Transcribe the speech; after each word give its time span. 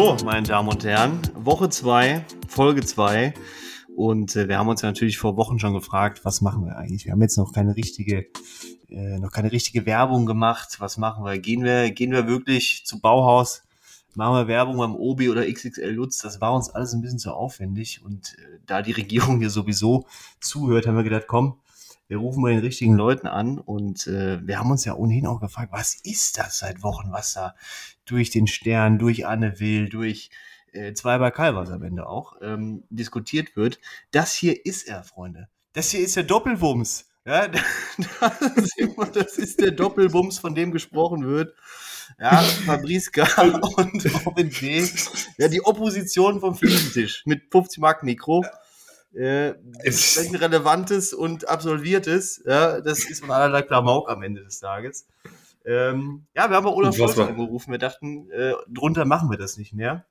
Hallo, 0.00 0.16
meine 0.24 0.46
Damen 0.46 0.70
und 0.70 0.82
Herren. 0.82 1.20
Woche 1.34 1.68
2, 1.68 2.24
Folge 2.48 2.80
2. 2.80 3.34
Und 3.94 4.34
äh, 4.34 4.48
wir 4.48 4.56
haben 4.56 4.68
uns 4.68 4.80
ja 4.80 4.88
natürlich 4.88 5.18
vor 5.18 5.36
Wochen 5.36 5.58
schon 5.58 5.74
gefragt, 5.74 6.24
was 6.24 6.40
machen 6.40 6.64
wir 6.64 6.78
eigentlich? 6.78 7.04
Wir 7.04 7.12
haben 7.12 7.20
jetzt 7.20 7.36
noch 7.36 7.52
keine 7.52 7.76
richtige, 7.76 8.24
äh, 8.88 9.18
noch 9.18 9.30
keine 9.30 9.52
richtige 9.52 9.84
Werbung 9.84 10.24
gemacht. 10.24 10.76
Was 10.80 10.96
machen 10.96 11.26
wir? 11.26 11.38
Gehen 11.38 11.64
wir, 11.64 11.90
gehen 11.90 12.12
wir 12.12 12.26
wirklich 12.26 12.86
zu 12.86 12.98
Bauhaus? 12.98 13.62
Machen 14.14 14.36
wir 14.36 14.48
Werbung 14.48 14.78
beim 14.78 14.94
Obi 14.94 15.28
oder 15.28 15.44
XXL 15.44 15.90
Lutz? 15.90 16.16
Das 16.16 16.40
war 16.40 16.54
uns 16.54 16.70
alles 16.70 16.94
ein 16.94 17.02
bisschen 17.02 17.18
zu 17.18 17.34
aufwendig. 17.34 18.00
Und 18.02 18.38
äh, 18.38 18.58
da 18.64 18.80
die 18.80 18.92
Regierung 18.92 19.38
hier 19.40 19.50
sowieso 19.50 20.06
zuhört, 20.40 20.86
haben 20.86 20.96
wir 20.96 21.04
gedacht, 21.04 21.26
komm, 21.26 21.58
wir 22.10 22.18
rufen 22.18 22.42
mal 22.42 22.50
den 22.50 22.58
richtigen 22.58 22.96
Leuten 22.96 23.28
an 23.28 23.58
und 23.58 24.08
äh, 24.08 24.44
wir 24.44 24.58
haben 24.58 24.72
uns 24.72 24.84
ja 24.84 24.94
ohnehin 24.94 25.28
auch 25.28 25.40
gefragt, 25.40 25.70
was 25.70 25.94
ist 25.94 26.38
das 26.38 26.58
seit 26.58 26.82
Wochen, 26.82 27.12
was 27.12 27.34
da 27.34 27.54
durch 28.04 28.30
den 28.30 28.48
Stern, 28.48 28.98
durch 28.98 29.28
Anne 29.28 29.60
Will, 29.60 29.88
durch 29.88 30.30
äh, 30.72 30.92
zwei 30.92 31.18
bei 31.18 31.30
Calvas 31.30 31.70
am 31.70 31.84
Ende 31.84 32.08
auch 32.08 32.34
ähm, 32.42 32.82
diskutiert 32.90 33.54
wird. 33.54 33.78
Das 34.10 34.34
hier 34.34 34.66
ist 34.66 34.88
er, 34.88 35.04
Freunde. 35.04 35.48
Das 35.72 35.92
hier 35.92 36.00
ist 36.00 36.16
der 36.16 36.24
Doppelwumms. 36.24 37.08
Ja, 37.24 37.46
das 37.48 37.62
das 39.12 39.38
ist 39.38 39.60
der 39.60 39.70
Doppelwumms, 39.70 40.40
von 40.40 40.56
dem 40.56 40.72
gesprochen 40.72 41.24
wird. 41.28 41.54
Ja, 42.18 42.38
Fabrice 42.38 43.12
K. 43.12 43.22
und 43.76 44.26
Robin 44.26 44.50
B. 44.50 44.84
Ja, 45.38 45.46
die 45.46 45.64
Opposition 45.64 46.40
vom 46.40 46.56
Fliegentisch 46.56 47.22
mit 47.24 47.42
50 47.52 47.78
Mark 47.78 48.02
Mikro 48.02 48.44
äh, 49.14 49.54
Relevantes 49.84 51.12
und 51.12 51.48
Absolviertes. 51.48 52.42
Ja, 52.46 52.80
das 52.80 53.04
ist 53.04 53.20
von 53.20 53.30
allerlei 53.30 53.62
Klamauk 53.62 54.08
am 54.08 54.22
Ende 54.22 54.42
des 54.42 54.60
Tages. 54.60 55.06
Ähm, 55.64 56.26
ja, 56.34 56.48
wir 56.48 56.56
haben 56.56 56.64
bei 56.64 56.70
Olaf 56.70 56.96
Scholz 56.96 57.18
angerufen. 57.18 57.70
Wir 57.70 57.78
dachten, 57.78 58.30
äh, 58.30 58.54
drunter 58.68 59.04
machen 59.04 59.30
wir 59.30 59.38
das 59.38 59.56
nicht 59.56 59.72
mehr. 59.72 60.06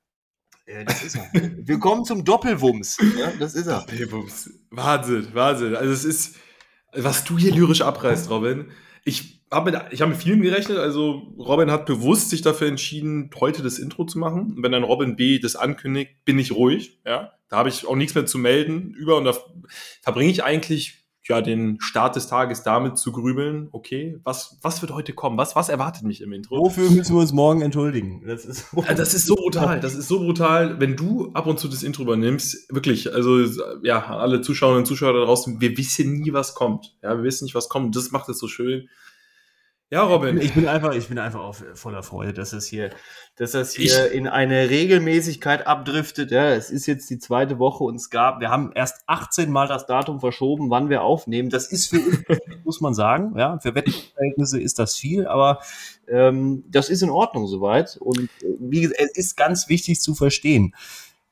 Äh, 0.66 0.84
das 0.84 1.02
ist 1.02 1.16
er. 1.16 1.30
Willkommen 1.66 2.04
zum 2.04 2.24
Doppelwumms. 2.24 2.98
Ja, 3.18 3.32
das 3.38 3.54
ist 3.54 3.66
er. 3.66 3.80
Doppelwumms. 3.80 4.50
Wahnsinn, 4.70 5.28
Wahnsinn. 5.34 5.74
Also 5.74 5.92
es 5.92 6.04
ist, 6.04 6.36
was 6.92 7.24
du 7.24 7.38
hier 7.38 7.52
lyrisch 7.52 7.82
abreißt, 7.82 8.30
Robin. 8.30 8.70
Ich 9.04 9.39
habe 9.50 9.72
mit, 9.72 9.80
ich 9.90 10.00
hab 10.00 10.08
mit 10.08 10.18
vielen 10.18 10.42
gerechnet. 10.42 10.78
Also 10.78 11.22
Robin 11.38 11.70
hat 11.70 11.86
bewusst 11.86 12.30
sich 12.30 12.42
dafür 12.42 12.68
entschieden, 12.68 13.30
heute 13.40 13.62
das 13.62 13.78
Intro 13.78 14.04
zu 14.04 14.18
machen. 14.18 14.54
Und 14.56 14.62
wenn 14.62 14.72
dann 14.72 14.84
Robin 14.84 15.16
B. 15.16 15.38
das 15.38 15.56
ankündigt, 15.56 16.24
bin 16.24 16.38
ich 16.38 16.52
ruhig. 16.52 17.00
Ja, 17.04 17.32
da 17.48 17.56
habe 17.56 17.68
ich 17.68 17.86
auch 17.86 17.96
nichts 17.96 18.14
mehr 18.14 18.26
zu 18.26 18.38
melden 18.38 18.94
über 18.94 19.16
und 19.16 19.24
da 19.24 19.34
verbringe 20.02 20.30
ich 20.30 20.44
eigentlich 20.44 21.00
ja 21.30 21.40
den 21.40 21.78
Start 21.80 22.16
des 22.16 22.26
Tages 22.26 22.62
damit 22.62 22.98
zu 22.98 23.12
grübeln. 23.12 23.68
Okay, 23.72 24.18
was 24.24 24.58
was 24.62 24.82
wird 24.82 24.92
heute 24.92 25.12
kommen? 25.12 25.38
Was 25.38 25.54
was 25.56 25.68
erwartet 25.68 26.02
mich 26.02 26.20
im 26.20 26.32
Intro? 26.32 26.58
Wofür 26.58 26.90
müssen 26.90 27.14
wir 27.14 27.20
uns 27.20 27.32
morgen 27.32 27.62
entschuldigen? 27.62 28.22
Das 28.26 28.44
ist, 28.44 28.66
das 28.96 29.14
ist 29.14 29.26
so 29.26 29.36
brutal. 29.36 29.80
Das 29.80 29.94
ist 29.94 30.08
so 30.08 30.18
brutal, 30.20 30.80
wenn 30.80 30.96
du 30.96 31.30
ab 31.32 31.46
und 31.46 31.58
zu 31.58 31.68
das 31.68 31.82
Intro 31.82 32.02
übernimmst. 32.02 32.72
Wirklich, 32.72 33.12
also 33.12 33.38
ja, 33.82 34.04
alle 34.06 34.40
Zuschauerinnen 34.40 34.82
und 34.82 34.86
Zuschauer 34.86 35.12
da 35.12 35.24
draußen, 35.24 35.60
wir 35.60 35.76
wissen 35.76 36.20
nie, 36.20 36.32
was 36.32 36.54
kommt. 36.54 36.96
Ja, 37.02 37.16
wir 37.16 37.24
wissen 37.24 37.44
nicht, 37.44 37.54
was 37.54 37.68
kommt. 37.68 37.94
Das 37.96 38.10
macht 38.10 38.28
es 38.28 38.38
so 38.38 38.48
schön. 38.48 38.88
Ja, 39.92 40.04
Robin. 40.04 40.40
Ich 40.40 40.54
bin 40.54 40.68
einfach, 40.68 40.94
ich 40.94 41.08
bin 41.08 41.18
einfach 41.18 41.40
auch 41.40 41.56
voller 41.74 42.04
Freude, 42.04 42.32
dass 42.32 42.52
es 42.52 42.64
hier, 42.64 42.90
dass 43.34 43.50
das 43.50 43.74
hier 43.74 44.06
ich, 44.06 44.14
in 44.14 44.28
eine 44.28 44.70
Regelmäßigkeit 44.70 45.66
abdriftet. 45.66 46.30
Ja, 46.30 46.50
es 46.50 46.70
ist 46.70 46.86
jetzt 46.86 47.10
die 47.10 47.18
zweite 47.18 47.58
Woche 47.58 47.82
und 47.82 47.96
es 47.96 48.08
gab, 48.08 48.38
wir 48.38 48.50
haben 48.50 48.70
erst 48.72 49.02
18 49.08 49.50
Mal 49.50 49.66
das 49.66 49.86
Datum 49.86 50.20
verschoben, 50.20 50.70
wann 50.70 50.90
wir 50.90 51.02
aufnehmen. 51.02 51.50
Das 51.50 51.66
ist 51.66 51.88
für 51.88 51.98
uns, 51.98 52.18
muss 52.64 52.80
man 52.80 52.94
sagen, 52.94 53.34
ja, 53.36 53.58
für 53.58 53.74
Wettverhältnisse 53.74 54.60
ist 54.60 54.78
das 54.78 54.94
viel, 54.94 55.26
aber 55.26 55.58
ähm, 56.06 56.62
das 56.68 56.88
ist 56.88 57.02
in 57.02 57.10
Ordnung 57.10 57.48
soweit. 57.48 57.96
Und 57.96 58.20
äh, 58.42 58.54
wie 58.60 58.82
gesagt, 58.82 59.00
es 59.00 59.16
ist 59.16 59.36
ganz 59.36 59.68
wichtig 59.68 60.00
zu 60.00 60.14
verstehen. 60.14 60.72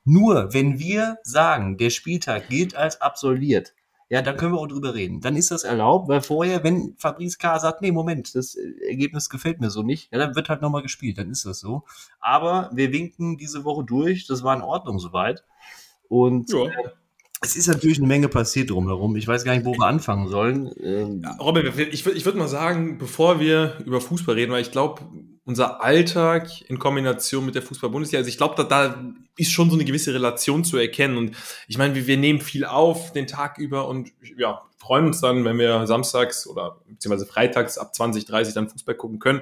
Nur 0.03 0.53
wenn 0.53 0.79
wir 0.79 1.17
sagen, 1.23 1.77
der 1.77 1.91
Spieltag 1.91 2.49
gilt 2.49 2.75
als 2.75 2.99
absolviert, 2.99 3.73
ja, 4.09 4.23
dann 4.23 4.37
können 4.37 4.53
wir 4.53 4.59
auch 4.59 4.67
drüber 4.67 4.95
reden. 4.95 5.21
Dann 5.21 5.35
ist 5.35 5.51
das 5.51 5.63
erlaubt, 5.63 6.09
weil 6.09 6.21
vorher, 6.21 6.63
wenn 6.63 6.95
Fabrice 6.97 7.37
K. 7.37 7.59
sagt, 7.59 7.81
nee, 7.81 7.91
Moment, 7.91 8.33
das 8.33 8.55
Ergebnis 8.55 9.29
gefällt 9.29 9.61
mir 9.61 9.69
so 9.69 9.83
nicht, 9.83 10.11
ja, 10.11 10.17
dann 10.17 10.35
wird 10.35 10.49
halt 10.49 10.61
nochmal 10.61 10.81
gespielt, 10.81 11.19
dann 11.19 11.29
ist 11.29 11.45
das 11.45 11.59
so. 11.59 11.83
Aber 12.19 12.71
wir 12.73 12.91
winken 12.91 13.37
diese 13.37 13.63
Woche 13.63 13.83
durch, 13.83 14.25
das 14.25 14.43
war 14.43 14.55
in 14.55 14.63
Ordnung 14.63 14.97
soweit. 14.97 15.43
Und 16.07 16.51
ja. 16.51 16.65
äh, 16.65 16.89
es 17.41 17.55
ist 17.55 17.67
natürlich 17.67 17.99
eine 17.99 18.07
Menge 18.07 18.29
passiert 18.29 18.71
drumherum. 18.71 19.15
Ich 19.15 19.27
weiß 19.27 19.43
gar 19.43 19.53
nicht, 19.53 19.65
wo 19.65 19.73
wir 19.73 19.85
anfangen 19.85 20.27
sollen. 20.27 20.71
Ähm 20.81 21.21
ja, 21.23 21.35
Robin, 21.39 21.71
ich, 21.91 22.05
ich 22.05 22.25
würde 22.25 22.37
mal 22.37 22.47
sagen, 22.47 22.97
bevor 22.97 23.39
wir 23.39 23.77
über 23.85 24.01
Fußball 24.01 24.35
reden, 24.35 24.51
weil 24.51 24.61
ich 24.61 24.71
glaube, 24.71 25.03
unser 25.49 25.81
Alltag 25.81 26.61
in 26.69 26.77
Kombination 26.77 27.43
mit 27.43 27.55
der 27.55 27.63
Fußball-Bundesliga, 27.63 28.19
also 28.19 28.29
ich 28.29 28.37
glaube, 28.37 28.53
da, 28.55 28.63
da 28.65 29.03
ist 29.35 29.51
schon 29.51 29.71
so 29.71 29.75
eine 29.75 29.83
gewisse 29.83 30.13
Relation 30.13 30.63
zu 30.63 30.77
erkennen. 30.77 31.17
Und 31.17 31.35
ich 31.67 31.79
meine, 31.79 31.95
wir, 31.95 32.05
wir 32.05 32.17
nehmen 32.17 32.39
viel 32.39 32.65
auf 32.65 33.13
den 33.13 33.25
Tag 33.25 33.57
über 33.57 33.87
und 33.87 34.11
ja, 34.37 34.61
freuen 34.77 35.07
uns 35.07 35.21
dann, 35.21 35.45
wenn 35.45 35.57
wir 35.57 35.87
samstags 35.87 36.45
oder 36.45 36.79
beziehungsweise 36.87 37.25
freitags 37.25 37.79
ab 37.79 37.95
20, 37.95 38.25
30 38.25 38.53
dann 38.53 38.69
Fußball 38.69 38.93
gucken 38.93 39.17
können. 39.17 39.41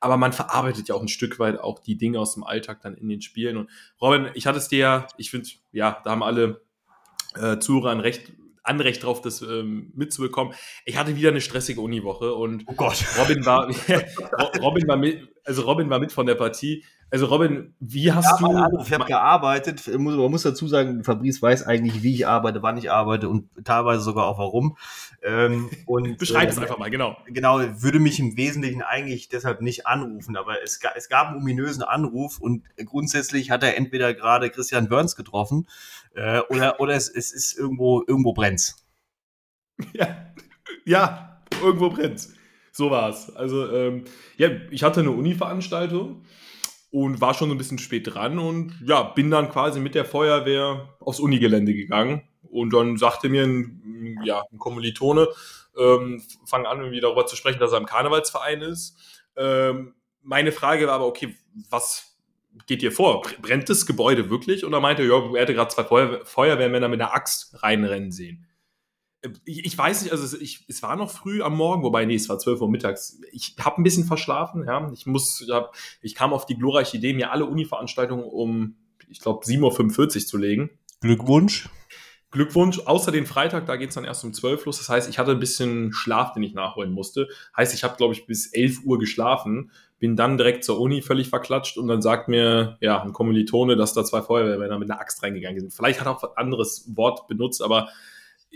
Aber 0.00 0.16
man 0.16 0.32
verarbeitet 0.32 0.88
ja 0.88 0.96
auch 0.96 1.02
ein 1.02 1.06
Stück 1.06 1.38
weit 1.38 1.60
auch 1.60 1.78
die 1.78 1.96
Dinge 1.96 2.18
aus 2.18 2.34
dem 2.34 2.42
Alltag 2.42 2.80
dann 2.82 2.96
in 2.96 3.08
den 3.08 3.22
Spielen. 3.22 3.56
Und 3.56 3.70
Robin, 4.00 4.30
ich 4.34 4.48
hatte 4.48 4.58
es 4.58 4.66
dir 4.66 4.78
ja, 4.78 5.06
ich 5.18 5.30
finde, 5.30 5.48
ja, 5.70 6.00
da 6.02 6.10
haben 6.10 6.24
alle 6.24 6.62
äh, 7.36 7.60
Zuhörer 7.60 7.92
ein 7.92 8.00
recht 8.00 8.32
Anrecht 8.64 9.04
drauf, 9.04 9.20
das 9.20 9.42
ähm, 9.42 9.92
mitzubekommen. 9.94 10.54
Ich 10.84 10.96
hatte 10.96 11.16
wieder 11.16 11.28
eine 11.28 11.42
stressige 11.42 11.80
Uniwoche 11.80 12.34
und 12.34 12.64
oh 12.66 12.72
Gott. 12.74 13.04
Robin 13.18 13.44
war 13.44 13.68
Robin 14.60 14.88
war 14.88 14.96
mit, 14.96 15.28
also 15.44 15.62
Robin 15.62 15.90
war 15.90 15.98
mit 15.98 16.12
von 16.12 16.26
der 16.26 16.34
Partie. 16.34 16.82
Also 17.10 17.26
Robin, 17.26 17.74
wie 17.78 18.10
hast 18.10 18.40
ja, 18.40 18.68
du? 18.68 18.80
Ich 18.82 18.92
habe 18.92 19.04
gearbeitet. 19.04 19.86
Man 19.86 20.16
muss 20.16 20.42
dazu 20.42 20.66
sagen, 20.66 21.04
Fabrice 21.04 21.42
weiß 21.42 21.62
eigentlich, 21.64 22.02
wie 22.02 22.14
ich 22.14 22.26
arbeite, 22.26 22.62
wann 22.62 22.78
ich 22.78 22.90
arbeite 22.90 23.28
und 23.28 23.50
teilweise 23.64 24.02
sogar 24.02 24.26
auch 24.26 24.38
warum. 24.38 24.76
Ähm, 25.22 25.70
und 25.86 26.16
beschreib 26.16 26.48
äh, 26.48 26.50
es 26.50 26.58
einfach 26.58 26.78
mal, 26.78 26.90
genau. 26.90 27.16
Genau, 27.26 27.60
würde 27.60 28.00
mich 28.00 28.18
im 28.18 28.36
Wesentlichen 28.36 28.82
eigentlich 28.82 29.28
deshalb 29.28 29.60
nicht 29.60 29.86
anrufen, 29.86 30.36
aber 30.36 30.62
es, 30.62 30.80
es 30.96 31.08
gab 31.08 31.28
einen 31.28 31.36
ominösen 31.36 31.82
Anruf 31.82 32.40
und 32.40 32.64
grundsätzlich 32.84 33.50
hat 33.50 33.62
er 33.62 33.76
entweder 33.76 34.14
gerade 34.14 34.50
Christian 34.50 34.88
Burns 34.88 35.14
getroffen 35.14 35.68
äh, 36.14 36.40
oder 36.48 36.80
oder 36.80 36.94
es, 36.94 37.08
es 37.08 37.32
ist 37.32 37.56
irgendwo 37.58 38.02
irgendwo 38.06 38.32
brennt's. 38.32 38.80
Ja, 39.92 40.32
ja, 40.84 41.42
irgendwo 41.62 41.90
brennt's. 41.90 42.32
So 42.70 42.90
war's. 42.90 43.34
Also 43.34 43.72
ähm, 43.72 44.04
ja, 44.36 44.50
ich 44.70 44.82
hatte 44.82 45.00
eine 45.00 45.10
Uni-Veranstaltung 45.10 46.24
und 46.90 47.20
war 47.20 47.34
schon 47.34 47.48
so 47.48 47.54
ein 47.54 47.58
bisschen 47.58 47.78
spät 47.78 48.14
dran 48.14 48.38
und 48.38 48.72
ja, 48.84 49.02
bin 49.02 49.30
dann 49.30 49.50
quasi 49.50 49.80
mit 49.80 49.96
der 49.96 50.04
Feuerwehr 50.04 50.96
aufs 51.00 51.18
Unigelände 51.18 51.74
gegangen 51.74 52.22
und 52.42 52.72
dann 52.72 52.96
sagte 52.96 53.28
mir 53.28 53.42
ein, 53.44 54.20
ja, 54.24 54.44
ein 54.52 54.58
Kommilitone, 54.58 55.28
ähm, 55.76 56.22
fang 56.46 56.66
an, 56.66 56.78
irgendwie 56.78 57.00
darüber 57.00 57.26
zu 57.26 57.34
sprechen, 57.34 57.58
dass 57.58 57.72
er 57.72 57.78
im 57.78 57.86
Karnevalsverein 57.86 58.62
ist. 58.62 58.96
Ähm, 59.36 59.94
meine 60.22 60.52
Frage 60.52 60.86
war 60.86 60.94
aber, 60.94 61.06
okay, 61.06 61.36
was 61.68 62.13
geht 62.66 62.82
dir 62.82 62.92
vor? 62.92 63.22
Brennt 63.42 63.68
das 63.68 63.86
Gebäude 63.86 64.30
wirklich? 64.30 64.64
Und 64.64 64.72
er 64.72 64.80
meinte, 64.80 65.02
ja, 65.02 65.14
er 65.34 65.40
hätte 65.40 65.54
gerade 65.54 65.74
zwei 65.74 65.84
Feuer 65.84 66.24
Feuerwehrmänner 66.24 66.88
mit 66.88 67.00
einer 67.00 67.14
Axt 67.14 67.62
reinrennen 67.62 68.12
sehen 68.12 68.46
ich 69.44 69.76
weiß 69.76 70.02
nicht, 70.02 70.12
also 70.12 70.36
ich, 70.38 70.64
es 70.68 70.82
war 70.82 70.96
noch 70.96 71.10
früh 71.10 71.42
am 71.42 71.56
Morgen, 71.56 71.82
wobei, 71.82 72.04
nee, 72.04 72.14
es 72.14 72.28
war 72.28 72.38
12 72.38 72.60
Uhr 72.60 72.70
mittags. 72.70 73.20
Ich 73.32 73.56
habe 73.58 73.80
ein 73.80 73.82
bisschen 73.82 74.04
verschlafen, 74.04 74.64
ja. 74.66 74.90
Ich 74.92 75.06
muss, 75.06 75.46
ich 76.02 76.14
kam 76.14 76.32
auf 76.32 76.46
die 76.46 76.56
glorreiche 76.56 76.96
Idee, 76.96 77.12
mir 77.12 77.32
alle 77.32 77.46
Uni-Veranstaltungen 77.46 78.24
um, 78.24 78.76
ich 79.08 79.20
glaube, 79.20 79.44
7.45 79.44 80.16
Uhr 80.16 80.26
zu 80.26 80.38
legen. 80.38 80.70
Glückwunsch. 81.00 81.68
Glückwunsch, 82.34 82.80
außer 82.80 83.12
den 83.12 83.26
Freitag, 83.26 83.66
da 83.66 83.76
geht 83.76 83.90
es 83.90 83.94
dann 83.94 84.04
erst 84.04 84.24
um 84.24 84.32
12 84.32 84.66
los. 84.66 84.78
Das 84.78 84.88
heißt, 84.88 85.08
ich 85.08 85.18
hatte 85.18 85.30
ein 85.30 85.38
bisschen 85.38 85.92
Schlaf, 85.92 86.32
den 86.32 86.42
ich 86.42 86.52
nachholen 86.52 86.92
musste. 86.92 87.28
Heißt, 87.56 87.72
ich 87.72 87.84
habe, 87.84 87.96
glaube 87.96 88.12
ich, 88.12 88.26
bis 88.26 88.52
11 88.52 88.80
Uhr 88.84 88.98
geschlafen, 88.98 89.70
bin 90.00 90.16
dann 90.16 90.36
direkt 90.36 90.64
zur 90.64 90.80
Uni 90.80 91.00
völlig 91.00 91.28
verklatscht 91.28 91.78
und 91.78 91.86
dann 91.86 92.02
sagt 92.02 92.28
mir, 92.28 92.76
ja, 92.80 93.00
ein 93.00 93.12
Kommilitone, 93.12 93.76
dass 93.76 93.94
da 93.94 94.04
zwei 94.04 94.20
Feuerwehrmänner 94.20 94.78
mit 94.78 94.90
einer 94.90 95.00
Axt 95.00 95.22
reingegangen 95.22 95.60
sind. 95.60 95.72
Vielleicht 95.72 96.00
hat 96.00 96.08
er 96.08 96.16
auch 96.16 96.22
ein 96.24 96.36
anderes 96.36 96.90
Wort 96.96 97.28
benutzt, 97.28 97.62
aber 97.62 97.88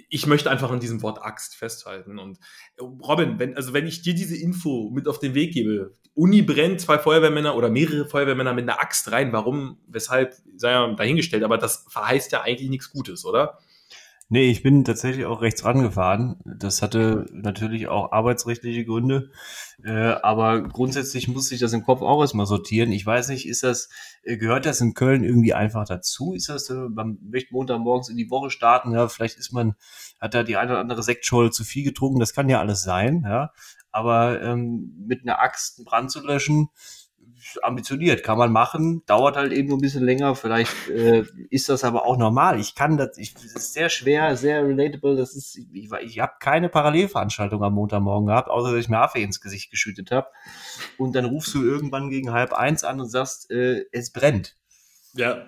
ich 0.09 0.27
möchte 0.27 0.51
einfach 0.51 0.71
an 0.71 0.81
diesem 0.81 1.03
Wort 1.03 1.23
Axt 1.23 1.55
festhalten. 1.55 2.19
Und 2.19 2.39
Robin, 2.81 3.39
wenn, 3.39 3.57
also 3.57 3.73
wenn 3.73 3.87
ich 3.87 4.03
dir 4.03 4.15
diese 4.15 4.37
Info 4.37 4.91
mit 4.93 5.09
auf 5.09 5.21
den 5.21 5.35
Weg 5.35 5.55
gebe, 5.55 5.95
Uni 6.15 6.43
brennt, 6.43 6.81
zwei 6.81 6.99
Feuerwehrmänner 6.99 7.55
oder 7.55 7.71
mehrere 7.71 8.07
Feuerwehrmänner 8.07 8.53
mit 8.53 8.69
einer 8.69 8.81
Axt 8.81 9.11
rein, 9.13 9.33
warum, 9.33 9.79
weshalb, 9.87 10.35
sei 10.57 10.73
ja 10.73 10.93
dahingestellt, 10.95 11.45
aber 11.45 11.59
das 11.59 11.87
verheißt 11.89 12.33
ja 12.33 12.43
eigentlich 12.43 12.71
nichts 12.71 12.91
Gutes, 12.91 13.25
oder? 13.25 13.59
Nee, 14.31 14.51
ich 14.51 14.63
bin 14.63 14.85
tatsächlich 14.85 15.25
auch 15.25 15.41
rechts 15.41 15.65
rangefahren. 15.65 16.37
Das 16.45 16.83
hatte 16.83 17.25
natürlich 17.33 17.89
auch 17.89 18.13
arbeitsrechtliche 18.13 18.85
Gründe. 18.85 19.31
Äh, 19.83 19.91
aber 19.91 20.63
grundsätzlich 20.65 21.29
muss 21.29 21.51
ich 21.51 21.61
das 21.61 21.73
im 21.73 21.83
Kopf 21.83 22.03
auch 22.03 22.21
erstmal 22.21 22.45
sortieren. 22.45 22.93
Ich 22.93 23.07
weiß 23.07 23.29
nicht, 23.31 23.49
ist 23.49 23.63
das, 23.63 23.89
äh, 24.23 24.37
gehört 24.37 24.67
das 24.67 24.83
in 24.83 24.93
Köln 24.93 25.25
irgendwie 25.25 25.55
einfach 25.55 25.87
dazu? 25.87 26.35
Ist 26.35 26.51
das, 26.51 26.69
äh, 26.69 26.75
man 26.75 27.17
möchte 27.23 27.55
Montagmorgens 27.55 28.11
in 28.11 28.19
die 28.19 28.29
Woche 28.29 28.51
starten, 28.51 28.93
ja, 28.93 29.09
vielleicht 29.09 29.39
ist 29.39 29.53
man, 29.53 29.77
hat 30.21 30.35
da 30.35 30.43
die 30.43 30.59
eine 30.59 30.73
oder 30.73 30.81
andere 30.81 31.03
Sektscholle 31.03 31.51
zu 31.51 31.65
viel 31.65 31.85
getrunken, 31.85 32.21
das 32.21 32.35
kann 32.35 32.51
ja 32.51 32.61
alles 32.61 32.83
sein, 32.83 33.23
ja. 33.25 33.53
Aber 33.93 34.43
ähm, 34.43 35.07
mit 35.07 35.23
einer 35.23 35.41
Axt 35.41 35.79
einen 35.79 35.87
Brand 35.87 36.11
zu 36.11 36.21
löschen, 36.21 36.69
ambitioniert, 37.63 38.23
kann 38.23 38.39
man 38.39 38.53
machen, 38.53 39.03
dauert 39.07 39.37
halt 39.37 39.53
eben 39.53 39.69
nur 39.69 39.79
ein 39.79 39.81
bisschen 39.81 40.05
länger. 40.05 40.35
Vielleicht 40.35 40.89
äh, 40.89 41.25
ist 41.51 41.69
das 41.69 41.85
aber 41.85 42.07
auch 42.07 42.17
normal. 42.17 42.61
Ich 42.61 42.75
kann 42.75 42.97
das, 42.97 43.17
ich, 43.19 43.35
das 43.35 43.45
ist 43.45 43.73
sehr 43.73 43.89
schwer, 43.89 44.37
sehr 44.37 44.65
relatable. 44.67 45.17
Das 45.17 45.35
ist, 45.35 45.57
ich, 45.57 45.91
ich 45.93 46.21
habe 46.21 46.33
keine 46.41 46.69
Parallelveranstaltung 46.69 47.63
am 47.63 47.75
Montagmorgen 47.75 48.27
gehabt, 48.27 48.49
außer 48.49 48.73
dass 48.73 48.81
ich 48.81 48.89
mir 48.89 48.99
Affe 48.99 49.19
ins 49.19 49.41
Gesicht 49.41 49.71
geschüttet 49.71 50.11
habe. 50.11 50.29
Und 50.97 51.15
dann 51.15 51.25
rufst 51.25 51.55
du 51.55 51.63
irgendwann 51.65 52.11
gegen 52.11 52.33
halb 52.33 52.53
eins 52.53 52.85
an 52.85 53.01
und 53.01 53.09
sagst, 53.09 53.51
äh, 53.51 53.85
es 53.93 54.13
brennt. 54.13 54.57
Ja, 55.15 55.47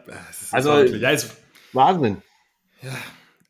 also 0.50 0.82
ja, 0.82 1.18
Wahnsinn. 1.72 2.22
Ja. 2.82 2.90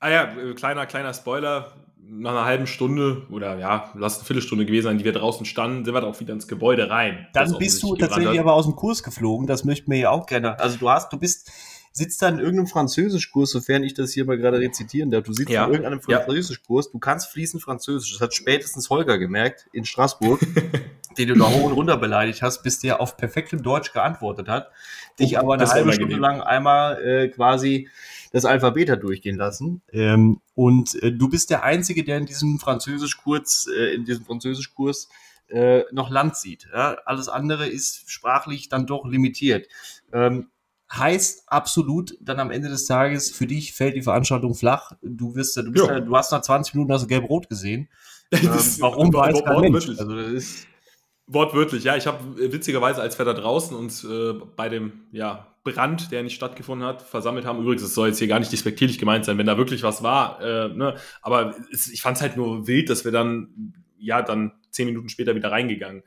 Ah 0.00 0.10
ja, 0.10 0.34
kleiner, 0.54 0.86
kleiner 0.86 1.14
Spoiler 1.14 1.72
nach 2.12 2.32
einer 2.32 2.44
halben 2.44 2.66
Stunde 2.66 3.22
oder 3.30 3.58
ja, 3.58 3.90
lass 3.94 4.16
eine 4.16 4.24
Viertelstunde 4.24 4.66
gewesen 4.66 4.84
sein, 4.84 4.98
die 4.98 5.04
wir 5.04 5.12
draußen 5.12 5.46
standen, 5.46 5.84
sind 5.84 5.94
wir 5.94 6.02
auch 6.04 6.18
wieder 6.18 6.34
ins 6.34 6.48
Gebäude 6.48 6.90
rein. 6.90 7.28
Dann 7.32 7.56
bist 7.56 7.82
du 7.82 7.94
tatsächlich 7.94 8.40
aber 8.40 8.54
aus 8.54 8.66
dem 8.66 8.74
Kurs 8.74 9.02
geflogen, 9.02 9.46
das 9.46 9.64
möchten 9.64 9.90
wir 9.90 9.98
ja 9.98 10.10
auch 10.10 10.26
gerne. 10.26 10.58
Also 10.58 10.76
du 10.78 10.90
hast, 10.90 11.12
du 11.12 11.18
bist, 11.18 11.52
sitzt 11.92 12.20
da 12.20 12.28
in 12.28 12.38
irgendeinem 12.38 12.66
Französischkurs, 12.66 13.50
sofern 13.50 13.84
ich 13.84 13.94
das 13.94 14.12
hier 14.12 14.24
mal 14.24 14.36
gerade 14.36 14.58
rezitieren 14.58 15.10
darf. 15.10 15.22
Du 15.22 15.32
sitzt 15.32 15.50
ja. 15.50 15.64
in 15.64 15.70
irgendeinem 15.70 16.00
Französischkurs, 16.00 16.90
du 16.90 16.98
kannst 16.98 17.28
fließend 17.30 17.62
Französisch. 17.62 18.12
Das 18.12 18.20
hat 18.20 18.34
spätestens 18.34 18.90
Holger 18.90 19.18
gemerkt 19.18 19.68
in 19.72 19.84
Straßburg, 19.84 20.40
den 21.18 21.28
du 21.28 21.34
da 21.34 21.48
hoch 21.48 21.64
und 21.64 21.72
runter 21.72 21.96
beleidigt 21.96 22.42
hast, 22.42 22.62
bis 22.64 22.80
der 22.80 23.00
auf 23.00 23.16
perfektem 23.16 23.62
Deutsch 23.62 23.92
geantwortet 23.92 24.48
hat, 24.48 24.70
dich 25.20 25.36
oh, 25.36 25.40
aber 25.40 25.54
eine 25.54 25.68
halbe 25.68 25.92
Stunde 25.92 26.16
lang 26.16 26.40
einmal 26.40 27.00
äh, 27.04 27.28
quasi 27.28 27.88
das 28.30 28.44
Alphabet 28.44 28.90
hat 28.90 29.02
durchgehen 29.02 29.36
lassen. 29.36 29.82
Ähm, 29.92 30.40
und 30.54 30.94
äh, 31.02 31.12
du 31.12 31.28
bist 31.28 31.50
der 31.50 31.64
Einzige, 31.64 32.04
der 32.04 32.18
in 32.18 32.26
diesem 32.26 32.58
Französischkurs, 32.58 33.68
äh, 33.76 33.94
in 33.94 34.04
diesem 34.04 34.24
Französischkurs 34.24 35.08
äh, 35.48 35.82
noch 35.92 36.10
Land 36.10 36.36
sieht. 36.36 36.68
Ja? 36.72 36.96
Alles 37.04 37.28
andere 37.28 37.68
ist 37.68 38.10
sprachlich 38.10 38.68
dann 38.68 38.86
doch 38.86 39.04
limitiert. 39.04 39.66
Ähm, 40.12 40.50
heißt 40.92 41.44
absolut 41.46 42.16
dann 42.20 42.40
am 42.40 42.50
Ende 42.50 42.68
des 42.68 42.84
Tages, 42.84 43.30
für 43.30 43.46
dich 43.46 43.72
fällt 43.72 43.94
die 43.94 44.02
Veranstaltung 44.02 44.54
flach. 44.54 44.92
Du 45.02 45.34
wirst, 45.34 45.56
du, 45.56 45.70
bist, 45.70 45.86
ja. 45.86 46.00
du 46.00 46.16
hast 46.16 46.32
nach 46.32 46.42
20 46.42 46.74
Minuten 46.74 46.92
also 46.92 47.06
gelb-rot 47.06 47.48
gesehen. 47.48 47.88
Ähm, 48.32 48.48
warum 48.78 49.12
weiß 49.12 49.42
kein 49.42 49.72
Mensch. 49.72 49.88
Also 49.88 50.14
das 50.14 50.28
ist 50.28 50.68
Wortwörtlich, 51.32 51.84
ja. 51.84 51.96
Ich 51.96 52.08
habe 52.08 52.52
witzigerweise, 52.52 53.00
als 53.00 53.16
wir 53.16 53.24
da 53.24 53.32
draußen 53.32 53.76
uns 53.76 54.02
äh, 54.02 54.32
bei 54.56 54.68
dem 54.68 55.04
ja, 55.12 55.49
Brand, 55.62 56.10
der 56.10 56.22
nicht 56.22 56.34
stattgefunden 56.34 56.86
hat, 56.86 57.02
versammelt 57.02 57.44
haben. 57.44 57.60
Übrigens, 57.60 57.82
es 57.82 57.94
soll 57.94 58.08
jetzt 58.08 58.18
hier 58.18 58.28
gar 58.28 58.38
nicht 58.38 58.52
despektierlich 58.52 58.98
gemeint 58.98 59.24
sein, 59.24 59.36
wenn 59.38 59.46
da 59.46 59.58
wirklich 59.58 59.82
was 59.82 60.02
war. 60.02 60.40
Äh, 60.40 60.68
ne? 60.68 60.96
Aber 61.20 61.54
es, 61.72 61.88
ich 61.88 62.02
fand 62.02 62.16
es 62.16 62.22
halt 62.22 62.36
nur 62.36 62.66
wild, 62.66 62.88
dass 62.88 63.04
wir 63.04 63.12
dann, 63.12 63.74
ja, 63.98 64.22
dann 64.22 64.52
zehn 64.70 64.86
Minuten 64.86 65.08
später 65.08 65.34
wieder 65.34 65.50
reingegangen 65.50 66.02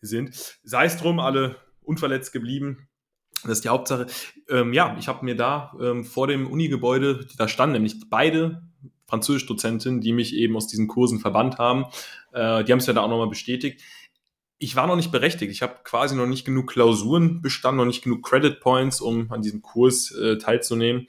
sind. 0.00 0.58
Sei 0.62 0.84
es 0.84 0.96
drum, 0.96 1.18
alle 1.18 1.56
unverletzt 1.82 2.32
geblieben. 2.32 2.88
Das 3.42 3.52
ist 3.52 3.64
die 3.64 3.68
Hauptsache. 3.68 4.06
Ähm, 4.48 4.72
ja, 4.72 4.96
ich 4.98 5.08
habe 5.08 5.24
mir 5.24 5.36
da 5.36 5.72
ähm, 5.80 6.04
vor 6.04 6.28
dem 6.28 6.46
Uni-Gebäude, 6.46 7.26
da 7.36 7.48
standen 7.48 7.74
nämlich 7.74 7.96
beide 8.08 8.62
Französisch-Dozentinnen, 9.06 10.00
die 10.00 10.12
mich 10.12 10.34
eben 10.34 10.56
aus 10.56 10.66
diesen 10.66 10.88
Kursen 10.88 11.18
verbannt 11.18 11.58
haben. 11.58 11.84
Äh, 12.32 12.64
die 12.64 12.72
haben 12.72 12.78
es 12.78 12.86
ja 12.86 12.92
da 12.92 13.02
auch 13.02 13.08
nochmal 13.08 13.28
bestätigt 13.28 13.82
ich 14.58 14.76
war 14.76 14.86
noch 14.86 14.96
nicht 14.96 15.12
berechtigt. 15.12 15.50
Ich 15.50 15.62
habe 15.62 15.76
quasi 15.84 16.16
noch 16.16 16.26
nicht 16.26 16.44
genug 16.44 16.70
Klausuren 16.70 17.42
bestanden, 17.42 17.78
noch 17.78 17.84
nicht 17.84 18.02
genug 18.02 18.22
Credit 18.22 18.60
Points, 18.60 19.00
um 19.00 19.30
an 19.30 19.42
diesem 19.42 19.62
Kurs 19.62 20.10
äh, 20.12 20.38
teilzunehmen. 20.38 21.06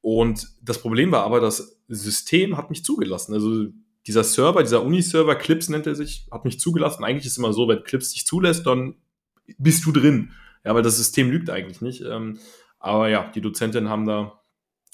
Und 0.00 0.48
das 0.62 0.80
Problem 0.80 1.12
war 1.12 1.24
aber, 1.24 1.40
das 1.40 1.80
System 1.88 2.56
hat 2.56 2.70
mich 2.70 2.84
zugelassen. 2.84 3.34
Also 3.34 3.66
dieser 4.06 4.24
Server, 4.24 4.62
dieser 4.62 4.82
Uni-Server, 4.82 5.34
Clips 5.34 5.68
nennt 5.68 5.86
er 5.86 5.94
sich, 5.94 6.26
hat 6.30 6.44
mich 6.44 6.58
zugelassen. 6.58 7.04
Eigentlich 7.04 7.26
ist 7.26 7.32
es 7.32 7.38
immer 7.38 7.52
so, 7.52 7.68
wenn 7.68 7.84
Clips 7.84 8.12
dich 8.12 8.26
zulässt, 8.26 8.66
dann 8.66 8.94
bist 9.58 9.84
du 9.84 9.92
drin. 9.92 10.32
Ja, 10.64 10.74
weil 10.74 10.82
das 10.82 10.96
System 10.96 11.30
lügt 11.30 11.50
eigentlich 11.50 11.80
nicht. 11.80 12.02
Ähm, 12.02 12.38
aber 12.78 13.08
ja, 13.08 13.30
die 13.34 13.40
Dozentinnen 13.40 13.90
haben 13.90 14.06
da 14.06 14.40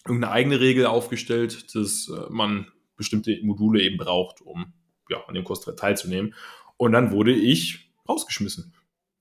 irgendeine 0.05 0.33
eigene 0.33 0.61
Regel 0.61 0.87
aufgestellt, 0.87 1.75
dass 1.75 2.09
äh, 2.09 2.27
man 2.31 2.67
bestimmte 2.97 3.39
Module 3.43 3.83
eben 3.83 3.97
braucht, 3.97 4.41
um 4.41 4.73
ja, 5.09 5.25
an 5.27 5.35
dem 5.35 5.45
Kurs 5.45 5.61
teilzunehmen. 5.61 6.35
Und 6.77 6.93
dann 6.93 7.13
wurde 7.13 7.33
ich 7.33 7.91
rausgeschmissen. 8.09 8.75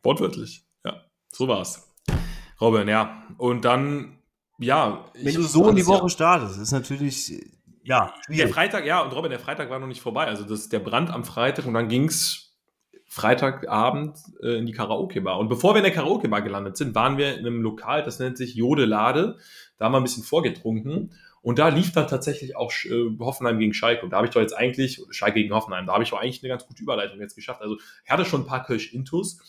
Wortwörtlich. 0.03 0.63
Ja, 0.85 1.05
so 1.29 1.47
war's. 1.47 1.93
Robin, 2.59 2.87
ja. 2.87 3.23
Und 3.37 3.65
dann, 3.65 4.19
ja. 4.59 5.05
Wenn 5.13 5.35
du 5.35 5.43
so 5.43 5.69
in 5.69 5.75
die 5.75 5.85
Woche 5.85 6.03
ja, 6.03 6.09
startest, 6.09 6.59
ist 6.59 6.71
natürlich, 6.71 7.31
ja. 7.83 8.13
Der 8.29 8.49
Freitag, 8.49 8.85
ja, 8.85 9.01
und 9.01 9.13
Robin, 9.13 9.29
der 9.29 9.39
Freitag 9.39 9.69
war 9.69 9.79
noch 9.79 9.87
nicht 9.87 10.01
vorbei. 10.01 10.25
Also 10.25 10.43
das 10.43 10.69
der 10.69 10.79
Brand 10.79 11.09
am 11.09 11.23
Freitag 11.23 11.65
und 11.65 11.73
dann 11.73 11.89
ging's 11.89 12.53
Freitagabend 13.13 14.17
äh, 14.41 14.57
in 14.57 14.65
die 14.65 14.71
Karaoke-Bar. 14.71 15.37
Und 15.37 15.47
bevor 15.47 15.75
wir 15.75 15.79
in 15.79 15.83
der 15.83 15.93
Karaoke-Bar 15.93 16.41
gelandet 16.41 16.77
sind, 16.77 16.95
waren 16.95 17.17
wir 17.17 17.37
in 17.37 17.45
einem 17.45 17.61
Lokal, 17.61 18.01
das 18.01 18.17
nennt 18.17 18.37
sich 18.37 18.55
Jodelade. 18.55 19.37
Da 19.77 19.85
haben 19.85 19.91
wir 19.91 19.99
ein 19.99 20.03
bisschen 20.03 20.23
vorgetrunken. 20.23 21.13
Und 21.43 21.59
da 21.59 21.67
lief 21.67 21.91
dann 21.91 22.07
tatsächlich 22.07 22.55
auch 22.55 22.71
äh, 22.85 23.19
Hoffenheim 23.19 23.59
gegen 23.59 23.73
Schalke. 23.73 24.03
Und 24.03 24.11
da 24.11 24.17
habe 24.17 24.27
ich 24.27 24.33
doch 24.33 24.41
jetzt 24.41 24.57
eigentlich, 24.57 25.03
Schalke 25.11 25.41
gegen 25.41 25.53
Hoffenheim, 25.53 25.85
da 25.85 25.93
habe 25.93 26.03
ich 26.03 26.09
doch 26.09 26.19
eigentlich 26.19 26.41
eine 26.41 26.49
ganz 26.49 26.65
gute 26.65 26.81
Überleitung 26.81 27.19
jetzt 27.19 27.35
geschafft. 27.35 27.61
Also 27.61 27.77
ich 28.05 28.09
hatte 28.09 28.23
schon 28.23 28.41
ein 28.41 28.47
paar 28.47 28.63
Kölsch-Intus, 28.63 29.39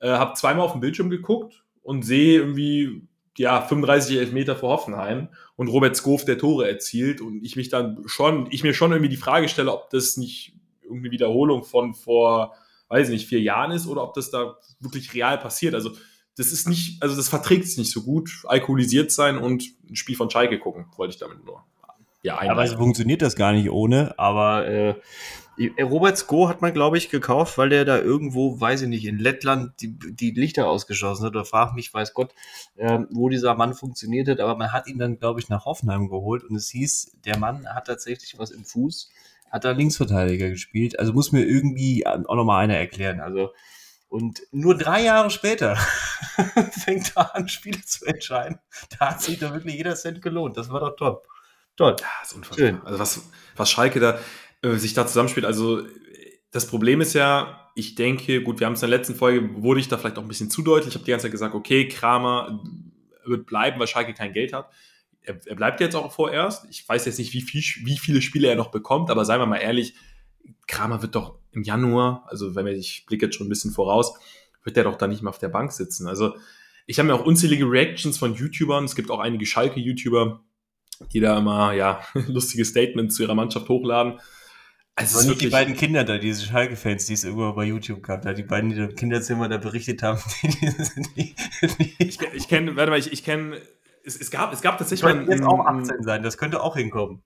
äh, 0.00 0.08
habe 0.08 0.32
zweimal 0.32 0.64
auf 0.64 0.72
den 0.72 0.80
Bildschirm 0.80 1.10
geguckt 1.10 1.62
und 1.82 2.06
sehe 2.06 2.38
irgendwie, 2.38 3.06
ja, 3.36 3.60
35 3.60 4.16
Elfmeter 4.16 4.56
vor 4.56 4.70
Hoffenheim 4.70 5.28
und 5.56 5.68
Robert 5.68 5.94
Skof 5.94 6.24
der 6.24 6.38
Tore 6.38 6.66
erzielt 6.68 7.20
und 7.20 7.44
ich 7.44 7.54
mich 7.56 7.68
dann 7.68 8.02
schon, 8.06 8.48
ich 8.50 8.62
mir 8.62 8.72
schon 8.72 8.92
irgendwie 8.92 9.10
die 9.10 9.16
Frage 9.16 9.48
stelle, 9.48 9.72
ob 9.72 9.90
das 9.90 10.16
nicht 10.16 10.54
irgendeine 10.82 11.12
Wiederholung 11.12 11.64
von 11.64 11.94
vor, 11.94 12.54
weiß 12.88 13.08
ich 13.08 13.12
nicht, 13.12 13.28
vier 13.28 13.40
Jahren 13.40 13.72
ist 13.72 13.86
oder 13.86 14.02
ob 14.02 14.14
das 14.14 14.30
da 14.30 14.56
wirklich 14.80 15.12
real 15.12 15.36
passiert. 15.36 15.74
Also 15.74 15.92
das 16.36 16.52
ist 16.52 16.68
nicht, 16.68 17.02
also 17.02 17.14
das 17.16 17.28
verträgt 17.28 17.64
es 17.64 17.76
nicht 17.76 17.90
so 17.90 18.02
gut, 18.02 18.44
alkoholisiert 18.46 19.10
sein 19.12 19.38
und 19.38 19.64
ein 19.88 19.96
Spiel 19.96 20.16
von 20.16 20.30
Schalke 20.30 20.58
gucken, 20.58 20.86
wollte 20.96 21.14
ich 21.14 21.20
damit 21.20 21.44
nur. 21.44 21.64
Ja, 22.22 22.40
aber 22.40 22.66
so 22.66 22.76
funktioniert 22.76 23.20
das 23.20 23.34
gar 23.34 23.52
nicht 23.52 23.70
ohne, 23.70 24.16
aber 24.16 24.66
äh, 24.68 24.94
Robert 25.82 26.16
Sko 26.16 26.48
hat 26.48 26.62
man, 26.62 26.72
glaube 26.72 26.96
ich, 26.96 27.10
gekauft, 27.10 27.58
weil 27.58 27.68
der 27.68 27.84
da 27.84 27.98
irgendwo, 27.98 28.58
weiß 28.60 28.82
ich 28.82 28.88
nicht, 28.88 29.04
in 29.04 29.18
Lettland 29.18 29.72
die, 29.80 29.98
die 29.98 30.30
Lichter 30.30 30.66
ausgeschossen 30.66 31.26
hat. 31.26 31.32
Oder 31.32 31.44
frag 31.44 31.74
mich, 31.74 31.92
weiß 31.92 32.14
Gott, 32.14 32.34
äh, 32.76 33.00
wo 33.10 33.28
dieser 33.28 33.54
Mann 33.54 33.74
funktioniert 33.74 34.28
hat. 34.28 34.40
Aber 34.40 34.56
man 34.56 34.72
hat 34.72 34.86
ihn 34.86 34.98
dann, 34.98 35.18
glaube 35.18 35.40
ich, 35.40 35.48
nach 35.48 35.66
Hoffenheim 35.66 36.08
geholt 36.08 36.42
und 36.44 36.56
es 36.56 36.70
hieß, 36.70 37.18
der 37.24 37.38
Mann 37.38 37.66
hat 37.66 37.86
tatsächlich 37.86 38.38
was 38.38 38.50
im 38.50 38.64
Fuß, 38.64 39.10
hat 39.50 39.64
da 39.64 39.72
Linksverteidiger 39.72 40.48
gespielt. 40.48 40.98
Also 40.98 41.12
muss 41.12 41.32
mir 41.32 41.44
irgendwie 41.44 42.06
auch 42.06 42.34
nochmal 42.34 42.64
einer 42.64 42.76
erklären. 42.76 43.20
Also 43.20 43.50
und 44.12 44.42
nur 44.50 44.76
drei 44.76 45.04
Jahre 45.04 45.30
später 45.30 45.74
fängt 46.84 47.14
er 47.16 47.34
an, 47.34 47.48
Spiele 47.48 47.82
zu 47.82 48.04
entscheiden. 48.04 48.58
Da 48.90 49.10
hat 49.12 49.22
sich 49.22 49.38
da 49.38 49.54
wirklich 49.54 49.74
jeder 49.74 49.94
Cent 49.94 50.20
gelohnt. 50.20 50.58
Das 50.58 50.68
war 50.68 50.80
doch 50.80 50.96
top. 50.96 51.26
Toll. 51.76 51.96
Ja, 51.98 52.06
ist 52.22 52.34
unfassbar. 52.34 52.58
Schön. 52.58 52.82
Also 52.84 52.98
was, 52.98 53.30
was 53.56 53.70
Schalke 53.70 54.00
da 54.00 54.18
äh, 54.60 54.76
sich 54.76 54.92
da 54.92 55.06
zusammenspielt. 55.06 55.46
Also 55.46 55.86
das 56.50 56.66
Problem 56.66 57.00
ist 57.00 57.14
ja, 57.14 57.70
ich 57.74 57.94
denke, 57.94 58.42
gut, 58.42 58.60
wir 58.60 58.66
haben 58.66 58.74
es 58.74 58.82
in 58.82 58.90
der 58.90 58.98
letzten 58.98 59.14
Folge, 59.14 59.62
wurde 59.62 59.80
ich 59.80 59.88
da 59.88 59.96
vielleicht 59.96 60.18
auch 60.18 60.22
ein 60.22 60.28
bisschen 60.28 60.50
zu 60.50 60.60
deutlich. 60.60 60.88
Ich 60.88 60.94
habe 60.94 61.06
die 61.06 61.10
ganze 61.10 61.24
Zeit 61.24 61.32
gesagt, 61.32 61.54
okay, 61.54 61.88
Kramer 61.88 62.62
wird 63.24 63.46
bleiben, 63.46 63.80
weil 63.80 63.86
Schalke 63.86 64.12
kein 64.12 64.34
Geld 64.34 64.52
hat. 64.52 64.68
Er, 65.22 65.40
er 65.46 65.56
bleibt 65.56 65.80
jetzt 65.80 65.96
auch 65.96 66.12
vorerst. 66.12 66.66
Ich 66.68 66.86
weiß 66.86 67.06
jetzt 67.06 67.18
nicht, 67.18 67.32
wie, 67.32 67.40
viel, 67.40 67.62
wie 67.86 67.96
viele 67.96 68.20
Spiele 68.20 68.48
er 68.48 68.56
noch 68.56 68.70
bekommt, 68.72 69.10
aber 69.10 69.24
seien 69.24 69.40
wir 69.40 69.46
mal 69.46 69.56
ehrlich, 69.56 69.94
Kramer 70.66 71.00
wird 71.00 71.14
doch 71.14 71.38
im 71.52 71.62
Januar, 71.62 72.24
also 72.28 72.54
wenn 72.54 72.66
ich 72.66 73.04
blicke 73.06 73.26
jetzt 73.26 73.36
schon 73.36 73.46
ein 73.46 73.50
bisschen 73.50 73.72
voraus, 73.72 74.14
wird 74.64 74.76
der 74.76 74.84
doch 74.84 74.96
da 74.96 75.06
nicht 75.06 75.22
mehr 75.22 75.30
auf 75.30 75.38
der 75.38 75.48
Bank 75.48 75.72
sitzen. 75.72 76.06
Also 76.06 76.34
ich 76.86 76.98
habe 76.98 77.08
mir 77.08 77.14
auch 77.14 77.24
unzählige 77.24 77.64
Reactions 77.64 78.18
von 78.18 78.34
YouTubern, 78.34 78.84
es 78.84 78.94
gibt 78.94 79.10
auch 79.10 79.20
einige 79.20 79.46
Schalke-YouTuber, 79.46 80.40
die 81.12 81.20
da 81.20 81.38
immer, 81.38 81.72
ja, 81.72 82.00
lustige 82.28 82.64
Statements 82.64 83.16
zu 83.16 83.22
ihrer 83.22 83.34
Mannschaft 83.34 83.68
hochladen. 83.68 84.20
Also 84.94 85.20
es 85.20 85.26
nicht 85.26 85.40
die 85.40 85.48
beiden 85.48 85.74
Kinder 85.74 86.04
da, 86.04 86.18
diese 86.18 86.44
Schalke-Fans, 86.44 87.06
die 87.06 87.14
es 87.14 87.24
irgendwo 87.24 87.52
bei 87.54 87.64
YouTube 87.64 88.02
gab, 88.02 88.22
da 88.22 88.34
die 88.34 88.42
beiden, 88.42 88.70
die 88.70 88.76
im 88.76 88.94
Kinderzimmer 88.94 89.48
da 89.48 89.56
berichtet 89.56 90.02
haben. 90.02 90.20
Die, 91.16 91.34
die, 91.78 91.94
ich 91.98 92.20
ich 92.20 92.48
kenne, 92.48 92.76
warte 92.76 92.90
mal, 92.90 92.98
ich, 92.98 93.10
ich 93.10 93.24
kenne, 93.24 93.58
es, 94.04 94.20
es, 94.20 94.30
gab, 94.30 94.52
es 94.52 94.60
gab 94.60 94.76
tatsächlich 94.76 95.02
mal. 95.02 95.26
jetzt 95.28 95.42
auch 95.44 95.64
18 95.64 96.02
sein, 96.02 96.22
das 96.22 96.36
könnte 96.36 96.62
auch 96.62 96.76
hinkommen. 96.76 97.22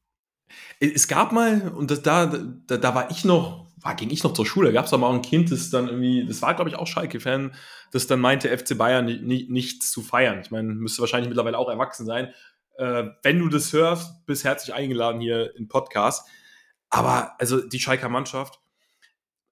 Es 0.78 1.08
gab 1.08 1.32
mal, 1.32 1.72
und 1.74 1.90
das, 1.90 2.02
da, 2.02 2.26
da, 2.26 2.76
da 2.76 2.94
war 2.94 3.10
ich 3.10 3.24
noch, 3.24 3.65
war, 3.76 3.94
ging 3.94 4.10
ich 4.10 4.22
noch 4.24 4.32
zur 4.32 4.46
Schule, 4.46 4.72
gab 4.72 4.86
es 4.86 4.92
aber 4.92 5.06
auch 5.06 5.14
ein 5.14 5.22
Kind, 5.22 5.52
das 5.52 5.70
dann 5.70 5.88
irgendwie, 5.88 6.26
das 6.26 6.42
war 6.42 6.54
glaube 6.54 6.70
ich 6.70 6.76
auch 6.76 6.86
Schalke-Fan, 6.86 7.54
das 7.92 8.06
dann 8.06 8.20
meinte, 8.20 8.56
FC 8.56 8.76
Bayern 8.76 9.04
nicht, 9.04 9.50
nichts 9.50 9.90
zu 9.90 10.02
feiern. 10.02 10.40
Ich 10.40 10.50
meine, 10.50 10.68
müsste 10.74 11.00
wahrscheinlich 11.00 11.28
mittlerweile 11.28 11.58
auch 11.58 11.68
erwachsen 11.68 12.06
sein. 12.06 12.32
Äh, 12.78 13.04
wenn 13.22 13.38
du 13.38 13.48
das 13.48 13.72
hörst, 13.72 14.26
bist 14.26 14.44
herzlich 14.44 14.74
eingeladen 14.74 15.20
hier 15.20 15.54
im 15.56 15.68
Podcast. 15.68 16.26
Aber 16.88 17.38
also 17.38 17.60
die 17.60 17.80
Schalker 17.80 18.08
Mannschaft, 18.08 18.60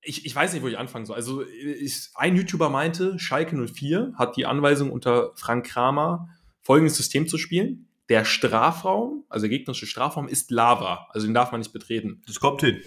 ich, 0.01 0.27
ich 0.27 0.35
weiß 0.35 0.53
nicht, 0.53 0.63
wo 0.63 0.69
ich 0.69 0.79
anfangen 0.79 1.07
soll. 1.07 1.17
Also 1.17 1.43
ich, 1.43 2.11
ein 2.15 2.37
YouTuber 2.37 2.69
meinte, 2.69 3.19
Schalke 3.19 3.57
04 3.57 4.13
hat 4.17 4.37
die 4.37 4.47
Anweisung 4.47 4.91
unter 4.91 5.33
Frank 5.35 5.67
Kramer, 5.67 6.29
folgendes 6.61 6.97
System 6.97 7.27
zu 7.29 7.39
spielen 7.39 7.89
der 8.09 8.25
Strafraum, 8.25 9.25
also 9.29 9.45
der 9.45 9.57
gegnerische 9.57 9.87
Strafraum, 9.87 10.29
ist 10.29 10.51
Lava. 10.51 11.09
Also 11.11 11.27
den 11.27 11.35
darf 11.35 11.53
man 11.53 11.61
nicht 11.61 11.73
betreten. 11.73 12.23
Das 12.27 12.41
kommt 12.41 12.61
hin. 12.61 12.83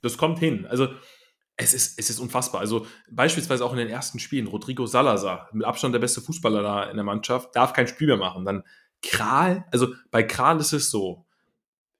Das 0.00 0.16
kommt 0.16 0.38
hin. 0.38 0.66
Also 0.66 0.88
es 1.56 1.74
ist, 1.74 1.98
es 1.98 2.08
ist 2.08 2.20
unfassbar. 2.20 2.60
Also 2.60 2.86
beispielsweise 3.10 3.64
auch 3.64 3.72
in 3.72 3.78
den 3.78 3.88
ersten 3.88 4.20
Spielen, 4.20 4.46
Rodrigo 4.46 4.86
Salazar, 4.86 5.48
mit 5.52 5.66
Abstand 5.66 5.92
der 5.92 5.98
beste 5.98 6.20
Fußballer 6.20 6.62
da 6.62 6.84
in 6.84 6.96
der 6.96 7.04
Mannschaft, 7.04 7.54
darf 7.54 7.72
kein 7.72 7.88
Spiel 7.88 8.06
mehr 8.06 8.16
machen. 8.16 8.44
Dann 8.44 8.62
Kral, 9.02 9.64
also 9.72 9.88
bei 10.10 10.22
Kral 10.22 10.60
ist 10.60 10.72
es 10.72 10.90
so, 10.90 11.26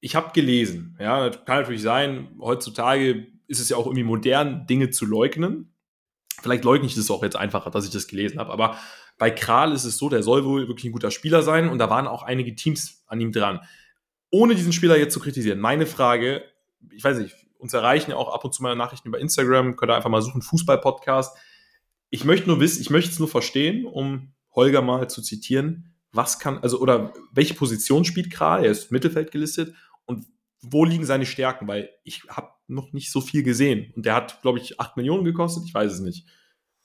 ich 0.01 0.15
habe 0.15 0.33
gelesen, 0.33 0.97
ja, 1.01 1.29
kann 1.31 1.61
natürlich 1.61 1.83
sein, 1.83 2.37
heutzutage 2.41 3.27
ist 3.49 3.59
es 3.59 3.69
ja 3.69 3.77
auch 3.77 3.87
irgendwie 3.87 4.05
modern, 4.05 4.67
Dinge 4.67 4.91
zu 4.91 5.07
leugnen. 5.07 5.73
Vielleicht 6.41 6.65
leugne 6.65 6.87
ich 6.87 6.95
das 6.95 7.11
auch 7.11 7.25
jetzt 7.25 7.35
einfacher, 7.35 7.71
dass 7.71 7.85
ich 7.85 7.91
das 7.91 8.07
gelesen 8.07 8.39
habe, 8.39 8.53
aber 8.53 8.79
bei 9.19 9.33
Kral 9.33 9.73
ist 9.73 9.85
es 9.85 9.99
so, 9.99 10.09
der 10.09 10.23
soll 10.23 10.45
wohl 10.45 10.69
wirklich 10.69 10.85
ein 10.85 10.93
guter 10.93 11.11
Spieler 11.11 11.43
sein 11.43 11.69
und 11.69 11.79
da 11.79 11.91
waren 11.91 12.07
auch 12.07 12.23
einige 12.23 12.55
Teams 12.55 13.03
an 13.09 13.21
ihm 13.21 13.33
dran. 13.33 13.61
Ohne 14.31 14.55
diesen 14.55 14.73
Spieler 14.73 14.97
jetzt 14.97 15.15
zu 15.15 15.19
kritisieren, 15.19 15.59
meine 15.59 15.87
Frage, 15.87 16.45
ich 16.93 17.03
weiß 17.03 17.19
nicht, 17.19 17.35
uns 17.59 17.75
erreichen 17.75 18.13
ja 18.13 18.17
auch 18.17 18.33
ab 18.33 18.45
und 18.45 18.55
zu 18.55 18.63
mal 18.63 18.75
Nachrichten 18.75 19.09
über 19.09 19.19
Instagram, 19.19 19.77
könnt 19.77 19.91
ihr 19.91 19.97
einfach 19.97 20.11
mal 20.11 20.23
suchen, 20.23 20.43
Fußball-Podcast. 20.43 21.37
Ich 22.11 22.25
möchte 22.25 22.49
nur 22.49 22.61
wissen, 22.61 22.81
ich 22.81 22.91
möchte 22.91 23.11
es 23.11 23.19
nur 23.19 23.29
verstehen, 23.29 23.85
um 23.85 24.33
Holger 24.55 24.81
mal 24.81 25.09
zu 25.11 25.23
zitieren, 25.23 25.95
was 26.13 26.39
kann, 26.39 26.59
also, 26.59 26.81
oder 26.81 27.13
welche 27.33 27.55
Position 27.55 28.05
spielt 28.05 28.31
Kral? 28.31 28.65
Er 28.65 28.71
ist 28.71 28.91
Mittelfeld 28.91 29.31
gelistet 29.31 29.75
und 30.07 30.27
wo 30.63 30.85
liegen 30.85 31.05
seine 31.05 31.27
Stärken? 31.27 31.69
Weil 31.69 31.91
ich 32.03 32.23
habe 32.29 32.51
noch 32.67 32.93
nicht 32.93 33.13
so 33.13 33.21
viel 33.21 33.43
gesehen 33.43 33.93
und 33.95 34.07
der 34.07 34.15
hat, 34.15 34.41
glaube 34.43 34.59
ich, 34.59 34.81
8 34.81 34.97
Millionen 34.97 35.25
gekostet, 35.25 35.65
ich 35.67 35.75
weiß 35.75 35.93
es 35.93 36.01
nicht. 36.01 36.27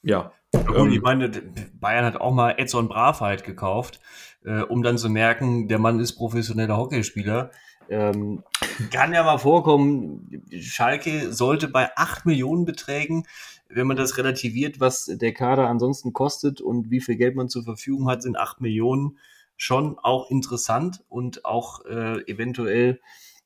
Ja. 0.01 0.33
Gut, 0.51 0.75
ähm, 0.75 0.91
ich 0.91 1.01
meine, 1.01 1.29
Bayern 1.73 2.05
hat 2.05 2.19
auch 2.19 2.33
mal 2.33 2.55
Edson 2.57 2.89
Bravheit 2.89 3.43
gekauft, 3.43 4.01
äh, 4.43 4.61
um 4.61 4.83
dann 4.83 4.97
zu 4.97 5.09
merken, 5.09 5.67
der 5.67 5.79
Mann 5.79 5.99
ist 5.99 6.15
professioneller 6.15 6.77
Hockeyspieler. 6.77 7.51
Ähm, 7.89 8.43
kann 8.91 9.13
ja 9.13 9.23
mal 9.23 9.37
vorkommen, 9.37 10.43
Schalke 10.51 11.31
sollte 11.31 11.67
bei 11.67 11.95
8 11.95 12.25
Millionen 12.25 12.65
Beträgen, 12.65 13.25
wenn 13.69 13.87
man 13.87 13.97
das 13.97 14.17
relativiert, 14.17 14.79
was 14.79 15.05
der 15.05 15.33
Kader 15.33 15.67
ansonsten 15.67 16.13
kostet 16.13 16.61
und 16.61 16.91
wie 16.91 17.01
viel 17.01 17.15
Geld 17.15 17.35
man 17.35 17.49
zur 17.49 17.63
Verfügung 17.63 18.09
hat, 18.09 18.21
sind 18.23 18.37
8 18.37 18.61
Millionen 18.61 19.17
schon 19.57 19.97
auch 19.99 20.29
interessant 20.29 21.03
und 21.09 21.45
auch 21.45 21.85
äh, 21.85 22.21
eventuell 22.27 22.99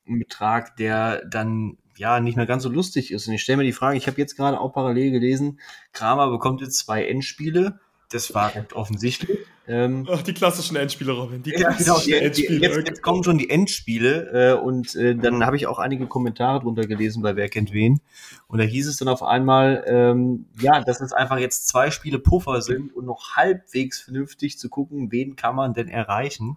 ein 0.06 0.18
Betrag, 0.18 0.76
der 0.76 1.24
dann 1.26 1.76
ja 1.96 2.20
nicht 2.20 2.36
mehr 2.36 2.46
ganz 2.46 2.62
so 2.62 2.68
lustig 2.68 3.10
ist. 3.10 3.26
Und 3.28 3.34
ich 3.34 3.42
stelle 3.42 3.58
mir 3.58 3.64
die 3.64 3.72
Frage, 3.72 3.98
ich 3.98 4.06
habe 4.06 4.18
jetzt 4.18 4.36
gerade 4.36 4.60
auch 4.60 4.72
parallel 4.72 5.10
gelesen, 5.10 5.60
Kramer 5.92 6.30
bekommt 6.30 6.60
jetzt 6.60 6.78
zwei 6.78 7.04
Endspiele 7.04 7.78
das 8.10 8.34
war 8.34 8.52
offensichtlich. 8.74 9.38
Ähm, 9.70 10.08
Ach, 10.10 10.22
die 10.22 10.32
klassischen 10.32 10.76
Endspiele, 10.76 11.12
Robin. 11.12 11.42
Die 11.42 11.50
ja, 11.50 11.70
genau, 11.72 11.98
die, 11.98 12.14
Endspiele. 12.14 12.66
Jetzt, 12.66 12.88
jetzt, 12.88 13.02
kommen 13.02 13.22
schon 13.22 13.36
die 13.36 13.50
Endspiele 13.50 14.54
äh, 14.54 14.58
und 14.58 14.96
äh, 14.96 15.14
dann 15.14 15.44
habe 15.44 15.56
ich 15.56 15.66
auch 15.66 15.78
einige 15.78 16.06
Kommentare 16.06 16.60
drunter 16.60 16.86
gelesen 16.86 17.22
bei 17.22 17.36
Wer 17.36 17.50
kennt 17.50 17.72
wen. 17.74 18.00
Und 18.46 18.58
da 18.60 18.64
hieß 18.64 18.88
es 18.88 18.96
dann 18.96 19.08
auf 19.08 19.22
einmal, 19.22 19.84
ähm, 19.86 20.46
ja, 20.58 20.80
dass 20.80 21.02
es 21.02 21.12
einfach 21.12 21.38
jetzt 21.38 21.68
zwei 21.68 21.90
Spiele 21.90 22.18
Puffer 22.18 22.62
sind 22.62 22.96
und 22.96 23.04
noch 23.04 23.36
halbwegs 23.36 24.00
vernünftig 24.00 24.58
zu 24.58 24.70
gucken, 24.70 25.12
wen 25.12 25.36
kann 25.36 25.54
man 25.54 25.74
denn 25.74 25.88
erreichen. 25.88 26.56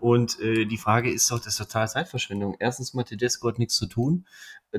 Und 0.00 0.40
äh, 0.40 0.64
die 0.64 0.78
Frage 0.78 1.12
ist 1.12 1.30
doch, 1.30 1.38
das 1.38 1.54
ist 1.54 1.58
total 1.58 1.88
Zeitverschwendung. 1.88 2.56
Erstens 2.58 2.92
mal, 2.92 3.04
Tedesco 3.04 3.46
hat 3.48 3.60
nichts 3.60 3.76
zu 3.76 3.86
tun. 3.86 4.26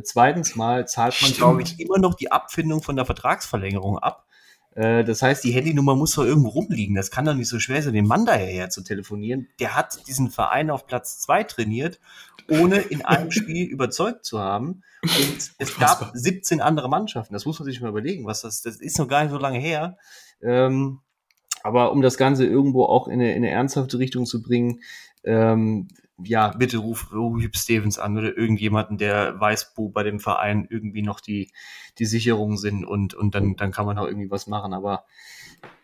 Zweitens 0.04 0.56
mal 0.56 0.88
zahlt 0.88 1.20
man, 1.22 1.32
glaube 1.32 1.62
ich, 1.62 1.80
immer 1.80 1.98
noch 1.98 2.14
die 2.14 2.32
Abfindung 2.32 2.84
von 2.84 2.96
der 2.96 3.06
Vertragsverlängerung 3.06 3.98
ab. 3.98 4.28
Äh, 4.80 5.04
das 5.04 5.22
heißt, 5.22 5.44
die 5.44 5.52
Handynummer 5.52 5.96
muss 5.96 6.16
doch 6.16 6.24
irgendwo 6.24 6.50
rumliegen. 6.50 6.96
Das 6.96 7.12
kann 7.12 7.26
doch 7.26 7.34
nicht 7.34 7.50
so 7.50 7.60
schwer 7.60 7.82
sein, 7.82 7.94
den 7.94 8.08
Mann 8.08 8.26
daher 8.26 8.70
zu 8.70 8.82
telefonieren. 8.82 9.50
Der 9.60 9.76
hat 9.76 10.08
diesen 10.08 10.30
Verein 10.30 10.70
auf 10.70 10.88
Platz 10.88 11.20
zwei 11.20 11.44
trainiert, 11.44 12.00
ohne 12.50 12.78
in 12.78 13.04
einem 13.04 13.30
Spiel 13.32 13.68
überzeugt 13.68 14.24
zu 14.24 14.40
haben. 14.40 14.84
Und 15.02 15.52
es 15.58 15.78
gab 15.78 16.12
17 16.14 16.62
andere 16.62 16.88
Mannschaften. 16.88 17.34
Das 17.34 17.46
muss 17.46 17.60
man 17.60 17.66
sich 17.66 17.82
mal 17.82 17.90
überlegen, 17.90 18.26
was 18.26 18.42
das, 18.42 18.62
das 18.62 18.78
ist 18.78 18.98
noch 18.98 19.10
gar 19.10 19.24
nicht 19.24 19.32
so 19.32 19.38
lange 19.38 19.60
her. 19.60 19.98
Ähm, 20.42 21.00
aber 21.62 21.92
um 21.92 22.02
das 22.02 22.16
Ganze 22.16 22.46
irgendwo 22.46 22.86
auch 22.86 23.10
in 23.10 23.16
eine, 23.16 23.32
in 23.32 23.44
eine 23.44 23.50
ernsthafte 23.50 24.00
Richtung 24.00 24.26
zu 24.26 24.42
bringen, 24.42 24.80
ähm, 25.26 25.90
ja, 26.24 26.50
bitte 26.50 26.78
ruf, 26.78 27.12
ruf 27.14 27.42
Stevens 27.54 28.00
an 28.00 28.18
oder 28.18 28.36
irgendjemanden, 28.38 28.98
der 28.98 29.40
weiß, 29.40 29.74
wo 29.76 29.90
bei 29.90 30.04
dem 30.04 30.20
Verein 30.20 30.68
irgendwie 30.70 31.02
noch 31.02 31.20
die, 31.20 31.52
die 31.98 32.06
Sicherungen 32.06 32.58
sind 32.58 32.86
und, 32.86 33.14
und 33.14 33.36
dann, 33.36 33.56
dann 33.56 33.72
kann 33.72 33.86
man 33.86 33.98
auch 33.98 34.08
irgendwie 34.08 34.32
was 34.32 34.48
machen. 34.48 34.74
Aber 34.74 35.06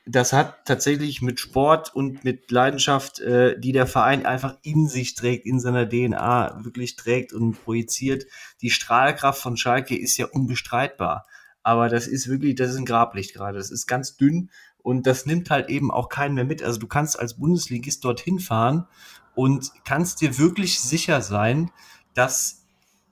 das 0.05 0.33
hat 0.33 0.65
tatsächlich 0.65 1.21
mit 1.21 1.39
Sport 1.39 1.95
und 1.95 2.23
mit 2.23 2.51
Leidenschaft, 2.51 3.19
äh, 3.19 3.59
die 3.59 3.71
der 3.71 3.87
Verein 3.87 4.25
einfach 4.25 4.57
in 4.61 4.87
sich 4.87 5.15
trägt, 5.15 5.45
in 5.45 5.59
seiner 5.59 5.89
DNA 5.89 6.63
wirklich 6.63 6.95
trägt 6.95 7.33
und 7.33 7.63
projiziert. 7.63 8.25
Die 8.61 8.69
Strahlkraft 8.69 9.41
von 9.41 9.57
Schalke 9.57 9.97
ist 9.97 10.17
ja 10.17 10.27
unbestreitbar. 10.27 11.25
Aber 11.63 11.89
das 11.89 12.05
ist 12.05 12.29
wirklich, 12.29 12.53
das 12.55 12.69
ist 12.69 12.77
ein 12.77 12.85
Grablicht 12.85 13.33
gerade. 13.33 13.57
Das 13.57 13.71
ist 13.71 13.87
ganz 13.87 14.17
dünn 14.17 14.51
und 14.77 15.07
das 15.07 15.25
nimmt 15.25 15.49
halt 15.49 15.69
eben 15.69 15.89
auch 15.89 16.09
keinen 16.09 16.35
mehr 16.35 16.45
mit. 16.45 16.61
Also 16.61 16.79
du 16.79 16.85
kannst 16.85 17.19
als 17.19 17.39
Bundesligist 17.39 18.05
dorthin 18.05 18.37
fahren 18.37 18.85
und 19.35 19.71
kannst 19.83 20.21
dir 20.21 20.37
wirklich 20.37 20.79
sicher 20.79 21.21
sein, 21.21 21.71
dass 22.13 22.65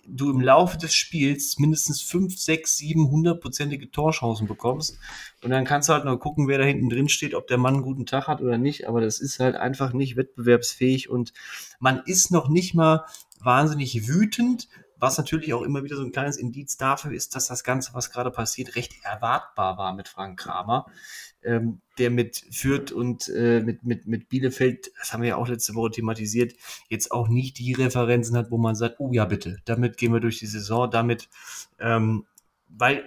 du 0.05 0.31
im 0.31 0.41
Laufe 0.41 0.77
des 0.77 0.93
Spiels 0.93 1.59
mindestens 1.59 2.01
5, 2.01 2.37
6, 2.37 2.77
7 2.77 3.09
hundertprozentige 3.09 3.89
Torchancen 3.89 4.47
bekommst. 4.47 4.97
Und 5.43 5.51
dann 5.51 5.63
kannst 5.65 5.87
du 5.87 5.93
halt 5.93 6.05
noch 6.05 6.17
gucken, 6.17 6.47
wer 6.47 6.57
da 6.57 6.65
hinten 6.65 6.89
drin 6.89 7.07
steht, 7.07 7.33
ob 7.33 7.47
der 7.47 7.57
Mann 7.57 7.75
einen 7.75 7.83
guten 7.83 8.05
Tag 8.05 8.27
hat 8.27 8.41
oder 8.41 8.57
nicht. 8.57 8.87
Aber 8.87 9.01
das 9.01 9.19
ist 9.19 9.39
halt 9.39 9.55
einfach 9.55 9.93
nicht 9.93 10.17
wettbewerbsfähig 10.17 11.09
und 11.09 11.33
man 11.79 12.01
ist 12.05 12.31
noch 12.31 12.49
nicht 12.49 12.73
mal 12.73 13.05
wahnsinnig 13.39 14.07
wütend, 14.07 14.67
was 15.03 15.17
natürlich 15.17 15.53
auch 15.53 15.61
immer 15.63 15.83
wieder 15.83 15.97
so 15.97 16.03
ein 16.03 16.11
kleines 16.11 16.37
Indiz 16.37 16.77
dafür 16.77 17.11
ist, 17.11 17.35
dass 17.35 17.47
das 17.47 17.63
Ganze, 17.63 17.93
was 17.93 18.09
gerade 18.09 18.31
passiert, 18.31 18.75
recht 18.75 18.93
erwartbar 19.03 19.77
war 19.77 19.93
mit 19.93 20.07
Frank 20.07 20.39
Kramer 20.39 20.85
ähm, 21.45 21.81
der 21.97 22.09
mit 22.09 22.43
Fürth 22.51 22.91
und 22.91 23.29
äh, 23.29 23.61
mit, 23.61 23.83
mit, 23.83 24.07
mit 24.07 24.29
Bielefeld, 24.29 24.91
das 24.97 25.13
haben 25.13 25.21
wir 25.21 25.29
ja 25.29 25.35
auch 25.35 25.47
letzte 25.47 25.75
Woche 25.75 25.91
thematisiert, 25.91 26.53
jetzt 26.89 27.11
auch 27.11 27.27
nicht 27.27 27.59
die 27.59 27.73
Referenzen 27.73 28.35
hat, 28.35 28.49
wo 28.49 28.57
man 28.57 28.75
sagt, 28.75 28.99
oh 28.99 29.11
ja, 29.11 29.25
bitte, 29.25 29.57
damit 29.65 29.97
gehen 29.97 30.13
wir 30.13 30.19
durch 30.19 30.39
die 30.39 30.47
Saison, 30.47 30.89
damit, 30.89 31.29
ähm, 31.79 32.25
weil 32.69 32.97
äh, 32.97 33.03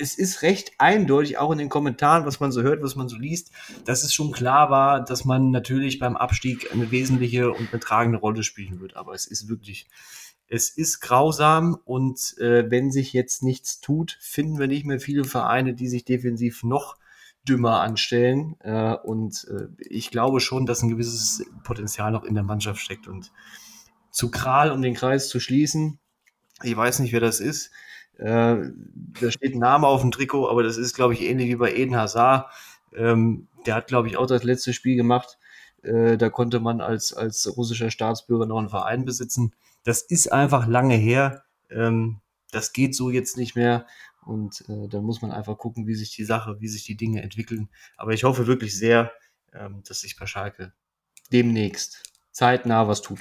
es 0.00 0.16
ist 0.16 0.42
recht 0.42 0.72
eindeutig, 0.78 1.38
auch 1.38 1.52
in 1.52 1.58
den 1.58 1.68
Kommentaren, 1.68 2.24
was 2.24 2.40
man 2.40 2.52
so 2.52 2.62
hört, 2.62 2.82
was 2.82 2.96
man 2.96 3.08
so 3.08 3.16
liest, 3.16 3.50
dass 3.84 4.02
es 4.02 4.14
schon 4.14 4.32
klar 4.32 4.70
war, 4.70 5.04
dass 5.04 5.24
man 5.24 5.50
natürlich 5.50 5.98
beim 5.98 6.16
Abstieg 6.16 6.72
eine 6.72 6.90
wesentliche 6.90 7.50
und 7.50 7.70
eine 7.72 7.80
tragende 7.80 8.18
Rolle 8.18 8.44
spielen 8.44 8.80
wird. 8.80 8.96
Aber 8.96 9.12
es 9.12 9.26
ist 9.26 9.48
wirklich, 9.48 9.86
es 10.52 10.68
ist 10.68 11.00
grausam 11.00 11.78
und 11.86 12.36
äh, 12.36 12.70
wenn 12.70 12.90
sich 12.90 13.14
jetzt 13.14 13.42
nichts 13.42 13.80
tut, 13.80 14.18
finden 14.20 14.58
wir 14.58 14.66
nicht 14.66 14.84
mehr 14.84 15.00
viele 15.00 15.24
Vereine, 15.24 15.72
die 15.72 15.88
sich 15.88 16.04
defensiv 16.04 16.62
noch 16.62 16.98
dümmer 17.48 17.80
anstellen. 17.80 18.56
Äh, 18.60 18.96
und 18.96 19.48
äh, 19.50 19.68
ich 19.78 20.10
glaube 20.10 20.40
schon, 20.40 20.66
dass 20.66 20.82
ein 20.82 20.90
gewisses 20.90 21.46
Potenzial 21.64 22.12
noch 22.12 22.24
in 22.24 22.34
der 22.34 22.44
Mannschaft 22.44 22.82
steckt. 22.82 23.08
Und 23.08 23.32
zu 24.10 24.30
Kral, 24.30 24.70
um 24.72 24.82
den 24.82 24.92
Kreis 24.92 25.30
zu 25.30 25.40
schließen, 25.40 25.98
ich 26.62 26.76
weiß 26.76 26.98
nicht, 26.98 27.14
wer 27.14 27.20
das 27.20 27.40
ist. 27.40 27.70
Äh, 28.18 28.56
da 29.20 29.30
steht 29.30 29.54
ein 29.54 29.58
Name 29.58 29.86
auf 29.86 30.02
dem 30.02 30.10
Trikot, 30.10 30.50
aber 30.50 30.62
das 30.62 30.76
ist, 30.76 30.94
glaube 30.94 31.14
ich, 31.14 31.22
ähnlich 31.22 31.48
wie 31.48 31.56
bei 31.56 31.74
Eden 31.74 31.96
Hazard. 31.96 32.52
Ähm, 32.94 33.48
der 33.64 33.74
hat, 33.74 33.86
glaube 33.86 34.08
ich, 34.08 34.18
auch 34.18 34.26
das 34.26 34.44
letzte 34.44 34.74
Spiel 34.74 34.96
gemacht. 34.96 35.38
Äh, 35.82 36.18
da 36.18 36.28
konnte 36.28 36.60
man 36.60 36.82
als, 36.82 37.14
als 37.14 37.56
russischer 37.56 37.90
Staatsbürger 37.90 38.44
noch 38.44 38.58
einen 38.58 38.68
Verein 38.68 39.06
besitzen. 39.06 39.54
Das 39.84 40.02
ist 40.02 40.32
einfach 40.32 40.66
lange 40.66 40.94
her. 40.94 41.44
Ähm, 41.70 42.20
das 42.50 42.72
geht 42.72 42.94
so 42.94 43.10
jetzt 43.10 43.36
nicht 43.36 43.56
mehr. 43.56 43.86
Und 44.24 44.64
äh, 44.68 44.88
dann 44.88 45.04
muss 45.04 45.22
man 45.22 45.32
einfach 45.32 45.58
gucken, 45.58 45.86
wie 45.86 45.94
sich 45.94 46.14
die 46.14 46.24
Sache, 46.24 46.60
wie 46.60 46.68
sich 46.68 46.84
die 46.84 46.96
Dinge 46.96 47.22
entwickeln. 47.22 47.68
Aber 47.96 48.12
ich 48.12 48.24
hoffe 48.24 48.46
wirklich 48.46 48.76
sehr, 48.76 49.12
ähm, 49.52 49.82
dass 49.86 50.00
sich 50.00 50.16
bei 50.16 50.26
Schalke 50.26 50.72
demnächst 51.32 52.02
zeitnah 52.30 52.86
was 52.86 53.02
tut. 53.02 53.20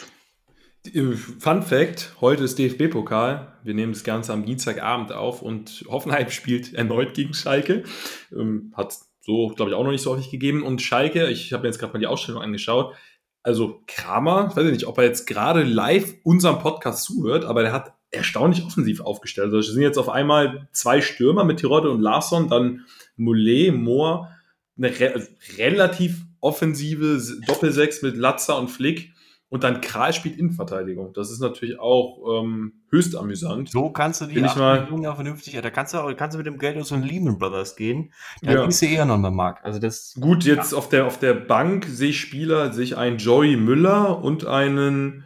Äh, 0.85 1.13
Fun 1.13 1.63
Fact: 1.63 2.15
Heute 2.21 2.43
ist 2.43 2.59
DFB-Pokal. 2.59 3.57
Wir 3.63 3.73
nehmen 3.73 3.93
das 3.93 4.03
Ganze 4.03 4.33
am 4.33 4.45
Dienstagabend 4.45 5.11
auf 5.11 5.41
und 5.41 5.85
Hoffenheim 5.87 6.29
spielt 6.31 6.73
erneut 6.73 7.13
gegen 7.15 7.33
Schalke. 7.33 7.83
Ähm, 8.31 8.73
hat 8.75 8.95
so, 9.21 9.49
glaube 9.49 9.71
ich, 9.71 9.77
auch 9.77 9.83
noch 9.83 9.91
nicht 9.91 10.01
so 10.01 10.11
häufig 10.11 10.29
gegeben. 10.29 10.63
Und 10.63 10.81
Schalke, 10.81 11.29
ich 11.29 11.53
habe 11.53 11.63
mir 11.63 11.69
jetzt 11.69 11.79
gerade 11.79 11.93
mal 11.93 11.99
die 11.99 12.07
Ausstellung 12.07 12.41
angeschaut. 12.41 12.95
Also 13.43 13.81
Kramer, 13.87 14.47
ich 14.49 14.55
weiß 14.55 14.71
nicht, 14.71 14.85
ob 14.85 14.97
er 14.97 15.05
jetzt 15.05 15.25
gerade 15.25 15.63
live 15.63 16.13
unserem 16.23 16.59
Podcast 16.59 17.03
zuhört, 17.05 17.45
aber 17.45 17.63
der 17.63 17.73
hat 17.73 17.93
erstaunlich 18.11 18.63
offensiv 18.65 19.01
aufgestellt. 19.01 19.45
Also 19.47 19.59
es 19.59 19.67
sind 19.67 19.81
jetzt 19.81 19.97
auf 19.97 20.09
einmal 20.09 20.67
zwei 20.73 21.01
Stürmer 21.01 21.43
mit 21.43 21.59
Tirode 21.59 21.89
und 21.89 22.01
Larsson, 22.01 22.49
dann 22.49 22.85
Moulet, 23.15 23.73
Mohr, 23.73 24.29
eine 24.77 24.99
re 24.99 25.27
relativ 25.57 26.25
offensive 26.39 27.21
Doppelsechs 27.47 28.01
mit 28.01 28.17
Latzer 28.17 28.57
und 28.57 28.69
Flick 28.69 29.13
und 29.51 29.65
dann 29.65 29.81
Kral 29.81 30.13
spielt 30.13 30.39
Innenverteidigung. 30.39 31.11
Das 31.11 31.29
ist 31.29 31.41
natürlich 31.41 31.77
auch 31.77 32.41
ähm, 32.41 32.71
höchst 32.89 33.17
amüsant. 33.17 33.69
So 33.69 33.89
kannst 33.89 34.21
du 34.21 34.25
die 34.27 34.39
ich 34.39 34.55
mal, 34.55 34.87
ja 35.01 35.13
vernünftig, 35.13 35.59
da 35.61 35.69
kannst 35.69 35.93
du, 35.93 36.15
kannst 36.15 36.35
du 36.35 36.37
mit 36.37 36.47
dem 36.47 36.57
Geld 36.57 36.77
aus 36.77 36.87
so 36.87 36.95
Lehman 36.95 37.37
Brothers 37.37 37.75
gehen. 37.75 38.13
Da 38.41 38.53
ja. 38.53 38.65
gehst 38.65 38.81
du 38.81 38.85
eher 38.85 39.03
noch 39.03 39.17
mal 39.17 39.29
Mark. 39.29 39.59
Also 39.63 39.79
das, 39.79 40.17
Gut, 40.21 40.45
jetzt 40.45 40.71
ja. 40.71 40.77
auf, 40.77 40.87
der, 40.87 41.05
auf 41.05 41.19
der 41.19 41.33
Bank 41.33 41.85
sehe 41.85 42.11
ich 42.11 42.21
Spieler, 42.21 42.71
sehe 42.71 42.85
ich 42.85 42.95
einen 42.95 43.17
Joey 43.17 43.57
Müller 43.57 44.23
und 44.23 44.45
einen 44.45 45.25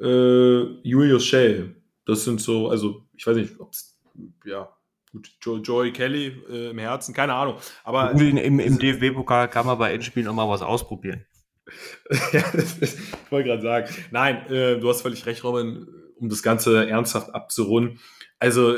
äh, 0.00 0.62
Julius 0.82 1.26
Schell. 1.26 1.76
Das 2.06 2.24
sind 2.24 2.40
so, 2.40 2.70
also 2.70 3.02
ich 3.14 3.26
weiß 3.26 3.36
nicht, 3.36 3.60
ob 3.60 3.74
es, 3.74 4.00
ja, 4.46 4.70
gut, 5.12 5.30
Joy, 5.42 5.60
Joy 5.60 5.92
Kelly 5.92 6.34
äh, 6.48 6.70
im 6.70 6.78
Herzen, 6.78 7.12
keine 7.12 7.34
Ahnung. 7.34 7.56
Aber 7.84 8.12
im, 8.12 8.38
im, 8.38 8.58
im 8.58 8.78
DFB-Pokal 8.78 9.48
kann 9.48 9.66
man 9.66 9.76
bei 9.76 9.92
Endspielen 9.92 10.28
auch 10.28 10.34
mal 10.34 10.48
was 10.48 10.62
ausprobieren. 10.62 11.26
ja, 12.32 12.44
das, 12.52 12.78
das, 12.80 12.94
ich 12.94 13.30
wollte 13.30 13.48
gerade 13.48 13.62
sagen. 13.62 13.94
Nein, 14.10 14.46
äh, 14.50 14.78
du 14.78 14.88
hast 14.88 15.02
völlig 15.02 15.26
recht, 15.26 15.42
Robin, 15.44 15.86
um 16.16 16.28
das 16.28 16.42
Ganze 16.42 16.88
ernsthaft 16.88 17.34
abzurunden. 17.34 18.00
Also, 18.38 18.76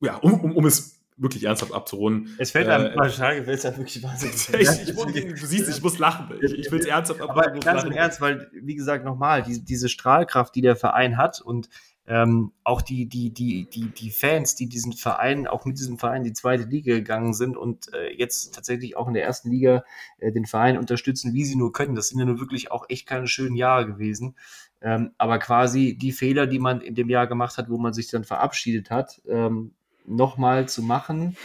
ja, 0.00 0.16
um, 0.16 0.40
um, 0.40 0.56
um 0.56 0.66
es 0.66 0.96
wirklich 1.16 1.44
ernsthaft 1.44 1.72
abzurunden. 1.72 2.34
Es 2.38 2.50
fällt 2.50 2.68
einem 2.68 2.92
äh, 2.92 2.94
bei 2.94 3.08
Schalke 3.08 3.44
fällt 3.44 3.64
es 3.64 3.76
wirklich 3.76 4.02
wahnsinnig. 4.02 4.48
ich, 4.52 4.88
ich, 4.88 5.40
du 5.40 5.46
siehst, 5.46 5.68
ich 5.68 5.82
muss 5.82 5.98
lachen. 5.98 6.38
Ich, 6.42 6.52
ich 6.52 6.70
will 6.70 6.80
es 6.80 6.86
ernsthaft 6.86 7.20
abrunden. 7.20 7.50
Aber 7.50 7.60
ganz 7.60 7.84
im 7.84 7.92
Ernst, 7.92 8.20
weil, 8.20 8.50
wie 8.52 8.74
gesagt, 8.74 9.04
nochmal, 9.04 9.42
die, 9.42 9.64
diese 9.64 9.88
Strahlkraft, 9.88 10.54
die 10.54 10.60
der 10.60 10.76
Verein 10.76 11.16
hat 11.16 11.40
und 11.40 11.68
ähm, 12.08 12.52
auch 12.62 12.82
die, 12.82 13.06
die, 13.06 13.30
die, 13.30 13.68
die, 13.68 13.88
die 13.88 14.10
Fans, 14.10 14.54
die 14.54 14.68
diesen 14.68 14.92
Verein, 14.92 15.46
auch 15.46 15.64
mit 15.64 15.78
diesem 15.78 15.98
Verein 15.98 16.22
die 16.22 16.32
zweite 16.32 16.64
Liga 16.64 16.94
gegangen 16.94 17.34
sind 17.34 17.56
und 17.56 17.92
äh, 17.94 18.12
jetzt 18.16 18.54
tatsächlich 18.54 18.96
auch 18.96 19.08
in 19.08 19.14
der 19.14 19.24
ersten 19.24 19.50
Liga 19.50 19.84
äh, 20.18 20.30
den 20.30 20.46
Verein 20.46 20.78
unterstützen, 20.78 21.34
wie 21.34 21.44
sie 21.44 21.56
nur 21.56 21.72
können. 21.72 21.96
Das 21.96 22.08
sind 22.08 22.18
ja 22.18 22.24
nur 22.24 22.38
wirklich 22.38 22.70
auch 22.70 22.86
echt 22.88 23.06
keine 23.06 23.26
schönen 23.26 23.56
Jahre 23.56 23.86
gewesen. 23.86 24.36
Ähm, 24.80 25.12
aber 25.18 25.38
quasi 25.38 25.96
die 25.98 26.12
Fehler, 26.12 26.46
die 26.46 26.58
man 26.58 26.80
in 26.80 26.94
dem 26.94 27.08
Jahr 27.08 27.26
gemacht 27.26 27.58
hat, 27.58 27.70
wo 27.70 27.78
man 27.78 27.92
sich 27.92 28.08
dann 28.08 28.24
verabschiedet 28.24 28.90
hat, 28.90 29.20
ähm, 29.28 29.72
nochmal 30.06 30.68
zu 30.68 30.82
machen. 30.82 31.36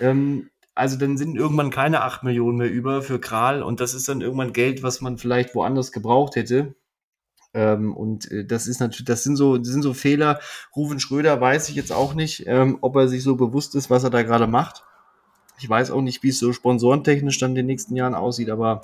Ähm, 0.00 0.50
also 0.74 0.98
dann 0.98 1.16
sind 1.16 1.36
irgendwann 1.36 1.70
keine 1.70 2.02
8 2.02 2.22
Millionen 2.22 2.58
mehr 2.58 2.70
über 2.70 3.02
für 3.02 3.20
Kral 3.20 3.62
und 3.62 3.80
das 3.80 3.94
ist 3.94 4.08
dann 4.08 4.20
irgendwann 4.20 4.52
Geld, 4.52 4.82
was 4.82 5.00
man 5.00 5.16
vielleicht 5.16 5.54
woanders 5.54 5.92
gebraucht 5.92 6.36
hätte. 6.36 6.74
Ähm, 7.56 7.96
und 7.96 8.30
äh, 8.30 8.44
das 8.44 8.66
ist 8.66 8.80
natürlich, 8.80 9.06
das 9.06 9.24
sind 9.24 9.36
so, 9.36 9.56
das 9.56 9.68
sind 9.68 9.80
so 9.80 9.94
Fehler. 9.94 10.40
Rufen 10.76 11.00
Schröder 11.00 11.40
weiß 11.40 11.70
ich 11.70 11.74
jetzt 11.74 11.90
auch 11.90 12.12
nicht, 12.12 12.44
ähm, 12.46 12.76
ob 12.82 12.94
er 12.96 13.08
sich 13.08 13.22
so 13.22 13.34
bewusst 13.34 13.74
ist, 13.74 13.88
was 13.88 14.04
er 14.04 14.10
da 14.10 14.22
gerade 14.22 14.46
macht. 14.46 14.84
Ich 15.58 15.68
weiß 15.68 15.90
auch 15.90 16.02
nicht, 16.02 16.22
wie 16.22 16.28
es 16.28 16.38
so 16.38 16.52
sponsorentechnisch 16.52 17.38
dann 17.38 17.52
in 17.52 17.56
den 17.56 17.66
nächsten 17.66 17.96
Jahren 17.96 18.14
aussieht, 18.14 18.50
aber 18.50 18.82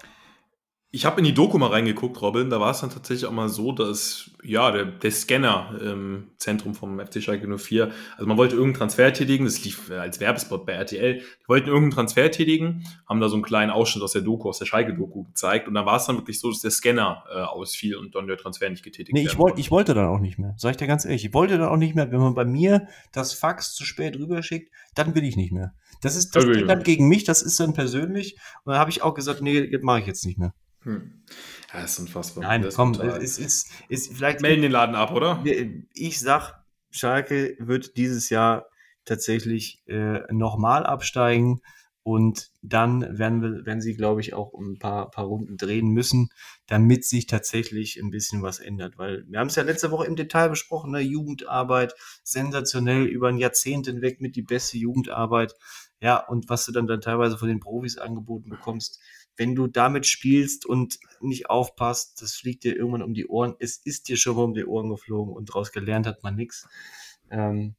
ich 0.94 1.06
habe 1.06 1.20
in 1.20 1.24
die 1.24 1.32
Doku 1.32 1.56
mal 1.56 1.68
reingeguckt, 1.68 2.20
Robin. 2.20 2.50
Da 2.50 2.60
war 2.60 2.70
es 2.70 2.82
dann 2.82 2.90
tatsächlich 2.90 3.24
auch 3.24 3.32
mal 3.32 3.48
so, 3.48 3.72
dass 3.72 4.30
ja 4.42 4.70
der, 4.70 4.84
der 4.84 5.10
Scanner 5.10 5.74
im 5.80 6.28
Zentrum 6.36 6.74
vom 6.74 7.00
FC 7.00 7.22
Schalke 7.22 7.48
04, 7.48 7.90
also 8.12 8.26
man 8.26 8.36
wollte 8.36 8.56
irgendeinen 8.56 8.76
Transfer 8.78 9.10
tätigen, 9.10 9.46
das 9.46 9.64
lief 9.64 9.90
als 9.90 10.20
Werbespot 10.20 10.66
bei 10.66 10.72
RTL. 10.72 11.20
Die 11.20 11.48
wollten 11.48 11.68
irgendeinen 11.68 11.92
Transfer 11.92 12.30
tätigen, 12.30 12.84
haben 13.08 13.20
da 13.20 13.30
so 13.30 13.36
einen 13.36 13.42
kleinen 13.42 13.70
Ausschnitt 13.70 14.04
aus 14.04 14.12
der 14.12 14.20
Doku, 14.20 14.50
aus 14.50 14.58
der 14.58 14.66
Schalke-Doku 14.66 15.24
gezeigt. 15.24 15.66
Und 15.66 15.72
dann 15.72 15.86
war 15.86 15.96
es 15.96 16.04
dann 16.04 16.18
wirklich 16.18 16.38
so, 16.38 16.50
dass 16.50 16.60
der 16.60 16.70
Scanner 16.70 17.24
äh, 17.34 17.38
ausfiel 17.38 17.96
und 17.96 18.14
dann 18.14 18.26
der 18.26 18.36
Transfer 18.36 18.68
nicht 18.68 18.84
getätigt 18.84 19.14
nee, 19.14 19.22
ich 19.22 19.38
wollte. 19.38 19.60
Ich 19.60 19.70
wollte 19.70 19.94
dann 19.94 20.08
auch 20.08 20.20
nicht 20.20 20.38
mehr. 20.38 20.54
Sag 20.58 20.72
ich 20.72 20.76
dir 20.76 20.86
ganz 20.86 21.06
ehrlich, 21.06 21.24
ich 21.24 21.32
wollte 21.32 21.56
dann 21.56 21.68
auch 21.68 21.78
nicht 21.78 21.94
mehr. 21.94 22.12
Wenn 22.12 22.20
man 22.20 22.34
bei 22.34 22.44
mir 22.44 22.86
das 23.12 23.32
Fax 23.32 23.74
zu 23.74 23.86
spät 23.86 24.18
rüberschickt, 24.18 24.70
dann 24.94 25.14
will 25.14 25.24
ich 25.24 25.36
nicht 25.36 25.52
mehr. 25.52 25.72
Das 26.02 26.16
ist 26.16 26.36
das 26.36 26.44
geht 26.44 26.68
dann 26.68 26.82
gegen 26.82 27.08
mich, 27.08 27.24
das 27.24 27.40
ist 27.40 27.58
dann 27.60 27.72
persönlich. 27.72 28.36
Und 28.64 28.72
dann 28.72 28.78
habe 28.78 28.90
ich 28.90 29.00
auch 29.00 29.14
gesagt, 29.14 29.40
nee, 29.40 29.70
das 29.70 29.80
mache 29.80 30.00
ich 30.00 30.06
jetzt 30.06 30.26
nicht 30.26 30.36
mehr. 30.36 30.52
Hm. 30.84 31.22
Ja, 31.72 31.80
ist 31.80 31.98
unfassbar. 31.98 32.44
Nein, 32.44 32.62
das 32.62 32.74
komm, 32.74 32.94
ist, 32.94 33.38
ist, 33.38 33.70
ist, 33.88 34.14
vielleicht. 34.14 34.40
Melden 34.40 34.62
den 34.62 34.72
Laden 34.72 34.94
ab, 34.94 35.12
oder? 35.12 35.42
Ich 35.94 36.20
sag, 36.20 36.64
Schalke 36.90 37.56
wird 37.58 37.96
dieses 37.96 38.30
Jahr 38.30 38.66
tatsächlich 39.04 39.82
äh, 39.86 40.20
nochmal 40.32 40.84
absteigen 40.84 41.60
und 42.04 42.50
dann 42.62 43.16
werden, 43.16 43.42
wir, 43.42 43.64
werden 43.64 43.80
sie, 43.80 43.94
glaube 43.94 44.20
ich, 44.20 44.34
auch 44.34 44.54
ein 44.54 44.78
paar, 44.78 45.10
paar 45.10 45.26
Runden 45.26 45.56
drehen 45.56 45.88
müssen, 45.88 46.30
damit 46.66 47.04
sich 47.04 47.26
tatsächlich 47.26 47.96
ein 48.00 48.10
bisschen 48.10 48.42
was 48.42 48.58
ändert. 48.58 48.98
Weil 48.98 49.24
wir 49.28 49.38
haben 49.38 49.46
es 49.46 49.54
ja 49.54 49.62
letzte 49.62 49.92
Woche 49.92 50.06
im 50.06 50.16
Detail 50.16 50.48
besprochen, 50.48 50.90
ne? 50.90 51.00
Jugendarbeit, 51.00 51.94
sensationell, 52.24 53.04
über 53.04 53.28
ein 53.28 53.38
Jahrzehnt 53.38 53.86
hinweg 53.86 54.20
mit 54.20 54.34
die 54.34 54.42
beste 54.42 54.78
Jugendarbeit. 54.78 55.54
Ja, 56.00 56.16
und 56.16 56.48
was 56.48 56.66
du 56.66 56.72
dann, 56.72 56.88
dann 56.88 57.00
teilweise 57.00 57.38
von 57.38 57.48
den 57.48 57.60
Profis 57.60 57.98
angeboten 57.98 58.50
bekommst, 58.50 59.00
wenn 59.36 59.54
du 59.54 59.66
damit 59.66 60.06
spielst 60.06 60.66
und 60.66 60.98
nicht 61.20 61.48
aufpasst, 61.48 62.20
das 62.20 62.34
fliegt 62.34 62.64
dir 62.64 62.76
irgendwann 62.76 63.02
um 63.02 63.14
die 63.14 63.26
Ohren. 63.26 63.54
Es 63.58 63.76
ist 63.76 64.08
dir 64.08 64.16
schon 64.16 64.36
mal 64.36 64.44
um 64.44 64.54
die 64.54 64.66
Ohren 64.66 64.90
geflogen 64.90 65.34
und 65.34 65.48
daraus 65.48 65.72
gelernt 65.72 66.06
hat 66.06 66.22
man 66.22 66.36
nichts. 66.36 66.68
Ähm, 67.30 67.74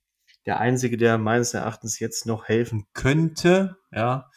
der 0.46 0.60
einzige, 0.60 0.98
der 0.98 1.18
meines 1.18 1.54
Erachtens 1.54 2.00
jetzt 2.00 2.26
noch 2.26 2.46
helfen 2.46 2.86
könnte, 2.94 3.78
ja, 3.92 4.30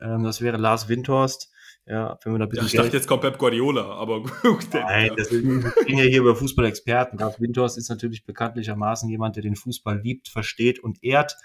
ähm, 0.00 0.22
das 0.22 0.40
wäre 0.40 0.56
Lars 0.56 0.88
Windhorst. 0.88 1.50
Ja, 1.88 2.18
wenn 2.22 2.34
wir 2.34 2.38
da 2.40 2.46
bitte. 2.46 2.60
Ja, 2.60 2.66
ich 2.66 2.72
dachte, 2.74 2.96
jetzt 2.96 3.06
kommt 3.08 3.22
Pep 3.22 3.38
Guardiola, 3.38 3.82
aber 3.82 4.22
gut. 4.42 4.66
Nein, 4.74 5.06
ja. 5.06 5.14
das 5.14 5.30
ging 5.30 5.62
ja 5.86 6.04
hier 6.04 6.20
über 6.20 6.36
Fußballexperten. 6.36 7.18
Lars 7.18 7.40
Windhorst 7.40 7.78
ist 7.78 7.88
natürlich 7.88 8.24
bekanntlichermaßen 8.24 9.08
jemand, 9.08 9.36
der 9.36 9.42
den 9.42 9.56
Fußball 9.56 9.98
liebt, 9.98 10.28
versteht 10.28 10.80
und 10.80 11.02
ehrt. 11.02 11.36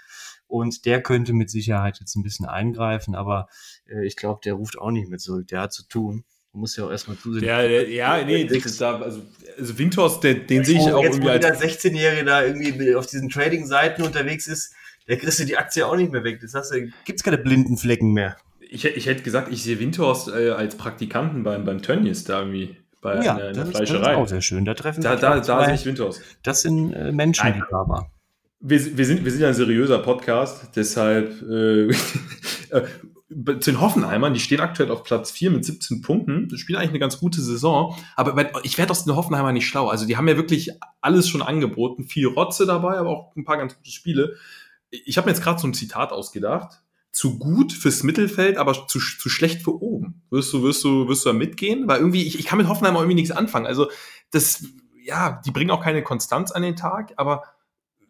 Und 0.46 0.84
der 0.84 1.02
könnte 1.02 1.32
mit 1.32 1.50
Sicherheit 1.50 1.98
jetzt 1.98 2.14
ein 2.14 2.22
bisschen 2.22 2.44
eingreifen, 2.44 3.14
aber 3.14 3.48
äh, 3.88 4.06
ich 4.06 4.16
glaube, 4.16 4.40
der 4.44 4.52
ruft 4.52 4.78
auch 4.78 4.90
nicht 4.90 5.08
mehr 5.08 5.18
zurück. 5.18 5.48
Der 5.48 5.62
hat 5.62 5.72
zu 5.72 5.88
tun. 5.88 6.24
Man 6.52 6.60
muss 6.60 6.76
ja 6.76 6.84
auch 6.84 6.90
erstmal 6.90 7.16
zusehen. 7.16 7.42
Der, 7.42 7.66
der, 7.66 7.88
ja, 7.88 8.22
nee, 8.22 8.44
das 8.44 8.76
da, 8.76 9.00
also, 9.00 9.22
also 9.58 9.78
Windhorst, 9.78 10.22
den, 10.22 10.46
den 10.46 10.64
sehe 10.64 10.76
ich 10.76 10.92
auch 10.92 11.02
jetzt, 11.02 11.14
irgendwie 11.14 11.30
als... 11.30 11.58
der 11.58 11.58
16-Jährige 11.58 12.24
da 12.24 12.44
irgendwie 12.44 12.94
auf 12.94 13.06
diesen 13.06 13.30
Trading-Seiten 13.30 14.02
unterwegs 14.02 14.46
ist, 14.46 14.74
der 15.08 15.16
kriegst 15.16 15.40
du 15.40 15.46
die 15.46 15.56
Aktie 15.56 15.86
auch 15.86 15.96
nicht 15.96 16.12
mehr 16.12 16.22
weg. 16.22 16.40
Das 16.40 16.54
heißt, 16.54 16.72
da 16.72 16.76
gibt 16.78 17.18
es 17.18 17.22
keine 17.22 17.38
blinden 17.38 17.78
Flecken 17.78 18.12
mehr. 18.12 18.36
Ich, 18.74 18.84
ich 18.84 19.06
hätte 19.06 19.22
gesagt, 19.22 19.52
ich 19.52 19.62
sehe 19.62 19.78
Windhorst 19.78 20.28
äh, 20.28 20.50
als 20.50 20.76
Praktikanten 20.76 21.42
beim, 21.42 21.64
beim 21.64 21.80
Tönnies 21.80 22.24
da 22.24 22.40
irgendwie 22.40 22.76
bei 23.00 23.22
ja, 23.22 23.36
einer, 23.36 23.44
einer 23.44 23.66
Fleischerei. 23.66 24.00
Das 24.00 24.12
ist 24.12 24.16
auch 24.16 24.28
sehr 24.28 24.42
schön. 24.42 24.64
Da 24.64 24.74
treffen 24.74 25.02
da, 25.02 25.16
da, 25.16 25.40
da 25.40 25.64
sehe 25.64 25.74
ich 25.74 25.86
Windhorst. 25.86 26.20
Das 26.42 26.62
sind 26.62 26.92
äh, 26.92 27.12
Menschen, 27.12 27.52
die 27.54 27.62
da 27.70 27.88
waren 27.88 28.06
wir, 28.66 28.96
wir, 28.96 29.04
sind, 29.04 29.24
wir 29.24 29.30
sind 29.30 29.44
ein 29.44 29.54
seriöser 29.54 29.98
Podcast, 29.98 30.70
deshalb 30.74 31.42
äh, 31.42 31.92
zu 33.60 33.70
den 33.70 33.80
Hoffenheimern, 33.80 34.32
die 34.32 34.40
stehen 34.40 34.60
aktuell 34.60 34.90
auf 34.90 35.04
Platz 35.04 35.30
4 35.32 35.50
mit 35.50 35.66
17 35.66 36.00
Punkten, 36.00 36.48
das 36.48 36.60
spielen 36.60 36.78
eigentlich 36.78 36.90
eine 36.90 36.98
ganz 36.98 37.18
gute 37.18 37.42
Saison, 37.42 37.94
aber 38.16 38.64
ich 38.64 38.78
werde 38.78 38.90
aus 38.90 39.04
den 39.04 39.14
Hoffenheimer 39.14 39.52
nicht 39.52 39.66
schlau. 39.66 39.88
Also 39.88 40.06
die 40.06 40.16
haben 40.16 40.28
ja 40.28 40.36
wirklich 40.36 40.70
alles 41.02 41.28
schon 41.28 41.42
angeboten, 41.42 42.04
viel 42.04 42.26
Rotze 42.26 42.64
dabei, 42.64 42.96
aber 42.96 43.10
auch 43.10 43.36
ein 43.36 43.44
paar 43.44 43.58
ganz 43.58 43.76
gute 43.76 43.90
Spiele. 43.90 44.36
Ich 44.90 45.18
habe 45.18 45.26
mir 45.26 45.32
jetzt 45.32 45.42
gerade 45.42 45.60
so 45.60 45.66
ein 45.66 45.74
Zitat 45.74 46.12
ausgedacht. 46.12 46.83
Zu 47.14 47.38
gut 47.38 47.72
fürs 47.72 48.02
Mittelfeld, 48.02 48.58
aber 48.58 48.88
zu, 48.88 48.98
zu 48.98 49.28
schlecht 49.28 49.62
für 49.62 49.80
oben. 49.80 50.22
Wirst 50.30 50.52
du, 50.52 50.62
wirst 50.62 50.82
du, 50.82 51.08
wirst 51.08 51.24
du 51.24 51.30
da 51.30 51.32
mitgehen? 51.32 51.86
Weil 51.86 52.00
irgendwie, 52.00 52.24
ich, 52.24 52.38
ich 52.38 52.44
kann 52.44 52.58
mit 52.58 52.68
Hoffenheim 52.68 52.96
auch 52.96 53.00
irgendwie 53.00 53.14
nichts 53.14 53.30
anfangen. 53.30 53.66
Also, 53.66 53.88
das, 54.32 54.64
ja, 55.02 55.40
die 55.46 55.52
bringen 55.52 55.70
auch 55.70 55.82
keine 55.82 56.02
Konstanz 56.02 56.50
an 56.50 56.62
den 56.62 56.76
Tag, 56.76 57.14
aber 57.16 57.44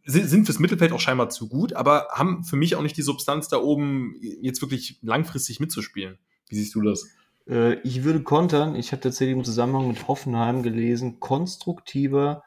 sind 0.07 0.45
fürs 0.45 0.59
Mittelfeld 0.59 0.93
auch 0.93 1.01
scheinbar 1.01 1.31
zu 1.31 1.49
gut, 1.49 1.73
aber 1.73 2.09
haben 2.13 2.45
für 2.45 2.57
mich 2.57 2.77
auch 2.77 2.83
nicht 2.83 2.97
die 2.97 3.03
Substanz 3.03 3.49
da 3.49 3.59
oben 3.59 4.17
jetzt 4.21 4.61
wirklich 4.61 4.99
langfristig 5.03 5.61
mitzuspielen. 5.61 6.19
Wie 6.49 6.57
siehst 6.57 6.75
du 6.75 6.83
das? 6.83 7.07
Äh, 7.49 7.75
ich 7.81 8.05
würde 8.05 8.23
kontern. 8.23 8.75
Ich 8.75 8.93
habe 8.93 9.01
tatsächlich 9.01 9.37
im 9.37 9.45
Zusammenhang 9.45 9.89
mit 9.89 10.07
Hoffenheim 10.09 10.63
gelesen, 10.63 11.21
konstruktiver 11.21 12.43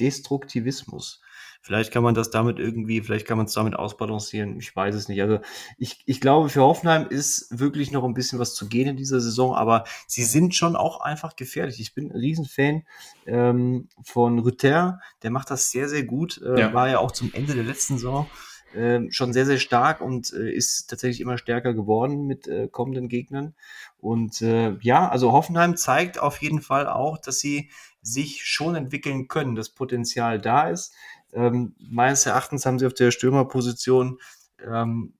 Destruktivismus. 0.00 1.20
Vielleicht 1.60 1.92
kann 1.92 2.02
man 2.02 2.14
das 2.14 2.30
damit 2.30 2.58
irgendwie, 2.58 3.02
vielleicht 3.02 3.26
kann 3.26 3.36
man 3.36 3.46
es 3.46 3.52
damit 3.52 3.76
ausbalancieren. 3.76 4.58
Ich 4.58 4.74
weiß 4.74 4.94
es 4.94 5.08
nicht. 5.08 5.20
Also 5.20 5.40
ich, 5.76 5.98
ich 6.06 6.20
glaube, 6.20 6.48
für 6.48 6.62
Hoffenheim 6.62 7.06
ist 7.08 7.48
wirklich 7.50 7.90
noch 7.90 8.04
ein 8.04 8.14
bisschen 8.14 8.38
was 8.38 8.54
zu 8.54 8.68
gehen 8.68 8.88
in 8.88 8.96
dieser 8.96 9.20
Saison, 9.20 9.54
aber 9.54 9.84
sie 10.06 10.24
sind 10.24 10.54
schon 10.54 10.76
auch 10.76 11.00
einfach 11.00 11.36
gefährlich. 11.36 11.80
Ich 11.80 11.94
bin 11.94 12.10
ein 12.10 12.16
Riesenfan 12.16 12.84
ähm, 13.26 13.88
von 14.02 14.38
Rütter. 14.38 15.00
Der 15.22 15.30
macht 15.30 15.50
das 15.50 15.70
sehr, 15.70 15.88
sehr 15.88 16.04
gut. 16.04 16.40
Äh, 16.42 16.60
ja. 16.60 16.72
War 16.72 16.88
ja 16.88 16.98
auch 17.00 17.12
zum 17.12 17.32
Ende 17.34 17.54
der 17.54 17.64
letzten 17.64 17.98
Saison 17.98 18.26
äh, 18.74 19.00
schon 19.10 19.32
sehr, 19.32 19.46
sehr 19.46 19.58
stark 19.58 20.00
und 20.00 20.32
äh, 20.32 20.50
ist 20.50 20.88
tatsächlich 20.88 21.20
immer 21.20 21.38
stärker 21.38 21.74
geworden 21.74 22.26
mit 22.26 22.46
äh, 22.46 22.68
kommenden 22.68 23.08
Gegnern. 23.08 23.54
Und 23.98 24.42
äh, 24.42 24.76
ja, 24.80 25.08
also 25.08 25.32
Hoffenheim 25.32 25.76
zeigt 25.76 26.18
auf 26.18 26.40
jeden 26.42 26.60
Fall 26.60 26.86
auch, 26.86 27.18
dass 27.18 27.40
sie 27.40 27.70
sich 28.02 28.44
schon 28.44 28.74
entwickeln 28.74 29.28
können, 29.28 29.54
das 29.54 29.70
Potenzial 29.70 30.40
da 30.40 30.68
ist. 30.68 30.94
Ähm, 31.32 31.74
meines 31.78 32.26
Erachtens 32.26 32.64
haben 32.66 32.78
sie 32.78 32.86
auf 32.86 32.94
der 32.94 33.10
Stürmerposition 33.10 34.18
ähm, 34.66 35.14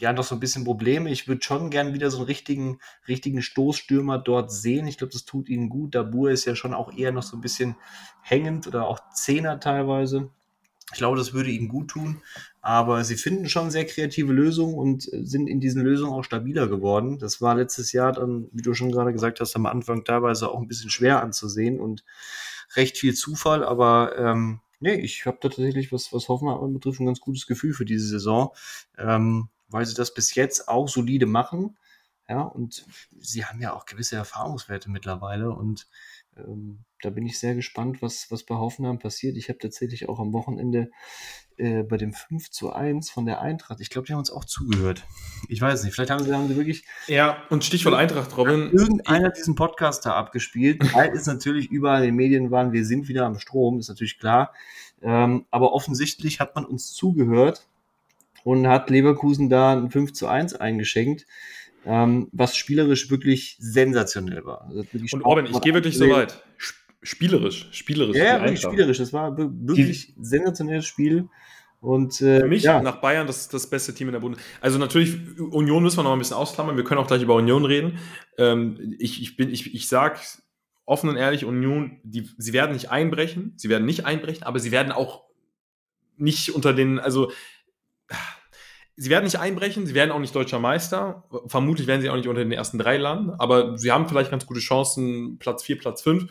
ja 0.00 0.12
noch 0.12 0.24
so 0.24 0.34
ein 0.34 0.40
bisschen 0.40 0.64
Probleme. 0.64 1.10
Ich 1.10 1.28
würde 1.28 1.42
schon 1.42 1.70
gern 1.70 1.94
wieder 1.94 2.10
so 2.10 2.18
einen 2.18 2.26
richtigen, 2.26 2.78
richtigen 3.08 3.42
Stoßstürmer 3.42 4.18
dort 4.18 4.52
sehen. 4.52 4.86
Ich 4.86 4.98
glaube, 4.98 5.12
das 5.12 5.24
tut 5.24 5.48
ihnen 5.48 5.68
gut. 5.68 5.94
Dabur 5.94 6.30
ist 6.30 6.44
ja 6.44 6.56
schon 6.56 6.74
auch 6.74 6.92
eher 6.96 7.12
noch 7.12 7.22
so 7.22 7.36
ein 7.36 7.40
bisschen 7.40 7.76
hängend 8.22 8.66
oder 8.66 8.86
auch 8.86 9.00
Zehner 9.14 9.60
teilweise. 9.60 10.30
Ich 10.92 10.98
glaube, 10.98 11.16
das 11.16 11.32
würde 11.32 11.50
ihnen 11.50 11.68
gut 11.68 11.88
tun. 11.88 12.22
Aber 12.60 13.04
sie 13.04 13.16
finden 13.16 13.48
schon 13.48 13.70
sehr 13.70 13.86
kreative 13.86 14.32
Lösungen 14.32 14.74
und 14.74 15.02
sind 15.02 15.48
in 15.48 15.60
diesen 15.60 15.82
Lösungen 15.82 16.12
auch 16.12 16.24
stabiler 16.24 16.68
geworden. 16.68 17.18
Das 17.18 17.40
war 17.40 17.54
letztes 17.54 17.92
Jahr 17.92 18.12
dann, 18.12 18.48
wie 18.52 18.62
du 18.62 18.74
schon 18.74 18.92
gerade 18.92 19.12
gesagt 19.12 19.40
hast, 19.40 19.56
am 19.56 19.66
Anfang 19.66 20.04
teilweise 20.04 20.48
auch 20.48 20.60
ein 20.60 20.68
bisschen 20.68 20.90
schwer 20.90 21.22
anzusehen 21.22 21.80
und 21.80 22.04
recht 22.76 22.98
viel 22.98 23.14
Zufall. 23.14 23.64
Aber 23.64 24.16
ähm, 24.18 24.60
nee, 24.80 24.94
ich 24.94 25.26
habe 25.26 25.38
tatsächlich, 25.40 25.92
was, 25.92 26.12
was 26.12 26.28
Hoffenheim 26.28 26.72
betrifft, 26.72 27.00
ein 27.00 27.06
ganz 27.06 27.20
gutes 27.20 27.46
Gefühl 27.46 27.74
für 27.74 27.84
diese 27.84 28.06
Saison, 28.06 28.52
ähm, 28.98 29.48
weil 29.68 29.86
sie 29.86 29.94
das 29.94 30.14
bis 30.14 30.34
jetzt 30.34 30.68
auch 30.68 30.88
solide 30.88 31.26
machen. 31.26 31.76
Ja, 32.28 32.40
und 32.42 32.86
sie 33.18 33.44
haben 33.44 33.60
ja 33.60 33.74
auch 33.74 33.84
gewisse 33.84 34.16
Erfahrungswerte 34.16 34.90
mittlerweile 34.90 35.50
und 35.50 35.86
ähm, 36.36 36.84
da 37.02 37.10
bin 37.10 37.26
ich 37.26 37.38
sehr 37.38 37.54
gespannt, 37.54 38.00
was, 38.00 38.30
was 38.30 38.44
bei 38.44 38.54
Hoffenheim 38.54 38.98
passiert. 38.98 39.36
Ich 39.36 39.48
habe 39.48 39.58
tatsächlich 39.58 40.08
auch 40.08 40.18
am 40.18 40.32
Wochenende 40.32 40.90
äh, 41.56 41.82
bei 41.82 41.96
dem 41.96 42.12
5 42.12 42.50
zu 42.50 42.72
1 42.72 43.10
von 43.10 43.26
der 43.26 43.40
Eintracht, 43.40 43.80
ich 43.80 43.90
glaube, 43.90 44.06
die 44.06 44.12
haben 44.12 44.20
uns 44.20 44.32
auch 44.32 44.44
zugehört. 44.44 45.04
Ich 45.48 45.60
weiß 45.60 45.84
nicht, 45.84 45.94
vielleicht 45.94 46.10
haben 46.10 46.24
sie, 46.24 46.32
haben 46.32 46.48
sie 46.48 46.56
wirklich. 46.56 46.84
Ja, 47.06 47.42
und 47.50 47.64
Stichwort 47.64 47.94
Eintracht, 47.94 48.36
Robin. 48.36 48.70
Irgendeiner 48.72 49.30
diesen 49.30 49.54
Podcast 49.54 50.06
da 50.06 50.14
abgespielt, 50.14 50.82
weil 50.94 51.10
es 51.10 51.26
natürlich 51.26 51.70
überall 51.70 52.00
in 52.00 52.08
den 52.08 52.16
Medien 52.16 52.50
waren, 52.50 52.72
wir 52.72 52.84
sind 52.84 53.08
wieder 53.08 53.26
am 53.26 53.38
Strom, 53.38 53.78
ist 53.78 53.88
natürlich 53.88 54.18
klar. 54.18 54.52
Ähm, 55.02 55.46
aber 55.50 55.72
offensichtlich 55.72 56.40
hat 56.40 56.54
man 56.54 56.64
uns 56.64 56.92
zugehört 56.92 57.68
und 58.42 58.66
hat 58.66 58.90
Leverkusen 58.90 59.48
da 59.48 59.74
ein 59.74 59.90
5 59.90 60.12
zu 60.12 60.26
1 60.26 60.54
eingeschenkt 60.54 61.26
ähm, 61.86 62.28
was 62.32 62.56
spielerisch 62.56 63.10
wirklich 63.10 63.56
sensationell 63.58 64.44
war. 64.44 64.66
Also 64.68 64.84
und 65.12 65.24
Robin, 65.24 65.46
ich 65.46 65.60
gehe 65.60 65.74
wirklich 65.74 65.96
so 65.96 66.08
weit. 66.08 66.42
Spielerisch, 67.02 67.68
spielerisch. 67.72 68.16
Ja, 68.16 68.40
wirklich 68.40 68.62
spielerisch. 68.62 68.98
Das 68.98 69.12
war 69.12 69.36
wirklich 69.36 70.14
ein 70.16 70.24
sensationelles 70.24 70.86
Spiel. 70.86 71.28
Und, 71.80 72.22
äh, 72.22 72.40
Für 72.40 72.48
mich 72.48 72.62
ja. 72.62 72.80
nach 72.80 73.02
Bayern 73.02 73.26
das, 73.26 73.46
das 73.48 73.68
beste 73.68 73.92
Team 73.92 74.08
in 74.08 74.12
der 74.14 74.20
Bundesliga. 74.20 74.50
Also 74.62 74.78
natürlich, 74.78 75.18
Union 75.38 75.82
müssen 75.82 75.98
wir 75.98 76.02
noch 76.02 76.14
ein 76.14 76.18
bisschen 76.18 76.38
ausklammern. 76.38 76.78
Wir 76.78 76.84
können 76.84 76.98
auch 76.98 77.06
gleich 77.06 77.20
über 77.20 77.34
Union 77.34 77.66
reden. 77.66 77.98
Ähm, 78.38 78.96
ich, 78.98 79.20
ich, 79.20 79.36
bin, 79.36 79.50
ich, 79.50 79.74
ich 79.74 79.86
sag 79.86 80.18
offen 80.86 81.10
und 81.10 81.16
ehrlich, 81.16 81.44
Union, 81.44 82.00
die, 82.02 82.30
sie 82.38 82.54
werden 82.54 82.72
nicht 82.72 82.90
einbrechen, 82.90 83.52
sie 83.56 83.68
werden 83.68 83.84
nicht 83.84 84.06
einbrechen, 84.06 84.44
aber 84.44 84.60
sie 84.60 84.70
werden 84.70 84.92
auch 84.92 85.24
nicht 86.16 86.54
unter 86.54 86.72
den, 86.72 86.98
also 86.98 87.32
Sie 88.96 89.10
werden 89.10 89.24
nicht 89.24 89.40
einbrechen, 89.40 89.86
sie 89.86 89.94
werden 89.94 90.12
auch 90.12 90.20
nicht 90.20 90.34
deutscher 90.34 90.60
Meister. 90.60 91.24
Vermutlich 91.46 91.86
werden 91.86 92.00
sie 92.00 92.10
auch 92.10 92.16
nicht 92.16 92.28
unter 92.28 92.42
den 92.42 92.52
ersten 92.52 92.78
drei 92.78 92.96
landen, 92.96 93.30
aber 93.38 93.76
sie 93.76 93.90
haben 93.90 94.08
vielleicht 94.08 94.30
ganz 94.30 94.46
gute 94.46 94.60
Chancen, 94.60 95.38
Platz 95.38 95.64
4, 95.64 95.78
Platz 95.78 96.02
5. 96.02 96.26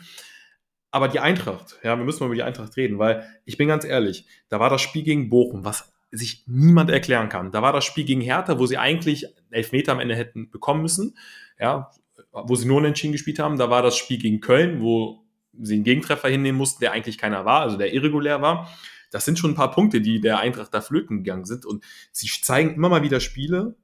Aber 0.90 1.08
die 1.08 1.20
Eintracht, 1.20 1.78
ja, 1.82 1.98
wir 1.98 2.04
müssen 2.04 2.20
mal 2.20 2.26
über 2.26 2.36
die 2.36 2.42
Eintracht 2.42 2.76
reden, 2.76 2.98
weil 2.98 3.26
ich 3.44 3.56
bin 3.58 3.68
ganz 3.68 3.84
ehrlich, 3.84 4.26
da 4.48 4.60
war 4.60 4.70
das 4.70 4.80
Spiel 4.80 5.02
gegen 5.02 5.28
Bochum, 5.28 5.64
was 5.64 5.92
sich 6.10 6.44
niemand 6.46 6.90
erklären 6.90 7.28
kann. 7.28 7.50
Da 7.50 7.60
war 7.62 7.72
das 7.72 7.84
Spiel 7.84 8.04
gegen 8.04 8.20
Hertha, 8.20 8.58
wo 8.58 8.66
sie 8.66 8.78
eigentlich 8.78 9.26
Elfmeter 9.50 9.92
am 9.92 10.00
Ende 10.00 10.14
hätten 10.14 10.50
bekommen 10.50 10.82
müssen, 10.82 11.18
ja, 11.58 11.90
wo 12.32 12.54
sie 12.54 12.66
nur 12.66 12.78
unentschieden 12.78 13.12
gespielt 13.12 13.40
haben. 13.40 13.58
Da 13.58 13.68
war 13.70 13.82
das 13.82 13.96
Spiel 13.96 14.18
gegen 14.18 14.40
Köln, 14.40 14.80
wo 14.80 15.24
sie 15.60 15.74
einen 15.74 15.84
Gegentreffer 15.84 16.28
hinnehmen 16.28 16.58
mussten, 16.58 16.80
der 16.80 16.92
eigentlich 16.92 17.18
keiner 17.18 17.44
war, 17.44 17.60
also 17.60 17.76
der 17.76 17.92
irregulär 17.92 18.40
war 18.40 18.70
das 19.14 19.24
sind 19.24 19.38
schon 19.38 19.52
ein 19.52 19.54
paar 19.54 19.70
Punkte, 19.70 20.00
die 20.00 20.20
der 20.20 20.40
Eintracht 20.40 20.74
da 20.74 20.80
flöten 20.80 21.22
gegangen 21.22 21.44
sind. 21.44 21.64
Und 21.64 21.84
sie 22.10 22.26
zeigen 22.26 22.74
immer 22.74 22.88
mal 22.88 23.04
wieder 23.04 23.20
Spiele. 23.20 23.76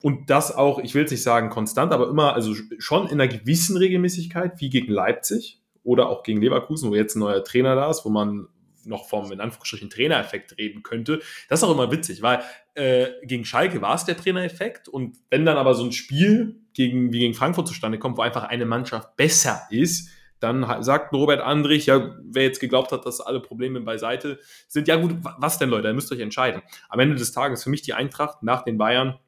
Und 0.00 0.30
das 0.30 0.54
auch, 0.54 0.78
ich 0.78 0.94
will 0.94 1.04
es 1.04 1.10
nicht 1.10 1.22
sagen 1.22 1.50
konstant, 1.50 1.92
aber 1.92 2.08
immer, 2.08 2.32
also 2.32 2.54
schon 2.78 3.06
in 3.08 3.20
einer 3.20 3.28
gewissen 3.28 3.76
Regelmäßigkeit, 3.76 4.58
wie 4.62 4.70
gegen 4.70 4.90
Leipzig 4.90 5.60
oder 5.82 6.08
auch 6.08 6.22
gegen 6.22 6.40
Leverkusen, 6.40 6.90
wo 6.90 6.94
jetzt 6.94 7.14
ein 7.14 7.20
neuer 7.20 7.44
Trainer 7.44 7.74
da 7.74 7.90
ist, 7.90 8.06
wo 8.06 8.08
man 8.08 8.48
noch 8.86 9.06
vom, 9.06 9.30
in 9.32 9.40
Anführungsstrichen, 9.40 9.90
Trainereffekt 9.90 10.56
reden 10.56 10.82
könnte. 10.82 11.20
Das 11.50 11.60
ist 11.60 11.64
auch 11.64 11.72
immer 11.72 11.92
witzig, 11.92 12.22
weil 12.22 12.42
äh, 12.72 13.08
gegen 13.22 13.44
Schalke 13.44 13.82
war 13.82 13.96
es 13.96 14.06
der 14.06 14.16
Trainereffekt 14.16 14.88
und 14.88 15.18
wenn 15.28 15.44
dann 15.44 15.58
aber 15.58 15.74
so 15.74 15.84
ein 15.84 15.92
Spiel 15.92 16.56
gegen, 16.72 17.12
wie 17.12 17.18
gegen 17.18 17.34
Frankfurt 17.34 17.68
zustande 17.68 17.98
kommt, 17.98 18.16
wo 18.16 18.22
einfach 18.22 18.44
eine 18.44 18.64
Mannschaft 18.64 19.14
besser 19.16 19.66
ist, 19.70 20.08
dann 20.44 20.82
sagt 20.82 21.12
Robert 21.12 21.40
Andrich, 21.40 21.86
ja, 21.86 22.14
wer 22.22 22.44
jetzt 22.44 22.60
geglaubt 22.60 22.92
hat, 22.92 23.06
dass 23.06 23.20
alle 23.20 23.40
Probleme 23.40 23.80
beiseite 23.80 24.38
sind, 24.68 24.86
ja 24.88 24.96
gut, 24.96 25.16
was 25.38 25.58
denn 25.58 25.70
Leute, 25.70 25.88
ihr 25.88 25.94
müsst 25.94 26.12
euch 26.12 26.20
entscheiden. 26.20 26.62
Am 26.88 27.00
Ende 27.00 27.16
des 27.16 27.32
Tages 27.32 27.64
für 27.64 27.70
mich 27.70 27.82
die 27.82 27.94
Eintracht 27.94 28.42
nach 28.42 28.62
den 28.62 28.78
Bayern 28.78 29.18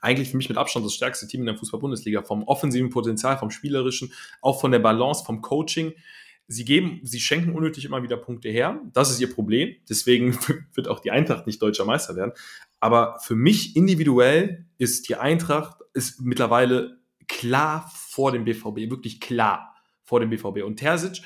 eigentlich 0.00 0.30
für 0.30 0.36
mich 0.36 0.48
mit 0.48 0.58
Abstand 0.58 0.84
das 0.84 0.94
stärkste 0.94 1.26
Team 1.26 1.40
in 1.40 1.46
der 1.46 1.56
Fußball-Bundesliga, 1.56 2.22
vom 2.22 2.44
offensiven 2.44 2.90
Potenzial, 2.90 3.38
vom 3.38 3.50
spielerischen, 3.50 4.12
auch 4.42 4.60
von 4.60 4.70
der 4.70 4.78
Balance, 4.78 5.24
vom 5.24 5.40
Coaching. 5.40 5.94
Sie 6.46 6.64
geben, 6.64 7.00
sie 7.02 7.20
schenken 7.20 7.54
unnötig 7.54 7.86
immer 7.86 8.02
wieder 8.02 8.18
Punkte 8.18 8.50
her. 8.50 8.80
Das 8.92 9.10
ist 9.10 9.20
ihr 9.20 9.32
Problem. 9.32 9.74
Deswegen 9.88 10.38
wird 10.74 10.88
auch 10.88 11.00
die 11.00 11.10
Eintracht 11.10 11.46
nicht 11.46 11.62
deutscher 11.62 11.86
Meister 11.86 12.16
werden. 12.16 12.32
Aber 12.80 13.18
für 13.20 13.34
mich 13.34 13.76
individuell 13.76 14.66
ist 14.76 15.08
die 15.08 15.16
Eintracht 15.16 15.78
ist 15.94 16.20
mittlerweile 16.20 16.98
klar 17.28 17.90
vor 17.94 18.32
dem 18.32 18.44
BVB, 18.44 18.90
wirklich 18.90 19.20
klar 19.20 19.73
vor 20.04 20.20
dem 20.20 20.30
BVB. 20.30 20.62
Und 20.62 20.76
Terzic, 20.76 21.22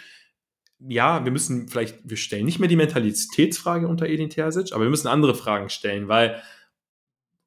ja, 0.81 1.25
wir 1.25 1.33
müssen 1.33 1.69
vielleicht, 1.69 1.99
wir 2.09 2.17
stellen 2.17 2.45
nicht 2.45 2.61
mehr 2.61 2.69
die 2.69 2.77
Mentalitätsfrage 2.77 3.89
unter 3.89 4.07
Edin 4.07 4.31
Terzic, 4.31 4.73
aber 4.73 4.85
wir 4.85 4.91
müssen 4.91 5.09
andere 5.09 5.35
Fragen 5.35 5.69
stellen, 5.69 6.09
weil 6.09 6.41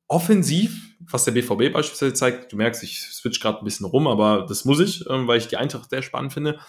offensiv, 0.08 0.96
was 1.10 1.24
der 1.24 1.32
BVB 1.32 1.72
beispielsweise 1.72 2.14
zeigt, 2.14 2.52
du 2.52 2.58
merkst, 2.58 2.84
ich 2.84 3.00
switch 3.00 3.40
gerade 3.40 3.60
ein 3.60 3.66
bisschen 3.66 3.86
rum, 3.86 4.08
aber 4.08 4.46
das 4.48 4.66
muss 4.66 4.82
ich, 4.82 5.10
ähm, 5.10 5.28
weil 5.28 5.38
ich 5.38 5.48
die 5.48 5.58
Eintracht 5.58 5.90
sehr 5.90 6.02
spannend 6.02 6.34
finde. 6.34 6.60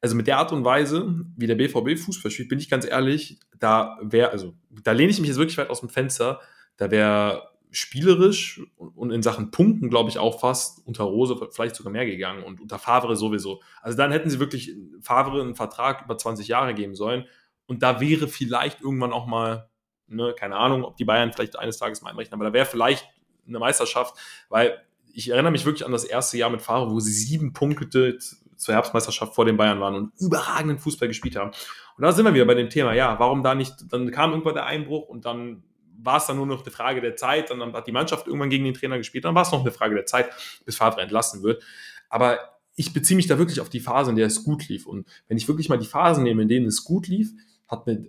Also 0.00 0.14
mit 0.14 0.28
der 0.28 0.38
Art 0.38 0.52
und 0.52 0.64
Weise, 0.64 1.24
wie 1.36 1.48
der 1.48 1.56
BVB 1.56 1.98
Fußball 1.98 2.30
spielt, 2.30 2.48
bin 2.48 2.60
ich 2.60 2.70
ganz 2.70 2.86
ehrlich, 2.86 3.40
da 3.58 3.98
wäre, 4.02 4.30
also 4.30 4.54
da 4.70 4.92
lehne 4.92 5.10
ich 5.10 5.18
mich 5.18 5.28
jetzt 5.28 5.38
wirklich 5.38 5.58
weit 5.58 5.70
aus 5.70 5.80
dem 5.80 5.88
Fenster, 5.88 6.40
da 6.76 6.90
wäre 6.92 7.48
spielerisch 7.70 8.62
und 8.76 9.10
in 9.10 9.22
Sachen 9.22 9.50
Punkten, 9.50 9.90
glaube 9.90 10.08
ich, 10.08 10.18
auch 10.18 10.40
fast 10.40 10.86
unter 10.86 11.04
Rose 11.04 11.36
vielleicht 11.52 11.76
sogar 11.76 11.92
mehr 11.92 12.06
gegangen 12.06 12.42
und 12.42 12.60
unter 12.60 12.78
Favre 12.78 13.16
sowieso. 13.16 13.60
Also 13.82 13.96
dann 13.96 14.12
hätten 14.12 14.30
sie 14.30 14.40
wirklich 14.40 14.72
Favre 15.00 15.40
einen 15.40 15.56
Vertrag 15.56 16.04
über 16.04 16.16
20 16.16 16.48
Jahre 16.48 16.74
geben 16.74 16.94
sollen 16.94 17.26
und 17.66 17.82
da 17.82 18.00
wäre 18.00 18.28
vielleicht 18.28 18.80
irgendwann 18.80 19.12
auch 19.12 19.26
mal, 19.26 19.68
ne, 20.06 20.34
keine 20.38 20.56
Ahnung, 20.56 20.84
ob 20.84 20.96
die 20.96 21.04
Bayern 21.04 21.32
vielleicht 21.32 21.58
eines 21.58 21.78
Tages 21.78 22.02
mal 22.02 22.10
einrechnen, 22.10 22.34
aber 22.34 22.44
da 22.44 22.52
wäre 22.52 22.66
vielleicht 22.66 23.08
eine 23.46 23.58
Meisterschaft, 23.58 24.16
weil 24.48 24.82
ich 25.12 25.30
erinnere 25.30 25.52
mich 25.52 25.64
wirklich 25.64 25.84
an 25.84 25.92
das 25.92 26.04
erste 26.04 26.36
Jahr 26.36 26.50
mit 26.50 26.62
Favre, 26.62 26.90
wo 26.90 27.00
sie 27.00 27.12
sieben 27.12 27.52
Punkte 27.52 28.18
zur 28.18 28.74
Herbstmeisterschaft 28.74 29.34
vor 29.34 29.44
den 29.44 29.56
Bayern 29.56 29.80
waren 29.80 29.94
und 29.94 30.12
überragenden 30.20 30.78
Fußball 30.78 31.08
gespielt 31.08 31.36
haben. 31.36 31.50
Und 31.96 32.02
da 32.02 32.12
sind 32.12 32.24
wir 32.24 32.34
wieder 32.34 32.44
bei 32.44 32.54
dem 32.54 32.70
Thema, 32.70 32.92
ja, 32.92 33.18
warum 33.18 33.42
da 33.42 33.54
nicht, 33.54 33.74
dann 33.90 34.10
kam 34.10 34.32
irgendwann 34.32 34.54
der 34.54 34.66
Einbruch 34.66 35.08
und 35.08 35.24
dann 35.24 35.62
war 36.06 36.18
es 36.18 36.26
dann 36.26 36.36
nur 36.36 36.46
noch 36.46 36.62
eine 36.62 36.70
Frage 36.70 37.00
der 37.00 37.16
Zeit. 37.16 37.50
Dann 37.50 37.72
hat 37.72 37.86
die 37.86 37.92
Mannschaft 37.92 38.26
irgendwann 38.26 38.50
gegen 38.50 38.64
den 38.64 38.74
Trainer 38.74 38.98
gespielt. 38.98 39.24
Dann 39.24 39.34
war 39.34 39.42
es 39.42 39.52
noch 39.52 39.60
eine 39.60 39.72
Frage 39.72 39.94
der 39.94 40.06
Zeit, 40.06 40.30
bis 40.64 40.76
Favre 40.76 41.02
entlassen 41.02 41.42
wird. 41.42 41.62
Aber 42.08 42.38
ich 42.76 42.92
beziehe 42.92 43.16
mich 43.16 43.26
da 43.26 43.38
wirklich 43.38 43.60
auf 43.60 43.68
die 43.68 43.80
Phase, 43.80 44.10
in 44.10 44.16
der 44.16 44.26
es 44.26 44.44
gut 44.44 44.68
lief. 44.68 44.86
Und 44.86 45.06
wenn 45.28 45.36
ich 45.36 45.48
wirklich 45.48 45.68
mal 45.68 45.78
die 45.78 45.86
Phasen 45.86 46.24
nehme, 46.24 46.42
in 46.42 46.48
denen 46.48 46.66
es 46.66 46.84
gut 46.84 47.08
lief, 47.08 47.32
hat 47.66 47.86
mir 47.86 48.06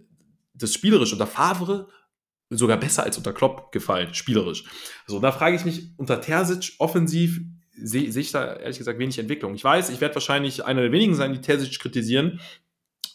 das 0.53 0.73
spielerisch 0.73 1.13
unter 1.13 1.27
Favre 1.27 1.87
sogar 2.49 2.77
besser 2.77 3.03
als 3.03 3.17
unter 3.17 3.33
Klopp 3.33 3.71
gefallen, 3.71 4.13
spielerisch. 4.13 4.63
So, 5.05 5.19
da 5.19 5.31
frage 5.31 5.55
ich 5.55 5.65
mich, 5.65 5.91
unter 5.97 6.21
Terzic 6.21 6.73
offensiv 6.79 7.41
sehe 7.79 8.11
seh 8.11 8.21
ich 8.21 8.31
da 8.31 8.55
ehrlich 8.55 8.77
gesagt 8.77 8.99
wenig 8.99 9.19
Entwicklung. 9.19 9.53
Ich 9.53 9.63
weiß, 9.63 9.89
ich 9.89 10.01
werde 10.01 10.15
wahrscheinlich 10.15 10.65
einer 10.65 10.81
der 10.81 10.91
wenigen 10.91 11.13
sein, 11.13 11.33
die 11.33 11.41
Terzic 11.41 11.79
kritisieren, 11.79 12.39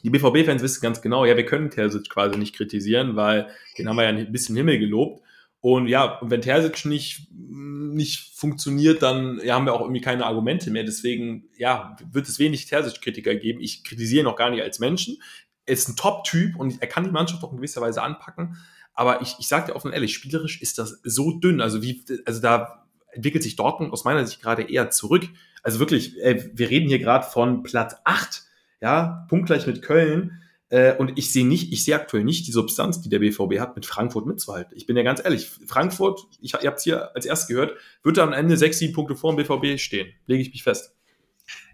die 0.02 0.10
BVB-Fans 0.10 0.62
wissen 0.62 0.80
ganz 0.80 1.00
genau, 1.00 1.24
ja, 1.24 1.36
wir 1.36 1.46
können 1.46 1.70
Terzic 1.70 2.08
quasi 2.08 2.38
nicht 2.38 2.54
kritisieren, 2.54 3.16
weil 3.16 3.48
den 3.78 3.88
haben 3.88 3.96
wir 3.96 4.04
ja 4.04 4.10
ein 4.10 4.32
bisschen 4.32 4.56
Himmel 4.56 4.78
gelobt. 4.78 5.22
Und 5.60 5.86
ja, 5.86 6.18
wenn 6.22 6.42
Terzic 6.42 6.84
nicht, 6.86 7.28
nicht 7.30 8.36
funktioniert, 8.36 9.00
dann 9.02 9.40
ja, 9.44 9.54
haben 9.54 9.64
wir 9.64 9.74
auch 9.74 9.82
irgendwie 9.82 10.00
keine 10.00 10.26
Argumente 10.26 10.72
mehr. 10.72 10.82
Deswegen, 10.82 11.48
ja, 11.56 11.96
wird 12.10 12.28
es 12.28 12.40
wenig 12.40 12.66
Terzic-Kritiker 12.66 13.36
geben. 13.36 13.60
Ich 13.60 13.84
kritisiere 13.84 14.22
ihn 14.22 14.26
auch 14.26 14.36
gar 14.36 14.50
nicht 14.50 14.62
als 14.62 14.80
Menschen. 14.80 15.18
Er 15.64 15.74
ist 15.74 15.88
ein 15.88 15.94
Top-Typ 15.94 16.56
und 16.56 16.82
er 16.82 16.88
kann 16.88 17.04
die 17.04 17.10
Mannschaft 17.10 17.44
auch 17.44 17.52
in 17.52 17.58
gewisser 17.58 17.80
Weise 17.80 18.02
anpacken. 18.02 18.56
Aber 18.92 19.22
ich, 19.22 19.36
ich 19.38 19.46
sage 19.46 19.66
dir 19.66 19.76
offen 19.76 19.88
und 19.88 19.92
ehrlich, 19.94 20.12
spielerisch 20.12 20.60
ist 20.60 20.78
das 20.78 21.00
so 21.04 21.38
dünn. 21.38 21.60
Also 21.60 21.80
wie, 21.80 22.04
also 22.26 22.40
da 22.40 22.84
entwickelt 23.12 23.44
sich 23.44 23.54
Dortmund 23.54 23.92
aus 23.92 24.04
meiner 24.04 24.26
Sicht 24.26 24.42
gerade 24.42 24.62
eher 24.62 24.90
zurück. 24.90 25.28
Also 25.62 25.78
wirklich, 25.78 26.20
ey, 26.20 26.50
wir 26.54 26.70
reden 26.70 26.88
hier 26.88 26.98
gerade 26.98 27.24
von 27.24 27.62
Platz 27.62 27.94
8 28.02 28.42
ja, 28.82 29.24
punktgleich 29.28 29.66
mit 29.66 29.80
Köln. 29.80 30.42
Äh, 30.68 30.96
und 30.96 31.12
ich 31.16 31.32
sehe 31.32 31.46
nicht, 31.46 31.72
ich 31.72 31.84
sehe 31.84 31.94
aktuell 31.94 32.24
nicht 32.24 32.46
die 32.46 32.52
Substanz, 32.52 33.00
die 33.00 33.08
der 33.08 33.20
BVB 33.20 33.60
hat, 33.60 33.76
mit 33.76 33.86
Frankfurt 33.86 34.26
mitzuhalten. 34.26 34.76
Ich 34.76 34.86
bin 34.86 34.96
ja 34.96 35.02
ganz 35.02 35.22
ehrlich, 35.24 35.48
Frankfurt, 35.66 36.20
ich, 36.40 36.54
ihr 36.54 36.66
habt 36.66 36.78
es 36.78 36.84
hier 36.84 37.14
als 37.14 37.24
erstes 37.24 37.48
gehört, 37.48 37.76
wird 38.02 38.18
am 38.18 38.32
Ende 38.32 38.56
sechs, 38.56 38.78
sieben 38.78 38.92
Punkte 38.92 39.14
vor 39.14 39.34
dem 39.34 39.36
BVB 39.36 39.78
stehen. 39.78 40.12
Lege 40.26 40.42
ich 40.42 40.50
mich 40.50 40.62
fest. 40.62 40.94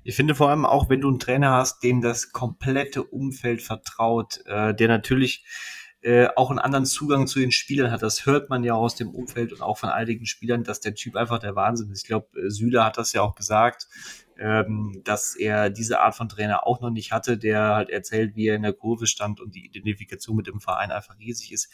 Ich 0.05 0.17
finde 0.17 0.35
vor 0.35 0.51
allem 0.51 0.67
auch, 0.67 0.89
wenn 0.89 1.01
du 1.01 1.09
einen 1.09 1.19
Trainer 1.19 1.53
hast, 1.53 1.83
dem 1.83 2.01
das 2.01 2.33
komplette 2.33 3.03
Umfeld 3.03 3.63
vertraut, 3.63 4.41
äh, 4.47 4.75
der 4.75 4.89
natürlich 4.89 5.45
äh, 6.03 6.29
auch 6.37 6.51
einen 6.51 6.59
anderen 6.59 6.87
Zugang 6.87 7.27
zu 7.27 7.41
den 7.41 7.51
Spielern 7.51 7.91
hat. 7.91 8.03
Das 8.03 8.27
hört 8.27 8.51
man 8.51 8.65
ja 8.65 8.75
aus 8.75 8.95
dem 8.95 9.11
Umfeld 9.11 9.53
und 9.53 9.63
auch 9.63 9.79
von 9.79 9.91
einigen 9.91 10.27
Spielern, 10.27 10.65
dass 10.65 10.81
der 10.81 10.95
Typ 10.95 11.17
einfach 11.17 11.39
der 11.39 11.57
Wahnsinn 11.57 11.91
ist. 11.91 12.03
Ich 12.03 12.09
glaube, 12.09 12.29
äh, 12.39 12.51
Süle 12.51 12.85
hat 12.85 12.99
das 12.99 13.13
ja 13.13 13.23
auch 13.23 13.35
gesagt 13.35 13.89
ähm, 14.39 15.03
dass 15.05 15.35
er 15.35 15.69
diese 15.69 16.01
Art 16.01 16.15
von 16.15 16.29
Trainer 16.29 16.67
auch 16.67 16.81
noch 16.81 16.91
nicht 16.91 17.13
hatte, 17.13 17.39
der 17.39 17.75
halt 17.75 17.91
erzählt, 17.91 18.37
wie 18.37 18.47
er 18.47 18.55
in 18.55 18.63
der 18.63 18.73
Kurve 18.73 19.07
stand 19.07 19.41
und 19.41 19.55
die 19.55 19.67
Identifikation 19.67 20.37
mit 20.37 20.47
dem 20.47 20.61
Verein 20.61 20.93
einfach 20.93 21.19
riesig 21.19 21.53
ist. 21.53 21.73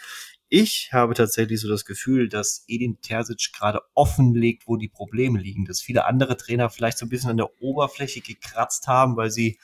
Ich 0.49 0.91
habe 0.93 1.15
tatsächlich 1.15 1.61
so 1.61 1.69
das 1.69 1.85
Gefühl, 1.85 2.29
dass 2.29 2.65
Edin 2.69 3.01
Terzic 3.01 3.51
gerade 3.53 3.81
offenlegt, 3.95 4.65
wo 4.67 4.77
die 4.77 4.89
Probleme 4.89 5.39
liegen, 5.39 5.65
dass 5.65 5.81
viele 5.81 6.05
andere 6.05 6.37
Trainer 6.37 6.71
vielleicht 6.71 6.99
so 6.99 7.07
ein 7.07 7.09
bisschen 7.09 7.31
an 7.31 7.39
der 7.39 7.51
Oberfläche 7.61 8.21
gekratzt 8.21 8.87
haben, 8.87 9.17
weil 9.17 9.31
sie 9.31 9.59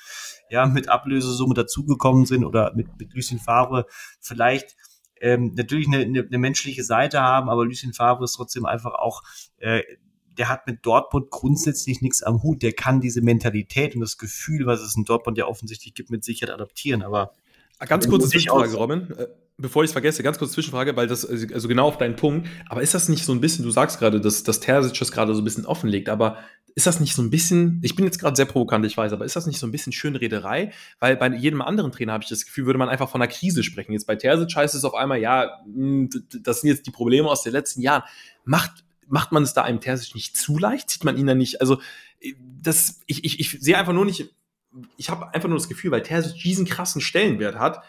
ja 0.49 0.67
mit 0.67 0.89
Ablösesumme 0.89 1.55
dazugekommen 1.55 2.27
sind 2.27 2.45
oder 2.45 2.75
mit, 2.75 2.99
mit 2.99 3.15
Lucien 3.15 3.39
Favre 3.39 3.87
vielleicht 4.21 4.77
ähm, 5.21 5.53
natürlich 5.55 5.87
eine, 5.87 5.99
eine, 5.99 6.23
eine 6.23 6.39
menschliche 6.39 6.83
Seite 6.83 7.21
haben, 7.21 7.51
aber 7.51 7.65
Lucien 7.65 7.93
Favre 7.93 8.25
ist 8.25 8.33
trotzdem 8.33 8.65
einfach 8.65 8.95
auch 8.95 9.23
äh, 9.59 9.83
der 10.39 10.49
hat 10.49 10.67
mit 10.67 10.87
Dortmund 10.87 11.31
grundsätzlich 11.31 12.01
nichts 12.01 12.23
am 12.23 12.43
Hut. 12.43 12.63
Der 12.63 12.73
kann 12.73 13.03
diese 13.03 13.21
Mentalität 13.21 13.95
und 13.95 14.01
das 14.01 14.17
Gefühl, 14.17 14.65
was 14.65 14.81
es 14.81 14.97
in 14.97 15.05
Dortmund 15.05 15.37
ja 15.37 15.47
offensichtlich 15.47 15.93
gibt, 15.93 16.09
mit 16.09 16.25
Sicherheit 16.25 16.55
adaptieren. 16.55 17.03
Aber 17.03 17.35
ganz 17.87 18.09
kurze 18.09 18.29
Zwischenfrage, 18.29 18.77
Robin. 18.77 19.11
Äh, 19.17 19.27
bevor 19.59 19.85
ich 19.85 19.89
es 19.89 19.93
vergesse, 19.93 20.23
ganz 20.23 20.39
kurz 20.39 20.53
Zwischenfrage, 20.53 20.97
weil 20.97 21.07
das, 21.07 21.25
also 21.27 21.69
genau 21.69 21.87
auf 21.87 21.99
deinen 21.99 22.17
Punkt, 22.17 22.49
aber 22.69 22.83
ist 22.83 22.95
das 22.95 23.09
nicht 23.09 23.25
so 23.25 23.33
ein 23.33 23.41
bisschen, 23.41 23.65
du 23.65 23.71
sagst 23.71 23.99
gerade, 23.99 24.21
dass, 24.21 24.43
dass 24.43 24.61
Terzic 24.61 24.99
das 24.99 25.13
gerade 25.13 25.35
so 25.35 25.41
ein 25.41 25.45
bisschen 25.45 25.67
offenlegt, 25.67 26.09
aber 26.09 26.39
ist 26.75 26.87
das 26.87 27.01
nicht 27.01 27.15
so 27.15 27.23
ein 27.23 27.31
bisschen, 27.31 27.81
ich 27.83 27.97
bin 27.97 28.05
jetzt 28.05 28.19
gerade 28.19 28.37
sehr 28.37 28.47
provokant, 28.47 28.87
ich 28.87 28.97
weiß, 28.97 29.13
aber 29.13 29.25
ist 29.25 29.37
das 29.37 29.47
nicht 29.47 29.59
so 29.59 29.67
ein 29.67 29.73
bisschen 29.73 29.93
Schönrederei? 29.93 30.73
Weil 30.99 31.17
bei 31.17 31.29
jedem 31.29 31.63
anderen 31.63 31.93
Trainer 31.93 32.13
habe 32.13 32.23
ich 32.23 32.31
das 32.31 32.45
Gefühl, 32.45 32.67
würde 32.67 32.79
man 32.79 32.89
einfach 32.89 33.11
von 33.11 33.21
einer 33.21 33.31
Krise 33.31 33.63
sprechen. 33.63 33.93
Jetzt 33.93 34.07
bei 34.07 34.17
Terzic 34.17 34.55
heißt 34.57 34.75
es 34.75 34.85
auf 34.85 34.95
einmal, 34.95 35.21
ja, 35.21 35.61
hm, 35.65 36.09
das 36.43 36.61
sind 36.61 36.71
jetzt 36.71 36.87
die 36.87 36.91
Probleme 36.91 37.29
aus 37.29 37.43
den 37.43 37.53
letzten 37.53 37.83
Jahren. 37.83 38.03
Macht, 38.45 38.85
macht 39.09 39.33
man 39.33 39.43
es 39.43 39.53
da 39.53 39.63
einem 39.63 39.81
Terzic 39.81 40.15
nicht 40.15 40.37
zu 40.37 40.59
leicht? 40.59 40.91
Zieht 40.91 41.05
man 41.05 41.17
ihn 41.17 41.27
dann 41.27 41.39
nicht, 41.39 41.61
also, 41.61 41.81
das, 42.63 43.01
ich, 43.07 43.25
ich, 43.25 43.41
ich 43.41 43.59
sehe 43.61 43.77
einfach 43.77 43.93
nur 43.93 44.05
nicht, 44.05 44.31
ich 44.97 45.11
habe 45.11 45.33
einfach 45.35 45.49
nur 45.49 45.59
das 45.59 45.69
Gefühl, 45.69 45.91
weil 45.91 46.03
Terzic 46.03 46.43
diesen 46.43 46.65
krassen 46.65 47.01
Stellenwert 47.01 47.59
hat, 47.59 47.83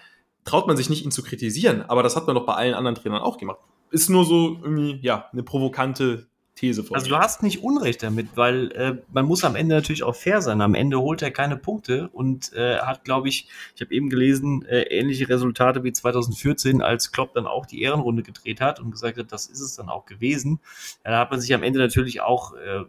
traut 0.45 0.67
man 0.67 0.77
sich 0.77 0.89
nicht, 0.89 1.05
ihn 1.05 1.11
zu 1.11 1.23
kritisieren. 1.23 1.83
Aber 1.83 2.03
das 2.03 2.15
hat 2.15 2.27
man 2.27 2.35
doch 2.35 2.45
bei 2.45 2.53
allen 2.53 2.73
anderen 2.73 2.95
Trainern 2.95 3.21
auch 3.21 3.37
gemacht. 3.37 3.59
Ist 3.91 4.09
nur 4.09 4.25
so 4.25 4.57
irgendwie, 4.61 4.99
ja, 5.01 5.29
eine 5.31 5.43
provokante 5.43 6.27
These 6.55 6.83
von 6.83 6.95
Also 6.95 7.07
mir. 7.09 7.17
du 7.17 7.21
hast 7.21 7.43
nicht 7.43 7.63
Unrecht 7.63 8.03
damit, 8.03 8.27
weil 8.35 8.71
äh, 8.73 9.01
man 9.11 9.25
muss 9.25 9.43
am 9.43 9.55
Ende 9.55 9.75
natürlich 9.75 10.03
auch 10.03 10.15
fair 10.15 10.41
sein. 10.41 10.61
Am 10.61 10.75
Ende 10.75 10.99
holt 10.99 11.21
er 11.21 11.31
keine 11.31 11.57
Punkte 11.57 12.09
und 12.09 12.53
äh, 12.53 12.77
hat, 12.79 13.03
glaube 13.03 13.29
ich, 13.29 13.47
ich 13.75 13.81
habe 13.81 13.93
eben 13.93 14.09
gelesen, 14.09 14.65
äh, 14.65 14.81
ähnliche 14.83 15.29
Resultate 15.29 15.83
wie 15.83 15.93
2014, 15.93 16.81
als 16.81 17.11
Klopp 17.11 17.33
dann 17.33 17.47
auch 17.47 17.65
die 17.65 17.81
Ehrenrunde 17.81 18.23
gedreht 18.23 18.59
hat 18.59 18.79
und 18.79 18.91
gesagt 18.91 19.17
hat, 19.17 19.31
das 19.31 19.45
ist 19.45 19.61
es 19.61 19.75
dann 19.75 19.89
auch 19.89 20.05
gewesen. 20.05 20.59
Da 21.03 21.19
hat 21.19 21.31
man 21.31 21.39
sich 21.39 21.53
am 21.53 21.63
Ende 21.63 21.79
natürlich 21.79 22.21
auch 22.21 22.53
äh, 22.55 22.83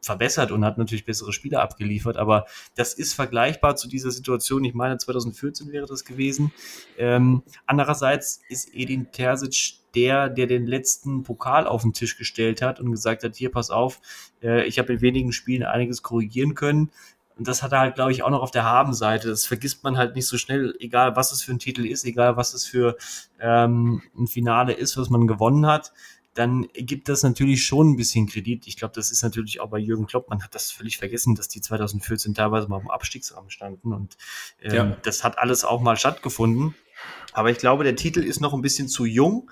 verbessert 0.00 0.50
und 0.50 0.64
hat 0.64 0.78
natürlich 0.78 1.04
bessere 1.04 1.32
Spiele 1.32 1.60
abgeliefert, 1.60 2.16
aber 2.16 2.46
das 2.74 2.94
ist 2.94 3.14
vergleichbar 3.14 3.76
zu 3.76 3.88
dieser 3.88 4.10
Situation. 4.10 4.64
Ich 4.64 4.74
meine, 4.74 4.98
2014 4.98 5.72
wäre 5.72 5.86
das 5.86 6.04
gewesen. 6.04 6.52
Ähm, 6.96 7.42
andererseits 7.66 8.40
ist 8.48 8.74
Edin 8.74 9.12
Terzic 9.12 9.74
der, 9.94 10.28
der 10.28 10.46
den 10.46 10.66
letzten 10.66 11.22
Pokal 11.22 11.66
auf 11.66 11.82
den 11.82 11.92
Tisch 11.92 12.16
gestellt 12.16 12.62
hat 12.62 12.80
und 12.80 12.90
gesagt 12.92 13.24
hat, 13.24 13.34
hier, 13.36 13.50
pass 13.50 13.70
auf, 13.70 14.00
äh, 14.42 14.64
ich 14.66 14.78
habe 14.78 14.92
in 14.92 15.00
wenigen 15.00 15.32
Spielen 15.32 15.64
einiges 15.64 16.02
korrigieren 16.02 16.54
können. 16.54 16.90
Und 17.36 17.48
das 17.48 17.62
hat 17.62 17.72
er 17.72 17.80
halt, 17.80 17.94
glaube 17.94 18.12
ich, 18.12 18.22
auch 18.22 18.30
noch 18.30 18.42
auf 18.42 18.50
der 18.50 18.64
Habenseite. 18.64 19.28
Das 19.28 19.46
vergisst 19.46 19.82
man 19.82 19.96
halt 19.96 20.14
nicht 20.14 20.26
so 20.26 20.36
schnell, 20.36 20.76
egal 20.78 21.16
was 21.16 21.32
es 21.32 21.42
für 21.42 21.52
ein 21.52 21.58
Titel 21.58 21.86
ist, 21.86 22.04
egal 22.04 22.36
was 22.36 22.54
es 22.54 22.66
für 22.66 22.96
ähm, 23.40 24.02
ein 24.16 24.26
Finale 24.26 24.74
ist, 24.74 24.96
was 24.96 25.10
man 25.10 25.26
gewonnen 25.26 25.66
hat 25.66 25.92
dann 26.34 26.68
gibt 26.74 27.08
das 27.08 27.22
natürlich 27.22 27.64
schon 27.64 27.90
ein 27.90 27.96
bisschen 27.96 28.28
Kredit. 28.28 28.66
Ich 28.66 28.76
glaube, 28.76 28.94
das 28.94 29.10
ist 29.10 29.22
natürlich 29.22 29.60
auch 29.60 29.70
bei 29.70 29.78
Jürgen 29.78 30.06
Klopp. 30.06 30.30
Man 30.30 30.42
hat 30.44 30.54
das 30.54 30.70
völlig 30.70 30.96
vergessen, 30.96 31.34
dass 31.34 31.48
die 31.48 31.60
2014 31.60 32.34
teilweise 32.34 32.68
mal 32.68 32.80
am 32.80 32.90
Abstiegsrahmen 32.90 33.50
standen 33.50 33.92
und 33.92 34.16
ähm, 34.62 34.74
ja. 34.74 34.96
das 35.02 35.24
hat 35.24 35.38
alles 35.38 35.64
auch 35.64 35.80
mal 35.80 35.96
stattgefunden. 35.96 36.74
Aber 37.32 37.50
ich 37.50 37.58
glaube, 37.58 37.84
der 37.84 37.96
Titel 37.96 38.20
ist 38.20 38.40
noch 38.40 38.54
ein 38.54 38.62
bisschen 38.62 38.88
zu 38.88 39.04
jung. 39.04 39.50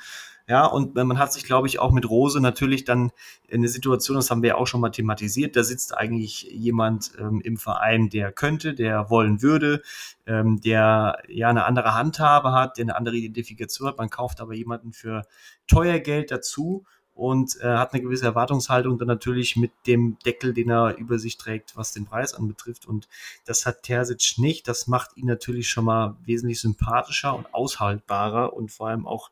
Ja, 0.48 0.64
und 0.64 0.94
man 0.94 1.18
hat 1.18 1.30
sich, 1.30 1.44
glaube 1.44 1.66
ich, 1.66 1.78
auch 1.78 1.92
mit 1.92 2.08
Rose 2.08 2.40
natürlich 2.40 2.84
dann 2.86 3.12
in 3.48 3.60
eine 3.60 3.68
Situation, 3.68 4.16
das 4.16 4.30
haben 4.30 4.42
wir 4.42 4.48
ja 4.48 4.54
auch 4.54 4.66
schon 4.66 4.80
mal 4.80 4.88
thematisiert, 4.88 5.56
da 5.56 5.62
sitzt 5.62 5.94
eigentlich 5.94 6.44
jemand 6.50 7.12
ähm, 7.18 7.42
im 7.42 7.58
Verein, 7.58 8.08
der 8.08 8.32
könnte, 8.32 8.72
der 8.72 9.10
wollen 9.10 9.42
würde, 9.42 9.82
ähm, 10.26 10.58
der 10.62 11.18
ja 11.28 11.50
eine 11.50 11.66
andere 11.66 11.92
Handhabe 11.92 12.52
hat, 12.52 12.78
der 12.78 12.86
eine 12.86 12.96
andere 12.96 13.16
Identifikation 13.16 13.88
hat. 13.88 13.98
Man 13.98 14.08
kauft 14.08 14.40
aber 14.40 14.54
jemanden 14.54 14.94
für 14.94 15.26
teuer 15.66 15.98
Geld 15.98 16.30
dazu 16.30 16.86
und 17.18 17.60
äh, 17.60 17.66
hat 17.66 17.92
eine 17.92 18.02
gewisse 18.02 18.24
Erwartungshaltung 18.24 18.96
dann 18.96 19.08
natürlich 19.08 19.56
mit 19.56 19.72
dem 19.86 20.18
Deckel, 20.24 20.54
den 20.54 20.70
er 20.70 20.96
über 20.96 21.18
sich 21.18 21.36
trägt, 21.36 21.76
was 21.76 21.92
den 21.92 22.06
Preis 22.06 22.32
anbetrifft. 22.32 22.86
Und 22.86 23.08
das 23.44 23.66
hat 23.66 23.82
Terzic 23.82 24.38
nicht. 24.38 24.66
Das 24.68 24.86
macht 24.86 25.16
ihn 25.16 25.26
natürlich 25.26 25.68
schon 25.68 25.84
mal 25.84 26.16
wesentlich 26.24 26.60
sympathischer 26.60 27.34
und 27.34 27.52
aushaltbarer 27.52 28.54
und 28.54 28.70
vor 28.70 28.88
allem 28.88 29.06
auch 29.06 29.30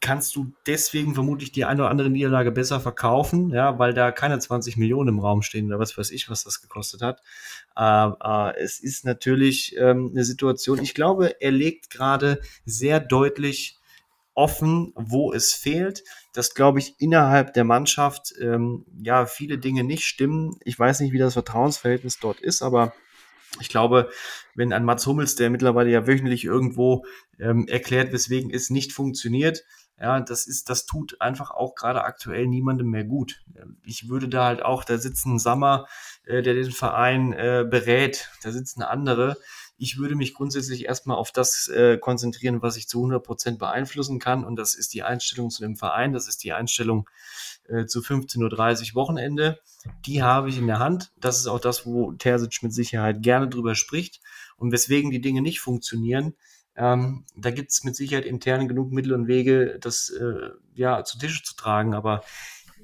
kannst 0.00 0.36
du 0.36 0.52
deswegen 0.66 1.14
vermutlich 1.14 1.52
die 1.52 1.64
eine 1.64 1.82
oder 1.82 1.90
andere 1.90 2.10
Niederlage 2.10 2.52
besser 2.52 2.80
verkaufen, 2.80 3.50
ja, 3.50 3.78
weil 3.78 3.94
da 3.94 4.12
keine 4.12 4.38
20 4.38 4.76
Millionen 4.76 5.08
im 5.08 5.18
Raum 5.18 5.42
stehen 5.42 5.66
oder 5.66 5.78
was 5.78 5.96
weiß 5.96 6.10
ich, 6.10 6.28
was 6.30 6.44
das 6.44 6.60
gekostet 6.60 7.02
hat. 7.02 7.20
Äh, 7.76 8.10
äh, 8.22 8.56
es 8.58 8.80
ist 8.80 9.04
natürlich 9.04 9.76
ähm, 9.78 10.10
eine 10.12 10.24
Situation, 10.24 10.82
ich 10.82 10.94
glaube, 10.94 11.40
er 11.40 11.50
legt 11.50 11.90
gerade 11.90 12.40
sehr 12.64 13.00
deutlich 13.00 13.78
offen, 14.34 14.92
wo 14.94 15.32
es 15.32 15.52
fehlt, 15.52 16.04
dass, 16.32 16.54
glaube 16.54 16.78
ich, 16.78 16.94
innerhalb 16.98 17.54
der 17.54 17.64
Mannschaft 17.64 18.32
ähm, 18.40 18.86
ja 19.02 19.26
viele 19.26 19.58
Dinge 19.58 19.82
nicht 19.82 20.04
stimmen. 20.04 20.60
Ich 20.64 20.78
weiß 20.78 21.00
nicht, 21.00 21.12
wie 21.12 21.18
das 21.18 21.32
Vertrauensverhältnis 21.32 22.20
dort 22.20 22.40
ist, 22.40 22.62
aber 22.62 22.92
ich 23.60 23.68
glaube, 23.68 24.10
wenn 24.54 24.72
ein 24.72 24.84
Mats 24.84 25.06
Hummels, 25.06 25.34
der 25.34 25.50
mittlerweile 25.50 25.90
ja 25.90 26.06
wöchentlich 26.06 26.44
irgendwo 26.44 27.04
ähm, 27.40 27.66
erklärt, 27.66 28.12
weswegen 28.12 28.52
es 28.52 28.70
nicht 28.70 28.92
funktioniert, 28.92 29.64
ja, 30.00 30.20
das 30.20 30.46
ist, 30.46 30.70
das 30.70 30.86
tut 30.86 31.20
einfach 31.20 31.50
auch 31.50 31.74
gerade 31.74 32.04
aktuell 32.04 32.46
niemandem 32.46 32.88
mehr 32.88 33.04
gut. 33.04 33.42
Ich 33.84 34.08
würde 34.08 34.28
da 34.28 34.46
halt 34.46 34.62
auch, 34.62 34.84
da 34.84 34.98
sitzt 34.98 35.26
ein 35.26 35.38
Sammer, 35.38 35.86
äh, 36.24 36.42
der 36.42 36.54
den 36.54 36.70
Verein 36.70 37.32
äh, 37.32 37.66
berät, 37.68 38.30
da 38.42 38.52
sitzt 38.52 38.76
eine 38.76 38.88
andere. 38.88 39.36
Ich 39.76 39.96
würde 39.98 40.16
mich 40.16 40.34
grundsätzlich 40.34 40.86
erstmal 40.86 41.16
auf 41.16 41.30
das 41.30 41.68
äh, 41.68 41.98
konzentrieren, 41.98 42.62
was 42.62 42.76
ich 42.76 42.88
zu 42.88 42.98
100 42.98 43.22
Prozent 43.22 43.58
beeinflussen 43.60 44.18
kann. 44.18 44.44
Und 44.44 44.56
das 44.56 44.74
ist 44.74 44.92
die 44.92 45.04
Einstellung 45.04 45.50
zu 45.50 45.62
dem 45.62 45.76
Verein. 45.76 46.12
Das 46.12 46.26
ist 46.26 46.42
die 46.42 46.52
Einstellung 46.52 47.08
äh, 47.68 47.86
zu 47.86 48.00
15.30 48.00 48.90
Uhr 48.90 48.94
Wochenende. 48.96 49.60
Die 50.04 50.22
habe 50.22 50.48
ich 50.48 50.58
in 50.58 50.66
der 50.66 50.80
Hand. 50.80 51.12
Das 51.16 51.38
ist 51.38 51.46
auch 51.46 51.60
das, 51.60 51.86
wo 51.86 52.12
Terzic 52.12 52.60
mit 52.62 52.72
Sicherheit 52.72 53.22
gerne 53.22 53.48
drüber 53.48 53.76
spricht. 53.76 54.20
Und 54.56 54.72
weswegen 54.72 55.12
die 55.12 55.20
Dinge 55.20 55.42
nicht 55.42 55.60
funktionieren, 55.60 56.34
ähm, 56.78 57.24
da 57.36 57.50
gibt 57.50 57.70
es 57.70 57.82
mit 57.82 57.96
Sicherheit 57.96 58.24
intern 58.24 58.68
genug 58.68 58.92
Mittel 58.92 59.12
und 59.12 59.26
Wege, 59.26 59.78
das 59.80 60.10
äh, 60.10 60.50
ja 60.74 61.02
zu 61.02 61.18
Tische 61.18 61.42
zu 61.42 61.56
tragen. 61.56 61.92
Aber 61.92 62.22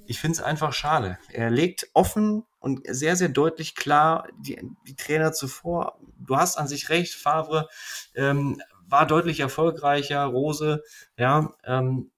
ich 0.06 0.18
finde 0.18 0.36
es 0.36 0.42
einfach 0.42 0.72
schade. 0.72 1.16
Er 1.32 1.50
legt 1.50 1.88
offen 1.94 2.44
und 2.58 2.80
sehr, 2.88 3.14
sehr 3.14 3.28
deutlich 3.28 3.76
klar 3.76 4.26
die, 4.36 4.60
die 4.88 4.96
Trainer 4.96 5.32
zuvor. 5.32 5.98
Du 6.18 6.36
hast 6.36 6.58
an 6.58 6.66
sich 6.66 6.88
recht, 6.88 7.14
Favre 7.14 7.68
ähm, 8.16 8.60
war 8.86 9.06
deutlich 9.06 9.38
erfolgreicher, 9.40 10.24
Rose, 10.24 10.82
ja. 11.16 11.54
Ähm, 11.64 12.10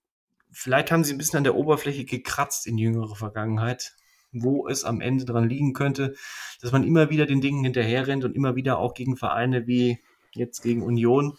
vielleicht 0.51 0.91
haben 0.91 1.03
sie 1.03 1.13
ein 1.13 1.19
bisschen 1.19 1.37
an 1.37 1.43
der 1.43 1.55
Oberfläche 1.55 2.05
gekratzt 2.05 2.65
in 2.65 2.79
jüngerer 2.79 3.15
Vergangenheit, 3.15 3.93
wo 4.31 4.67
es 4.67 4.83
am 4.83 4.99
Ende 4.99 5.25
dran 5.25 5.47
liegen 5.47 5.73
könnte, 5.73 6.15
dass 6.59 6.71
man 6.71 6.83
immer 6.83 7.11
wieder 7.11 7.27
den 7.27 7.41
Dingen 7.41 7.63
hinterherrennt 7.63 8.25
und 8.25 8.35
immer 8.35 8.55
wieder 8.55 8.79
auch 8.79 8.95
gegen 8.95 9.15
Vereine 9.15 9.67
wie 9.67 9.99
jetzt 10.37 10.61
gegen 10.61 10.83
Union 10.83 11.37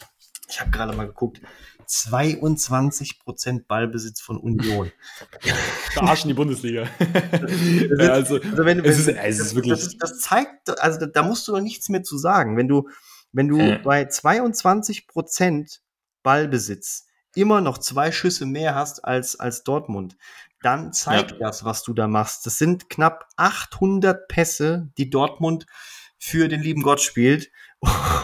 ich 0.49 0.61
habe 0.61 0.71
gerade 0.71 0.97
mal 0.97 1.07
geguckt, 1.07 1.41
22 1.87 3.19
Prozent 3.21 3.67
Ballbesitz 3.67 4.21
von 4.21 4.37
Union. 4.37 4.91
Verarschen 5.93 6.29
die 6.29 6.35
Bundesliga. 6.35 6.83
also, 7.99 8.37
also 8.37 8.65
wenn, 8.65 8.85
es, 8.85 8.99
ist, 8.99 9.09
es 9.09 9.39
ist 9.39 9.55
wirklich. 9.55 9.73
Das, 9.73 9.97
das, 9.97 10.21
zeigt, 10.21 10.79
also 10.81 11.07
da 11.07 11.23
musst 11.23 11.49
du 11.49 11.53
doch 11.53 11.61
nichts 11.61 11.89
mehr 11.89 12.03
zu 12.03 12.19
sagen. 12.19 12.57
Wenn 12.57 12.69
du, 12.69 12.89
wenn 13.33 13.49
du 13.49 13.59
äh. 13.59 13.79
bei 13.79 14.05
22 14.07 15.07
Prozent 15.07 15.81
Ballbesitz 16.23 17.07
immer 17.35 17.61
noch 17.61 17.79
zwei 17.79 18.13
Schüsse 18.13 18.45
mehr 18.45 18.75
hast 18.75 19.05
als, 19.05 19.39
als 19.39 19.65
Dortmund, 19.65 20.17
dann 20.63 20.93
zeigt 20.93 21.33
ja. 21.33 21.39
das, 21.39 21.65
was 21.65 21.83
du 21.83 21.95
da 21.95 22.09
machst. 22.09 22.45
Das 22.45 22.59
sind 22.59 22.91
knapp 22.91 23.29
800 23.37 24.29
Pässe, 24.29 24.91
die 24.99 25.09
Dortmund 25.09 25.67
für 26.19 26.49
den 26.49 26.61
lieben 26.61 26.83
Gott 26.83 27.01
spielt. 27.01 27.51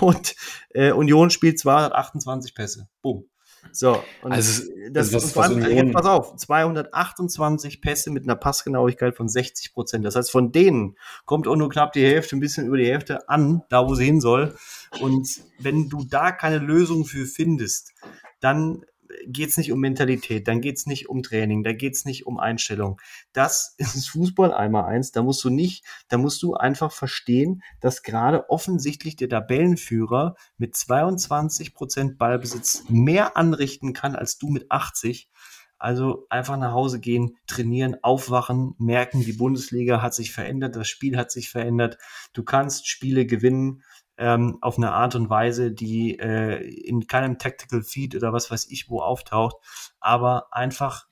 Und 0.00 0.34
äh, 0.70 0.92
Union 0.92 1.30
spielt 1.30 1.58
228 1.58 2.54
Pässe. 2.54 2.88
Boom. 3.02 3.28
So, 3.72 4.02
und 4.22 4.32
also, 4.32 4.62
das, 4.90 5.10
das, 5.10 5.34
das 5.34 5.38
allem, 5.38 5.62
Union... 5.62 5.92
pass 5.92 6.06
auf, 6.06 6.36
228 6.36 7.80
Pässe 7.80 8.10
mit 8.10 8.24
einer 8.24 8.36
Passgenauigkeit 8.36 9.16
von 9.16 9.28
60 9.28 9.72
Prozent. 9.72 10.04
Das 10.04 10.16
heißt, 10.16 10.30
von 10.30 10.52
denen 10.52 10.96
kommt 11.24 11.48
auch 11.48 11.56
nur 11.56 11.70
knapp 11.70 11.92
die 11.92 12.04
Hälfte, 12.04 12.36
ein 12.36 12.40
bisschen 12.40 12.66
über 12.66 12.76
die 12.76 12.86
Hälfte 12.86 13.28
an, 13.28 13.62
da 13.70 13.88
wo 13.88 13.94
sie 13.94 14.04
hin 14.04 14.20
soll. 14.20 14.54
Und 15.00 15.28
wenn 15.58 15.88
du 15.88 16.04
da 16.04 16.30
keine 16.30 16.58
Lösung 16.58 17.04
für 17.04 17.26
findest, 17.26 17.94
dann 18.40 18.84
geht 19.26 19.50
es 19.50 19.56
nicht 19.56 19.72
um 19.72 19.80
Mentalität, 19.80 20.48
dann 20.48 20.60
geht 20.60 20.76
es 20.76 20.86
nicht 20.86 21.08
um 21.08 21.22
Training, 21.22 21.62
da 21.62 21.72
geht 21.72 21.94
es 21.94 22.04
nicht 22.04 22.26
um 22.26 22.38
Einstellung. 22.38 23.00
Das 23.32 23.74
ist 23.78 24.08
Fußball 24.08 24.52
einmal 24.52 24.84
eins. 24.84 25.12
Da 25.12 25.22
musst 25.22 25.44
du 25.44 25.50
nicht, 25.50 25.84
da 26.08 26.18
musst 26.18 26.42
du 26.42 26.54
einfach 26.54 26.92
verstehen, 26.92 27.62
dass 27.80 28.02
gerade 28.02 28.48
offensichtlich 28.50 29.16
der 29.16 29.28
Tabellenführer 29.28 30.36
mit 30.56 30.76
22 30.76 31.74
Prozent 31.74 32.18
Ballbesitz 32.18 32.84
mehr 32.88 33.36
anrichten 33.36 33.92
kann 33.92 34.14
als 34.14 34.38
du 34.38 34.48
mit 34.48 34.70
80. 34.70 35.30
Also 35.76 36.26
einfach 36.30 36.56
nach 36.56 36.72
Hause 36.72 36.98
gehen, 36.98 37.36
trainieren, 37.46 37.96
aufwachen, 38.02 38.74
merken, 38.78 39.22
die 39.22 39.34
Bundesliga 39.34 40.00
hat 40.00 40.14
sich 40.14 40.32
verändert, 40.32 40.76
das 40.76 40.88
Spiel 40.88 41.16
hat 41.18 41.30
sich 41.30 41.50
verändert. 41.50 41.98
Du 42.32 42.42
kannst 42.42 42.88
Spiele 42.88 43.26
gewinnen 43.26 43.82
ähm, 44.18 44.58
auf 44.60 44.76
eine 44.78 44.92
Art 44.92 45.14
und 45.14 45.30
Weise, 45.30 45.72
die 45.72 46.18
äh, 46.18 46.62
in 46.62 47.06
keinem 47.06 47.38
Tactical 47.38 47.82
Feed 47.82 48.14
oder 48.14 48.32
was 48.32 48.50
weiß 48.50 48.70
ich 48.70 48.88
wo 48.88 49.00
auftaucht, 49.00 49.56
aber 50.00 50.48
einfach 50.52 51.06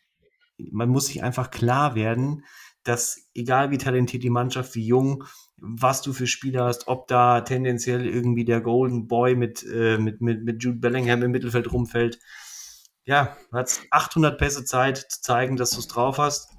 man 0.70 0.88
muss 0.88 1.06
sich 1.06 1.22
einfach 1.22 1.50
klar 1.50 1.94
werden, 1.94 2.44
dass 2.84 3.28
egal 3.34 3.70
wie 3.70 3.78
talentiert 3.78 4.22
die 4.22 4.30
Mannschaft, 4.30 4.74
wie 4.74 4.86
jung, 4.86 5.24
was 5.56 6.02
du 6.02 6.12
für 6.12 6.26
Spieler 6.26 6.64
hast, 6.64 6.88
ob 6.88 7.06
da 7.06 7.42
tendenziell 7.42 8.06
irgendwie 8.06 8.44
der 8.44 8.60
Golden 8.60 9.06
Boy 9.06 9.36
mit, 9.36 9.64
äh, 9.64 9.98
mit, 9.98 10.20
mit, 10.20 10.42
mit 10.44 10.62
Jude 10.62 10.78
Bellingham 10.78 11.22
im 11.22 11.30
Mittelfeld 11.30 11.72
rumfällt. 11.72 12.18
Ja, 13.04 13.36
hat 13.52 13.80
800 13.90 14.38
Pässe 14.38 14.64
Zeit 14.64 14.98
zu 14.98 15.20
zeigen, 15.22 15.56
dass 15.56 15.70
du 15.70 15.80
es 15.80 15.88
drauf 15.88 16.18
hast. 16.18 16.50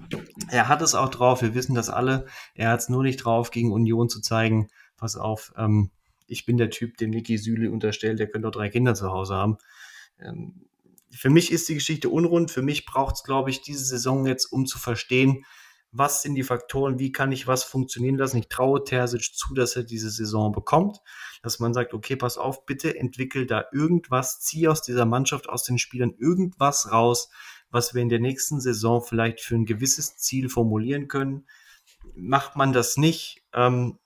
Er 0.50 0.68
hat 0.68 0.82
es 0.82 0.94
auch 0.94 1.08
drauf, 1.08 1.40
wir 1.40 1.54
wissen 1.54 1.74
das 1.74 1.88
alle. 1.88 2.26
Er 2.54 2.70
hat 2.70 2.80
es 2.80 2.88
nur 2.88 3.02
nicht 3.02 3.24
drauf, 3.24 3.50
gegen 3.50 3.72
Union 3.72 4.08
zu 4.10 4.20
zeigen, 4.20 4.68
pass 4.96 5.16
auf, 5.16 5.54
ähm, 5.56 5.90
ich 6.26 6.46
bin 6.46 6.56
der 6.56 6.70
Typ, 6.70 6.96
dem 6.96 7.10
Niki 7.10 7.38
Süle 7.38 7.70
unterstellt, 7.70 8.18
der 8.18 8.28
könnte 8.28 8.48
auch 8.48 8.52
drei 8.52 8.68
Kinder 8.68 8.94
zu 8.94 9.10
Hause 9.10 9.34
haben. 9.34 9.58
Ähm, 10.18 10.66
für 11.10 11.30
mich 11.30 11.52
ist 11.52 11.68
die 11.68 11.74
Geschichte 11.74 12.08
unrund. 12.08 12.50
Für 12.50 12.62
mich 12.62 12.86
braucht 12.86 13.16
es, 13.16 13.24
glaube 13.24 13.50
ich, 13.50 13.60
diese 13.60 13.84
Saison 13.84 14.26
jetzt, 14.26 14.46
um 14.46 14.66
zu 14.66 14.78
verstehen, 14.78 15.44
was 15.96 16.22
sind 16.22 16.34
die 16.34 16.42
Faktoren, 16.42 16.98
wie 16.98 17.12
kann 17.12 17.30
ich 17.30 17.46
was 17.46 17.62
funktionieren 17.62 18.16
lassen. 18.16 18.38
Ich 18.38 18.48
traue 18.48 18.82
Terzic 18.82 19.32
zu, 19.34 19.54
dass 19.54 19.76
er 19.76 19.84
diese 19.84 20.10
Saison 20.10 20.50
bekommt, 20.50 20.98
dass 21.42 21.60
man 21.60 21.72
sagt, 21.72 21.94
okay, 21.94 22.16
pass 22.16 22.36
auf, 22.36 22.66
bitte 22.66 22.98
entwickel 22.98 23.46
da 23.46 23.66
irgendwas, 23.72 24.40
zieh 24.40 24.66
aus 24.66 24.82
dieser 24.82 25.04
Mannschaft, 25.04 25.48
aus 25.48 25.62
den 25.62 25.78
Spielern 25.78 26.12
irgendwas 26.18 26.90
raus, 26.90 27.30
was 27.70 27.94
wir 27.94 28.02
in 28.02 28.08
der 28.08 28.18
nächsten 28.18 28.60
Saison 28.60 29.02
vielleicht 29.02 29.40
für 29.40 29.54
ein 29.54 29.66
gewisses 29.66 30.16
Ziel 30.16 30.48
formulieren 30.48 31.06
können. 31.06 31.46
Macht 32.16 32.56
man 32.56 32.72
das 32.72 32.96
nicht, 32.96 33.44
ähm, 33.52 34.00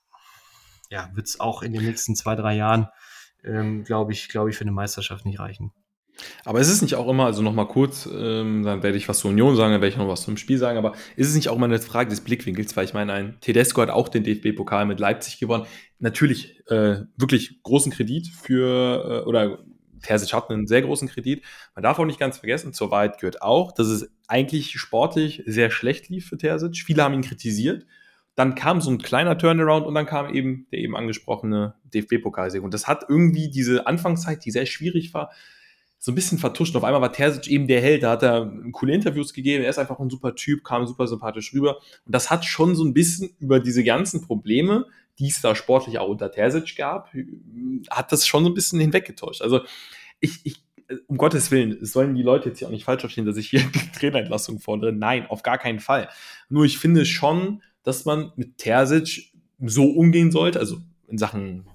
ja, 0.89 1.09
wird 1.13 1.27
es 1.27 1.39
auch 1.39 1.61
in 1.63 1.73
den 1.73 1.83
nächsten 1.83 2.15
zwei, 2.15 2.35
drei 2.35 2.55
Jahren, 2.55 2.87
ähm, 3.43 3.83
glaube 3.83 4.11
ich, 4.11 4.29
glaube 4.29 4.49
ich, 4.49 4.57
für 4.57 4.63
eine 4.63 4.71
Meisterschaft 4.71 5.25
nicht 5.25 5.39
reichen. 5.39 5.71
Aber 6.43 6.59
ist 6.59 6.69
es 6.69 6.81
nicht 6.81 6.95
auch 6.95 7.07
immer, 7.07 7.25
also 7.25 7.41
nochmal 7.41 7.67
kurz, 7.67 8.07
ähm, 8.11 8.63
dann 8.63 8.83
werde 8.83 8.97
ich 8.97 9.07
was 9.07 9.19
zur 9.19 9.31
Union 9.31 9.55
sagen, 9.55 9.71
dann 9.71 9.81
werde 9.81 9.93
ich 9.93 9.97
noch 9.97 10.07
was 10.07 10.23
zum 10.23 10.37
Spiel 10.37 10.57
sagen, 10.57 10.77
aber 10.77 10.93
ist 11.15 11.29
es 11.29 11.35
nicht 11.35 11.49
auch 11.49 11.55
immer 11.55 11.65
eine 11.65 11.79
Frage 11.79 12.09
des 12.09 12.21
Blickwinkels, 12.21 12.75
weil 12.75 12.85
ich 12.85 12.93
meine, 12.93 13.13
ein 13.13 13.37
Tedesco 13.41 13.81
hat 13.81 13.89
auch 13.89 14.09
den 14.09 14.23
DFB-Pokal 14.23 14.85
mit 14.85 14.99
Leipzig 14.99 15.39
gewonnen. 15.39 15.65
Natürlich 15.99 16.59
äh, 16.67 17.03
wirklich 17.15 17.61
großen 17.63 17.91
Kredit 17.91 18.27
für, 18.27 19.23
äh, 19.23 19.27
oder 19.27 19.59
Terzic 20.01 20.33
hat 20.33 20.49
einen 20.49 20.67
sehr 20.67 20.81
großen 20.81 21.07
Kredit. 21.09 21.43
Man 21.75 21.83
darf 21.83 21.99
auch 21.99 22.05
nicht 22.05 22.19
ganz 22.19 22.37
vergessen, 22.37 22.73
zur 22.73 22.91
Wahrheit 22.91 23.19
gehört 23.19 23.41
auch, 23.41 23.71
dass 23.71 23.87
es 23.87 24.09
eigentlich 24.27 24.79
sportlich 24.79 25.43
sehr 25.45 25.71
schlecht 25.71 26.09
lief 26.09 26.27
für 26.27 26.37
Terzic. 26.37 26.77
Viele 26.77 27.03
haben 27.03 27.13
ihn 27.13 27.21
kritisiert. 27.21 27.85
Dann 28.39 28.55
kam 28.55 28.79
so 28.79 28.89
ein 28.89 28.99
kleiner 28.99 29.37
Turnaround 29.37 29.85
und 29.85 29.93
dann 29.95 30.05
kam 30.05 30.33
eben 30.33 30.65
der 30.71 30.79
eben 30.79 30.95
angesprochene 30.95 31.73
DFB-Pokalsieg. 31.93 32.63
Und 32.63 32.73
das 32.73 32.87
hat 32.87 33.03
irgendwie 33.09 33.49
diese 33.49 33.85
Anfangszeit, 33.85 34.45
die 34.45 34.51
sehr 34.51 34.65
schwierig 34.65 35.13
war, 35.13 35.29
so 35.97 36.13
ein 36.13 36.15
bisschen 36.15 36.37
vertuscht. 36.37 36.73
Auf 36.77 36.85
einmal 36.85 37.01
war 37.01 37.11
Terzic 37.11 37.47
eben 37.47 37.67
der 37.67 37.81
Held, 37.81 38.03
da 38.03 38.11
hat 38.11 38.23
er 38.23 38.49
coole 38.71 38.93
Interviews 38.93 39.33
gegeben, 39.33 39.65
er 39.65 39.69
ist 39.69 39.77
einfach 39.77 39.99
ein 39.99 40.09
super 40.09 40.35
Typ, 40.35 40.63
kam 40.63 40.87
super 40.87 41.05
sympathisch 41.05 41.53
rüber. 41.53 41.79
Und 42.05 42.15
das 42.15 42.29
hat 42.29 42.45
schon 42.45 42.75
so 42.75 42.85
ein 42.85 42.93
bisschen 42.93 43.31
über 43.41 43.59
diese 43.59 43.83
ganzen 43.83 44.21
Probleme, 44.21 44.85
die 45.19 45.27
es 45.27 45.41
da 45.41 45.53
sportlich 45.53 45.99
auch 45.99 46.07
unter 46.07 46.31
Terzic 46.31 46.77
gab, 46.77 47.13
hat 47.89 48.13
das 48.13 48.25
schon 48.25 48.45
so 48.45 48.49
ein 48.49 48.53
bisschen 48.53 48.79
hinweggetäuscht. 48.79 49.41
Also 49.41 49.63
ich, 50.21 50.39
ich 50.45 50.63
um 51.07 51.17
Gottes 51.17 51.51
Willen, 51.51 51.85
sollen 51.85 52.15
die 52.15 52.23
Leute 52.23 52.49
jetzt 52.49 52.59
hier 52.59 52.67
auch 52.67 52.71
nicht 52.71 52.85
falsch 52.85 53.01
verstehen, 53.01 53.25
dass 53.25 53.37
ich 53.37 53.49
hier 53.49 53.61
Trainerentlassung 53.99 54.59
fordere. 54.59 54.93
Nein, 54.93 55.25
auf 55.27 55.43
gar 55.43 55.57
keinen 55.57 55.79
Fall. 55.79 56.07
Nur 56.47 56.63
ich 56.63 56.77
finde 56.77 57.05
schon, 57.05 57.61
dass 57.83 58.05
man 58.05 58.31
mit 58.35 58.57
Terzic 58.57 59.31
so 59.59 59.85
umgehen 59.85 60.31
sollte, 60.31 60.59
also 60.59 60.77
in 61.07 61.17
Sachen 61.17 61.65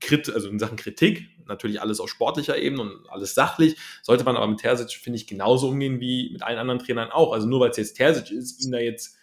Krit, 0.00 0.30
also 0.30 0.48
in 0.48 0.58
Sachen 0.58 0.76
Kritik, 0.76 1.28
natürlich 1.46 1.80
alles 1.80 2.00
auf 2.00 2.08
sportlicher 2.08 2.58
Ebene 2.58 2.82
und 2.82 3.10
alles 3.10 3.34
sachlich, 3.34 3.76
sollte 4.02 4.24
man 4.24 4.36
aber 4.36 4.46
mit 4.46 4.60
Terzic, 4.60 4.92
finde 4.92 5.18
ich, 5.18 5.26
genauso 5.26 5.68
umgehen 5.68 6.00
wie 6.00 6.30
mit 6.32 6.42
allen 6.42 6.58
anderen 6.58 6.78
Trainern 6.78 7.10
auch. 7.10 7.32
Also 7.32 7.46
nur 7.46 7.60
weil 7.60 7.70
es 7.70 7.76
jetzt 7.76 7.96
Terzic 7.96 8.30
ist, 8.30 8.64
ihn 8.64 8.72
da 8.72 8.78
jetzt, 8.78 9.16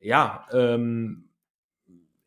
ja, 0.00 0.46
ähm, 0.52 1.28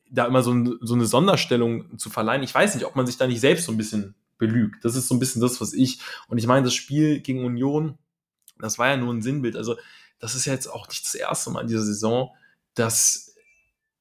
da 0.10 0.26
immer 0.26 0.44
so, 0.44 0.52
ein, 0.52 0.78
so 0.82 0.94
eine 0.94 1.06
Sonderstellung 1.06 1.98
zu 1.98 2.10
verleihen. 2.10 2.44
Ich 2.44 2.54
weiß 2.54 2.76
nicht, 2.76 2.86
ob 2.86 2.96
man 2.96 3.08
sich 3.08 3.18
da 3.18 3.28
nicht 3.28 3.40
selbst 3.40 3.66
so 3.66 3.72
ein 3.72 3.78
bisschen 3.78 4.16
belügt. 4.38 4.84
Das 4.84 4.96
ist 4.96 5.08
so 5.08 5.16
ein 5.16 5.20
bisschen 5.20 5.42
das, 5.42 5.62
was 5.62 5.74
ich, 5.74 6.00
und 6.28 6.38
ich 6.38 6.48
meine, 6.48 6.66
das 6.66 6.74
Spiel 6.74 7.22
gegen 7.22 7.46
Union, 7.46 7.98
das 8.60 8.78
war 8.78 8.90
ja 8.90 8.98
nur 8.98 9.14
ein 9.14 9.22
Sinnbild. 9.22 9.56
Also, 9.56 9.78
das 10.20 10.36
ist 10.36 10.46
ja 10.46 10.54
jetzt 10.54 10.68
auch 10.68 10.88
nicht 10.88 11.06
das 11.06 11.16
erste 11.16 11.50
Mal 11.50 11.62
in 11.62 11.68
dieser 11.68 11.84
Saison, 11.84 12.32
dass 12.74 13.31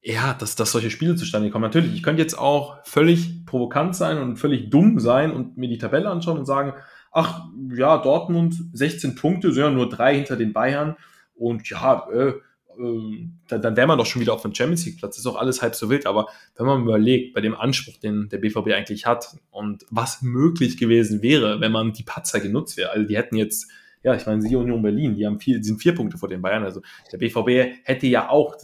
ja, 0.03 0.33
dass, 0.33 0.55
dass 0.55 0.71
solche 0.71 0.89
Spiele 0.89 1.15
zustande 1.15 1.49
kommen. 1.51 1.63
Natürlich, 1.63 1.93
ich 1.93 2.03
könnte 2.03 2.21
jetzt 2.21 2.37
auch 2.37 2.83
völlig 2.83 3.45
provokant 3.45 3.95
sein 3.95 4.17
und 4.17 4.37
völlig 4.37 4.69
dumm 4.69 4.99
sein 4.99 5.31
und 5.31 5.57
mir 5.57 5.69
die 5.69 5.77
Tabelle 5.77 6.09
anschauen 6.09 6.39
und 6.39 6.45
sagen, 6.45 6.73
ach 7.11 7.45
ja, 7.75 7.97
Dortmund 7.97 8.55
16 8.73 9.15
Punkte, 9.15 9.51
sind 9.51 9.63
ja 9.63 9.69
nur 9.69 9.89
drei 9.89 10.15
hinter 10.15 10.37
den 10.37 10.53
Bayern 10.53 10.95
und 11.35 11.69
ja, 11.69 12.07
äh, 12.11 12.29
äh, 12.29 13.27
dann, 13.47 13.61
dann 13.61 13.77
wäre 13.77 13.87
man 13.87 13.97
doch 13.97 14.07
schon 14.07 14.21
wieder 14.21 14.33
auf 14.33 14.41
dem 14.41 14.55
Champions 14.55 14.85
League 14.85 14.97
Platz. 14.97 15.19
Ist 15.19 15.27
auch 15.27 15.35
alles 15.35 15.61
halb 15.61 15.75
so 15.75 15.89
wild, 15.89 16.07
aber 16.07 16.27
wenn 16.55 16.65
man 16.65 16.81
überlegt, 16.81 17.35
bei 17.35 17.41
dem 17.41 17.55
Anspruch, 17.55 17.97
den 17.97 18.27
der 18.29 18.39
BVB 18.39 18.69
eigentlich 18.69 19.05
hat 19.05 19.35
und 19.51 19.85
was 19.91 20.23
möglich 20.23 20.77
gewesen 20.77 21.21
wäre, 21.21 21.61
wenn 21.61 21.71
man 21.71 21.93
die 21.93 22.03
Patzer 22.03 22.39
genutzt 22.39 22.75
wäre, 22.75 22.89
also 22.89 23.07
die 23.07 23.17
hätten 23.17 23.35
jetzt 23.35 23.69
ja, 24.03 24.15
ich 24.15 24.25
meine, 24.25 24.41
sie 24.41 24.55
Union 24.55 24.81
Berlin, 24.81 25.13
die 25.13 25.27
haben 25.27 25.39
vier, 25.39 25.63
sind 25.63 25.79
vier 25.79 25.93
Punkte 25.93 26.17
vor 26.17 26.27
den 26.27 26.41
Bayern. 26.41 26.63
Also 26.63 26.81
der 27.11 27.19
BVB 27.19 27.83
hätte 27.83 28.07
ja 28.07 28.29
auch 28.29 28.55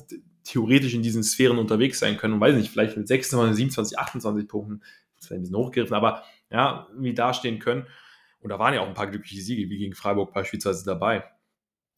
theoretisch 0.48 0.94
in 0.94 1.04
diesen 1.04 1.24
Sphären 1.24 1.58
unterwegs 1.58 2.00
sein 2.00 2.18
können 2.18 2.36
und 2.36 2.40
weiß 2.40 2.56
nicht, 2.56 2.72
vielleicht 2.72 2.96
mit 2.96 3.08
26, 3.08 3.56
27, 3.56 4.00
28 4.00 4.48
Punkten, 4.48 4.82
das 5.20 5.30
wäre 5.30 5.40
ein 5.40 5.42
bisschen 5.42 5.58
hochgegriffen, 5.58 5.96
aber 5.96 6.24
ja, 6.50 6.88
irgendwie 6.92 7.14
dastehen 7.14 7.60
können. 7.60 7.86
Und 8.40 8.50
da 8.50 8.60
waren 8.60 8.74
ja 8.74 8.82
auch 8.82 8.88
ein 8.88 8.94
paar 8.94 9.10
glückliche 9.10 9.42
Siege, 9.42 9.70
wie 9.70 9.78
gegen 9.78 9.94
Freiburg 9.94 10.34
beispielsweise 10.34 10.86
dabei. 10.86 11.26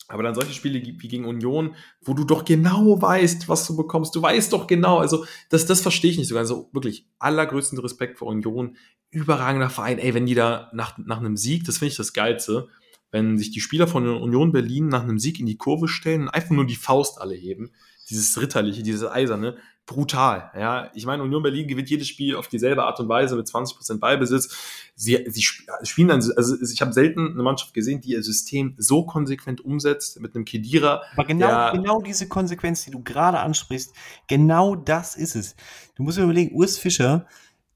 Aber 0.08 0.24
dann 0.24 0.34
solche 0.34 0.54
Spiele 0.54 0.82
wie 0.82 1.08
gegen 1.08 1.26
Union, 1.26 1.76
wo 2.02 2.16
du 2.16 2.24
doch 2.24 2.44
genau 2.44 3.00
weißt, 3.00 3.48
was 3.48 3.68
du 3.68 3.76
bekommst. 3.76 4.16
Du 4.16 4.22
weißt 4.22 4.52
doch 4.52 4.66
genau, 4.66 4.98
also 4.98 5.26
das, 5.50 5.68
das 5.68 5.82
verstehe 5.82 6.10
ich 6.10 6.18
nicht 6.18 6.30
sogar. 6.30 6.42
Also 6.42 6.70
wirklich 6.74 7.06
allergrößten 7.20 7.78
Respekt 7.78 8.18
vor 8.18 8.30
Union. 8.30 8.78
Überragender 9.12 9.70
Verein. 9.70 10.00
Ey, 10.00 10.16
wenn 10.16 10.26
die 10.26 10.34
da 10.34 10.72
nach, 10.74 10.98
nach 10.98 11.20
einem 11.20 11.38
Sieg, 11.38 11.66
das 11.66 11.78
finde 11.78 11.92
ich 11.92 11.98
das 11.98 12.14
Geilste, 12.14 12.70
wenn 13.12 13.38
sich 13.38 13.52
die 13.52 13.60
Spieler 13.60 13.88
von 13.88 14.08
Union 14.08 14.52
Berlin 14.52 14.88
nach 14.88 15.04
einem 15.04 15.20
Sieg 15.20 15.40
in 15.40 15.46
die 15.46 15.58
Kurve 15.58 15.88
stellen 15.88 16.24
und 16.24 16.30
einfach 16.30 16.52
nur 16.52 16.66
die 16.66 16.76
Faust 16.76 17.22
alle 17.22 17.36
heben 17.36 17.72
dieses 18.10 18.40
Ritterliche, 18.42 18.84
dieses 18.84 19.06
Eiserne, 19.06 19.58
brutal. 19.90 20.52
Ja, 20.56 20.92
ich 20.94 21.06
meine, 21.06 21.24
Union 21.24 21.42
Berlin 21.42 21.68
gewinnt 21.68 21.90
jedes 21.90 22.08
Spiel 22.08 22.36
auf 22.36 22.48
dieselbe 22.48 22.84
Art 22.84 23.00
und 23.00 23.10
Weise 23.10 23.36
mit 23.36 23.48
20% 23.48 24.00
Ballbesitz. 24.00 24.56
Sie, 24.96 25.26
sie 25.28 25.42
spielen 25.42 26.10
dann, 26.10 26.24
also 26.36 26.56
ich 26.62 26.82
habe 26.82 26.94
selten 26.94 27.32
eine 27.34 27.42
Mannschaft 27.42 27.74
gesehen, 27.74 28.00
die 28.00 28.12
ihr 28.12 28.22
System 28.22 28.76
so 28.78 29.04
konsequent 29.04 29.66
umsetzt 29.66 30.20
mit 30.22 30.36
einem 30.36 30.46
Kedira. 30.46 31.02
Aber 31.14 31.26
genau, 31.26 31.72
genau 31.72 32.02
diese 32.02 32.28
Konsequenz, 32.28 32.86
die 32.86 32.92
du 32.92 33.02
gerade 33.02 33.40
ansprichst, 33.40 33.94
genau 34.28 34.76
das 34.76 35.16
ist 35.16 35.36
es. 35.36 35.56
Du 35.96 36.04
musst 36.04 36.20
dir 36.20 36.24
überlegen, 36.24 36.56
Urs 36.56 36.78
Fischer 36.78 37.26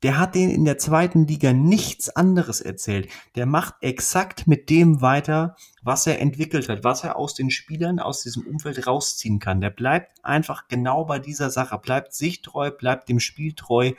der 0.04 0.20
hat 0.20 0.36
denen 0.36 0.52
in 0.52 0.66
der 0.66 0.78
zweiten 0.78 1.26
Liga 1.26 1.54
nichts 1.54 2.10
anderes 2.10 2.60
erzählt. 2.60 3.08
Der 3.36 3.46
macht 3.46 3.76
exakt 3.82 4.48
mit 4.48 4.70
dem 4.70 5.02
weiter, 5.02 5.56
was 5.82 6.06
er 6.06 6.20
entwickelt 6.20 6.68
hat, 6.70 6.84
was 6.84 7.04
er 7.04 7.16
aus 7.16 7.34
den 7.34 7.50
Spielern, 7.50 8.00
aus 8.00 8.22
diesem 8.22 8.46
Umfeld 8.46 8.86
rausziehen 8.86 9.40
kann. 9.40 9.62
Der 9.62 9.70
bleibt 9.70 10.24
einfach 10.24 10.68
genau 10.68 11.06
bei 11.06 11.20
dieser 11.20 11.50
Sache, 11.50 11.78
bleibt 11.78 12.14
sich 12.14 12.42
treu, 12.42 12.70
bleibt 12.70 13.08
dem 13.08 13.22
Spiel 13.22 13.54
treu. 13.54 13.94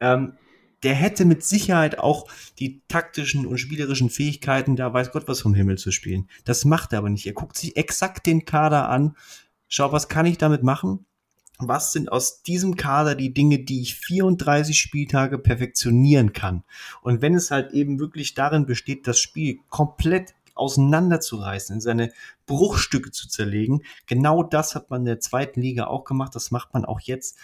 Ähm, 0.00 0.34
der 0.82 0.94
hätte 0.94 1.24
mit 1.24 1.42
Sicherheit 1.42 1.98
auch 1.98 2.26
die 2.58 2.82
taktischen 2.88 3.46
und 3.46 3.58
spielerischen 3.58 4.10
Fähigkeiten, 4.10 4.76
da 4.76 4.92
weiß 4.92 5.10
Gott 5.12 5.28
was 5.28 5.40
vom 5.40 5.54
Himmel 5.54 5.78
zu 5.78 5.90
spielen. 5.90 6.28
Das 6.44 6.64
macht 6.64 6.92
er 6.92 6.98
aber 6.98 7.10
nicht. 7.10 7.26
Er 7.26 7.34
guckt 7.34 7.56
sich 7.56 7.76
exakt 7.76 8.26
den 8.26 8.44
Kader 8.44 8.88
an, 8.88 9.16
schaut, 9.68 9.92
was 9.92 10.08
kann 10.08 10.26
ich 10.26 10.38
damit 10.38 10.62
machen? 10.62 11.06
Was 11.62 11.92
sind 11.92 12.10
aus 12.10 12.42
diesem 12.42 12.76
Kader 12.76 13.14
die 13.14 13.32
Dinge, 13.32 13.60
die 13.60 13.82
ich 13.82 13.94
34 13.96 14.78
Spieltage 14.78 15.38
perfektionieren 15.38 16.32
kann. 16.32 16.64
Und 17.02 17.22
wenn 17.22 17.34
es 17.34 17.50
halt 17.50 17.72
eben 17.72 17.98
wirklich 17.98 18.34
darin 18.34 18.66
besteht, 18.66 19.06
das 19.06 19.20
Spiel 19.20 19.58
komplett 19.68 20.34
auseinanderzureißen, 20.54 21.76
in 21.76 21.80
seine 21.80 22.12
Bruchstücke 22.46 23.10
zu 23.10 23.28
zerlegen, 23.28 23.82
genau 24.06 24.42
das 24.42 24.74
hat 24.74 24.90
man 24.90 25.02
in 25.02 25.06
der 25.06 25.20
zweiten 25.20 25.60
Liga 25.60 25.86
auch 25.86 26.04
gemacht, 26.04 26.34
das 26.34 26.50
macht 26.50 26.74
man 26.74 26.84
auch 26.84 27.00
jetzt. 27.00 27.38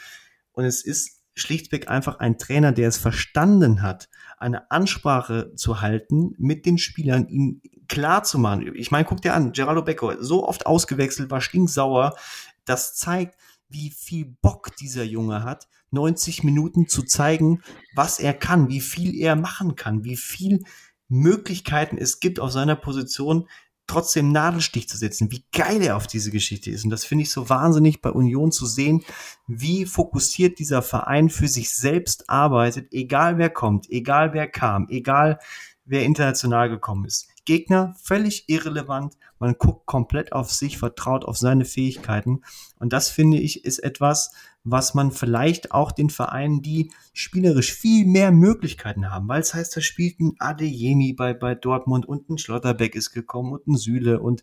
Und 0.52 0.64
es 0.64 0.83
ist 0.85 1.20
schlichtweg 1.35 1.88
einfach 1.88 2.18
ein 2.18 2.38
Trainer, 2.38 2.72
der 2.72 2.88
es 2.88 2.96
verstanden 2.96 3.83
hat, 3.83 4.09
eine 4.38 4.70
Ansprache 4.70 5.54
zu 5.54 5.81
halten 5.81 6.35
mit 6.38 6.67
den 6.67 6.79
Spielern, 6.79 7.29
ihnen 7.29 7.62
klar 7.88 8.25
zu 8.25 8.38
machen. 8.38 8.75
Ich 8.75 8.90
meine, 8.90 9.04
guck 9.04 9.23
dir 9.23 9.35
an, 9.35 9.52
Geraldo 9.52 9.83
Becco, 9.83 10.12
so 10.21 10.46
oft 10.46 10.67
ausgewechselt, 10.67 11.31
war 11.31 11.40
stinksauer. 11.40 12.17
Das 12.64 12.96
zeigt, 12.96 13.37
wie 13.69 13.90
viel 13.90 14.37
Bock 14.42 14.75
dieser 14.77 15.04
Junge 15.04 15.44
hat, 15.44 15.69
90 15.90 16.44
Minuten 16.44 16.88
zu 16.88 17.02
zeigen, 17.02 17.62
was 17.94 18.19
er 18.19 18.35
kann, 18.35 18.69
wie 18.69 18.81
viel 18.81 19.14
er 19.14 19.37
machen 19.37 19.77
kann, 19.77 20.04
wie 20.04 20.17
viel 20.17 20.64
Möglichkeiten 21.08 21.98
es 21.98 22.21
gibt, 22.21 22.40
auf 22.40 22.50
seiner 22.50 22.77
Position 22.77 23.48
trotzdem 23.87 24.33
Nadelstich 24.33 24.88
zu 24.88 24.96
setzen, 24.96 25.31
wie 25.31 25.44
geil 25.52 25.81
er 25.81 25.96
auf 25.96 26.06
diese 26.06 26.31
Geschichte 26.31 26.71
ist. 26.71 26.85
Und 26.85 26.90
das 26.90 27.04
finde 27.04 27.23
ich 27.23 27.31
so 27.31 27.48
wahnsinnig 27.48 28.02
bei 28.02 28.10
Union 28.10 28.50
zu 28.50 28.67
sehen, 28.67 29.04
wie 29.46 29.87
fokussiert 29.87 30.58
dieser 30.58 30.83
Verein 30.83 31.31
für 31.31 31.48
sich 31.48 31.71
selbst 31.71 32.29
arbeitet, 32.29 32.92
egal 32.92 33.38
wer 33.38 33.50
kommt, 33.50 33.88
egal 33.90 34.33
wer 34.33 34.48
kam, 34.48 34.88
egal 34.88 35.38
wer 35.85 36.02
international 36.02 36.69
gekommen 36.69 37.04
ist. 37.04 37.29
Gegner 37.47 37.94
völlig 38.03 38.49
irrelevant. 38.49 39.17
Man 39.38 39.55
guckt 39.59 39.87
komplett 39.87 40.33
auf 40.33 40.53
sich, 40.53 40.77
vertraut 40.77 41.25
auf 41.25 41.38
seine 41.38 41.65
Fähigkeiten. 41.65 42.42
Und 42.79 42.92
das 42.92 43.09
finde 43.09 43.38
ich 43.38 43.65
ist 43.65 43.79
etwas, 43.79 44.33
was 44.69 44.94
man 44.94 45.13
vielleicht 45.13 45.71
auch 45.71 45.92
den 45.92 46.11
Vereinen, 46.11 46.61
die 46.61 46.90
spielerisch 47.13 47.73
viel 47.73 48.05
mehr 48.05 48.33
Möglichkeiten 48.33 49.11
haben, 49.11 49.29
weil 49.29 49.40
es 49.40 49.55
heißt, 49.55 49.77
da 49.77 49.81
spielt 49.81 50.19
ein 50.19 50.35
Adeyemi 50.40 51.13
bei, 51.13 51.35
bei 51.35 51.55
Dortmund 51.55 52.05
und 52.05 52.29
ein 52.29 52.37
Schlotterbeck 52.37 52.97
ist 52.97 53.13
gekommen 53.13 53.53
und 53.53 53.67
ein 53.69 53.77
Süle 53.77 54.21
und 54.21 54.42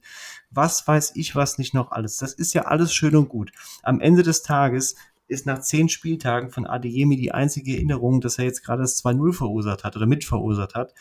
was 0.49 0.87
weiß 0.87 1.11
ich 1.15 1.35
was 1.35 1.57
nicht 1.57 1.73
noch 1.73 1.91
alles. 1.91 2.17
Das 2.17 2.33
ist 2.33 2.53
ja 2.53 2.63
alles 2.63 2.93
schön 2.93 3.17
und 3.17 3.27
gut. 3.27 3.51
Am 3.83 3.99
Ende 3.99 4.23
des 4.23 4.43
Tages 4.43 4.95
ist 5.27 5.45
nach 5.45 5.59
zehn 5.59 5.89
Spieltagen 5.89 6.51
von 6.51 6.65
Adeyemi 6.65 7.17
die 7.17 7.33
einzige 7.33 7.73
Erinnerung, 7.73 8.21
dass 8.21 8.37
er 8.37 8.45
jetzt 8.45 8.63
gerade 8.63 8.83
das 8.83 9.03
2-0 9.03 9.33
verursacht 9.33 9.83
hat 9.83 9.97
oder 9.97 10.05
mit 10.05 10.23
verursacht 10.23 10.75
hat. 10.75 10.93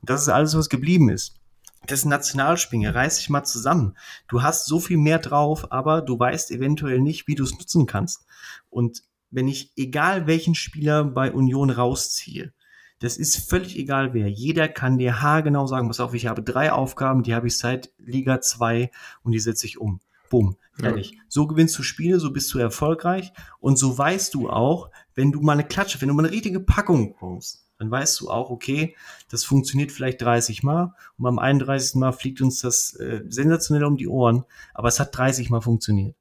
Das 0.00 0.22
ist 0.22 0.28
alles, 0.30 0.56
was 0.56 0.70
geblieben 0.70 1.10
ist. 1.10 1.41
Das 1.86 2.00
ist 2.00 2.04
ein 2.04 2.10
Nationalspiel, 2.10 2.88
reiß 2.88 3.16
dich 3.18 3.28
mal 3.28 3.44
zusammen. 3.44 3.96
Du 4.28 4.42
hast 4.42 4.66
so 4.66 4.78
viel 4.78 4.98
mehr 4.98 5.18
drauf, 5.18 5.72
aber 5.72 6.00
du 6.00 6.18
weißt 6.18 6.50
eventuell 6.52 7.00
nicht, 7.00 7.26
wie 7.26 7.34
du 7.34 7.44
es 7.44 7.52
nutzen 7.52 7.86
kannst. 7.86 8.24
Und 8.70 9.02
wenn 9.30 9.48
ich, 9.48 9.72
egal 9.76 10.26
welchen 10.26 10.54
Spieler 10.54 11.04
bei 11.04 11.32
Union 11.32 11.70
rausziehe, 11.70 12.52
das 13.00 13.16
ist 13.16 13.48
völlig 13.50 13.76
egal 13.76 14.14
wer. 14.14 14.28
Jeder 14.28 14.68
kann 14.68 14.96
dir 14.96 15.20
haargenau 15.20 15.66
sagen, 15.66 15.88
pass 15.88 15.98
auf, 15.98 16.14
ich 16.14 16.26
habe 16.26 16.42
drei 16.42 16.70
Aufgaben, 16.70 17.24
die 17.24 17.34
habe 17.34 17.48
ich 17.48 17.58
seit 17.58 17.90
Liga 17.98 18.40
2 18.40 18.92
und 19.24 19.32
die 19.32 19.40
setze 19.40 19.66
ich 19.66 19.78
um. 19.78 20.00
Bumm, 20.30 20.56
fertig. 20.72 21.10
Ja. 21.10 21.18
So 21.28 21.48
gewinnst 21.48 21.76
du 21.76 21.82
Spiele, 21.82 22.20
so 22.20 22.32
bist 22.32 22.54
du 22.54 22.58
erfolgreich 22.58 23.32
und 23.58 23.76
so 23.76 23.98
weißt 23.98 24.32
du 24.34 24.48
auch, 24.48 24.90
wenn 25.14 25.32
du 25.32 25.40
mal 25.40 25.54
eine 25.54 25.64
Klatsche, 25.64 26.00
wenn 26.00 26.08
du 26.08 26.14
mal 26.14 26.24
eine 26.24 26.32
richtige 26.32 26.60
Packung 26.60 27.14
kommst, 27.14 27.61
dann 27.82 27.90
weißt 27.90 28.20
du 28.20 28.30
auch, 28.30 28.50
okay, 28.50 28.94
das 29.28 29.42
funktioniert 29.42 29.90
vielleicht 29.90 30.22
30 30.22 30.62
Mal 30.62 30.94
und 31.18 31.24
beim 31.24 31.40
31. 31.40 31.96
Mal 31.96 32.12
fliegt 32.12 32.40
uns 32.40 32.60
das 32.60 32.94
äh, 32.94 33.22
sensationell 33.28 33.84
um 33.84 33.96
die 33.96 34.06
Ohren, 34.06 34.44
aber 34.72 34.86
es 34.86 35.00
hat 35.00 35.16
30 35.16 35.50
Mal 35.50 35.60
funktioniert. 35.60 36.14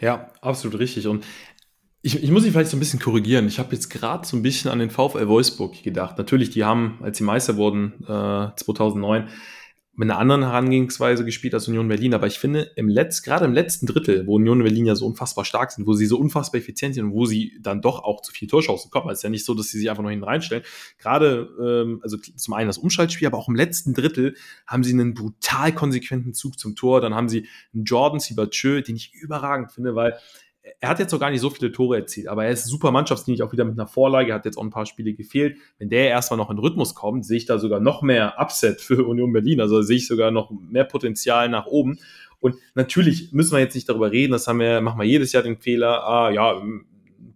Ja, 0.00 0.32
absolut 0.40 0.80
richtig. 0.80 1.06
Und 1.06 1.24
ich, 2.02 2.20
ich 2.22 2.30
muss 2.32 2.42
mich 2.42 2.52
vielleicht 2.52 2.70
so 2.70 2.76
ein 2.76 2.80
bisschen 2.80 2.98
korrigieren. 2.98 3.46
Ich 3.46 3.60
habe 3.60 3.72
jetzt 3.72 3.88
gerade 3.88 4.26
so 4.26 4.36
ein 4.36 4.42
bisschen 4.42 4.70
an 4.70 4.80
den 4.80 4.90
VfL 4.90 5.28
Wolfsburg 5.28 5.80
gedacht. 5.82 6.18
Natürlich, 6.18 6.50
die 6.50 6.64
haben, 6.64 6.98
als 7.02 7.18
sie 7.18 7.24
Meister 7.24 7.56
wurden, 7.56 7.92
äh, 8.02 8.56
2009, 8.56 9.28
mit 9.98 10.08
einer 10.08 10.20
anderen 10.20 10.44
Herangehensweise 10.44 11.24
gespielt 11.24 11.54
als 11.54 11.66
Union 11.66 11.88
Berlin. 11.88 12.14
Aber 12.14 12.28
ich 12.28 12.38
finde, 12.38 12.70
im 12.76 12.88
Letz-, 12.88 13.20
gerade 13.24 13.44
im 13.44 13.52
letzten 13.52 13.84
Drittel, 13.84 14.28
wo 14.28 14.36
Union 14.36 14.62
Berlin 14.62 14.86
ja 14.86 14.94
so 14.94 15.04
unfassbar 15.04 15.44
stark 15.44 15.72
sind, 15.72 15.88
wo 15.88 15.92
sie 15.94 16.06
so 16.06 16.16
unfassbar 16.18 16.60
effizient 16.60 16.94
sind 16.94 17.06
und 17.06 17.12
wo 17.14 17.26
sie 17.26 17.58
dann 17.60 17.82
doch 17.82 18.04
auch 18.04 18.22
zu 18.22 18.30
viel 18.30 18.46
Torschancen 18.46 18.92
kommen. 18.92 19.10
Es 19.10 19.18
ist 19.18 19.22
ja 19.24 19.28
nicht 19.28 19.44
so, 19.44 19.54
dass 19.54 19.70
sie 19.70 19.78
sich 19.78 19.90
einfach 19.90 20.02
nur 20.04 20.12
hinten 20.12 20.24
reinstellen. 20.24 20.62
Gerade, 20.98 21.50
ähm, 21.60 21.98
also 22.04 22.16
zum 22.16 22.54
einen 22.54 22.68
das 22.68 22.78
Umschaltspiel, 22.78 23.26
aber 23.26 23.38
auch 23.38 23.48
im 23.48 23.56
letzten 23.56 23.92
Drittel 23.92 24.36
haben 24.68 24.84
sie 24.84 24.92
einen 24.92 25.14
brutal 25.14 25.74
konsequenten 25.74 26.32
Zug 26.32 26.60
zum 26.60 26.76
Tor. 26.76 27.00
Dann 27.00 27.16
haben 27.16 27.28
sie 27.28 27.48
einen 27.74 27.82
Jordan 27.82 28.20
Sibachö, 28.20 28.82
den 28.82 28.94
ich 28.94 29.12
überragend 29.14 29.72
finde, 29.72 29.96
weil 29.96 30.16
er 30.80 30.88
hat 30.88 30.98
jetzt 30.98 31.12
noch 31.12 31.20
gar 31.20 31.30
nicht 31.30 31.40
so 31.40 31.50
viele 31.50 31.72
Tore 31.72 31.96
erzielt, 31.96 32.28
aber 32.28 32.44
er 32.44 32.50
ist 32.50 32.66
super 32.66 32.90
mannschaftsdienlich, 32.90 33.42
auch 33.42 33.52
wieder 33.52 33.64
mit 33.64 33.78
einer 33.78 33.86
Vorlage, 33.86 34.32
hat 34.32 34.44
jetzt 34.44 34.56
auch 34.58 34.62
ein 34.62 34.70
paar 34.70 34.86
Spiele 34.86 35.12
gefehlt. 35.14 35.58
Wenn 35.78 35.88
der 35.88 36.08
erstmal 36.08 36.38
noch 36.38 36.50
in 36.50 36.58
Rhythmus 36.58 36.94
kommt, 36.94 37.24
sehe 37.24 37.36
ich 37.36 37.46
da 37.46 37.58
sogar 37.58 37.80
noch 37.80 38.02
mehr 38.02 38.34
Upset 38.38 38.80
für 38.80 39.04
Union 39.08 39.32
Berlin, 39.32 39.60
also 39.60 39.82
sehe 39.82 39.96
ich 39.96 40.06
sogar 40.06 40.30
noch 40.30 40.50
mehr 40.50 40.84
Potenzial 40.84 41.48
nach 41.48 41.66
oben. 41.66 41.98
Und 42.40 42.56
natürlich 42.74 43.32
müssen 43.32 43.52
wir 43.52 43.58
jetzt 43.60 43.74
nicht 43.74 43.88
darüber 43.88 44.12
reden, 44.12 44.32
das 44.32 44.46
haben 44.46 44.60
wir, 44.60 44.80
machen 44.80 45.00
wir 45.00 45.06
jedes 45.06 45.32
Jahr 45.32 45.42
den 45.42 45.58
Fehler, 45.58 46.04
ah 46.04 46.30
ja, 46.30 46.58
ein 46.58 46.86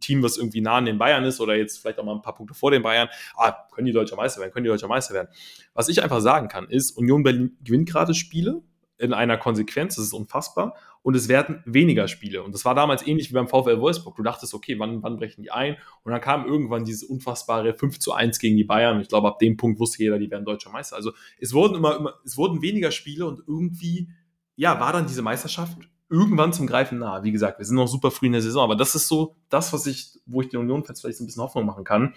Team, 0.01 0.23
was 0.23 0.37
irgendwie 0.37 0.61
nah 0.61 0.77
an 0.77 0.85
den 0.85 0.99
Bayern 0.99 1.25
ist 1.25 1.41
oder 1.41 1.57
jetzt 1.57 1.79
vielleicht 1.79 1.99
auch 1.99 2.05
mal 2.05 2.15
ein 2.15 2.23
paar 2.23 2.35
Punkte 2.35 2.55
vor 2.55 2.71
den 2.71 2.83
Bayern, 2.83 3.09
ah, 3.37 3.53
können 3.75 3.87
die 3.87 3.93
Deutscher 3.93 4.17
Meister 4.17 4.41
werden, 4.41 4.53
können 4.53 4.65
die 4.65 4.71
Deutscher 4.71 4.89
Meister 4.89 5.15
werden. 5.15 5.29
Was 5.75 5.89
ich 5.89 6.03
einfach 6.03 6.21
sagen 6.21 6.49
kann, 6.49 6.69
ist, 6.69 6.91
Union 6.97 7.23
Berlin 7.23 7.57
gewinnt 7.65 7.89
gerade 7.89 8.15
Spiele, 8.15 8.63
in 9.03 9.13
einer 9.13 9.37
Konsequenz, 9.37 9.97
das 9.97 10.07
ist 10.07 10.13
unfassbar. 10.13 10.77
Und 11.03 11.17
es 11.17 11.29
werden 11.29 11.61
weniger 11.67 12.07
Spiele. 12.07 12.45
Und 12.45 12.55
das 12.55 12.65
war 12.65 12.77
damals 12.77 13.05
ähnlich 13.05 13.31
wie 13.31 13.35
beim 13.35 13.49
VfL 13.49 13.81
Wolfsburg. 13.81 14.15
Du 14.15 14.23
dachtest, 14.23 14.55
okay, 14.55 14.79
wann, 14.79 15.03
wann 15.03 15.17
brechen 15.17 15.43
die 15.43 15.51
ein? 15.51 15.77
Und 16.05 16.13
dann 16.13 16.21
kam 16.21 16.47
irgendwann 16.47 16.85
dieses 16.85 17.03
unfassbare 17.03 17.75
5 17.75 17.99
zu 17.99 18.13
1 18.13 18.39
gegen 18.39 18.57
die 18.57 18.63
Bayern. 18.63 19.01
Ich 19.01 19.09
glaube, 19.09 19.27
ab 19.27 19.41
dem 19.41 19.57
Punkt 19.57 19.81
wusste 19.81 20.05
jeder, 20.05 20.21
die 20.21 20.31
werden 20.31 20.45
deutscher 20.45 20.71
Meister. 20.71 20.95
Also 20.95 21.13
es 21.41 21.53
wurden 21.53 21.75
immer, 21.75 21.97
immer, 21.97 22.15
es 22.25 22.37
wurden 22.37 22.63
weniger 22.63 22.93
Spiele 22.93 23.27
und 23.27 23.43
irgendwie, 23.49 24.09
ja, 24.55 24.79
war 24.79 24.93
dann 24.93 25.09
diese 25.09 25.23
Meisterschaft 25.23 25.77
irgendwann 26.09 26.53
zum 26.53 26.69
Greifen 26.69 26.99
nahe. 26.99 27.25
Wie 27.25 27.33
gesagt, 27.33 27.59
wir 27.59 27.67
sind 27.67 27.75
noch 27.75 27.89
super 27.89 28.13
früh 28.13 28.27
in 28.27 28.33
der 28.33 28.43
Saison, 28.43 28.63
aber 28.63 28.77
das 28.77 28.95
ist 28.95 29.09
so 29.09 29.35
das, 29.49 29.73
was 29.73 29.87
ich, 29.87 30.21
wo 30.27 30.43
ich 30.43 30.51
den 30.51 30.61
Union-Fans 30.61 31.01
vielleicht 31.01 31.19
so 31.19 31.25
ein 31.25 31.27
bisschen 31.27 31.43
Hoffnung 31.43 31.67
machen 31.67 31.83
kann, 31.83 32.15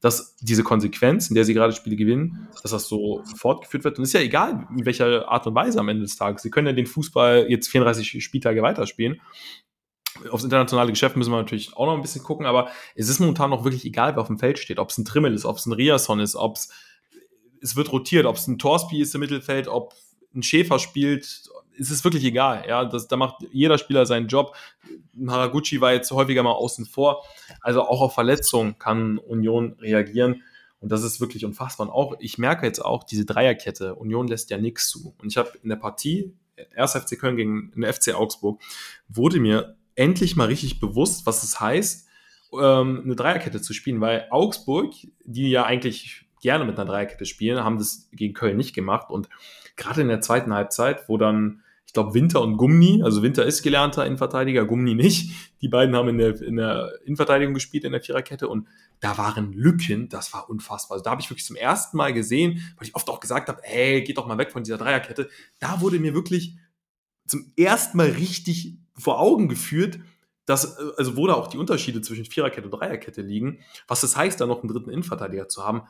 dass 0.00 0.36
diese 0.36 0.62
Konsequenz, 0.62 1.28
in 1.28 1.34
der 1.34 1.44
sie 1.44 1.54
gerade 1.54 1.72
Spiele 1.72 1.96
gewinnen, 1.96 2.48
dass 2.62 2.70
das 2.70 2.88
so 2.88 3.22
fortgeführt 3.36 3.84
wird. 3.84 3.98
Und 3.98 4.04
es 4.04 4.10
ist 4.10 4.14
ja 4.14 4.20
egal, 4.20 4.68
in 4.76 4.86
welcher 4.86 5.28
Art 5.28 5.46
und 5.46 5.54
Weise 5.54 5.80
am 5.80 5.88
Ende 5.88 6.02
des 6.02 6.16
Tages. 6.16 6.42
Sie 6.42 6.50
können 6.50 6.68
ja 6.68 6.72
den 6.72 6.86
Fußball 6.86 7.46
jetzt 7.48 7.68
34 7.68 8.22
Spieltage 8.22 8.62
weiterspielen. 8.62 9.20
Aufs 10.30 10.44
internationale 10.44 10.90
Geschäft 10.90 11.16
müssen 11.16 11.32
wir 11.32 11.36
natürlich 11.36 11.76
auch 11.76 11.86
noch 11.86 11.94
ein 11.94 12.02
bisschen 12.02 12.22
gucken, 12.22 12.46
aber 12.46 12.70
es 12.94 13.08
ist 13.08 13.20
momentan 13.20 13.50
noch 13.50 13.64
wirklich 13.64 13.84
egal, 13.84 14.14
wer 14.14 14.22
auf 14.22 14.28
dem 14.28 14.38
Feld 14.38 14.58
steht. 14.58 14.78
Ob 14.78 14.90
es 14.90 14.98
ein 14.98 15.04
Trimmel 15.04 15.34
ist, 15.34 15.44
ob 15.44 15.56
es 15.56 15.66
ein 15.66 15.72
Riasson 15.72 16.20
ist, 16.20 16.36
ob 16.36 16.56
es 16.56 16.70
es 17.60 17.76
wird 17.76 17.92
rotiert, 17.92 18.26
ob 18.26 18.36
es 18.36 18.46
ein 18.46 18.58
Torsby 18.58 19.00
ist 19.00 19.14
im 19.14 19.20
Mittelfeld, 19.20 19.68
ob 19.68 19.94
ein 20.34 20.42
Schäfer 20.42 20.78
spielt, 20.78 21.48
ist 21.78 21.90
es 21.90 22.04
wirklich 22.04 22.24
egal. 22.24 22.64
Ja, 22.68 22.84
das, 22.84 23.08
da 23.08 23.16
macht 23.16 23.44
jeder 23.52 23.78
Spieler 23.78 24.04
seinen 24.04 24.26
Job. 24.28 24.56
Haraguchi 25.26 25.80
war 25.80 25.92
jetzt 25.92 26.10
häufiger 26.10 26.42
mal 26.42 26.52
außen 26.52 26.86
vor. 26.86 27.24
Also 27.60 27.82
auch 27.82 28.00
auf 28.00 28.14
Verletzungen 28.14 28.78
kann 28.78 29.18
Union 29.18 29.76
reagieren. 29.80 30.42
Und 30.80 30.92
das 30.92 31.02
ist 31.02 31.20
wirklich 31.20 31.44
unfassbar. 31.44 31.86
Und 31.86 31.92
auch, 31.92 32.16
ich 32.20 32.38
merke 32.38 32.66
jetzt 32.66 32.84
auch, 32.84 33.04
diese 33.04 33.24
Dreierkette, 33.24 33.94
Union 33.94 34.28
lässt 34.28 34.50
ja 34.50 34.58
nichts 34.58 34.88
zu. 34.88 35.14
Und 35.18 35.30
ich 35.30 35.36
habe 35.36 35.52
in 35.62 35.68
der 35.68 35.76
Partie, 35.76 36.34
1. 36.76 36.92
FC 36.92 37.18
Köln 37.18 37.36
gegen 37.36 37.72
den 37.72 37.84
FC 37.84 38.14
Augsburg, 38.14 38.60
wurde 39.08 39.40
mir 39.40 39.76
endlich 39.94 40.36
mal 40.36 40.46
richtig 40.46 40.80
bewusst, 40.80 41.26
was 41.26 41.42
es 41.42 41.58
heißt, 41.58 42.08
ähm, 42.52 43.02
eine 43.04 43.16
Dreierkette 43.16 43.60
zu 43.60 43.72
spielen, 43.72 44.00
weil 44.00 44.26
Augsburg, 44.30 44.94
die 45.24 45.50
ja 45.50 45.64
eigentlich 45.64 46.24
gerne 46.40 46.64
mit 46.64 46.78
einer 46.78 46.88
Dreierkette 46.88 47.26
spielen, 47.26 47.64
haben 47.64 47.78
das 47.78 48.08
gegen 48.12 48.34
Köln 48.34 48.56
nicht 48.56 48.74
gemacht. 48.74 49.10
Und 49.10 49.28
gerade 49.76 50.02
in 50.02 50.08
der 50.08 50.20
zweiten 50.20 50.54
Halbzeit, 50.54 51.08
wo 51.08 51.16
dann 51.16 51.62
glaube, 51.98 52.14
Winter 52.14 52.40
und 52.40 52.56
Gumni, 52.56 53.02
also 53.02 53.22
Winter 53.22 53.44
ist 53.44 53.62
gelernter 53.62 54.06
Innenverteidiger, 54.06 54.64
Gumni 54.64 54.94
nicht. 54.94 55.32
Die 55.60 55.68
beiden 55.68 55.96
haben 55.96 56.08
in 56.08 56.18
der, 56.18 56.40
in 56.40 56.56
der 56.56 56.92
Innenverteidigung 57.04 57.54
gespielt, 57.54 57.84
in 57.84 57.92
der 57.92 58.00
Viererkette 58.00 58.48
und 58.48 58.68
da 59.00 59.18
waren 59.18 59.52
Lücken, 59.52 60.08
das 60.08 60.32
war 60.32 60.48
unfassbar. 60.48 60.96
Also 60.96 61.04
da 61.04 61.10
habe 61.10 61.20
ich 61.20 61.28
wirklich 61.28 61.44
zum 61.44 61.56
ersten 61.56 61.96
Mal 61.96 62.12
gesehen, 62.12 62.62
weil 62.76 62.86
ich 62.86 62.94
oft 62.94 63.08
auch 63.10 63.20
gesagt 63.20 63.48
habe, 63.48 63.62
ey, 63.64 64.02
geht 64.02 64.16
doch 64.16 64.26
mal 64.26 64.38
weg 64.38 64.52
von 64.52 64.62
dieser 64.62 64.78
Dreierkette. 64.78 65.28
Da 65.58 65.80
wurde 65.80 65.98
mir 65.98 66.14
wirklich 66.14 66.56
zum 67.26 67.52
ersten 67.56 67.96
Mal 67.96 68.10
richtig 68.10 68.78
vor 68.96 69.20
Augen 69.20 69.48
geführt, 69.48 69.98
dass, 70.46 70.78
also 70.96 71.16
wo 71.16 71.26
da 71.26 71.34
auch 71.34 71.48
die 71.48 71.58
Unterschiede 71.58 72.00
zwischen 72.00 72.24
Viererkette 72.24 72.68
und 72.68 72.72
Dreierkette 72.72 73.22
liegen, 73.22 73.58
was 73.86 74.02
es 74.02 74.16
heißt, 74.16 74.40
da 74.40 74.46
noch 74.46 74.60
einen 74.60 74.72
dritten 74.72 74.90
Innenverteidiger 74.90 75.48
zu 75.48 75.64
haben 75.64 75.82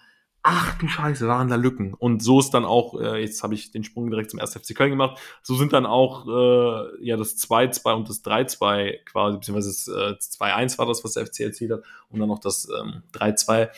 ach 0.43 0.79
du 0.79 0.89
Scheiße, 0.89 1.27
waren 1.27 1.49
da 1.49 1.57
Lücken. 1.57 1.95
Und 1.95 2.23
so 2.23 2.41
ist 2.41 2.51
dann 2.51 2.65
auch, 2.65 2.99
äh, 3.01 3.21
jetzt 3.21 3.43
habe 3.43 3.55
ich 3.55 3.71
den 3.71 3.85
Sprung 3.85 4.11
direkt 4.11 4.31
zum 4.31 4.41
1. 4.41 4.55
FC 4.55 4.75
Köln 4.75 4.91
gemacht, 4.91 5.19
so 5.43 5.55
sind 5.57 5.73
dann 5.73 5.87
auch 5.87 6.27
äh, 6.27 7.05
ja 7.05 7.17
das 7.17 7.37
2-2 7.37 7.95
und 7.95 8.09
das 8.09 8.25
3-2 8.25 9.05
quasi, 9.05 9.39
beziehungsweise 9.39 9.69
das 9.69 10.39
äh, 10.41 10.45
2-1 10.45 10.79
war 10.79 10.87
das, 10.87 11.05
was 11.05 11.13
der 11.13 11.27
FC 11.27 11.41
erzielt 11.41 11.73
hat, 11.73 11.83
und 12.09 12.21
dann 12.21 12.29
noch 12.29 12.39
das 12.39 12.69
ähm, 12.69 13.03
3-2 13.13 13.69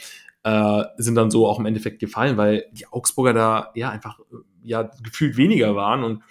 äh, 0.43 0.85
sind 0.97 1.15
dann 1.17 1.31
so 1.31 1.47
auch 1.47 1.59
im 1.59 1.67
Endeffekt 1.67 1.99
gefallen, 1.99 2.37
weil 2.37 2.67
die 2.73 2.87
Augsburger 2.87 3.35
da 3.35 3.71
ja 3.75 3.91
einfach 3.91 4.21
ja 4.63 4.91
gefühlt 5.03 5.37
weniger 5.37 5.75
waren 5.75 6.05
und 6.05 6.23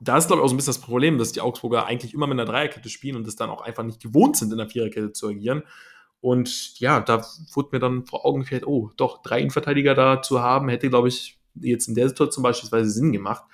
da 0.00 0.18
ist, 0.18 0.26
glaube 0.26 0.40
ich, 0.40 0.44
auch 0.44 0.48
so 0.48 0.54
ein 0.54 0.58
bisschen 0.58 0.74
das 0.74 0.80
Problem, 0.82 1.18
dass 1.18 1.32
die 1.32 1.40
Augsburger 1.40 1.86
eigentlich 1.86 2.12
immer 2.12 2.26
mit 2.26 2.38
einer 2.38 2.44
Dreierkette 2.44 2.88
spielen 2.88 3.16
und 3.16 3.26
es 3.26 3.36
dann 3.36 3.48
auch 3.48 3.62
einfach 3.62 3.82
nicht 3.82 4.02
gewohnt 4.02 4.36
sind, 4.36 4.52
in 4.52 4.58
der 4.58 4.68
Viererkette 4.68 5.12
zu 5.12 5.28
agieren. 5.28 5.62
Und 6.20 6.78
ja, 6.80 7.00
da 7.00 7.24
wurde 7.52 7.68
mir 7.72 7.78
dann 7.78 8.04
vor 8.06 8.24
Augen 8.24 8.40
geführt, 8.40 8.66
oh, 8.66 8.90
doch, 8.96 9.22
drei 9.22 9.40
Innenverteidiger 9.40 9.94
da 9.94 10.22
zu 10.22 10.40
haben, 10.40 10.68
hätte, 10.68 10.88
glaube 10.88 11.08
ich, 11.08 11.38
jetzt 11.60 11.88
in 11.88 11.94
der 11.94 12.08
Situation 12.08 12.42
beispielsweise 12.42 12.90
Sinn 12.90 13.12
gemacht. 13.12 13.44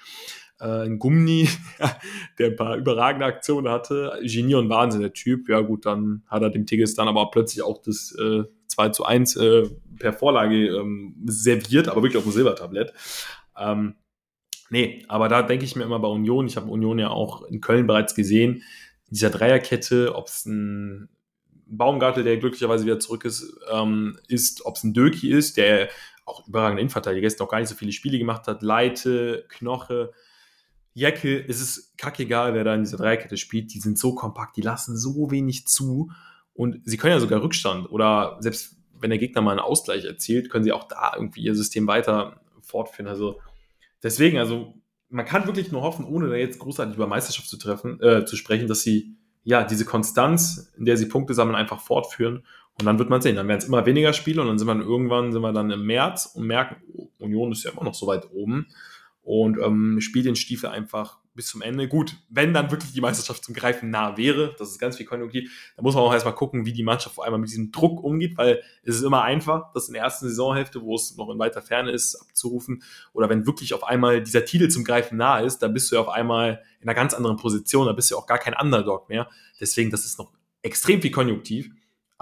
Äh, 0.60 0.84
ein 0.86 0.98
Gummi, 0.98 1.48
der 2.38 2.48
ein 2.48 2.56
paar 2.56 2.76
überragende 2.76 3.26
Aktionen 3.26 3.68
hatte, 3.68 4.18
Genie 4.22 4.54
und 4.54 4.68
Wahnsinn, 4.68 5.00
der 5.00 5.12
Typ. 5.12 5.48
Ja, 5.48 5.60
gut, 5.60 5.86
dann 5.86 6.22
hat 6.26 6.42
er 6.42 6.50
dem 6.50 6.66
Tigges 6.66 6.94
dann 6.94 7.08
aber 7.08 7.30
plötzlich 7.30 7.62
auch 7.62 7.82
das 7.82 8.14
äh, 8.18 8.44
2 8.68 8.88
zu 8.90 9.04
1 9.04 9.36
äh, 9.36 9.68
per 9.98 10.12
Vorlage 10.12 10.68
ähm, 10.68 11.14
serviert, 11.26 11.88
aber 11.88 12.02
wirklich 12.02 12.16
auf 12.18 12.24
dem 12.24 12.32
Silbertablett. 12.32 12.92
Ähm, 13.58 13.96
nee, 14.70 15.04
aber 15.08 15.28
da 15.28 15.42
denke 15.42 15.64
ich 15.64 15.76
mir 15.76 15.84
immer 15.84 15.98
bei 15.98 16.08
Union, 16.08 16.46
ich 16.46 16.56
habe 16.56 16.70
Union 16.70 16.98
ja 16.98 17.10
auch 17.10 17.42
in 17.42 17.60
Köln 17.60 17.86
bereits 17.86 18.14
gesehen, 18.14 18.62
dieser 19.10 19.30
Dreierkette, 19.30 20.14
ob 20.14 20.28
es 20.28 20.46
ein 20.46 21.10
Baumgartel, 21.76 22.22
der 22.22 22.36
glücklicherweise 22.36 22.84
wieder 22.84 23.00
zurück 23.00 23.24
ist, 23.24 23.58
ähm, 23.72 24.18
ist, 24.28 24.64
ob 24.66 24.76
es 24.76 24.84
ein 24.84 24.92
Döki 24.92 25.30
ist, 25.30 25.56
der 25.56 25.88
auch 26.24 26.46
überragender 26.46 26.80
Innenverteidiger 26.80 27.26
ist, 27.26 27.40
noch 27.40 27.48
gar 27.48 27.58
nicht 27.58 27.68
so 27.68 27.74
viele 27.74 27.92
Spiele 27.92 28.18
gemacht 28.18 28.46
hat, 28.46 28.62
Leite, 28.62 29.46
Knoche, 29.48 30.12
Jacke, 30.94 31.44
es 31.48 31.60
ist 31.60 31.96
kackegal, 31.96 32.54
wer 32.54 32.64
da 32.64 32.74
in 32.74 32.82
dieser 32.82 32.98
Dreierkette 32.98 33.36
spielt, 33.36 33.72
die 33.72 33.80
sind 33.80 33.98
so 33.98 34.14
kompakt, 34.14 34.56
die 34.56 34.62
lassen 34.62 34.96
so 34.96 35.30
wenig 35.30 35.66
zu 35.66 36.10
und 36.52 36.80
sie 36.84 36.98
können 36.98 37.14
ja 37.14 37.20
sogar 37.20 37.42
Rückstand 37.42 37.90
oder 37.90 38.36
selbst 38.40 38.76
wenn 38.98 39.10
der 39.10 39.18
Gegner 39.18 39.40
mal 39.40 39.52
einen 39.52 39.60
Ausgleich 39.60 40.04
erzielt, 40.04 40.50
können 40.50 40.64
sie 40.64 40.72
auch 40.72 40.84
da 40.84 41.12
irgendwie 41.16 41.42
ihr 41.42 41.54
System 41.54 41.86
weiter 41.86 42.40
fortführen. 42.60 43.08
Also 43.08 43.40
deswegen, 44.02 44.38
also 44.38 44.74
man 45.08 45.24
kann 45.24 45.46
wirklich 45.46 45.72
nur 45.72 45.82
hoffen, 45.82 46.04
ohne 46.04 46.28
da 46.28 46.36
jetzt 46.36 46.58
großartig 46.58 46.94
über 46.94 47.06
Meisterschaft 47.06 47.48
zu 47.48 47.56
treffen, 47.56 48.00
äh, 48.00 48.24
zu 48.24 48.36
sprechen, 48.36 48.68
dass 48.68 48.82
sie 48.82 49.16
ja 49.44 49.64
diese 49.64 49.84
Konstanz, 49.84 50.72
in 50.76 50.84
der 50.84 50.96
sie 50.96 51.06
Punkte 51.06 51.34
sammeln, 51.34 51.56
einfach 51.56 51.80
fortführen. 51.80 52.44
Und 52.78 52.86
dann 52.86 52.98
wird 52.98 53.10
man 53.10 53.20
sehen. 53.20 53.36
Dann 53.36 53.48
werden 53.48 53.58
es 53.58 53.66
immer 53.66 53.84
weniger 53.84 54.12
Spiele 54.12 54.40
und 54.40 54.48
dann 54.48 54.58
sind 54.58 54.68
wir 54.68 54.80
irgendwann 54.80 55.32
sind 55.32 55.42
wir 55.42 55.52
dann 55.52 55.70
im 55.70 55.84
März 55.84 56.32
und 56.34 56.46
merken, 56.46 56.76
oh, 56.94 57.08
Union 57.18 57.52
ist 57.52 57.64
ja 57.64 57.72
immer 57.72 57.84
noch 57.84 57.94
so 57.94 58.06
weit 58.06 58.30
oben 58.32 58.66
und 59.22 59.58
ähm, 59.58 60.00
spielt 60.00 60.26
den 60.26 60.36
Stiefel 60.36 60.70
einfach 60.70 61.18
bis 61.34 61.48
zum 61.48 61.62
Ende. 61.62 61.88
Gut, 61.88 62.16
wenn 62.28 62.52
dann 62.52 62.70
wirklich 62.70 62.92
die 62.92 63.00
Meisterschaft 63.00 63.44
zum 63.44 63.54
Greifen 63.54 63.90
nah 63.90 64.16
wäre, 64.16 64.54
das 64.58 64.70
ist 64.70 64.78
ganz 64.78 64.96
viel 64.96 65.06
Konjunktiv, 65.06 65.72
da 65.76 65.82
muss 65.82 65.94
man 65.94 66.04
auch 66.04 66.12
erstmal 66.12 66.34
gucken, 66.34 66.66
wie 66.66 66.72
die 66.72 66.82
Mannschaft 66.82 67.14
vor 67.14 67.24
allem 67.24 67.40
mit 67.40 67.50
diesem 67.50 67.72
Druck 67.72 68.02
umgeht, 68.02 68.36
weil 68.36 68.62
es 68.82 68.96
ist 68.96 69.02
immer 69.02 69.22
einfach, 69.22 69.72
das 69.72 69.88
in 69.88 69.94
der 69.94 70.02
ersten 70.02 70.28
Saisonhälfte, 70.28 70.82
wo 70.82 70.94
es 70.94 71.16
noch 71.16 71.30
in 71.30 71.38
weiter 71.38 71.62
Ferne 71.62 71.90
ist, 71.90 72.14
abzurufen. 72.16 72.82
Oder 73.12 73.28
wenn 73.28 73.46
wirklich 73.46 73.74
auf 73.74 73.84
einmal 73.84 74.22
dieser 74.22 74.44
Titel 74.44 74.68
zum 74.68 74.84
Greifen 74.84 75.16
nah 75.16 75.40
ist, 75.40 75.58
dann 75.58 75.72
bist 75.72 75.90
du 75.90 75.96
ja 75.96 76.02
auf 76.02 76.08
einmal 76.08 76.62
in 76.80 76.88
einer 76.88 76.94
ganz 76.94 77.14
anderen 77.14 77.36
Position, 77.36 77.86
da 77.86 77.92
bist 77.92 78.10
du 78.10 78.14
ja 78.14 78.20
auch 78.20 78.26
gar 78.26 78.38
kein 78.38 78.54
Underdog 78.54 79.08
mehr. 79.08 79.28
Deswegen, 79.60 79.90
das 79.90 80.04
ist 80.04 80.18
noch 80.18 80.32
extrem 80.62 81.00
viel 81.00 81.10
Konjunktiv. 81.10 81.70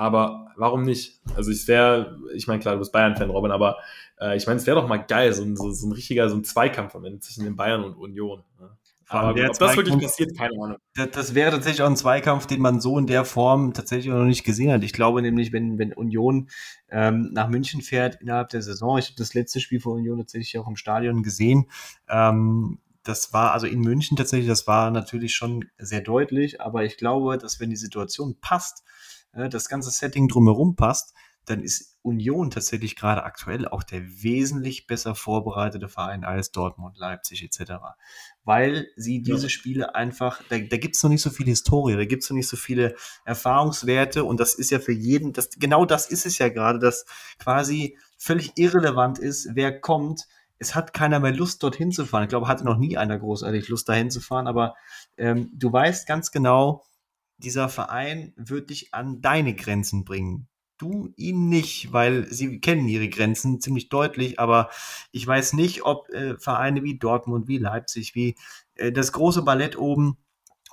Aber 0.00 0.50
warum 0.56 0.80
nicht? 0.80 1.20
Also 1.36 1.50
ich 1.50 1.68
wäre, 1.68 2.18
ich 2.34 2.46
meine, 2.46 2.58
klar, 2.58 2.72
du 2.72 2.78
bist 2.78 2.90
Bayern-Fan, 2.90 3.28
Robin, 3.28 3.50
aber 3.50 3.76
äh, 4.18 4.34
ich 4.34 4.46
meine, 4.46 4.58
es 4.58 4.66
wäre 4.66 4.80
doch 4.80 4.88
mal 4.88 4.96
geil, 4.96 5.34
so 5.34 5.42
ein, 5.42 5.56
so, 5.56 5.70
so 5.72 5.86
ein 5.86 5.92
richtiger, 5.92 6.30
so 6.30 6.36
ein 6.36 6.42
Zweikampf 6.42 6.94
am 6.94 7.04
Ende 7.04 7.20
zwischen 7.20 7.44
den 7.44 7.54
Bayern 7.54 7.84
und 7.84 7.96
Union. 7.96 8.42
Ne? 8.58 8.70
Aber 9.12 9.34
gut, 9.34 9.50
ob 9.50 9.58
das 9.58 9.76
wirklich 9.76 9.98
passiert, 9.98 10.38
keine 10.38 10.54
Ahnung. 10.62 10.76
Das, 10.94 11.11
das, 11.11 11.34
wäre 11.34 11.50
tatsächlich 11.50 11.82
auch 11.82 11.88
ein 11.90 11.96
Zweikampf, 11.96 12.46
den 12.46 12.61
man 12.61 12.80
so 12.80 12.96
in 12.96 13.08
der 13.08 13.24
Form 13.24 13.74
tatsächlich 13.74 14.12
noch 14.12 14.24
nicht 14.24 14.44
gesehen 14.44 14.70
hat. 14.70 14.84
Ich 14.84 14.92
glaube 14.92 15.20
nämlich, 15.20 15.52
wenn, 15.52 15.78
wenn 15.78 15.92
Union 15.92 16.48
ähm, 16.90 17.30
nach 17.32 17.48
München 17.48 17.82
fährt 17.82 18.20
innerhalb 18.20 18.50
der 18.50 18.62
Saison, 18.62 18.98
ich 18.98 19.06
habe 19.06 19.16
das 19.18 19.34
letzte 19.34 19.58
Spiel 19.58 19.80
von 19.80 19.94
Union 19.94 20.18
tatsächlich 20.18 20.56
auch 20.58 20.68
im 20.68 20.76
Stadion 20.76 21.24
gesehen, 21.24 21.66
ähm, 22.08 22.78
das 23.02 23.32
war 23.32 23.52
also 23.52 23.66
in 23.66 23.80
München 23.80 24.16
tatsächlich, 24.16 24.48
das 24.48 24.68
war 24.68 24.92
natürlich 24.92 25.34
schon 25.34 25.64
sehr 25.78 26.02
deutlich, 26.02 26.61
aber 26.61 26.84
ich 26.84 26.96
glaube, 26.96 27.36
dass 27.36 27.58
wenn 27.58 27.70
die 27.70 27.76
Situation 27.76 28.36
passt, 28.40 28.84
äh, 29.32 29.48
das 29.48 29.68
ganze 29.68 29.90
Setting 29.90 30.28
drumherum 30.28 30.76
passt, 30.76 31.14
dann 31.51 31.62
ist 31.62 31.98
Union 32.03 32.51
tatsächlich 32.51 32.96
gerade 32.96 33.24
aktuell 33.24 33.68
auch 33.68 33.82
der 33.82 34.03
wesentlich 34.22 34.86
besser 34.86 35.14
vorbereitete 35.14 35.88
Verein 35.88 36.24
als 36.24 36.51
Dortmund, 36.53 36.96
Leipzig 36.96 37.42
etc. 37.42 37.72
Weil 38.44 38.88
sie 38.96 39.20
diese 39.20 39.44
ja. 39.44 39.48
Spiele 39.48 39.94
einfach, 39.94 40.42
da, 40.48 40.59
da 40.59 40.76
gibt 40.76 40.96
es 40.96 41.03
noch 41.03 41.11
nicht 41.11 41.22
so 41.22 41.30
viel 41.30 41.46
Historie, 41.46 41.96
da 41.96 42.05
gibt 42.05 42.22
es 42.22 42.30
noch 42.30 42.36
nicht 42.36 42.48
so 42.48 42.57
viele 42.57 42.94
Erfahrungswerte 43.24 44.24
und 44.24 44.40
das 44.40 44.55
ist 44.55 44.70
ja 44.70 44.78
für 44.78 44.92
jeden, 44.92 45.32
das, 45.32 45.51
genau 45.51 45.84
das 45.84 46.11
ist 46.11 46.24
es 46.24 46.38
ja 46.38 46.48
gerade, 46.48 46.78
dass 46.78 47.05
quasi 47.38 47.98
völlig 48.16 48.53
irrelevant 48.57 49.18
ist, 49.18 49.51
wer 49.55 49.78
kommt. 49.78 50.26
Es 50.59 50.74
hat 50.74 50.92
keiner 50.92 51.20
mehr 51.20 51.32
Lust, 51.32 51.62
dorthin 51.62 51.90
zu 51.90 52.05
fahren. 52.05 52.24
Ich 52.24 52.28
glaube, 52.28 52.46
hatte 52.46 52.64
noch 52.64 52.76
nie 52.76 52.98
einer 52.98 53.18
großartig 53.18 53.68
Lust, 53.68 53.88
dahin 53.88 54.11
zu 54.11 54.20
fahren, 54.20 54.46
aber 54.46 54.74
ähm, 55.16 55.51
du 55.55 55.72
weißt 55.72 56.07
ganz 56.07 56.30
genau, 56.30 56.84
dieser 57.38 57.70
Verein 57.70 58.34
wird 58.36 58.68
dich 58.68 58.92
an 58.92 59.22
deine 59.22 59.55
Grenzen 59.55 60.05
bringen 60.05 60.49
du 60.80 61.12
ihn 61.16 61.48
nicht, 61.48 61.92
weil 61.92 62.26
sie 62.32 62.60
kennen 62.60 62.88
ihre 62.88 63.08
Grenzen 63.08 63.60
ziemlich 63.60 63.88
deutlich, 63.88 64.38
aber 64.38 64.70
ich 65.12 65.26
weiß 65.26 65.52
nicht, 65.52 65.84
ob 65.84 66.08
äh, 66.10 66.36
Vereine 66.38 66.82
wie 66.82 66.98
Dortmund, 66.98 67.48
wie 67.48 67.58
Leipzig, 67.58 68.14
wie 68.14 68.36
äh, 68.74 68.92
das 68.92 69.12
große 69.12 69.42
Ballett 69.42 69.78
oben, 69.78 70.16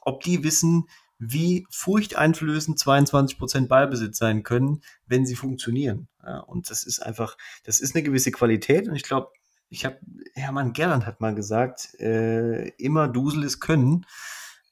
ob 0.01 0.21
die 0.21 0.43
wissen, 0.43 0.87
wie 1.19 1.65
furchteinflößend 1.69 2.79
22% 2.79 3.67
Ballbesitz 3.67 4.17
sein 4.17 4.43
können, 4.43 4.81
wenn 5.07 5.25
sie 5.25 5.35
funktionieren. 5.35 6.07
Ja, 6.23 6.39
und 6.39 6.69
das 6.69 6.83
ist 6.83 6.99
einfach, 6.99 7.37
das 7.63 7.79
ist 7.79 7.95
eine 7.95 8.03
gewisse 8.03 8.31
Qualität 8.31 8.87
und 8.87 8.95
ich 8.95 9.03
glaube, 9.03 9.31
ich 9.69 9.83
habe, 9.83 9.99
Hermann 10.33 10.73
Gerland 10.73 11.05
hat 11.05 11.19
mal 11.19 11.35
gesagt, 11.35 11.95
äh, 11.99 12.69
immer 12.77 13.07
Dusel 13.07 13.43
ist 13.43 13.59
Können. 13.59 14.05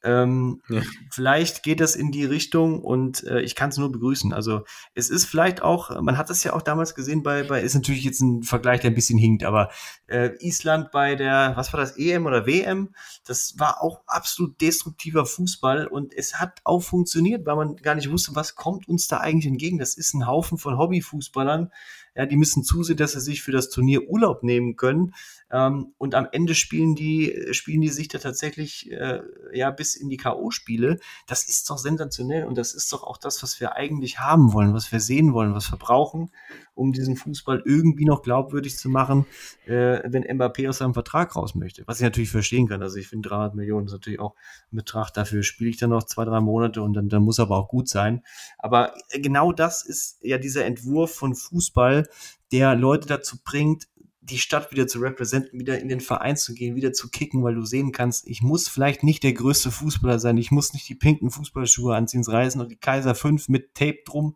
Ähm, 0.06 0.62
ja. 0.70 0.84
Vielleicht 1.10 1.64
geht 1.64 1.80
das 1.80 1.96
in 1.96 2.12
die 2.12 2.26
Richtung 2.26 2.82
und 2.82 3.24
äh, 3.24 3.42
ich 3.42 3.56
kann 3.56 3.70
es 3.70 3.78
nur 3.78 3.92
begrüßen. 3.92 4.34
Also 4.34 4.64
es 4.94 5.10
ist 5.10 5.26
vielleicht 5.26 5.64
auch, 5.64 6.00
man 6.00 6.18
hat 6.18 6.30
das 6.30 6.44
ja 6.44 6.54
auch 6.54 6.62
damals 6.62 6.94
gesehen 6.94 7.24
bei, 7.24 7.44
bei 7.44 7.62
ist 7.62 7.74
natürlich 7.74 8.04
jetzt 8.04 8.22
ein 8.22 8.44
Vergleich, 8.44 8.82
der 8.82 8.92
ein 8.92 8.96
bisschen 8.96 9.18
hinkt, 9.18 9.44
aber 9.44 9.70
äh, 10.06 10.30
Island 10.40 10.92
bei 10.92 11.16
der, 11.16 11.54
was 11.56 11.74
war 11.74 11.80
das, 11.80 11.98
EM 11.98 12.28
oder 12.28 12.46
WM, 12.46 12.94
das 13.26 13.56
war 13.58 13.82
auch 13.82 14.02
absolut 14.06 14.62
destruktiver 14.62 15.26
Fußball 15.26 15.88
und 15.88 16.14
es 16.14 16.40
hat 16.40 16.60
auch 16.64 16.84
funktioniert, 16.84 17.46
weil 17.48 17.56
man 17.56 17.76
gar 17.78 17.96
nicht 17.96 18.12
wusste, 18.12 18.36
was 18.36 18.56
kommt 18.56 18.88
uns 18.88 19.08
da 19.08 19.18
eigentlich 19.18 19.48
entgegen. 19.48 19.80
Das 19.80 19.96
ist 19.96 20.14
ein 20.14 20.28
Haufen 20.28 20.60
von 20.60 20.78
Hobbyfußballern, 20.78 21.72
ja, 22.16 22.26
die 22.26 22.38
müssen 22.38 22.64
zusehen, 22.64 22.98
dass 22.98 23.12
sie 23.12 23.20
sich 23.20 23.42
für 23.42 23.52
das 23.52 23.70
Turnier 23.70 24.08
Urlaub 24.08 24.44
nehmen 24.44 24.76
können. 24.76 25.14
Ähm, 25.52 25.94
und 25.98 26.16
am 26.16 26.28
Ende 26.32 26.56
spielen 26.56 26.96
die, 26.96 27.50
spielen 27.52 27.82
die 27.82 27.90
sich 27.90 28.08
da 28.08 28.18
tatsächlich 28.18 28.92
äh, 28.92 29.22
ja 29.54 29.70
bis 29.70 29.96
in 29.96 30.10
die 30.10 30.18
K.O.-Spiele. 30.18 31.00
Das 31.28 31.44
ist 31.44 31.70
doch 31.70 31.78
sensationell 31.78 32.46
und 32.46 32.58
das 32.58 32.74
ist 32.74 32.92
doch 32.92 33.04
auch 33.04 33.18
das, 33.18 33.44
was 33.44 33.60
wir 33.60 33.76
eigentlich 33.76 34.20
haben 34.20 34.54
wollen, 34.54 34.74
was 34.74 34.92
wir 34.92 35.00
sehen 35.00 35.34
wollen, 35.34 35.54
was 35.54 35.72
wir 35.72 35.78
brauchen, 35.78 36.32
um 36.74 36.94
diesen 36.94 37.16
Fußball 37.16 37.62
irgendwie 37.64 38.06
noch 38.06 38.24
glaubwürdig 38.24 38.78
zu 38.78 38.90
machen, 38.90 39.26
äh, 39.66 40.02
wenn 40.06 40.24
Mbappé 40.24 40.68
aus 40.68 40.80
seinem 40.80 40.96
Vertrag 40.96 41.36
raus 41.36 41.54
möchte. 41.54 41.84
Was 41.86 42.00
ich 42.00 42.04
natürlich 42.04 42.32
verstehen 42.32 42.68
kann. 42.68 42.82
Also 42.82 42.98
ich 42.98 43.08
finde 43.08 43.30
300 43.30 43.56
Millionen 43.56 43.86
ist 43.86 43.94
natürlich 43.94 44.20
auch 44.20 44.36
ein 44.72 44.78
Betrag. 44.78 45.12
Dafür 45.12 45.44
spiele 45.44 45.70
ich 45.70 45.78
dann 45.78 45.92
noch 45.92 46.04
zwei, 46.04 46.26
drei 46.26 46.42
Monate 46.42 46.82
und 46.82 46.94
dann, 46.94 47.08
dann 47.08 47.24
muss 47.24 47.40
aber 47.40 47.58
auch 47.58 47.68
gut 47.68 47.88
sein. 47.88 48.24
Aber 48.58 48.94
genau 49.14 49.52
das 49.52 49.86
ist 49.86 50.18
ja 50.24 50.40
dieser 50.40 50.66
Entwurf 50.66 51.14
von 51.14 51.36
Fußball, 51.36 52.08
der 52.52 52.76
Leute 52.76 53.08
dazu 53.08 53.38
bringt, 53.44 53.88
die 54.26 54.40
Stadt 54.40 54.72
wieder 54.72 54.88
zu 54.88 55.00
repräsentieren, 55.00 55.60
wieder 55.60 55.80
in 55.80 55.88
den 55.88 56.02
Verein 56.02 56.36
zu 56.36 56.54
gehen, 56.54 56.76
wieder 56.76 56.94
zu 56.94 57.10
kicken, 57.10 57.44
weil 57.44 57.56
du 57.56 57.64
sehen 57.64 57.92
kannst, 57.92 58.28
ich 58.28 58.42
muss 58.42 58.68
vielleicht 58.68 59.04
nicht 59.04 59.24
der 59.24 59.34
größte 59.34 59.72
Fußballer 59.72 60.20
sein, 60.20 60.38
ich 60.38 60.52
muss 60.52 60.74
nicht 60.74 60.90
die 60.90 60.96
pinken 60.96 61.30
Fußballschuhe 61.30 61.96
anziehen, 61.96 62.24
reißen 62.24 62.60
und 62.60 62.72
die 62.72 62.78
Kaiser 62.78 63.14
5 63.14 63.50
mit 63.50 63.76
Tape 63.76 64.00
drum 64.06 64.36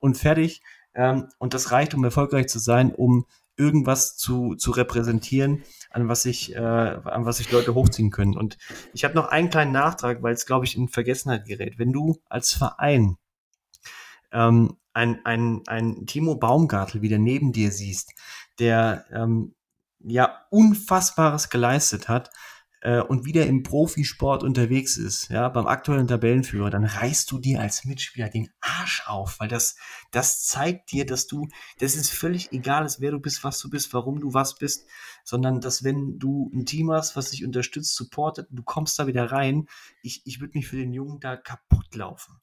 und 0.00 0.18
fertig. 0.18 0.62
Ähm, 0.94 1.28
und 1.38 1.54
das 1.54 1.70
reicht, 1.70 1.94
um 1.94 2.02
erfolgreich 2.02 2.48
zu 2.48 2.58
sein, 2.58 2.92
um 2.92 3.26
irgendwas 3.56 4.16
zu, 4.16 4.54
zu 4.54 4.70
repräsentieren, 4.70 5.62
an 5.90 6.08
was 6.08 6.22
sich, 6.22 6.54
äh, 6.54 6.58
an 6.58 7.24
was 7.24 7.38
sich 7.38 7.50
Leute 7.50 7.74
hochziehen 7.74 8.10
können. 8.10 8.36
Und 8.36 8.58
ich 8.92 9.04
habe 9.04 9.14
noch 9.14 9.28
einen 9.28 9.50
kleinen 9.50 9.72
Nachtrag, 9.72 10.22
weil 10.22 10.34
es, 10.34 10.46
glaube 10.46 10.64
ich, 10.64 10.76
in 10.76 10.88
Vergessenheit 10.88 11.44
gerät. 11.44 11.78
Wenn 11.78 11.92
du 11.92 12.20
als 12.28 12.52
Verein 12.52 13.16
ähm, 14.32 14.76
ein, 14.92 15.24
ein, 15.24 15.62
ein 15.66 16.06
Timo 16.06 16.36
Baumgartel 16.36 17.02
wieder 17.02 17.18
neben 17.18 17.52
dir 17.52 17.70
siehst, 17.70 18.14
der 18.58 19.04
ähm, 19.12 19.54
ja 20.00 20.44
Unfassbares 20.50 21.50
geleistet 21.50 22.08
hat 22.08 22.30
äh, 22.80 23.00
und 23.00 23.24
wieder 23.24 23.46
im 23.46 23.62
Profisport 23.62 24.42
unterwegs 24.42 24.96
ist, 24.96 25.28
ja, 25.30 25.48
beim 25.48 25.66
aktuellen 25.66 26.06
Tabellenführer, 26.06 26.70
dann 26.70 26.84
reißt 26.84 27.30
du 27.30 27.38
dir 27.38 27.60
als 27.60 27.84
Mitspieler 27.84 28.28
den 28.28 28.50
Arsch 28.60 29.02
auf, 29.06 29.40
weil 29.40 29.48
das, 29.48 29.76
das 30.12 30.44
zeigt 30.44 30.92
dir, 30.92 31.04
dass 31.04 31.26
du, 31.26 31.48
das 31.80 31.96
ist 31.96 32.10
völlig 32.10 32.52
egal, 32.52 32.86
ist, 32.86 33.00
wer 33.00 33.10
du 33.10 33.20
bist, 33.20 33.42
was 33.42 33.58
du 33.58 33.68
bist, 33.68 33.92
warum 33.94 34.20
du 34.20 34.32
was 34.32 34.56
bist, 34.56 34.86
sondern 35.24 35.60
dass 35.60 35.82
wenn 35.82 36.18
du 36.18 36.50
ein 36.54 36.66
Team 36.66 36.92
hast, 36.92 37.16
was 37.16 37.30
dich 37.30 37.44
unterstützt, 37.44 37.94
supportet, 37.94 38.46
du 38.50 38.62
kommst 38.62 38.98
da 38.98 39.06
wieder 39.06 39.30
rein, 39.32 39.66
ich, 40.02 40.22
ich 40.24 40.40
würde 40.40 40.56
mich 40.56 40.68
für 40.68 40.76
den 40.76 40.92
Jungen 40.92 41.20
da 41.20 41.36
kaputt 41.36 41.94
laufen. 41.94 42.40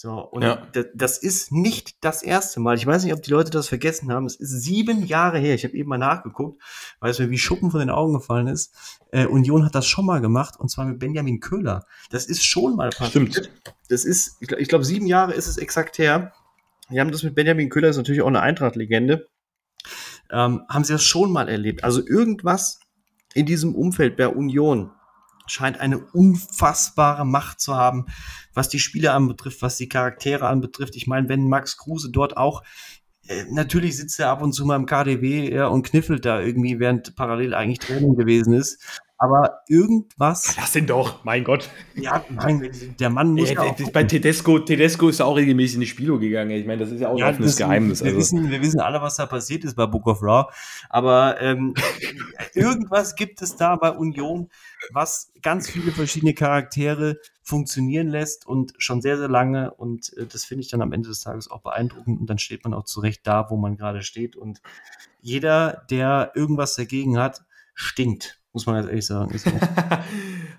So, 0.00 0.12
und 0.12 0.42
ja. 0.42 0.64
das 0.94 1.18
ist 1.18 1.50
nicht 1.50 2.04
das 2.04 2.22
erste 2.22 2.60
Mal. 2.60 2.76
Ich 2.76 2.86
weiß 2.86 3.02
nicht, 3.02 3.12
ob 3.12 3.20
die 3.20 3.32
Leute 3.32 3.50
das 3.50 3.66
vergessen 3.66 4.12
haben. 4.12 4.26
Es 4.26 4.36
ist 4.36 4.62
sieben 4.62 5.04
Jahre 5.04 5.40
her. 5.40 5.56
Ich 5.56 5.64
habe 5.64 5.74
eben 5.74 5.88
mal 5.88 5.98
nachgeguckt, 5.98 6.62
weil 7.00 7.10
es 7.10 7.18
mir 7.18 7.30
wie 7.30 7.36
Schuppen 7.36 7.72
von 7.72 7.80
den 7.80 7.90
Augen 7.90 8.12
gefallen 8.12 8.46
ist. 8.46 8.72
Äh, 9.10 9.26
Union 9.26 9.64
hat 9.64 9.74
das 9.74 9.88
schon 9.88 10.06
mal 10.06 10.20
gemacht, 10.20 10.54
und 10.56 10.68
zwar 10.68 10.84
mit 10.84 11.00
Benjamin 11.00 11.40
Köhler. 11.40 11.84
Das 12.10 12.26
ist 12.26 12.44
schon 12.44 12.76
mal 12.76 12.90
passiert. 12.90 13.32
Stimmt. 13.32 13.50
Das 13.88 14.04
ist, 14.04 14.36
ich 14.38 14.46
glaube, 14.46 14.62
glaub, 14.62 14.84
sieben 14.84 15.08
Jahre 15.08 15.34
ist 15.34 15.48
es 15.48 15.56
exakt 15.56 15.98
her. 15.98 16.32
Wir 16.88 17.00
haben 17.00 17.10
das 17.10 17.24
mit 17.24 17.34
Benjamin 17.34 17.68
Köhler, 17.68 17.88
ist 17.88 17.96
natürlich 17.96 18.22
auch 18.22 18.28
eine 18.28 18.40
Eintracht-Legende. 18.40 19.26
Ähm, 20.30 20.62
haben 20.68 20.84
sie 20.84 20.92
das 20.92 21.02
schon 21.02 21.32
mal 21.32 21.48
erlebt? 21.48 21.82
Also 21.82 22.06
irgendwas 22.06 22.78
in 23.34 23.46
diesem 23.46 23.74
Umfeld 23.74 24.16
bei 24.16 24.28
Union 24.28 24.92
scheint 25.48 25.80
eine 25.80 25.98
unfassbare 25.98 27.26
Macht 27.26 27.60
zu 27.60 27.76
haben, 27.76 28.06
was 28.54 28.68
die 28.68 28.78
Spiele 28.78 29.12
anbetrifft, 29.12 29.62
was 29.62 29.76
die 29.76 29.88
Charaktere 29.88 30.46
anbetrifft. 30.46 30.96
Ich 30.96 31.06
meine, 31.06 31.28
wenn 31.28 31.48
Max 31.48 31.76
Kruse 31.76 32.10
dort 32.10 32.36
auch 32.36 32.62
äh, 33.28 33.44
natürlich 33.50 33.96
sitzt 33.96 34.18
er 34.18 34.30
ab 34.30 34.42
und 34.42 34.52
zu 34.52 34.64
mal 34.64 34.76
im 34.76 34.86
KDW 34.86 35.52
ja, 35.52 35.66
und 35.66 35.82
kniffelt 35.82 36.24
da 36.24 36.40
irgendwie, 36.40 36.80
während 36.80 37.14
parallel 37.14 37.54
eigentlich 37.54 37.78
Training 37.78 38.16
gewesen 38.16 38.54
ist. 38.54 39.00
Aber 39.20 39.62
irgendwas. 39.66 40.56
Lass 40.56 40.76
ihn 40.76 40.86
doch, 40.86 41.24
mein 41.24 41.42
Gott. 41.42 41.68
Ja, 41.96 42.24
mein, 42.30 42.70
der 43.00 43.10
Mann 43.10 43.34
muss. 43.34 43.50
Ja, 43.50 43.64
ja 43.64 43.74
bei 43.92 44.04
Tedesco, 44.04 44.60
Tedesco 44.60 45.08
ist 45.08 45.18
ja 45.18 45.24
auch 45.24 45.36
regelmäßig 45.36 45.74
in 45.74 45.80
die 45.80 45.86
Spilo 45.88 46.20
gegangen. 46.20 46.52
Ich 46.52 46.66
meine, 46.66 46.84
das 46.84 46.92
ist 46.92 47.00
ja 47.00 47.08
auch 47.08 47.18
ja, 47.18 47.26
ein 47.26 47.32
offenes 47.34 47.56
das, 47.56 47.58
Geheimnis. 47.58 48.00
Wir, 48.00 48.08
also. 48.08 48.18
wissen, 48.20 48.48
wir 48.48 48.62
wissen 48.62 48.78
alle, 48.78 49.02
was 49.02 49.16
da 49.16 49.26
passiert 49.26 49.64
ist 49.64 49.74
bei 49.74 49.86
Book 49.86 50.06
of 50.06 50.22
Raw. 50.22 50.52
Aber 50.88 51.40
ähm, 51.40 51.74
irgendwas 52.54 53.16
gibt 53.16 53.42
es 53.42 53.56
da 53.56 53.74
bei 53.74 53.90
Union, 53.90 54.50
was 54.92 55.32
ganz 55.42 55.68
viele 55.68 55.90
verschiedene 55.90 56.32
Charaktere 56.32 57.18
funktionieren 57.42 58.06
lässt 58.06 58.46
und 58.46 58.74
schon 58.78 59.02
sehr, 59.02 59.18
sehr 59.18 59.28
lange. 59.28 59.72
Und 59.72 60.16
äh, 60.16 60.26
das 60.26 60.44
finde 60.44 60.62
ich 60.62 60.70
dann 60.70 60.80
am 60.80 60.92
Ende 60.92 61.08
des 61.08 61.22
Tages 61.22 61.50
auch 61.50 61.62
beeindruckend. 61.62 62.20
Und 62.20 62.30
dann 62.30 62.38
steht 62.38 62.62
man 62.62 62.72
auch 62.72 62.84
zurecht 62.84 63.22
da, 63.24 63.50
wo 63.50 63.56
man 63.56 63.76
gerade 63.76 64.02
steht. 64.02 64.36
Und 64.36 64.62
jeder, 65.20 65.82
der 65.90 66.30
irgendwas 66.36 66.76
dagegen 66.76 67.18
hat, 67.18 67.42
stinkt. 67.78 68.40
Muss 68.52 68.66
man 68.66 68.76
jetzt 68.76 68.88
ehrlich 68.88 69.06
sagen. 69.06 69.40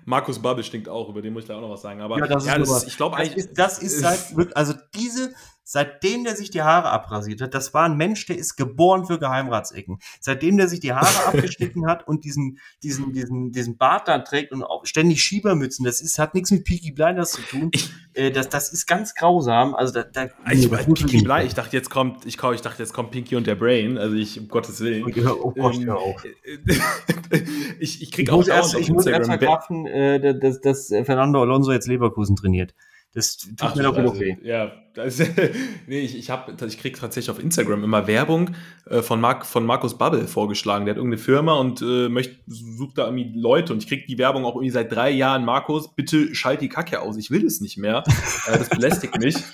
Markus 0.06 0.40
Babbel 0.40 0.64
stinkt 0.64 0.88
auch, 0.88 1.08
über 1.10 1.20
den 1.22 1.32
muss 1.34 1.42
ich 1.42 1.48
da 1.48 1.56
auch 1.56 1.60
noch 1.60 1.70
was 1.70 1.82
sagen. 1.82 2.00
Aber 2.00 2.18
Ja, 2.18 2.26
das 2.26 2.44
ist 2.46 2.56
das 2.56 2.84
ich 2.86 2.96
glaube 2.96 3.16
Das 3.16 3.26
eigentlich. 3.26 3.36
ist, 3.44 3.58
das 3.58 3.78
ist 3.78 4.00
seit, 4.00 4.36
wirklich- 4.36 4.56
also 4.56 4.74
diese, 4.94 5.32
seitdem 5.64 6.24
der 6.24 6.36
sich 6.36 6.50
die 6.50 6.62
Haare 6.62 6.90
abrasiert 6.90 7.40
hat, 7.40 7.54
das 7.54 7.72
war 7.74 7.84
ein 7.84 7.96
Mensch, 7.96 8.26
der 8.26 8.36
ist 8.36 8.56
geboren 8.56 9.06
für 9.06 9.18
Geheimratsecken. 9.18 9.98
Seitdem 10.20 10.56
der 10.56 10.68
sich 10.68 10.80
die 10.80 10.92
Haare 10.92 11.26
abgeschnitten 11.26 11.86
hat 11.86 12.06
und 12.08 12.24
diesen, 12.24 12.58
diesen, 12.82 13.12
diesen, 13.12 13.52
diesen 13.52 13.76
Bart 13.76 14.08
da 14.08 14.18
trägt 14.18 14.52
und 14.52 14.62
auch 14.64 14.84
ständig 14.86 15.22
Schiebermützen, 15.22 15.84
das 15.84 16.00
ist, 16.00 16.18
hat 16.18 16.34
nichts 16.34 16.50
mit 16.50 16.64
Peaky 16.64 16.92
Blinders 16.92 17.32
zu 17.32 17.42
tun. 17.42 17.70
Ich- 17.72 17.90
äh, 18.12 18.32
das, 18.32 18.48
das 18.48 18.72
ist 18.72 18.86
ganz 18.86 19.14
grausam. 19.14 19.74
Also 19.74 19.92
da, 19.94 20.02
da 20.02 20.24
Ich, 20.52 20.68
Pinky 20.68 21.04
nicht 21.04 21.24
Blind, 21.24 21.44
ich 21.46 21.54
dachte, 21.54 21.76
jetzt 21.76 21.90
kommt, 21.90 22.26
ich, 22.26 22.42
ich 22.42 22.60
dachte, 22.60 22.82
jetzt 22.82 22.92
kommt 22.92 23.12
Pinky 23.12 23.36
und 23.36 23.46
der 23.46 23.54
Brain. 23.54 23.98
Also 23.98 24.16
ich, 24.16 24.40
um 24.40 24.48
Gottes 24.48 24.80
Willen. 24.80 25.04
Oh 25.04 25.52
Gott, 25.52 25.76
Ähm, 25.76 25.90
auf. 25.90 26.24
ich, 27.78 28.02
ich 28.02 28.10
krieg 28.10 28.26
Ich 28.26 28.30
auch 28.32 28.38
muss 28.38 28.48
erst, 28.48 28.74
ich 28.74 28.90
muss 28.90 29.06
erst 29.06 29.30
verkraften, 29.30 29.86
äh, 29.86 30.38
dass, 30.38 30.60
dass 30.60 30.88
Fernando 30.88 31.40
Alonso 31.40 31.72
jetzt 31.72 31.86
Leverkusen 31.86 32.36
trainiert. 32.36 32.74
Das 33.12 33.38
tut 33.38 33.56
Ach, 33.60 33.74
mir 33.74 33.82
doch 33.82 33.94
genug 33.96 34.14
Scheiße. 34.14 34.24
weh. 34.24 34.48
Ja, 34.48 34.72
das, 34.94 35.18
nee, 35.88 36.00
ich, 36.00 36.16
ich, 36.16 36.30
hab, 36.30 36.62
ich 36.62 36.78
krieg 36.78 36.98
tatsächlich 36.98 37.30
auf 37.30 37.42
Instagram 37.42 37.82
immer 37.82 38.06
Werbung 38.06 38.50
äh, 38.88 39.02
von, 39.02 39.20
Mark, 39.20 39.46
von 39.46 39.66
Markus 39.66 39.98
Bubble 39.98 40.28
vorgeschlagen. 40.28 40.84
Der 40.84 40.94
hat 40.94 40.98
irgendeine 40.98 41.20
Firma 41.20 41.54
und 41.54 41.82
äh, 41.82 42.08
möchte, 42.08 42.36
sucht 42.46 42.98
da 42.98 43.06
irgendwie 43.06 43.32
Leute 43.34 43.72
und 43.72 43.82
ich 43.82 43.88
krieg 43.88 44.06
die 44.06 44.18
Werbung 44.18 44.44
auch 44.44 44.54
irgendwie 44.54 44.70
seit 44.70 44.92
drei 44.92 45.10
Jahren. 45.10 45.44
Markus, 45.44 45.92
bitte 45.92 46.34
schalt 46.36 46.60
die 46.60 46.68
Kacke 46.68 47.00
aus. 47.00 47.16
Ich 47.16 47.32
will 47.32 47.44
es 47.44 47.60
nicht 47.60 47.78
mehr. 47.78 48.04
Äh, 48.46 48.58
das 48.58 48.68
belästigt 48.68 49.18
mich. 49.18 49.36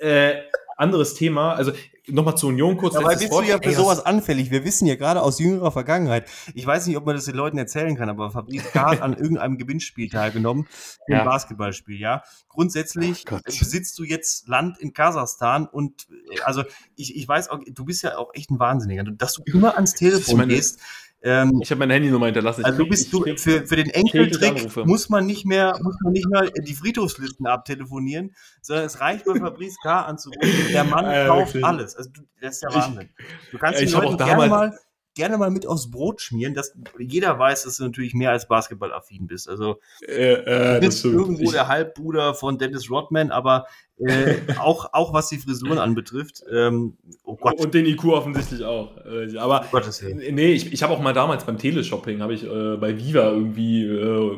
Äh, 0.00 0.44
anderes 0.80 1.14
Thema. 1.14 1.52
Also 1.54 1.72
nochmal 2.08 2.36
zur 2.36 2.48
Union 2.48 2.76
kurz. 2.76 2.94
Dabei 2.94 3.10
letztes 3.12 3.28
bist 3.28 3.32
du 3.32 3.36
Wort. 3.36 3.46
ja 3.48 3.58
für 3.58 3.64
Ey, 3.68 3.74
sowas 3.74 4.04
anfällig. 4.04 4.50
Wir 4.50 4.64
wissen 4.64 4.86
ja 4.86 4.96
gerade 4.96 5.22
aus 5.22 5.38
jüngerer 5.38 5.70
Vergangenheit. 5.70 6.28
Ich 6.54 6.66
weiß 6.66 6.86
nicht, 6.86 6.96
ob 6.96 7.06
man 7.06 7.14
das 7.14 7.26
den 7.26 7.36
Leuten 7.36 7.58
erzählen 7.58 7.96
kann, 7.96 8.08
aber 8.08 8.30
Fabrice 8.30 8.74
hat 8.74 9.00
an 9.02 9.14
irgendeinem 9.16 9.58
Gewinnspiel 9.58 10.08
teilgenommen 10.08 10.66
Ja. 11.08 11.20
ein 11.20 11.24
Basketballspiel, 11.24 12.00
ja. 12.00 12.22
Grundsätzlich 12.48 13.24
besitzt 13.44 13.98
du 13.98 14.04
jetzt 14.04 14.48
Land 14.48 14.78
in 14.78 14.92
Kasachstan 14.92 15.66
und 15.66 16.08
äh, 16.32 16.40
also 16.42 16.64
ich, 16.96 17.14
ich 17.16 17.28
weiß 17.28 17.48
auch, 17.50 17.60
du 17.66 17.84
bist 17.84 18.02
ja 18.02 18.16
auch 18.18 18.34
echt 18.34 18.50
ein 18.50 18.58
Wahnsinniger, 18.58 19.04
dass 19.04 19.34
du 19.34 19.42
immer 19.44 19.76
ans 19.76 19.94
Telefon 19.94 20.38
meine, 20.38 20.54
gehst. 20.54 20.80
Ähm, 21.22 21.60
Ich 21.62 21.70
habe 21.70 21.80
meine 21.80 21.94
Handynummer 21.94 22.26
hinterlassen. 22.26 22.64
Also 22.64 22.78
du 22.84 22.88
bist 22.88 23.12
du 23.12 23.22
für, 23.36 23.66
für 23.66 23.76
den 23.76 23.90
Enkeltrick 23.90 24.74
muss 24.86 25.08
man 25.10 25.26
nicht 25.26 25.44
mehr 25.44 25.78
muss 25.82 25.94
man 26.02 26.12
nicht 26.14 26.26
mehr 26.28 26.50
die 26.50 26.74
Friedhofslisten 26.74 27.46
abtelefonieren, 27.46 28.34
sondern 28.62 28.86
es 28.86 29.00
reicht 29.00 29.26
bei 29.26 29.38
Fabrice 29.38 29.76
K. 29.82 30.02
anzurufen. 30.02 30.40
Der 30.72 30.84
Mann 30.84 31.04
Ja, 31.12 31.26
kauft 31.26 31.48
wirklich. 31.54 31.64
alles. 31.64 31.94
Also 31.96 32.10
du, 32.10 32.22
das 32.40 32.54
ist 32.62 32.64
Ich- 32.68 32.74
Wahnsinn. 32.74 33.10
Du 33.52 33.58
kannst 33.58 33.80
Ja, 33.80 33.84
die 33.84 33.90
ich 33.90 33.94
hab 33.96 34.02
Leute 34.04 34.14
auch 34.24 34.28
damals- 34.28 34.50
mal 34.50 34.78
gerne 35.20 35.36
mal 35.38 35.50
mit 35.50 35.66
aufs 35.66 35.90
Brot 35.90 36.20
schmieren, 36.22 36.54
dass 36.54 36.74
jeder 36.98 37.38
weiß, 37.38 37.64
dass 37.64 37.76
du 37.76 37.84
natürlich 37.84 38.14
mehr 38.14 38.30
als 38.30 38.48
Basketballaffin 38.48 39.26
bist. 39.26 39.48
Also 39.48 39.80
äh, 40.06 40.76
äh, 40.76 40.80
bist 40.80 41.04
irgendwo 41.04 41.42
Ich- 41.44 41.50
der 41.52 41.68
Halbbruder 41.68 42.34
von 42.34 42.56
Dennis 42.56 42.90
Rodman, 42.90 43.30
aber 43.30 43.66
äh, 43.98 44.36
auch 44.58 44.94
auch 44.94 45.12
was 45.12 45.28
die 45.28 45.36
Frisuren 45.38 45.78
anbetrifft. 45.78 46.42
Ähm, 46.50 46.96
oh 47.24 47.36
Gott, 47.36 47.60
Und 47.60 47.74
den 47.74 47.84
IQ 47.84 48.04
offensichtlich 48.06 48.64
auch. 48.64 48.96
Äh, 49.04 49.36
Aber 49.36 49.66
Gottes 49.70 50.02
Willen. 50.02 50.34
nee, 50.34 50.52
ich, 50.52 50.72
ich 50.72 50.82
habe 50.82 50.94
auch 50.94 51.00
mal 51.00 51.12
damals 51.12 51.44
beim 51.44 51.58
Teleshopping, 51.58 52.22
habe 52.22 52.32
ich 52.32 52.44
äh, 52.44 52.76
bei 52.78 52.96
Viva 52.96 53.30
irgendwie, 53.30 53.84
äh, 53.84 54.36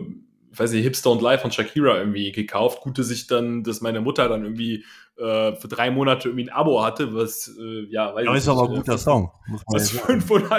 ich 0.52 0.58
weiß 0.58 0.72
nicht, 0.72 0.82
Hipster 0.82 1.10
und 1.10 1.22
Live 1.22 1.42
von 1.42 1.52
Shakira 1.52 1.96
irgendwie 1.98 2.32
gekauft. 2.32 2.80
Gut, 2.82 2.98
dass 2.98 3.10
ich 3.10 3.26
dann, 3.28 3.62
dass 3.62 3.80
meine 3.80 4.00
Mutter 4.00 4.28
dann 4.28 4.42
irgendwie 4.42 4.84
äh, 5.18 5.54
für 5.56 5.68
drei 5.68 5.90
Monate 5.90 6.28
irgendwie 6.28 6.48
ein 6.48 6.54
Abo 6.54 6.82
hatte, 6.82 7.14
was, 7.14 7.48
äh, 7.58 7.86
ja, 7.90 8.14
weiß 8.14 8.24
Ja, 8.24 8.34
ist 8.34 8.48
aber 8.48 8.62
ein 8.64 8.70
nicht, 8.70 8.78
guter 8.80 8.94
äh, 8.94 8.98
Song. 8.98 9.30
Was 9.66 9.92
ja 9.92 10.00
sagen. 10.00 10.20
500, 10.20 10.52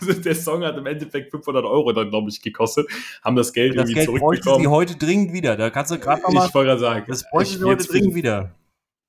also 0.00 0.12
der 0.20 0.34
Song 0.34 0.64
hat 0.64 0.76
im 0.76 0.86
Endeffekt 0.86 1.30
500 1.30 1.64
Euro 1.64 1.92
dann, 1.92 2.10
glaube 2.10 2.30
ich, 2.30 2.40
gekostet, 2.40 2.88
haben 3.22 3.36
das 3.36 3.52
Geld 3.52 3.72
Das 3.76 3.88
irgendwie 3.88 3.94
Geld 3.94 4.08
sie 4.08 4.18
zurückbekommen. 4.18 4.70
heute 4.70 4.96
dringend 4.96 5.32
wieder. 5.32 5.56
Da 5.56 5.70
kannst 5.70 5.92
du 5.92 5.98
gerade 5.98 6.22
nochmal. 6.22 6.46
Ich 6.48 6.54
wollte 6.54 6.68
gerade 6.68 6.80
sagen, 6.80 7.04
Das 7.06 7.28
bräuchte 7.30 7.54
ich 7.54 7.60
sie 7.60 7.64
heute 7.66 7.86
dringend 7.86 8.14
wieder. 8.14 8.54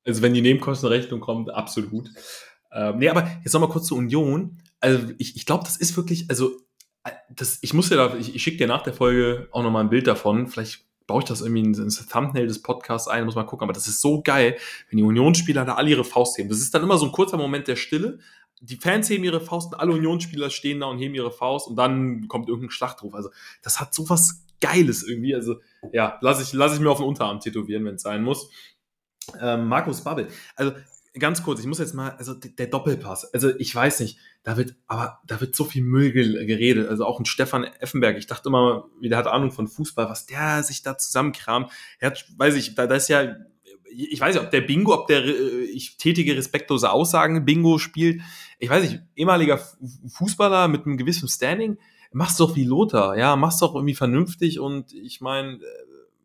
Also 0.06 0.22
wenn 0.22 0.34
die 0.34 0.41
Nebenkostenrechnung 0.41 1.20
kommt, 1.20 1.50
absolut. 1.50 2.10
Ähm, 2.72 2.97
nee, 2.97 3.10
aber 3.10 3.30
jetzt 3.43 3.54
nochmal 3.54 3.70
kurz 3.70 3.88
zur 3.88 3.97
Union. 3.97 4.62
Also 4.80 5.08
ich, 5.18 5.36
ich 5.36 5.45
glaube, 5.45 5.64
das 5.64 5.78
ist 5.78 5.95
wirklich, 5.97 6.30
also 6.30 6.52
äh, 7.04 7.12
das, 7.30 7.60
ich 7.62 7.74
muss 7.74 7.89
dir 7.89 7.95
da, 7.95 8.16
ich, 8.16 8.36
ich 8.36 8.43
schicke 8.43 8.58
dir 8.58 8.68
nach 8.68 8.84
der 8.84 8.93
Folge 8.93 9.47
auch 9.52 9.64
nochmal 9.64 9.84
ein 9.84 9.89
Bild 9.89 10.08
davon. 10.08 10.47
Vielleicht 10.47 10.86
baue 11.10 11.24
ich 11.24 11.28
das 11.28 11.41
irgendwie 11.41 11.62
ins, 11.62 12.07
Thumbnail 12.07 12.47
des 12.47 12.62
Podcasts 12.62 13.07
ein, 13.07 13.26
muss 13.26 13.36
mal 13.36 13.43
gucken. 13.43 13.64
Aber 13.64 13.74
das 13.74 13.88
ist 13.88 13.99
so 13.99 14.22
geil, 14.22 14.57
wenn 14.89 14.97
die 14.97 15.03
Unionsspieler 15.03 15.66
da 15.66 15.74
alle 15.74 15.89
ihre 15.89 16.03
Faust 16.03 16.38
heben. 16.38 16.49
Das 16.49 16.60
ist 16.60 16.74
dann 16.74 16.84
immer 16.84 16.99
so 16.99 17.07
ein 17.07 17.12
kurzer 17.12 17.36
Moment 17.36 17.68
der 17.68 17.76
Stille. 17.76 18.20
Die 18.62 18.76
Fans 18.76 19.10
heben 19.10 19.24
ihre 19.24 19.41
Faust 19.41 19.74
und 19.74 19.80
alle 19.80 19.93
Unionsspieler 19.93 20.51
stehen 20.51 20.82
da 20.82 20.86
und 20.86 20.99
heben 20.99 21.16
ihre 21.16 21.32
Faust 21.32 21.68
und 21.68 21.76
dann 21.78 22.28
kommt 22.28 22.47
irgendein 22.47 22.70
Schlachtruf. 22.70 23.16
Also 23.16 23.32
das 23.64 23.80
hat 23.80 23.93
so 23.93 24.07
was 24.10 24.45
Geiles 24.62 25.01
irgendwie. 25.01 25.34
Also 25.34 25.55
ja, 25.91 26.20
lasse 26.22 26.43
ich, 26.43 26.53
lass 26.53 26.76
ich 26.76 26.80
mir 26.80 26.91
auf 26.91 26.99
den 26.99 27.07
Unterarm 27.07 27.39
tätowieren, 27.39 27.86
wenn 27.86 27.95
es 27.95 28.03
sein 28.03 28.22
muss. 28.22 28.51
Ähm, 29.41 29.68
Markus 29.68 30.01
Babbel. 30.03 30.28
Also 30.55 30.74
ganz 31.20 31.43
kurz, 31.43 31.59
ich 31.59 31.65
muss 31.65 31.80
jetzt 31.80 31.93
mal, 31.93 32.11
also 32.11 32.34
der 32.34 32.67
Doppelpass. 32.67 33.34
Also 33.34 33.49
ich 33.57 33.74
weiß 33.76 33.99
nicht, 33.99 34.17
da 34.43 34.57
wird, 34.57 34.76
aber 34.88 35.20
da 35.28 35.39
wird 35.41 35.55
so 35.55 35.63
viel 35.65 35.84
Müll 35.84 36.11
ge- 36.11 36.45
geredet. 36.45 36.88
Also 36.89 37.05
auch 37.05 37.20
ein 37.20 37.26
Stefan 37.26 37.63
Effenberg. 37.65 38.17
Ich 38.17 38.28
dachte 38.28 38.49
immer, 38.49 38.86
wie 38.99 39.09
der 39.09 39.17
hat 39.17 39.28
Ahnung 39.28 39.51
von 39.51 39.67
Fußball, 39.67 40.09
was 40.09 40.26
der 40.26 40.63
sich 40.63 40.82
da 40.82 40.97
zusammenkramt. 40.97 41.72
Er 41.99 42.11
hat, 42.11 42.26
weiß 42.38 42.55
ich, 42.55 42.76
da, 42.76 42.88
da 42.88 42.95
ist 42.95 43.09
ja, 43.09 43.36
ich 43.91 44.20
weiß 44.22 44.36
nicht, 44.36 44.43
ob 44.43 44.51
der 44.51 44.61
Bingo, 44.61 44.93
ob 44.93 45.07
der, 45.07 45.26
äh, 45.26 45.63
ich 45.65 45.97
tätige 45.97 46.36
respektlose 46.38 46.91
Aussagen 46.91 47.43
Bingo 47.45 47.78
spielt. 47.80 48.22
Ich 48.59 48.70
weiß 48.70 48.84
nicht, 48.84 49.01
ehemaliger 49.15 49.57
Fu- 49.57 49.78
Fußballer 50.09 50.67
mit 50.67 50.86
einem 50.86 50.97
gewissen 50.97 51.28
Standing. 51.28 51.78
Mach's 52.11 52.38
doch 52.38 52.55
wie 52.55 52.63
Lothar, 52.63 53.17
ja, 53.17 53.36
mach's 53.36 53.59
doch 53.59 53.76
irgendwie 53.76 53.93
vernünftig 53.95 54.59
und 54.59 54.93
ich 54.93 55.22
meine, 55.22 55.53
äh, 55.57 55.63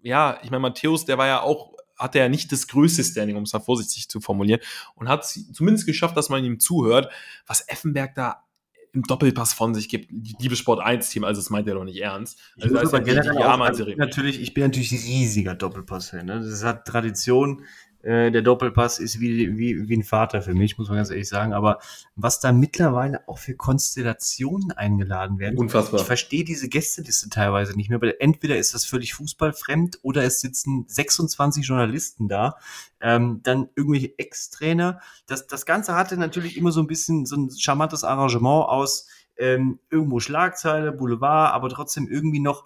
ja, 0.02 0.38
ich 0.42 0.50
meine, 0.50 0.60
Matthäus, 0.62 1.04
der 1.04 1.18
war 1.18 1.26
ja 1.26 1.40
auch, 1.42 1.73
hatte 1.96 2.18
ja 2.18 2.28
nicht 2.28 2.52
das 2.52 2.66
größte 2.68 3.04
Standing, 3.04 3.36
um 3.36 3.44
es 3.44 3.52
mal 3.52 3.60
vorsichtig 3.60 4.08
zu 4.08 4.20
formulieren, 4.20 4.60
und 4.94 5.08
hat 5.08 5.24
es 5.24 5.52
zumindest 5.52 5.86
geschafft, 5.86 6.16
dass 6.16 6.28
man 6.28 6.44
ihm 6.44 6.60
zuhört, 6.60 7.12
was 7.46 7.68
Effenberg 7.68 8.14
da 8.14 8.44
im 8.92 9.02
Doppelpass 9.02 9.52
von 9.52 9.74
sich 9.74 9.88
gibt. 9.88 10.10
Liebe 10.40 10.54
Sport 10.54 10.80
1 10.80 11.10
Team, 11.10 11.24
also 11.24 11.40
das 11.40 11.50
meint 11.50 11.66
er 11.66 11.74
doch 11.74 11.84
nicht 11.84 12.00
ernst. 12.00 12.38
Ich 12.56 12.64
Also 12.64 12.96
Ameise 12.96 13.84
also 13.84 13.96
natürlich, 13.96 14.40
ich 14.40 14.54
bin 14.54 14.62
natürlich 14.62 14.92
riesiger 14.92 15.54
Doppelpass-Fan. 15.54 16.24
Ne? 16.24 16.40
Das 16.40 16.62
hat 16.62 16.86
Tradition. 16.86 17.64
Äh, 18.04 18.30
der 18.30 18.42
Doppelpass 18.42 18.98
ist 18.98 19.18
wie, 19.18 19.56
wie, 19.56 19.88
wie 19.88 19.96
ein 19.96 20.02
Vater 20.02 20.42
für 20.42 20.54
mich, 20.54 20.76
muss 20.76 20.88
man 20.88 20.98
ganz 20.98 21.10
ehrlich 21.10 21.28
sagen. 21.28 21.54
Aber 21.54 21.78
was 22.16 22.38
da 22.38 22.52
mittlerweile 22.52 23.26
auch 23.26 23.38
für 23.38 23.54
Konstellationen 23.54 24.72
eingeladen 24.72 25.38
werden, 25.38 25.58
Unfassbar. 25.58 26.00
ich 26.00 26.06
verstehe 26.06 26.44
diese 26.44 26.68
Gästeliste 26.68 27.30
teilweise 27.30 27.74
nicht 27.76 27.88
mehr, 27.88 28.00
weil 28.02 28.14
entweder 28.20 28.58
ist 28.58 28.74
das 28.74 28.84
völlig 28.84 29.14
fußballfremd 29.14 30.00
oder 30.02 30.22
es 30.22 30.40
sitzen 30.40 30.84
26 30.86 31.66
Journalisten 31.66 32.28
da, 32.28 32.56
ähm, 33.00 33.40
dann 33.42 33.70
irgendwelche 33.74 34.18
Ex-Trainer. 34.18 35.00
Das, 35.26 35.46
das 35.46 35.64
Ganze 35.64 35.94
hatte 35.94 36.18
natürlich 36.18 36.58
immer 36.58 36.72
so 36.72 36.80
ein 36.80 36.86
bisschen 36.86 37.24
so 37.24 37.36
ein 37.36 37.50
charmantes 37.50 38.04
Arrangement 38.04 38.68
aus 38.68 39.08
ähm, 39.36 39.80
irgendwo 39.90 40.20
Schlagzeile, 40.20 40.92
Boulevard, 40.92 41.54
aber 41.54 41.68
trotzdem 41.70 42.06
irgendwie 42.08 42.40
noch 42.40 42.64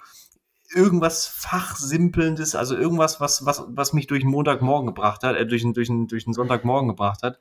irgendwas 0.74 1.26
Fachsimpelndes, 1.26 2.54
also 2.54 2.76
irgendwas, 2.76 3.20
was, 3.20 3.44
was, 3.46 3.64
was 3.68 3.92
mich 3.92 4.06
durch 4.06 4.22
den 4.22 4.30
Montagmorgen 4.30 4.86
gebracht 4.86 5.22
hat, 5.22 5.36
äh, 5.36 5.46
durch, 5.46 5.62
den, 5.62 5.72
durch, 5.74 5.88
durch 6.08 6.24
den 6.24 6.34
Sonntagmorgen 6.34 6.88
gebracht 6.88 7.22
hat. 7.22 7.38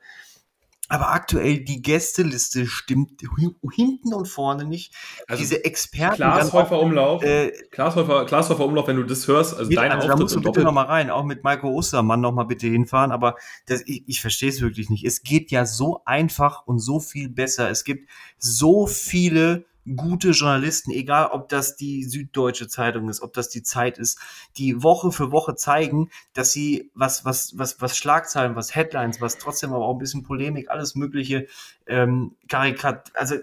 Aber 0.90 1.10
aktuell 1.12 1.58
die 1.58 1.82
Gästeliste 1.82 2.66
stimmt 2.66 3.20
hi- 3.36 3.54
hinten 3.74 4.14
und 4.14 4.26
vorne 4.26 4.64
nicht. 4.64 4.94
Also 5.26 5.42
Diese 5.42 5.62
Experten. 5.62 6.16
Glashäufer 6.16 6.80
Umlauf, 6.80 7.22
äh, 7.22 7.52
Glashäufer, 7.70 8.24
Glashäufer 8.24 8.64
Umlauf, 8.64 8.86
wenn 8.86 8.96
du 8.96 9.02
das 9.02 9.28
hörst, 9.28 9.54
also 9.54 9.68
Mit, 9.68 9.76
deine 9.76 9.96
also 9.96 10.08
da 10.08 10.16
musst 10.16 10.34
du 10.34 10.40
bitte 10.40 10.48
Doppel- 10.48 10.64
noch 10.64 10.72
mal 10.72 10.86
rein, 10.86 11.10
auch 11.10 11.24
mit 11.24 11.44
Maiko 11.44 11.68
Ostermann 11.68 12.22
noch 12.22 12.32
mal 12.32 12.44
bitte 12.44 12.68
hinfahren, 12.68 13.12
aber 13.12 13.34
das, 13.66 13.82
ich, 13.84 14.04
ich 14.06 14.22
verstehe 14.22 14.48
es 14.48 14.62
wirklich 14.62 14.88
nicht. 14.88 15.04
Es 15.04 15.22
geht 15.22 15.50
ja 15.50 15.66
so 15.66 16.00
einfach 16.06 16.66
und 16.66 16.78
so 16.78 17.00
viel 17.00 17.28
besser. 17.28 17.68
Es 17.68 17.84
gibt 17.84 18.08
so 18.38 18.86
viele 18.86 19.66
gute 19.96 20.30
Journalisten, 20.30 20.90
egal 20.90 21.28
ob 21.32 21.48
das 21.48 21.76
die 21.76 22.04
Süddeutsche 22.04 22.68
Zeitung 22.68 23.08
ist, 23.08 23.22
ob 23.22 23.32
das 23.32 23.48
die 23.48 23.62
Zeit 23.62 23.98
ist, 23.98 24.18
die 24.56 24.82
Woche 24.82 25.12
für 25.12 25.32
Woche 25.32 25.54
zeigen, 25.54 26.10
dass 26.32 26.52
sie 26.52 26.90
was, 26.94 27.24
was, 27.24 27.56
was, 27.56 27.80
was 27.80 27.96
Schlagzeilen, 27.96 28.56
was 28.56 28.74
Headlines, 28.74 29.20
was 29.20 29.38
trotzdem 29.38 29.72
aber 29.72 29.84
auch 29.84 29.94
ein 29.94 29.98
bisschen 29.98 30.22
Polemik, 30.22 30.70
alles 30.70 30.94
mögliche, 30.94 31.46
ähm, 31.86 32.36
Karikat, 32.48 33.12
also 33.14 33.34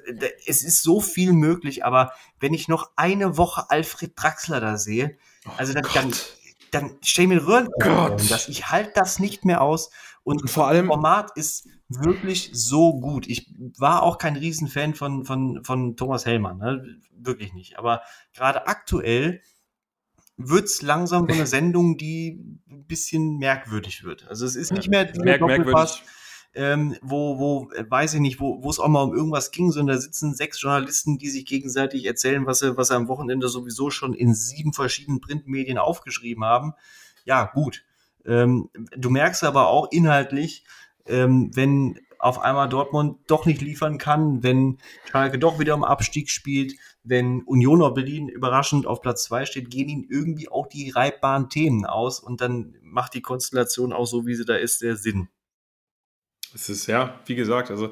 es 0.46 0.64
ist 0.64 0.84
so 0.84 1.02
viel 1.02 1.34
möglich, 1.34 1.86
aber 1.86 2.12
wenn 2.40 2.54
ich 2.54 2.68
noch 2.68 2.92
eine 2.96 3.38
Woche 3.38 3.70
Alfred 3.70 4.14
Draxler 4.16 4.60
da 4.60 4.78
sehe, 4.78 5.18
also 5.58 5.74
dann, 5.74 5.86
dann, 5.94 6.12
Gott. 6.12 6.38
dann 6.72 6.98
stell 7.02 7.24
ich 7.24 7.30
mir 7.30 7.48
Röhren 7.48 7.70
Gott. 7.80 8.30
das. 8.30 8.48
Ich 8.48 8.70
halte 8.70 8.92
das 8.96 9.20
nicht 9.20 9.46
mehr 9.46 9.62
aus. 9.62 9.92
Und 10.26 10.50
vor 10.50 10.68
allem- 10.68 10.88
das 10.88 10.94
Format 10.96 11.32
ist 11.38 11.68
wirklich 11.88 12.50
so 12.52 13.00
gut. 13.00 13.28
Ich 13.28 13.54
war 13.78 14.04
auch 14.04 14.18
kein 14.18 14.36
Riesenfan 14.36 14.94
von, 14.96 15.24
von, 15.24 15.64
von 15.64 15.96
Thomas 15.96 16.26
Hellmann, 16.26 16.58
ne? 16.58 16.98
wirklich 17.18 17.54
nicht. 17.54 17.78
Aber 17.80 18.02
gerade 18.34 18.68
aktuell 18.68 19.42
wird's 20.38 20.82
langsam 20.82 21.28
so 21.30 21.34
eine 21.36 21.48
Sendung, 21.48 21.96
die 21.98 22.60
ein 22.70 22.86
bisschen 22.88 23.38
merkwürdig 23.38 24.04
wird. 24.04 24.28
Also 24.28 24.46
es 24.46 24.56
ist 24.58 24.74
nicht 24.74 24.90
mehr 24.90 25.06
Merk- 25.24 25.40
Doppelpass. 25.40 26.02
ähm, 26.56 26.96
wo, 27.02 27.38
wo, 27.40 27.70
weiß 27.90 28.16
ich 28.16 28.20
nicht, 28.20 28.40
wo, 28.40 28.62
wo 28.64 28.70
es 28.70 28.80
auch 28.80 28.88
mal 28.88 29.04
um 29.04 29.14
irgendwas 29.16 29.52
ging, 29.52 29.72
sondern 29.72 29.96
da 29.96 30.02
sitzen 30.02 30.34
sechs 30.34 30.60
Journalisten, 30.62 31.18
die 31.20 31.30
sich 31.30 31.46
gegenseitig 31.46 32.04
erzählen, 32.06 32.46
was 32.48 32.60
sie, 32.60 32.76
was 32.76 32.88
sie 32.90 32.96
am 32.96 33.08
Wochenende 33.08 33.48
sowieso 33.48 33.92
schon 33.92 34.14
in 34.14 34.34
sieben 34.34 34.74
verschiedenen 34.74 35.22
Printmedien 35.22 35.78
aufgeschrieben 35.78 36.44
haben. 36.44 36.74
Ja, 37.26 37.46
gut. 37.46 37.85
Ähm, 38.26 38.70
du 38.96 39.10
merkst 39.10 39.44
aber 39.44 39.68
auch 39.68 39.92
inhaltlich, 39.92 40.64
ähm, 41.06 41.52
wenn 41.54 42.00
auf 42.20 42.40
einmal 42.40 42.70
Dortmund 42.70 43.20
doch 43.28 43.46
nicht 43.46 43.62
liefern 43.62 43.98
kann, 43.98 44.42
wenn 44.42 44.80
Schalke 45.10 45.38
doch 45.38 45.60
wieder 45.60 45.74
im 45.74 45.84
Abstieg 45.84 46.30
spielt, 46.30 46.74
wenn 47.04 47.44
Union 47.44 47.94
Berlin 47.94 48.30
überraschend 48.30 48.88
auf 48.88 49.02
Platz 49.02 49.26
zwei 49.26 49.46
steht, 49.46 49.70
gehen 49.70 49.90
ihnen 49.90 50.08
irgendwie 50.10 50.50
auch 50.50 50.68
die 50.68 50.90
reibbaren 50.90 51.50
Themen 51.50 51.86
aus 51.86 52.20
und 52.20 52.42
dann 52.42 52.76
macht 52.82 53.14
die 53.14 53.22
Konstellation 53.22 53.94
auch 53.94 54.06
so, 54.06 54.26
wie 54.26 54.36
sie 54.36 54.46
da 54.46 54.56
ist, 54.56 54.80
sehr 54.80 54.96
Sinn. 54.96 55.30
Es 56.54 56.70
ist 56.70 56.88
ja, 56.88 57.20
wie 57.26 57.36
gesagt, 57.36 57.70
also 57.70 57.92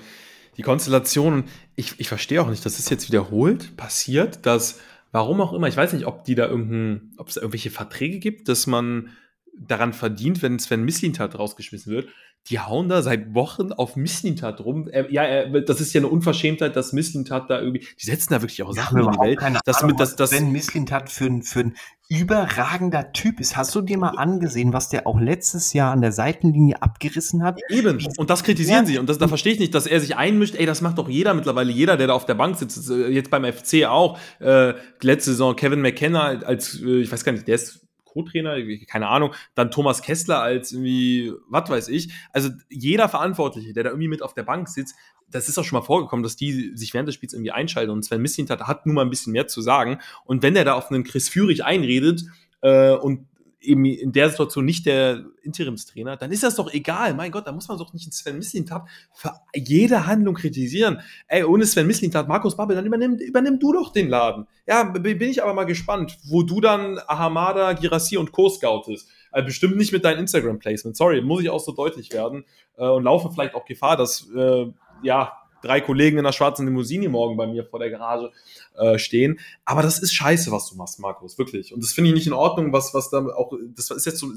die 0.57 0.61
Konstellation, 0.61 1.45
ich, 1.75 1.99
ich 1.99 2.07
verstehe 2.07 2.41
auch 2.41 2.49
nicht, 2.49 2.65
das 2.65 2.79
ist 2.79 2.89
jetzt 2.89 3.07
wiederholt 3.09 3.75
passiert, 3.75 4.45
dass, 4.45 4.79
warum 5.11 5.41
auch 5.41 5.53
immer, 5.53 5.67
ich 5.67 5.77
weiß 5.77 5.93
nicht, 5.93 6.05
ob 6.05 6.23
die 6.23 6.35
da 6.35 6.47
irgendein, 6.47 7.13
ob 7.17 7.27
es 7.27 7.37
irgendwelche 7.37 7.71
Verträge 7.71 8.19
gibt, 8.19 8.47
dass 8.47 8.67
man 8.67 9.09
daran 9.57 9.93
verdient, 9.93 10.41
wenn 10.41 10.59
Sven 10.59 10.83
Mislintat 10.83 11.37
rausgeschmissen 11.37 11.93
wird. 11.93 12.09
Die 12.49 12.59
hauen 12.59 12.89
da 12.89 13.01
seit 13.01 13.33
Wochen 13.33 13.71
auf 13.71 13.95
Mislintat 13.95 14.59
rum. 14.59 14.89
Äh, 14.89 15.05
ja, 15.09 15.23
äh, 15.23 15.63
das 15.63 15.79
ist 15.79 15.93
ja 15.93 16.01
eine 16.01 16.09
Unverschämtheit, 16.09 16.75
dass 16.75 16.91
Mislintat 16.91 17.49
da 17.49 17.61
irgendwie, 17.61 17.87
die 18.01 18.05
setzen 18.05 18.33
da 18.33 18.41
wirklich 18.41 18.61
auch 18.63 18.73
Sachen 18.73 18.99
in 18.99 19.11
die 19.11 19.17
Welt. 19.17 19.39
Keine 19.39 19.59
dass 19.63 19.77
Ahnung, 19.77 19.91
mit, 19.91 20.01
dass, 20.01 20.17
dass, 20.17 20.31
Sven 20.31 20.51
Mislintat 20.51 21.09
für, 21.09 21.41
für 21.41 21.61
ein 21.61 21.75
überragender 22.09 23.13
Typ 23.13 23.39
ist. 23.39 23.55
Hast 23.55 23.73
du 23.75 23.81
dir 23.81 23.97
mal 23.97 24.09
angesehen, 24.17 24.73
was 24.73 24.89
der 24.89 25.07
auch 25.07 25.21
letztes 25.21 25.71
Jahr 25.71 25.93
an 25.93 26.01
der 26.01 26.11
Seitenlinie 26.11 26.81
abgerissen 26.81 27.43
hat? 27.43 27.61
Eben. 27.69 28.05
Und 28.17 28.29
das 28.29 28.43
kritisieren 28.43 28.83
ja. 28.83 28.85
sie. 28.85 28.97
Und 28.97 29.07
das, 29.07 29.19
da 29.19 29.29
verstehe 29.29 29.53
ich 29.53 29.59
nicht, 29.59 29.73
dass 29.73 29.87
er 29.87 30.01
sich 30.01 30.17
einmischt. 30.17 30.55
Ey, 30.55 30.65
das 30.65 30.81
macht 30.81 30.97
doch 30.97 31.07
jeder 31.07 31.33
mittlerweile. 31.33 31.71
Jeder, 31.71 31.95
der 31.95 32.07
da 32.07 32.13
auf 32.13 32.25
der 32.25 32.35
Bank 32.35 32.57
sitzt. 32.57 32.89
Jetzt 32.89 33.31
beim 33.31 33.45
FC 33.45 33.85
auch. 33.85 34.19
Äh, 34.39 34.73
letzte 35.01 35.31
Saison 35.31 35.55
Kevin 35.55 35.81
McKenna 35.81 36.41
als, 36.41 36.81
äh, 36.81 36.99
ich 36.99 37.11
weiß 37.11 37.23
gar 37.23 37.31
nicht, 37.31 37.47
der 37.47 37.55
ist 37.55 37.82
Co-Trainer, 38.13 38.57
keine 38.87 39.07
Ahnung, 39.07 39.33
dann 39.55 39.71
Thomas 39.71 40.01
Kessler 40.01 40.41
als 40.41 40.71
irgendwie, 40.71 41.33
was 41.49 41.69
weiß 41.69 41.87
ich. 41.89 42.13
Also 42.31 42.49
jeder 42.69 43.09
Verantwortliche, 43.09 43.73
der 43.73 43.83
da 43.83 43.89
irgendwie 43.89 44.07
mit 44.07 44.21
auf 44.21 44.33
der 44.33 44.43
Bank 44.43 44.69
sitzt, 44.69 44.95
das 45.29 45.49
ist 45.49 45.57
auch 45.57 45.63
schon 45.63 45.79
mal 45.79 45.85
vorgekommen, 45.85 46.23
dass 46.23 46.35
die 46.35 46.71
sich 46.75 46.93
während 46.93 47.07
des 47.07 47.15
Spiels 47.15 47.33
irgendwie 47.33 47.51
einschalten 47.51 47.91
und 47.91 48.03
Sven 48.03 48.21
Mislintat 48.21 48.61
hat 48.61 48.85
nun 48.85 48.95
mal 48.95 49.01
ein 49.01 49.09
bisschen 49.09 49.33
mehr 49.33 49.47
zu 49.47 49.61
sagen. 49.61 49.99
Und 50.25 50.43
wenn 50.43 50.53
der 50.53 50.65
da 50.65 50.73
auf 50.75 50.91
einen 50.91 51.03
Chris 51.03 51.27
Führig 51.27 51.63
einredet 51.65 52.25
äh, 52.61 52.91
und 52.91 53.27
eben 53.63 53.85
in 53.85 54.11
der 54.11 54.29
Situation 54.29 54.65
nicht 54.65 54.85
der 54.85 55.25
Interimstrainer, 55.41 56.17
dann 56.17 56.31
ist 56.31 56.43
das 56.43 56.55
doch 56.55 56.71
egal. 56.73 57.13
Mein 57.13 57.31
Gott, 57.31 57.47
da 57.47 57.51
muss 57.51 57.67
man 57.67 57.77
doch 57.77 57.93
nicht 57.93 58.13
Sven 58.13 58.37
Mislintat 58.37 58.83
für 59.13 59.33
jede 59.55 60.05
Handlung 60.05 60.35
kritisieren. 60.35 61.01
Ey, 61.27 61.43
ohne 61.43 61.65
Sven 61.65 61.87
Mislintat, 61.87 62.27
Markus 62.27 62.55
Babbel, 62.55 62.75
dann 62.75 62.85
übernimm, 62.85 63.15
übernimm 63.17 63.59
du 63.59 63.73
doch 63.73 63.91
den 63.91 64.09
Laden. 64.09 64.47
Ja, 64.67 64.83
bin 64.83 65.21
ich 65.21 65.41
aber 65.43 65.53
mal 65.53 65.65
gespannt, 65.65 66.17
wo 66.25 66.43
du 66.43 66.61
dann 66.61 66.99
Ahamada, 67.07 67.73
Girassi 67.73 68.17
und 68.17 68.31
Co. 68.31 68.49
scoutest. 68.49 69.07
Also 69.31 69.45
bestimmt 69.45 69.77
nicht 69.77 69.91
mit 69.91 70.05
deinen 70.05 70.19
Instagram-Placements. 70.19 70.97
Sorry, 70.97 71.21
muss 71.21 71.41
ich 71.41 71.49
auch 71.49 71.59
so 71.59 71.71
deutlich 71.71 72.11
werden. 72.13 72.45
Äh, 72.77 72.87
und 72.87 73.03
laufe 73.03 73.31
vielleicht 73.31 73.55
auch 73.55 73.65
Gefahr, 73.65 73.97
dass, 73.97 74.29
äh, 74.35 74.67
ja, 75.01 75.33
drei 75.63 75.81
Kollegen 75.81 76.17
in 76.17 76.25
einer 76.25 76.33
schwarzen 76.33 76.65
Limousine 76.67 77.09
morgen 77.09 77.37
bei 77.37 77.47
mir 77.47 77.65
vor 77.65 77.79
der 77.79 77.89
Garage 77.89 78.31
äh, 78.75 78.99
stehen. 78.99 79.39
Aber 79.65 79.81
das 79.81 79.99
ist 79.99 80.13
scheiße, 80.13 80.51
was 80.51 80.69
du 80.69 80.75
machst, 80.75 80.99
Markus, 80.99 81.37
wirklich. 81.37 81.73
Und 81.73 81.83
das 81.83 81.93
finde 81.93 82.09
ich 82.09 82.15
nicht 82.15 82.27
in 82.27 82.33
Ordnung, 82.33 82.71
was, 82.73 82.93
was 82.93 83.09
da 83.09 83.25
auch, 83.25 83.53
das 83.75 83.89
ist 83.89 84.05
jetzt 84.05 84.19
so, 84.19 84.31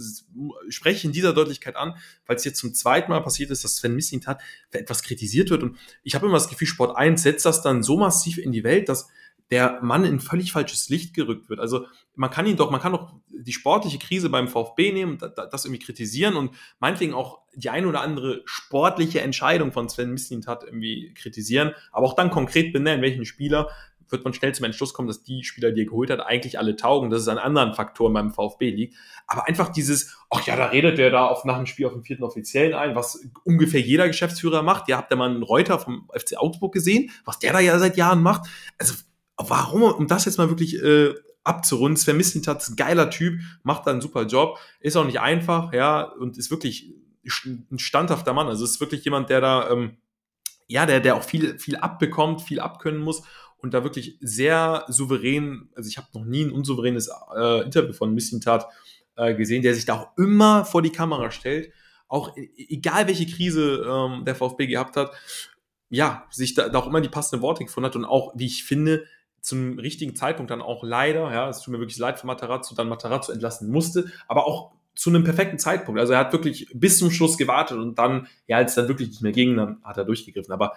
spreche 0.69 0.99
ich 0.99 1.05
in 1.05 1.13
dieser 1.13 1.33
Deutlichkeit 1.33 1.77
an, 1.77 1.97
weil 2.27 2.37
es 2.37 2.45
jetzt 2.45 2.59
zum 2.59 2.73
zweiten 2.73 3.11
Mal 3.11 3.21
passiert 3.21 3.51
ist, 3.51 3.65
dass 3.65 3.77
Sven 3.77 3.95
Missing 3.95 4.25
hat, 4.27 4.41
für 4.71 4.79
etwas 4.79 5.03
kritisiert 5.03 5.51
wird. 5.51 5.63
Und 5.63 5.77
ich 6.03 6.15
habe 6.15 6.27
immer 6.27 6.37
das 6.37 6.49
Gefühl, 6.49 6.69
Sport 6.69 6.97
1 6.97 7.23
setzt 7.23 7.45
das 7.45 7.63
dann 7.63 7.83
so 7.83 7.97
massiv 7.97 8.39
in 8.39 8.53
die 8.53 8.65
Welt, 8.65 8.89
dass 8.89 9.09
der 9.51 9.81
Mann 9.83 10.05
in 10.05 10.21
völlig 10.21 10.53
falsches 10.53 10.89
Licht 10.89 11.15
gerückt 11.15 11.49
wird. 11.49 11.61
Also 11.61 11.87
man 12.17 12.31
kann 12.31 12.47
ihn 12.47 12.57
doch, 12.57 12.71
man 12.71 12.81
kann 12.81 12.93
doch 12.93 13.15
die 13.29 13.53
sportliche 13.53 13.99
Krise 13.99 14.31
beim 14.31 14.49
VfB 14.49 14.93
nehmen, 14.93 15.19
das 15.19 15.65
irgendwie 15.65 15.85
kritisieren 15.85 16.37
und 16.37 16.53
meinetwegen 16.81 17.15
auch 17.15 17.41
die 17.55 17.71
eine 17.71 17.87
oder 17.87 18.01
andere 18.01 18.43
sportliche 18.45 19.21
Entscheidung 19.21 19.73
von 19.73 19.89
Sven 19.89 20.13
Mislint 20.13 20.47
hat 20.47 20.65
irgendwie 20.65 21.15
kritisieren, 21.15 21.73
aber 21.93 22.07
auch 22.07 22.15
dann 22.15 22.31
konkret 22.31 22.73
benennen, 22.73 23.03
welchen 23.03 23.25
Spieler 23.25 23.69
wird 24.09 24.25
man 24.25 24.33
schnell 24.33 24.55
zum 24.55 24.65
Entschluss 24.65 24.95
kommen, 24.95 25.09
dass 25.09 25.23
die 25.23 25.43
Spieler, 25.43 25.73
die 25.73 25.83
er 25.83 25.87
geholt 25.87 26.11
hat, 26.11 26.21
eigentlich 26.21 26.59
alle 26.59 26.77
taugen, 26.77 27.11
dass 27.11 27.23
es 27.23 27.29
an 27.29 27.39
anderen 27.39 27.75
Faktoren 27.75 28.13
beim 28.13 28.33
VfB 28.33 28.71
liegt. 28.71 28.97
Aber 29.27 29.47
einfach 29.49 29.69
dieses, 29.71 30.17
ach 30.31 30.47
ja, 30.47 30.57
da 30.57 30.67
redet 30.67 30.99
der 30.99 31.11
da 31.11 31.27
auf, 31.27 31.45
nach 31.45 31.57
dem 31.57 31.67
Spiel 31.67 31.87
auf 31.87 31.93
dem 31.93 32.05
vierten 32.05 32.23
Offiziellen 32.23 32.75
ein, 32.75 32.95
was 32.95 33.21
ungefähr 33.45 33.81
jeder 33.81 34.07
Geschäftsführer 34.07 34.63
macht. 34.63 34.89
Ihr 34.89 34.97
habt 34.97 35.11
ja 35.11 35.17
mal 35.17 35.31
einen 35.31 35.43
Reuter 35.43 35.79
vom 35.79 36.09
FC 36.15 36.37
Augsburg 36.37 36.73
gesehen, 36.73 37.11
was 37.25 37.39
der 37.39 37.53
da 37.53 37.61
ja 37.61 37.79
seit 37.79 37.97
Jahren 37.97 38.23
macht. 38.23 38.49
Also 38.79 38.95
warum, 39.37 39.83
um 39.83 40.07
das 40.07 40.25
jetzt 40.25 40.39
mal 40.39 40.49
wirklich 40.49 40.81
äh, 40.83 41.15
abzurunden, 41.47 41.97
Sven 41.97 42.17
Mislintat 42.17 42.63
ist 42.63 42.71
ein 42.71 42.77
geiler 42.77 43.11
Typ, 43.11 43.41
macht 43.63 43.87
da 43.87 43.93
einen 43.93 44.01
super 44.01 44.27
Job, 44.27 44.59
ist 44.81 44.97
auch 44.97 45.07
nicht 45.07 45.21
einfach, 45.21 45.73
ja, 45.73 46.03
und 46.03 46.37
ist 46.37 46.51
wirklich 46.51 46.93
ein 47.45 47.79
standhafter 47.79 48.33
Mann. 48.33 48.49
Also 48.49 48.65
ist 48.65 48.81
wirklich 48.81 49.05
jemand, 49.05 49.31
der 49.31 49.41
da, 49.41 49.71
ähm, 49.71 49.97
ja, 50.69 50.87
der, 50.87 51.01
der 51.01 51.17
auch 51.17 51.23
viel, 51.23 51.59
viel 51.59 51.77
abbekommt, 51.77 52.43
viel 52.43 52.61
abkönnen 52.61 53.01
muss 53.01 53.23
und 53.59 53.75
da 53.75 53.85
wirklich 53.85 54.19
sehr 54.21 54.85
souverän, 54.89 55.71
also 55.75 55.89
ich 55.89 55.99
habe 55.99 56.09
noch 56.15 56.25
nie 56.25 56.45
ein 56.45 56.53
unsouveränes 56.53 57.11
äh, 57.37 57.63
Interview 57.63 57.93
von 57.93 58.13
Mislintat 58.15 58.67
äh, 59.17 59.35
gesehen, 59.35 59.63
der 59.63 59.75
sich 59.75 59.85
da 59.85 59.95
auch 59.95 60.19
immer 60.19 60.65
vor 60.65 60.83
die 60.83 60.91
Kamera 60.91 61.31
stellt, 61.31 61.73
auch 62.09 62.37
e, 62.37 62.49
egal 62.69 63.07
welche 63.07 63.27
Krise 63.27 63.85
ähm, 63.89 64.25
der 64.25 64.35
VfB 64.35 64.67
gehabt 64.67 64.97
hat, 64.97 65.13
ja, 65.89 66.27
sich 66.31 66.55
da, 66.55 66.69
da 66.69 66.79
auch 66.79 66.87
immer 66.87 67.01
die 67.01 67.09
passenden 67.09 67.43
Worte 67.43 67.65
gefunden 67.65 67.87
hat 67.87 67.97
und 67.97 68.05
auch, 68.05 68.33
wie 68.37 68.47
ich 68.47 68.65
finde, 68.65 69.05
zum 69.47 69.79
richtigen 69.79 70.17
Zeitpunkt 70.17 70.51
dann 70.51 70.61
auch 70.61 70.83
leider, 70.83 71.33
ja, 71.33 71.49
es 71.49 71.61
tut 71.61 71.73
mir 71.73 71.79
wirklich 71.79 71.99
leid 71.99 72.19
für 72.19 72.27
Matarazzo, 72.27 72.75
dann 72.75 72.89
Matarazzo 72.89 73.31
entlassen 73.31 73.71
musste, 73.71 74.11
aber 74.27 74.45
auch 74.45 74.73
zu 74.97 75.09
einem 75.09 75.23
perfekten 75.23 75.59
Zeitpunkt. 75.59 76.01
Also 76.01 76.15
er 76.15 76.19
hat 76.19 76.33
wirklich 76.33 76.69
bis 76.75 76.99
zum 76.99 77.13
Schluss 77.13 77.39
gewartet 77.39 77.79
und 77.79 77.97
dann, 77.97 78.27
ja, 78.49 78.57
als 78.57 78.73
es 78.73 78.75
dann 78.75 78.89
wirklich 78.89 79.11
nicht 79.11 79.23
mehr 79.23 79.31
ging, 79.31 79.57
dann 79.57 79.79
hat 79.85 79.99
er 79.99 80.05
durchgegriffen. 80.05 80.53
Aber 80.53 80.73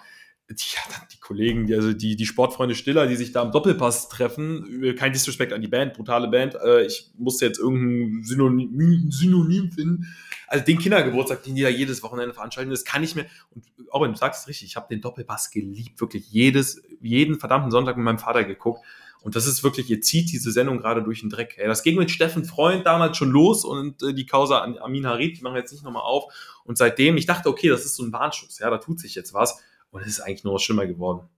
ja, 0.58 0.80
die 1.12 1.18
Kollegen, 1.20 1.66
die, 1.66 1.74
also 1.74 1.92
die, 1.92 2.16
die 2.16 2.26
Sportfreunde 2.26 2.74
Stiller, 2.74 3.06
die 3.06 3.16
sich 3.16 3.32
da 3.32 3.42
am 3.42 3.52
Doppelpass 3.52 4.08
treffen, 4.08 4.94
kein 4.96 5.12
Disrespect 5.12 5.52
an 5.52 5.60
die 5.60 5.68
Band, 5.68 5.94
brutale 5.94 6.28
Band. 6.28 6.56
Äh, 6.56 6.86
ich 6.86 7.10
musste 7.16 7.46
jetzt 7.46 7.58
irgendein 7.58 8.24
Synonym, 8.24 9.10
Synonym 9.10 9.70
finden. 9.70 10.06
Also 10.48 10.64
den 10.64 10.78
Kindergeburtstag, 10.78 11.44
den 11.44 11.54
die 11.54 11.62
da 11.62 11.68
jedes 11.68 12.02
Wochenende 12.02 12.34
veranstalten, 12.34 12.70
das 12.70 12.84
kann 12.84 13.04
ich 13.04 13.14
mir, 13.14 13.26
und 13.54 13.64
auch 13.92 14.04
du 14.04 14.16
sagst 14.16 14.42
es 14.42 14.48
richtig, 14.48 14.68
ich 14.68 14.76
habe 14.76 14.88
den 14.90 15.00
Doppelpass 15.00 15.52
geliebt, 15.52 16.00
wirklich 16.00 16.28
jedes, 16.30 16.82
jeden 17.00 17.38
verdammten 17.38 17.70
Sonntag 17.70 17.96
mit 17.96 18.04
meinem 18.04 18.18
Vater 18.18 18.42
geguckt. 18.42 18.84
Und 19.22 19.36
das 19.36 19.46
ist 19.46 19.62
wirklich, 19.62 19.88
ihr 19.90 20.00
zieht 20.00 20.32
diese 20.32 20.50
Sendung 20.50 20.78
gerade 20.78 21.02
durch 21.02 21.20
den 21.20 21.28
Dreck. 21.28 21.56
Das 21.62 21.82
ging 21.82 21.96
mit 21.96 22.10
Steffen 22.10 22.44
Freund 22.44 22.86
damals 22.86 23.16
schon 23.16 23.30
los 23.30 23.64
und 23.64 24.02
äh, 24.02 24.14
die 24.14 24.26
Causa 24.26 24.62
Amin 24.80 25.06
Harid, 25.06 25.38
die 25.38 25.42
machen 25.42 25.54
wir 25.54 25.60
jetzt 25.60 25.72
nicht 25.72 25.84
nochmal 25.84 26.02
auf. 26.02 26.32
Und 26.64 26.78
seitdem, 26.78 27.16
ich 27.16 27.26
dachte, 27.26 27.48
okay, 27.48 27.68
das 27.68 27.84
ist 27.84 27.96
so 27.96 28.02
ein 28.02 28.12
Warnschuss, 28.12 28.58
ja, 28.58 28.70
da 28.70 28.78
tut 28.78 28.98
sich 28.98 29.14
jetzt 29.14 29.34
was. 29.34 29.62
Und 29.90 30.02
es 30.02 30.08
ist 30.08 30.20
eigentlich 30.20 30.44
nur 30.44 30.54
noch 30.54 30.60
schlimmer 30.60 30.86
geworden. 30.86 31.28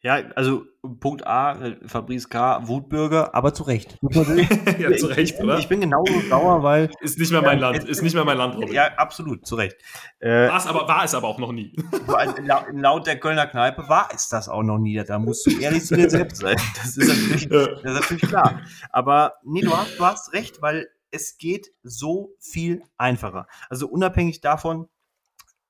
Ja, 0.00 0.22
also 0.36 0.64
Punkt 1.00 1.26
A, 1.26 1.74
Fabrice 1.84 2.28
K., 2.28 2.68
Wutbürger, 2.68 3.34
aber 3.34 3.52
zu 3.52 3.64
Recht. 3.64 3.98
ja, 4.78 4.96
zu 4.96 5.06
Recht, 5.06 5.40
oder? 5.40 5.58
Ich 5.58 5.68
bin 5.68 5.80
genauso 5.80 6.20
sauer, 6.28 6.62
weil. 6.62 6.88
Ist 7.00 7.18
nicht 7.18 7.32
mehr 7.32 7.42
mein 7.42 7.58
Land, 7.58 7.82
ist 7.82 8.02
nicht 8.02 8.14
mehr 8.14 8.24
mein 8.24 8.38
Land, 8.38 8.54
Robin. 8.54 8.72
Ja, 8.72 8.94
absolut, 8.96 9.44
zu 9.44 9.56
Recht. 9.56 9.76
Äh, 10.20 10.48
War's 10.48 10.68
aber, 10.68 10.86
war 10.86 11.02
es 11.02 11.16
aber 11.16 11.26
auch 11.26 11.40
noch 11.40 11.50
nie. 11.50 11.74
Laut 12.72 13.08
der 13.08 13.18
Kölner 13.18 13.48
Kneipe 13.48 13.88
war 13.88 14.08
es 14.14 14.28
das 14.28 14.48
auch 14.48 14.62
noch 14.62 14.78
nie. 14.78 15.02
Da 15.04 15.18
musst 15.18 15.44
du 15.46 15.58
ehrlich 15.58 15.84
zu 15.84 15.96
dir 15.96 16.08
selbst 16.08 16.42
sein. 16.42 16.56
Das 16.76 16.96
ist 16.96 17.08
natürlich, 17.08 17.48
das 17.48 17.82
ist 17.82 18.00
natürlich 18.00 18.28
klar. 18.28 18.60
Aber 18.90 19.34
nee, 19.42 19.62
du 19.62 19.76
hast, 19.76 19.98
du 19.98 20.04
hast 20.04 20.32
recht, 20.32 20.62
weil 20.62 20.88
es 21.10 21.38
geht 21.38 21.72
so 21.82 22.34
viel 22.38 22.82
einfacher. 22.98 23.48
Also 23.68 23.88
unabhängig 23.88 24.42
davon, 24.42 24.88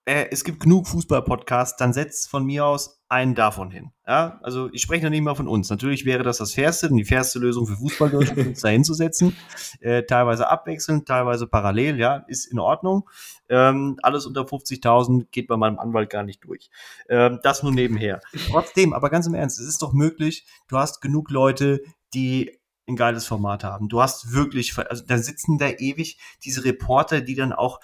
äh, 0.08 0.28
es 0.30 0.42
gibt 0.42 0.60
genug 0.60 0.88
Fußball-Podcasts, 0.88 1.76
dann 1.76 1.92
setzt 1.92 2.30
von 2.30 2.44
mir 2.46 2.64
aus 2.64 3.02
einen 3.10 3.34
davon 3.34 3.70
hin. 3.70 3.90
Ja, 4.06 4.40
also 4.42 4.70
ich 4.72 4.80
spreche 4.80 5.04
noch 5.04 5.10
nicht 5.10 5.20
mal 5.20 5.34
von 5.34 5.48
uns. 5.48 5.68
Natürlich 5.68 6.06
wäre 6.06 6.22
das 6.22 6.38
das 6.38 6.54
fairste, 6.54 6.88
die 6.88 7.04
fairste 7.04 7.38
Lösung 7.38 7.66
für 7.66 7.76
Fußball 7.76 8.14
uns 8.46 8.62
da 8.62 8.68
hinzusetzen. 8.68 9.36
Äh, 9.80 10.04
teilweise 10.04 10.48
abwechselnd, 10.48 11.06
teilweise 11.06 11.46
parallel, 11.46 11.98
ja, 11.98 12.24
ist 12.26 12.46
in 12.46 12.58
Ordnung. 12.58 13.08
Ähm, 13.50 13.98
alles 14.02 14.24
unter 14.24 14.42
50.000 14.42 15.26
geht 15.30 15.46
bei 15.46 15.58
meinem 15.58 15.78
Anwalt 15.78 16.08
gar 16.08 16.22
nicht 16.22 16.42
durch. 16.42 16.70
Ähm, 17.10 17.40
das 17.42 17.62
nur 17.62 17.72
nebenher. 17.72 18.22
Trotzdem, 18.50 18.94
aber 18.94 19.10
ganz 19.10 19.26
im 19.26 19.34
Ernst, 19.34 19.60
es 19.60 19.68
ist 19.68 19.82
doch 19.82 19.92
möglich, 19.92 20.46
du 20.68 20.78
hast 20.78 21.02
genug 21.02 21.30
Leute, 21.30 21.82
die 22.14 22.57
ein 22.88 22.96
geiles 22.96 23.26
Format 23.26 23.64
haben. 23.64 23.88
Du 23.88 24.00
hast 24.00 24.32
wirklich, 24.32 24.76
also 24.78 25.04
da 25.06 25.18
sitzen 25.18 25.58
da 25.58 25.68
ewig 25.68 26.18
diese 26.44 26.64
Reporter, 26.64 27.20
die 27.20 27.34
dann 27.34 27.52
auch 27.52 27.80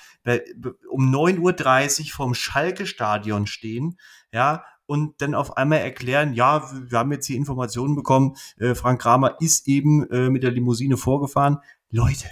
um 0.89 1.15
9.30 1.15 2.01
Uhr 2.01 2.07
vom 2.13 2.35
Schalke-Stadion 2.35 3.47
stehen, 3.47 3.99
ja, 4.33 4.65
und 4.87 5.21
dann 5.23 5.35
auf 5.35 5.57
einmal 5.57 5.79
erklären, 5.79 6.35
ja, 6.35 6.71
wir 6.73 6.99
haben 6.99 7.13
jetzt 7.13 7.29
die 7.29 7.37
Informationen 7.37 7.95
bekommen, 7.95 8.37
äh, 8.59 8.75
Frank 8.75 9.01
Kramer 9.01 9.37
ist 9.41 9.67
eben 9.67 10.09
äh, 10.11 10.29
mit 10.29 10.43
der 10.43 10.51
Limousine 10.51 10.97
vorgefahren. 10.97 11.59
Leute, 11.91 12.29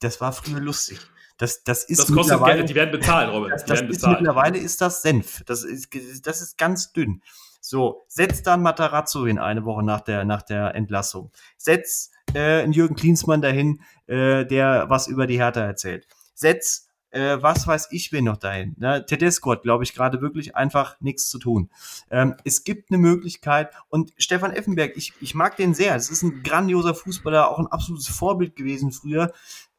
das 0.00 0.20
war 0.20 0.32
früher 0.32 0.60
lustig. 0.60 0.98
Das, 1.38 1.62
das 1.62 1.84
ist 1.84 2.00
das 2.00 2.12
kostet 2.12 2.44
Geld, 2.44 2.68
die 2.68 2.74
werden 2.74 2.90
bezahlt, 2.90 3.32
Robin. 3.32 3.50
Das, 3.50 3.64
das 3.64 3.80
ist 3.82 4.06
mittlerweile 4.06 4.58
ist 4.58 4.80
das 4.80 5.02
Senf. 5.02 5.42
Das 5.46 5.62
ist, 5.62 5.88
das 6.26 6.42
ist 6.42 6.58
ganz 6.58 6.92
dünn. 6.92 7.22
So, 7.68 8.06
setz 8.08 8.42
dann 8.42 8.62
Matarazzo 8.62 9.26
hin 9.26 9.38
eine 9.38 9.66
Woche 9.66 9.82
nach 9.82 10.00
der, 10.00 10.24
nach 10.24 10.40
der 10.40 10.74
Entlassung. 10.74 11.30
Setz 11.58 12.10
äh, 12.32 12.62
einen 12.62 12.72
Jürgen 12.72 12.94
Klinsmann 12.94 13.42
dahin, 13.42 13.82
äh, 14.06 14.46
der 14.46 14.86
was 14.88 15.06
über 15.06 15.26
die 15.26 15.38
Hertha 15.38 15.60
erzählt. 15.60 16.06
Setz 16.32 16.88
äh, 17.10 17.36
was 17.42 17.66
weiß 17.66 17.88
ich 17.90 18.10
wen 18.10 18.24
noch 18.24 18.38
dahin. 18.38 18.74
Ne? 18.78 19.04
Tedesco 19.04 19.52
hat, 19.52 19.64
glaube 19.64 19.84
ich, 19.84 19.94
gerade 19.94 20.22
wirklich 20.22 20.56
einfach 20.56 20.98
nichts 21.00 21.28
zu 21.28 21.38
tun. 21.38 21.68
Ähm, 22.10 22.36
es 22.44 22.64
gibt 22.64 22.90
eine 22.90 22.96
Möglichkeit 22.96 23.70
und 23.90 24.14
Stefan 24.16 24.52
Effenberg, 24.52 24.96
ich, 24.96 25.12
ich 25.20 25.34
mag 25.34 25.56
den 25.56 25.74
sehr. 25.74 25.94
Es 25.94 26.10
ist 26.10 26.22
ein 26.22 26.42
grandioser 26.42 26.94
Fußballer, 26.94 27.50
auch 27.50 27.58
ein 27.58 27.66
absolutes 27.66 28.08
Vorbild 28.08 28.56
gewesen 28.56 28.92
früher. 28.92 29.32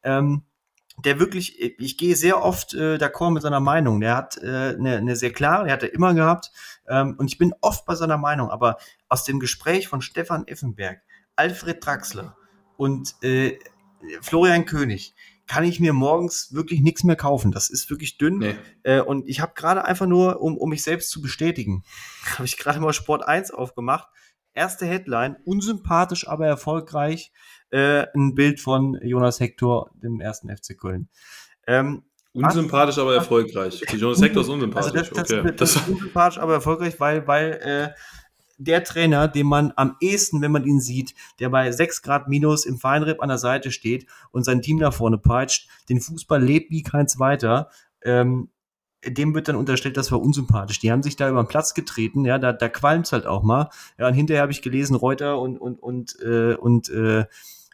Ähm, 0.04 0.44
der 1.04 1.20
wirklich, 1.20 1.60
ich 1.60 1.98
gehe 1.98 2.16
sehr 2.16 2.42
oft 2.42 2.74
äh, 2.74 2.96
d'accord 2.96 3.32
mit 3.32 3.42
seiner 3.42 3.60
Meinung. 3.60 4.00
Der 4.00 4.16
hat 4.16 4.36
äh, 4.38 4.74
eine, 4.78 4.96
eine 4.96 5.16
sehr 5.16 5.32
klare, 5.32 5.64
der 5.64 5.72
hat 5.72 5.82
er 5.82 5.94
immer 5.94 6.14
gehabt. 6.14 6.50
Ähm, 6.88 7.14
und 7.18 7.28
ich 7.28 7.38
bin 7.38 7.54
oft 7.60 7.86
bei 7.86 7.94
seiner 7.94 8.18
Meinung, 8.18 8.50
aber 8.50 8.78
aus 9.08 9.24
dem 9.24 9.40
Gespräch 9.40 9.88
von 9.88 10.02
Stefan 10.02 10.46
Effenberg, 10.46 11.02
Alfred 11.36 11.84
Draxler 11.84 12.36
und 12.76 13.14
äh, 13.22 13.58
Florian 14.20 14.64
König, 14.64 15.14
kann 15.46 15.64
ich 15.64 15.80
mir 15.80 15.92
morgens 15.92 16.54
wirklich 16.54 16.80
nichts 16.80 17.02
mehr 17.02 17.16
kaufen. 17.16 17.50
Das 17.50 17.70
ist 17.70 17.90
wirklich 17.90 18.18
dünn. 18.18 18.38
Nee. 18.38 18.54
Äh, 18.84 19.00
und 19.00 19.28
ich 19.28 19.40
habe 19.40 19.52
gerade 19.56 19.84
einfach 19.84 20.06
nur, 20.06 20.40
um, 20.40 20.56
um 20.56 20.70
mich 20.70 20.84
selbst 20.84 21.10
zu 21.10 21.20
bestätigen, 21.20 21.82
habe 22.34 22.44
ich 22.44 22.56
gerade 22.56 22.78
mal 22.78 22.92
Sport 22.92 23.26
1 23.26 23.50
aufgemacht. 23.50 24.08
Erste 24.54 24.86
Headline, 24.86 25.36
unsympathisch, 25.44 26.28
aber 26.28 26.46
erfolgreich. 26.46 27.32
Äh, 27.70 28.06
ein 28.14 28.34
Bild 28.34 28.60
von 28.60 28.98
Jonas 29.02 29.40
Hector, 29.40 29.90
dem 30.02 30.20
ersten 30.20 30.48
FC 30.48 30.76
Köln. 30.78 31.08
Ähm, 31.66 32.02
unsympathisch, 32.32 32.98
aber 32.98 33.14
erfolgreich. 33.14 33.82
Jonas 33.96 34.20
Hector 34.20 34.42
ist 34.42 34.48
unsympathisch. 34.48 34.92
Also 34.92 34.98
das, 34.98 35.10
das, 35.10 35.38
okay. 35.38 35.42
das, 35.56 35.56
das 35.56 35.76
ist 35.76 35.88
unsympathisch, 35.88 36.38
aber 36.38 36.54
erfolgreich, 36.54 36.98
weil, 36.98 37.26
weil 37.26 37.52
äh, 37.62 37.90
der 38.60 38.84
Trainer, 38.84 39.26
den 39.26 39.46
man 39.46 39.72
am 39.76 39.96
ehesten, 40.00 40.42
wenn 40.42 40.52
man 40.52 40.66
ihn 40.66 40.80
sieht, 40.80 41.14
der 41.38 41.48
bei 41.48 41.72
6 41.72 42.02
Grad 42.02 42.28
minus 42.28 42.66
im 42.66 42.78
Feinripp 42.78 43.22
an 43.22 43.30
der 43.30 43.38
Seite 43.38 43.70
steht 43.70 44.06
und 44.32 44.44
sein 44.44 44.60
Team 44.60 44.76
nach 44.76 44.92
vorne 44.92 45.16
peitscht, 45.16 45.68
den 45.88 46.00
Fußball 46.00 46.42
lebt 46.42 46.70
wie 46.70 46.82
kein 46.82 47.08
zweiter, 47.08 47.70
ähm, 48.02 48.50
dem 49.02 49.34
wird 49.34 49.48
dann 49.48 49.56
unterstellt, 49.56 49.96
das 49.96 50.12
war 50.12 50.20
unsympathisch. 50.20 50.78
Die 50.78 50.92
haben 50.92 51.02
sich 51.02 51.16
da 51.16 51.30
über 51.30 51.42
den 51.42 51.48
Platz 51.48 51.72
getreten, 51.72 52.26
ja, 52.26 52.38
da, 52.38 52.52
da 52.52 52.68
qualmt's 52.68 53.12
halt 53.12 53.26
auch 53.26 53.42
mal. 53.42 53.70
Ja, 53.98 54.08
und 54.08 54.14
hinterher 54.14 54.42
habe 54.42 54.52
ich 54.52 54.60
gelesen, 54.60 54.94
Reuter 54.94 55.40
und, 55.40 55.56
und, 55.56 55.82
und, 55.82 56.20
äh, 56.20 56.54
und 56.54 56.90
äh, 56.90 57.24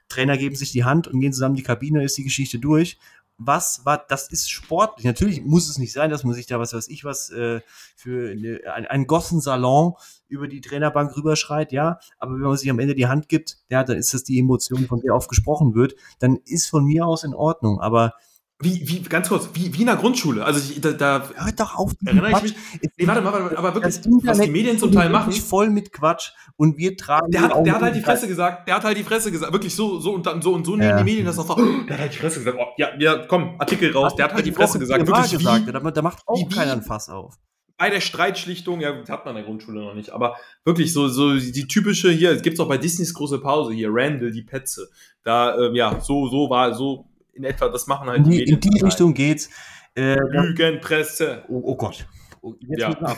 Trainer 0.09 0.37
geben 0.37 0.57
sich 0.57 0.73
die 0.73 0.85
Hand 0.85 1.09
und 1.09 1.21
gehen 1.21 1.33
zusammen 1.33 1.57
die 1.57 1.63
Kabine, 1.63 2.05
ist 2.05 2.17
die 2.17 2.25
Geschichte 2.25 2.59
durch. 2.59 2.99
Was 3.39 3.85
war, 3.85 4.03
das 4.09 4.31
ist 4.31 4.51
sportlich. 4.51 5.05
Natürlich 5.05 5.45
muss 5.45 5.69
es 5.69 5.77
nicht 5.77 5.93
sein, 5.93 6.09
dass 6.09 6.25
man 6.25 6.33
sich 6.33 6.47
da, 6.47 6.59
was 6.59 6.73
weiß 6.73 6.89
ich, 6.89 7.05
was 7.05 7.29
äh, 7.31 7.61
für 7.95 8.31
eine, 8.31 8.61
ein, 8.73 8.87
einen 8.87 9.07
Gossensalon 9.07 9.93
über 10.29 10.49
die 10.49 10.63
Trainerbank 10.63 11.15
rüberschreit, 11.17 11.71
ja, 11.71 11.99
aber 12.19 12.35
wenn 12.35 12.41
man 12.41 12.57
sich 12.57 12.71
am 12.71 12.79
Ende 12.79 12.95
die 12.95 13.09
Hand 13.09 13.29
gibt, 13.29 13.59
ja, 13.69 13.85
dann 13.85 13.99
ist 13.99 14.15
das 14.15 14.25
die 14.25 14.39
Emotion, 14.39 14.87
von 14.87 15.01
der 15.01 15.15
oft 15.15 15.29
gesprochen 15.29 15.75
wird, 15.75 15.95
dann 16.19 16.39
ist 16.47 16.69
von 16.69 16.85
mir 16.85 17.07
aus 17.07 17.25
in 17.25 17.35
Ordnung, 17.35 17.79
aber 17.79 18.15
wie, 18.59 18.89
wie, 18.89 19.03
ganz 19.03 19.29
kurz, 19.29 19.51
wie, 19.53 19.75
wie 19.75 19.81
in 19.81 19.87
der 19.87 19.97
Grundschule. 19.97 20.43
Also 20.43 20.59
ich, 20.59 20.81
da, 20.81 20.93
da 20.93 21.29
Hört 21.35 21.61
doch 21.61 21.75
auf. 21.75 21.93
Erinnere 22.05 22.31
ich 22.31 22.43
mich. 22.43 22.55
Nee, 22.97 23.07
warte 23.07 23.21
mal, 23.21 23.33
warte, 23.33 23.59
aber 23.59 23.75
wirklich, 23.75 24.01
was 24.25 24.41
die 24.41 24.51
Medien 24.51 24.79
zum 24.79 24.93
Teil 24.93 25.11
machen. 25.11 25.31
voll 25.33 25.69
mit 25.69 25.93
Quatsch 25.93 26.31
und 26.57 26.79
wir 26.79 26.97
tragen. 26.97 27.31
Der 27.31 27.43
hat, 27.43 27.67
der 27.67 27.75
hat 27.75 27.83
halt 27.83 27.97
die 27.97 28.01
Fresse 28.01 28.27
gesagt. 28.27 28.67
Der 28.67 28.77
hat 28.77 28.85
halt 28.85 28.97
die 28.97 29.05
Fresse 29.05 29.31
gesagt. 29.31 29.53
Wirklich 29.53 29.75
so, 29.75 30.01
so 30.01 30.13
und 30.15 30.25
dann 30.25 30.41
so 30.41 30.55
und 30.55 30.65
so 30.65 30.75
nehmen 30.75 30.91
ja. 30.91 30.97
die 30.97 31.05
Medien 31.05 31.27
das 31.27 31.37
noch 31.37 31.47
vor. 31.47 31.57
Der 31.87 31.95
hat 31.95 32.01
halt 32.01 32.15
die 32.15 32.19
Fresse 32.19 32.39
gesagt. 32.39 32.57
Oh, 32.59 32.67
ja, 32.79 32.89
ja, 32.99 33.27
komm, 33.27 33.57
Artikel 33.59 33.93
raus. 33.93 34.15
der 34.17 34.25
hat 34.25 34.35
halt 34.35 34.47
die 34.47 34.53
Fresse 34.53 34.79
gesagt. 34.79 35.07
Wirklich 35.07 35.31
gesagt. 35.31 35.67
Wie, 35.67 35.93
da, 35.93 36.03
macht 36.03 36.23
auch 36.27 36.39
wie, 36.39 36.49
keiner 36.49 36.73
ein 36.73 36.83
Fass 36.83 37.09
auf 37.09 37.37
bei 37.79 37.91
der 37.91 38.01
Streitschlichtung, 38.01 38.81
ja, 38.81 38.95
hat 39.07 39.27
man 39.27 39.37
in 39.37 39.43
der 39.43 39.45
Grundschule 39.45 39.81
noch 39.81 39.95
nicht, 39.95 40.09
aber 40.09 40.37
wirklich 40.65 40.95
so, 40.95 41.09
so 41.09 41.35
die 41.35 41.67
typische 41.67 42.11
hier, 42.11 42.31
es 42.31 42.41
gibt 42.41 42.59
auch 42.59 42.69
bei 42.69 42.79
Disneys 42.79 43.13
große 43.13 43.39
Pause 43.39 43.75
hier, 43.75 43.89
Randall, 43.91 44.31
die 44.31 44.43
Petze. 44.43 44.89
Da, 45.23 45.59
ähm, 45.59 45.75
ja, 45.75 46.01
so, 46.01 46.27
so 46.29 46.49
war, 46.49 46.73
so 46.73 47.07
in 47.37 47.45
etwa, 47.45 47.69
das 47.69 47.87
machen 47.87 48.09
halt 48.09 48.21
die, 48.27 48.31
die 48.31 48.39
Medien. 48.39 48.55
In 48.55 48.61
die 48.61 48.81
Richtung 48.81 49.15
geht's. 49.15 49.51
Äh, 49.95 50.19
Lügenpresse. 50.19 51.45
Oh, 51.49 51.61
oh 51.65 51.77
Gott. 51.77 52.07
Oh, 52.43 52.55
ja. 52.61 52.91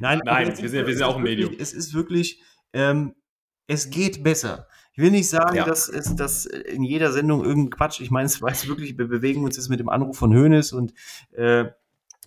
Nein, 0.00 0.20
Nein 0.24 0.48
wir, 0.48 0.68
sind, 0.68 0.86
wir 0.86 0.94
sind 0.94 1.02
auch 1.02 1.16
ein 1.16 1.22
Medium. 1.22 1.50
Wirklich, 1.50 1.60
es 1.60 1.72
ist 1.72 1.94
wirklich, 1.94 2.42
ähm, 2.72 3.14
es 3.66 3.90
geht 3.90 4.22
besser. 4.22 4.66
Ich 4.94 5.02
will 5.02 5.10
nicht 5.10 5.28
sagen, 5.28 5.56
ja. 5.56 5.64
dass 5.64 5.88
es 5.88 6.14
dass 6.16 6.44
in 6.44 6.84
jeder 6.84 7.12
Sendung 7.12 7.44
irgendein 7.44 7.70
Quatsch. 7.70 8.00
Ich 8.00 8.10
meine, 8.10 8.26
es 8.26 8.42
weiß 8.42 8.68
wirklich, 8.68 8.98
wir 8.98 9.08
bewegen 9.08 9.44
uns 9.44 9.56
jetzt 9.56 9.70
mit 9.70 9.80
dem 9.80 9.88
Anruf 9.88 10.18
von 10.18 10.34
Hoeneß 10.34 10.72
und 10.72 10.92
äh, 11.32 11.66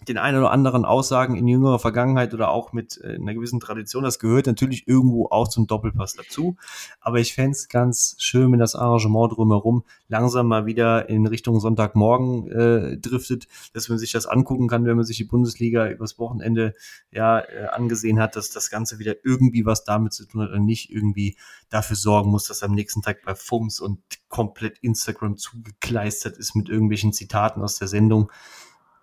den 0.07 0.17
einen 0.17 0.37
oder 0.37 0.51
anderen 0.51 0.85
Aussagen 0.85 1.35
in 1.35 1.47
jüngerer 1.47 1.79
Vergangenheit 1.79 2.33
oder 2.33 2.49
auch 2.49 2.73
mit 2.73 2.99
äh, 3.01 3.15
einer 3.15 3.33
gewissen 3.33 3.59
Tradition. 3.59 4.03
Das 4.03 4.19
gehört 4.19 4.45
natürlich 4.45 4.87
irgendwo 4.87 5.27
auch 5.27 5.47
zum 5.47 5.67
Doppelpass 5.67 6.13
dazu. 6.13 6.57
Aber 6.99 7.19
ich 7.19 7.33
fände 7.33 7.51
es 7.51 7.69
ganz 7.69 8.15
schön, 8.19 8.51
wenn 8.51 8.59
das 8.59 8.75
Arrangement 8.75 9.33
drumherum 9.33 9.83
langsam 10.07 10.47
mal 10.47 10.65
wieder 10.65 11.09
in 11.09 11.25
Richtung 11.25 11.59
Sonntagmorgen 11.59 12.51
äh, 12.51 12.97
driftet, 12.97 13.47
dass 13.73 13.89
man 13.89 13.97
sich 13.97 14.11
das 14.11 14.27
angucken 14.27 14.67
kann, 14.67 14.85
wenn 14.85 14.97
man 14.97 15.05
sich 15.05 15.17
die 15.17 15.23
Bundesliga 15.23 15.89
übers 15.89 16.19
Wochenende 16.19 16.73
ja 17.11 17.39
äh, 17.39 17.67
angesehen 17.71 18.19
hat, 18.19 18.35
dass 18.35 18.49
das 18.51 18.69
Ganze 18.69 18.99
wieder 18.99 19.15
irgendwie 19.23 19.65
was 19.65 19.85
damit 19.85 20.13
zu 20.13 20.25
tun 20.25 20.41
hat 20.41 20.51
und 20.51 20.65
nicht 20.65 20.91
irgendwie 20.91 21.37
dafür 21.69 21.95
sorgen 21.95 22.29
muss, 22.29 22.45
dass 22.45 22.63
am 22.63 22.73
nächsten 22.73 23.01
Tag 23.01 23.23
bei 23.23 23.33
FUMS 23.33 23.79
und 23.79 23.99
komplett 24.27 24.77
Instagram 24.79 25.37
zugekleistert 25.37 26.37
ist 26.37 26.55
mit 26.55 26.69
irgendwelchen 26.69 27.13
Zitaten 27.13 27.61
aus 27.61 27.77
der 27.77 27.87
Sendung 27.87 28.29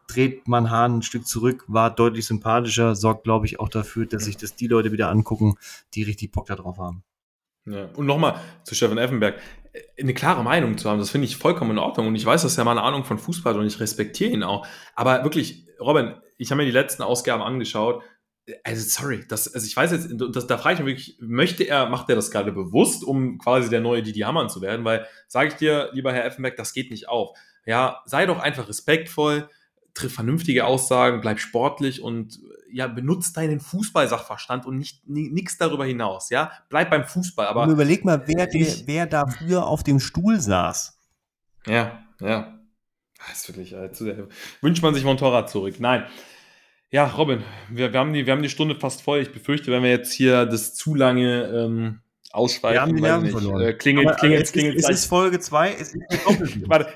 dreht 0.06 0.48
man 0.48 0.70
Hahn 0.70 0.98
ein 0.98 1.02
Stück 1.02 1.26
zurück, 1.26 1.64
war 1.68 1.94
deutlich 1.94 2.26
sympathischer, 2.26 2.94
sorgt, 2.94 3.24
glaube 3.24 3.46
ich, 3.46 3.60
auch 3.60 3.68
dafür, 3.68 4.06
dass 4.06 4.24
sich 4.24 4.36
das 4.36 4.54
die 4.54 4.66
Leute 4.66 4.92
wieder 4.92 5.08
angucken, 5.10 5.56
die 5.94 6.02
richtig 6.02 6.32
Bock 6.32 6.46
darauf 6.46 6.78
haben. 6.78 7.02
Ja. 7.64 7.88
Und 7.94 8.06
nochmal 8.06 8.40
zu 8.64 8.74
Stefan 8.74 8.98
Effenberg, 8.98 9.40
eine 9.98 10.14
klare 10.14 10.42
Meinung 10.42 10.76
zu 10.76 10.90
haben, 10.90 10.98
das 10.98 11.10
finde 11.10 11.26
ich 11.26 11.36
vollkommen 11.36 11.72
in 11.72 11.78
Ordnung. 11.78 12.08
Und 12.08 12.16
ich 12.16 12.26
weiß, 12.26 12.42
dass 12.42 12.58
er 12.58 12.64
mal 12.64 12.72
eine 12.72 12.82
Ahnung 12.82 13.04
von 13.04 13.18
Fußball 13.18 13.54
hat 13.54 13.60
und 13.60 13.66
ich 13.66 13.80
respektiere 13.80 14.30
ihn 14.30 14.42
auch. 14.42 14.66
Aber 14.94 15.22
wirklich, 15.24 15.66
Robin, 15.80 16.14
ich 16.38 16.50
habe 16.50 16.60
mir 16.60 16.66
die 16.66 16.72
letzten 16.72 17.02
Ausgaben 17.02 17.42
angeschaut. 17.42 18.02
Also, 18.64 18.84
sorry, 18.84 19.24
das, 19.28 19.52
also 19.54 19.64
ich 19.64 19.76
weiß 19.76 19.92
jetzt, 19.92 20.08
das, 20.32 20.48
da 20.48 20.58
frage 20.58 20.74
ich 20.74 20.80
mich 20.80 20.88
wirklich, 20.88 21.18
möchte 21.20 21.62
er, 21.62 21.88
macht 21.88 22.08
er 22.08 22.16
das 22.16 22.32
gerade 22.32 22.50
bewusst, 22.52 23.04
um 23.04 23.38
quasi 23.38 23.70
der 23.70 23.80
neue 23.80 24.02
Didi 24.02 24.20
Hamann 24.20 24.50
zu 24.50 24.60
werden? 24.60 24.84
Weil, 24.84 25.06
sage 25.28 25.48
ich 25.48 25.54
dir, 25.54 25.90
lieber 25.92 26.12
Herr 26.12 26.24
Effenberg, 26.24 26.56
das 26.56 26.72
geht 26.72 26.90
nicht 26.90 27.08
auf. 27.08 27.38
Ja, 27.64 28.02
sei 28.04 28.26
doch 28.26 28.40
einfach 28.40 28.68
respektvoll, 28.68 29.48
triff 29.94 30.14
vernünftige 30.14 30.64
Aussagen, 30.64 31.20
bleib 31.20 31.38
sportlich 31.38 32.02
und 32.02 32.40
ja, 32.72 32.86
benutzt 32.86 33.36
deinen 33.36 33.60
Fußballsachverstand 33.60 34.64
und 34.64 34.78
nicht 34.78 35.06
nichts 35.06 35.58
darüber 35.58 35.84
hinaus, 35.84 36.30
ja? 36.30 36.50
Bleib 36.70 36.90
beim 36.90 37.04
Fußball, 37.04 37.46
aber. 37.46 37.64
Und 37.64 37.70
überleg 37.70 38.04
mal, 38.04 38.22
wer, 38.26 38.52
ich, 38.54 38.86
wer 38.86 39.06
da 39.06 39.26
früher 39.26 39.66
auf 39.66 39.82
dem 39.82 40.00
Stuhl 40.00 40.40
saß. 40.40 40.98
Ja, 41.66 42.02
ja. 42.20 42.58
Das 43.28 43.38
ist 43.38 43.48
wirklich, 43.48 43.72
äh, 43.74 43.92
zu 43.92 44.04
sehr. 44.04 44.28
Wünscht 44.62 44.82
man 44.82 44.94
sich 44.94 45.04
Montora 45.04 45.46
zurück. 45.46 45.78
Nein. 45.78 46.06
Ja, 46.90 47.06
Robin, 47.06 47.42
wir, 47.70 47.92
wir, 47.92 48.00
haben 48.00 48.12
die, 48.12 48.26
wir 48.26 48.32
haben 48.32 48.42
die 48.42 48.50
Stunde 48.50 48.74
fast 48.78 49.02
voll. 49.02 49.20
Ich 49.20 49.32
befürchte, 49.32 49.70
wenn 49.70 49.82
wir 49.82 49.90
jetzt 49.90 50.12
hier 50.12 50.44
das 50.44 50.74
zu 50.74 50.94
lange 50.94 51.44
ähm, 51.44 52.01
ausschweifen. 52.32 52.74
Wir 52.74 52.80
haben 52.80 52.96
die 52.96 53.02
Nerven 53.02 53.28
verloren. 53.28 53.62
Äh, 53.62 53.72
klingelt, 53.74 54.08
Aber, 54.08 54.16
klingelt, 54.16 54.42
es, 54.42 54.52
klingelt 54.52 54.76
ist, 54.76 54.88
es 54.88 55.00
ist 55.00 55.06
Folge 55.06 55.38
2, 55.38 55.72
es 55.72 55.94
ist 55.94 56.68
Warte, 56.68 56.86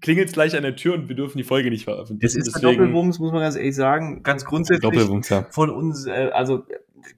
klingelt 0.00 0.32
gleich 0.32 0.56
an 0.56 0.62
der 0.62 0.76
Tür 0.76 0.94
und 0.94 1.08
wir 1.08 1.16
dürfen 1.16 1.38
die 1.38 1.44
Folge 1.44 1.70
nicht 1.70 1.84
veröffentlichen. 1.84 2.26
Es 2.26 2.36
ist 2.36 2.54
Deswegen, 2.54 2.78
Doppelwumms, 2.78 3.18
muss 3.18 3.32
man 3.32 3.42
ganz 3.42 3.56
ehrlich 3.56 3.74
sagen. 3.74 4.22
Ganz 4.22 4.44
grundsätzlich 4.44 5.30
ja. 5.30 5.46
von 5.50 5.70
uns, 5.70 6.06
äh, 6.06 6.30
also 6.32 6.64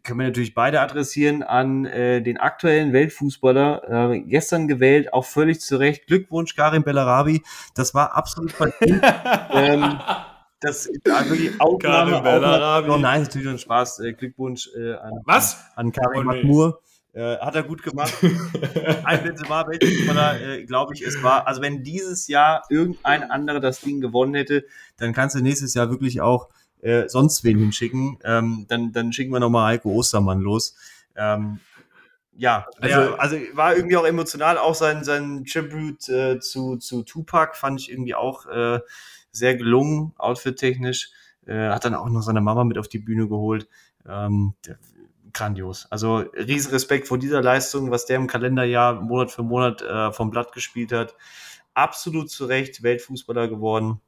können 0.03 0.21
wir 0.21 0.27
natürlich 0.27 0.55
beide 0.55 0.81
adressieren 0.81 1.43
an 1.43 1.85
äh, 1.87 2.23
den 2.23 2.39
aktuellen 2.39 2.93
Weltfußballer, 2.93 4.13
äh, 4.13 4.21
gestern 4.21 4.69
gewählt, 4.69 5.13
auch 5.13 5.25
völlig 5.25 5.61
zu 5.61 5.77
Recht. 5.77 6.07
Glückwunsch, 6.07 6.55
Karim 6.55 6.83
Bellarabi. 6.83 7.43
Das 7.75 7.95
war 7.95 8.17
absolut 8.17 8.53
verdient. 8.53 9.03
ähm, 9.53 9.99
das 10.61 10.87
ist 10.87 11.05
wirklich 11.07 11.61
Aufnahme. 11.61 12.11
Karim 12.11 12.25
Bellarabi. 12.25 12.91
Oh 12.91 12.97
nein, 12.97 13.23
natürlich 13.23 13.49
ein 13.49 13.59
Spaß. 13.59 14.01
Äh, 14.01 14.13
Glückwunsch 14.13 14.69
äh, 14.77 14.95
an, 14.95 15.21
Was? 15.25 15.65
an 15.77 15.93
Karim 15.93 16.29
oh, 16.29 16.33
nee. 16.33 16.73
Äh, 17.15 17.39
hat 17.39 17.55
er 17.55 17.63
gut 17.63 17.83
gemacht. 17.83 18.15
ein 19.05 19.23
Benzema 19.23 19.67
Weltfußballer, 19.67 20.41
äh, 20.41 20.65
glaube 20.65 20.95
ich, 20.95 21.03
es 21.03 21.23
war, 21.23 21.47
also 21.47 21.63
wenn 21.63 21.83
dieses 21.83 22.29
Jahr 22.29 22.65
irgendein 22.69 23.31
anderer 23.31 23.61
das 23.61 23.81
Ding 23.81 24.01
gewonnen 24.01 24.35
hätte, 24.35 24.65
dann 24.99 25.13
kannst 25.13 25.35
du 25.35 25.41
nächstes 25.41 25.75
Jahr 25.75 25.91
wirklich 25.91 26.21
auch 26.21 26.49
äh, 26.81 27.09
sonst 27.09 27.45
wen 27.45 27.59
hinschicken. 27.59 28.19
Ähm, 28.25 28.67
dann, 28.69 28.93
dann 28.93 29.13
schicken 29.13 29.33
wir 29.33 29.41
nochmal 29.41 29.73
Heiko 29.73 29.91
Ostermann 29.91 30.41
los. 30.41 30.77
Ähm, 31.17 31.61
ja, 32.37 32.67
also, 32.81 33.01
ja, 33.01 33.15
also 33.17 33.37
war 33.55 33.75
irgendwie 33.75 33.97
auch 33.97 34.07
emotional, 34.07 34.59
auch 34.59 34.77
sein, 34.77 35.03
sein 35.03 35.45
Tribute 35.45 36.09
äh, 36.09 36.39
zu, 36.39 36.77
zu 36.77 37.03
Tupac 37.03 37.57
fand 37.57 37.81
ich 37.81 37.91
irgendwie 37.91 38.15
auch 38.15 38.47
äh, 38.47 38.79
sehr 39.33 39.57
gelungen, 39.57 40.13
outfit-technisch. 40.19 41.11
Äh, 41.47 41.71
hat 41.71 41.85
dann 41.85 41.95
auch 41.95 42.09
noch 42.09 42.23
seine 42.23 42.41
Mama 42.41 42.63
mit 42.63 42.79
auf 42.79 42.87
die 42.87 43.01
Bühne 43.01 43.27
geholt. 43.27 43.67
Ähm, 44.09 44.55
grandios. 45.39 45.87
Also 45.91 46.19
riesen 46.19 46.73
Respekt 46.73 47.09
vor 47.09 47.19
dieser 47.19 47.43
Leistung, 47.43 47.91
was 47.91 48.07
der 48.07 48.17
im 48.17 48.27
Kalenderjahr 48.27 49.01
Monat 49.01 49.31
für 49.31 49.43
Monat 49.43 49.83
äh, 49.83 50.13
vom 50.13 50.31
Blatt 50.31 50.53
gespielt 50.53 50.93
hat. 50.93 51.15
absolut 51.75 52.29
zu 52.29 52.47
Recht 52.47 52.83
Weltfußballer 52.83 53.47
geworden. 53.49 54.01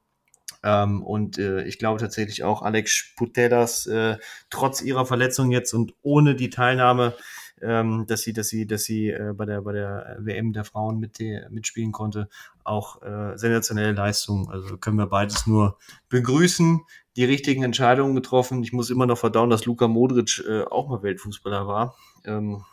Ähm, 0.63 1.03
und 1.03 1.37
äh, 1.37 1.63
ich 1.63 1.79
glaube 1.79 1.99
tatsächlich 1.99 2.43
auch 2.43 2.61
Alex 2.61 3.13
Putellas, 3.15 3.87
äh, 3.87 4.17
trotz 4.49 4.81
ihrer 4.81 5.05
Verletzung 5.05 5.51
jetzt 5.51 5.73
und 5.73 5.93
ohne 6.01 6.35
die 6.35 6.49
Teilnahme, 6.49 7.15
ähm, 7.61 8.05
dass 8.07 8.21
sie, 8.21 8.33
dass 8.33 8.49
sie, 8.49 8.65
dass 8.65 8.83
sie 8.83 9.09
äh, 9.09 9.33
bei 9.35 9.45
der 9.45 9.61
bei 9.61 9.73
der 9.73 10.17
WM 10.19 10.53
der 10.53 10.63
Frauen 10.63 10.99
mit, 10.99 11.19
mitspielen 11.49 11.91
konnte, 11.91 12.29
auch 12.63 13.01
äh, 13.01 13.37
sensationelle 13.37 13.93
Leistung. 13.93 14.49
Also 14.49 14.77
können 14.77 14.97
wir 14.97 15.07
beides 15.07 15.47
nur 15.47 15.77
begrüßen. 16.09 16.81
Die 17.15 17.25
richtigen 17.25 17.63
Entscheidungen 17.63 18.15
getroffen. 18.15 18.63
Ich 18.63 18.71
muss 18.71 18.89
immer 18.89 19.05
noch 19.05 19.17
verdauen, 19.17 19.49
dass 19.49 19.65
Luka 19.65 19.87
Modric 19.87 20.43
äh, 20.47 20.63
auch 20.63 20.87
mal 20.87 21.03
Weltfußballer 21.03 21.67
war. 21.67 21.95
Ähm, 22.25 22.63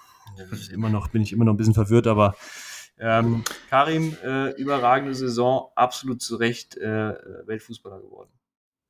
immer 0.72 0.90
noch 0.90 1.08
bin 1.08 1.22
ich 1.22 1.32
immer 1.32 1.44
noch 1.44 1.54
ein 1.54 1.56
bisschen 1.56 1.74
verwirrt, 1.74 2.06
aber 2.06 2.36
ähm, 3.00 3.44
Karim, 3.70 4.16
äh, 4.24 4.50
überragende 4.60 5.14
Saison, 5.14 5.70
absolut 5.74 6.20
zu 6.20 6.36
Recht 6.36 6.76
äh, 6.76 7.14
Weltfußballer 7.46 8.00
geworden. 8.00 8.30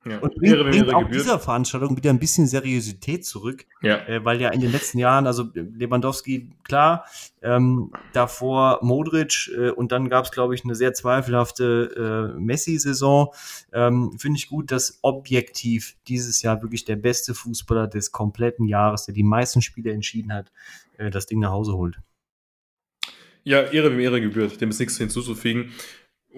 Ja. 0.04 0.18
Und 0.18 0.34
bringt, 0.36 0.58
bringt 0.70 0.94
auch 0.94 1.02
gebührt. 1.02 1.22
dieser 1.22 1.38
Veranstaltung 1.38 1.96
wieder 1.96 2.10
ein 2.10 2.20
bisschen 2.20 2.46
Seriosität 2.46 3.26
zurück, 3.26 3.66
ja. 3.82 3.96
Äh, 4.06 4.24
weil 4.24 4.40
ja 4.40 4.50
in 4.50 4.60
den 4.60 4.70
letzten 4.70 4.98
Jahren, 4.98 5.26
also 5.26 5.50
Lewandowski, 5.54 6.50
klar, 6.62 7.04
ähm, 7.42 7.92
davor 8.12 8.78
Modric 8.82 9.50
äh, 9.56 9.70
und 9.70 9.90
dann 9.90 10.08
gab 10.08 10.24
es, 10.24 10.30
glaube 10.30 10.54
ich, 10.54 10.64
eine 10.64 10.76
sehr 10.76 10.94
zweifelhafte 10.94 12.34
äh, 12.36 12.40
Messi-Saison. 12.40 13.34
Ähm, 13.72 14.16
Finde 14.18 14.38
ich 14.38 14.48
gut, 14.48 14.70
dass 14.70 15.00
objektiv 15.02 15.96
dieses 16.06 16.42
Jahr 16.42 16.62
wirklich 16.62 16.84
der 16.84 16.96
beste 16.96 17.34
Fußballer 17.34 17.88
des 17.88 18.12
kompletten 18.12 18.66
Jahres, 18.66 19.04
der 19.04 19.14
die 19.14 19.24
meisten 19.24 19.62
Spiele 19.62 19.92
entschieden 19.92 20.32
hat, 20.32 20.52
äh, 20.96 21.10
das 21.10 21.26
Ding 21.26 21.40
nach 21.40 21.50
Hause 21.50 21.74
holt. 21.74 21.98
Ja, 23.42 23.62
Ehre 23.62 23.90
wem 23.90 24.00
Ehre 24.00 24.20
gebührt, 24.20 24.60
dem 24.60 24.70
ist 24.70 24.78
nichts 24.78 24.98
hinzuzufügen. 24.98 25.72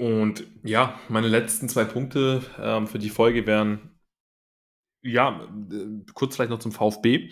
Und 0.00 0.44
ja, 0.62 0.98
meine 1.10 1.28
letzten 1.28 1.68
zwei 1.68 1.84
Punkte 1.84 2.40
ähm, 2.58 2.86
für 2.86 2.98
die 2.98 3.10
Folge 3.10 3.46
wären, 3.46 3.90
ja, 5.02 5.46
äh, 5.70 6.10
kurz 6.14 6.34
vielleicht 6.34 6.48
noch 6.50 6.58
zum 6.58 6.72
VfB. 6.72 7.30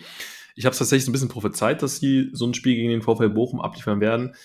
Ich 0.55 0.65
habe 0.65 0.73
es 0.73 0.77
tatsächlich 0.77 1.05
so 1.05 1.09
ein 1.09 1.13
bisschen 1.13 1.29
prophezeit, 1.29 1.81
dass 1.81 1.97
sie 1.97 2.29
so 2.31 2.45
ein 2.45 2.53
Spiel 2.53 2.75
gegen 2.75 2.91
den 2.91 3.01
VfL 3.01 3.29
Bochum 3.29 3.59
abliefern 3.59 4.01
werden, 4.01 4.35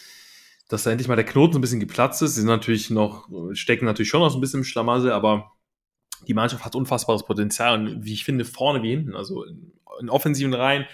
dass 0.68 0.84
da 0.84 0.90
endlich 0.90 1.06
mal 1.06 1.16
der 1.16 1.26
Knoten 1.26 1.56
ein 1.56 1.60
bisschen 1.60 1.80
geplatzt 1.80 2.22
ist. 2.22 2.34
Sie 2.34 2.40
sind 2.40 2.48
natürlich 2.48 2.88
noch, 2.88 3.28
stecken 3.52 3.84
natürlich 3.84 4.08
schon 4.08 4.20
noch 4.20 4.30
so 4.30 4.38
ein 4.38 4.40
bisschen 4.40 4.60
im 4.60 4.64
Schlamassel, 4.64 5.12
aber 5.12 5.52
die 6.26 6.32
Mannschaft 6.32 6.64
hat 6.64 6.74
unfassbares 6.74 7.24
Potenzial 7.24 7.78
und 7.78 8.06
wie 8.06 8.14
ich 8.14 8.24
finde, 8.24 8.46
vorne 8.46 8.82
wie 8.82 8.92
hinten, 8.92 9.14
also 9.14 9.44
in, 9.44 9.70
in 10.00 10.08
offensiven 10.08 10.54
Reihen, 10.54 10.86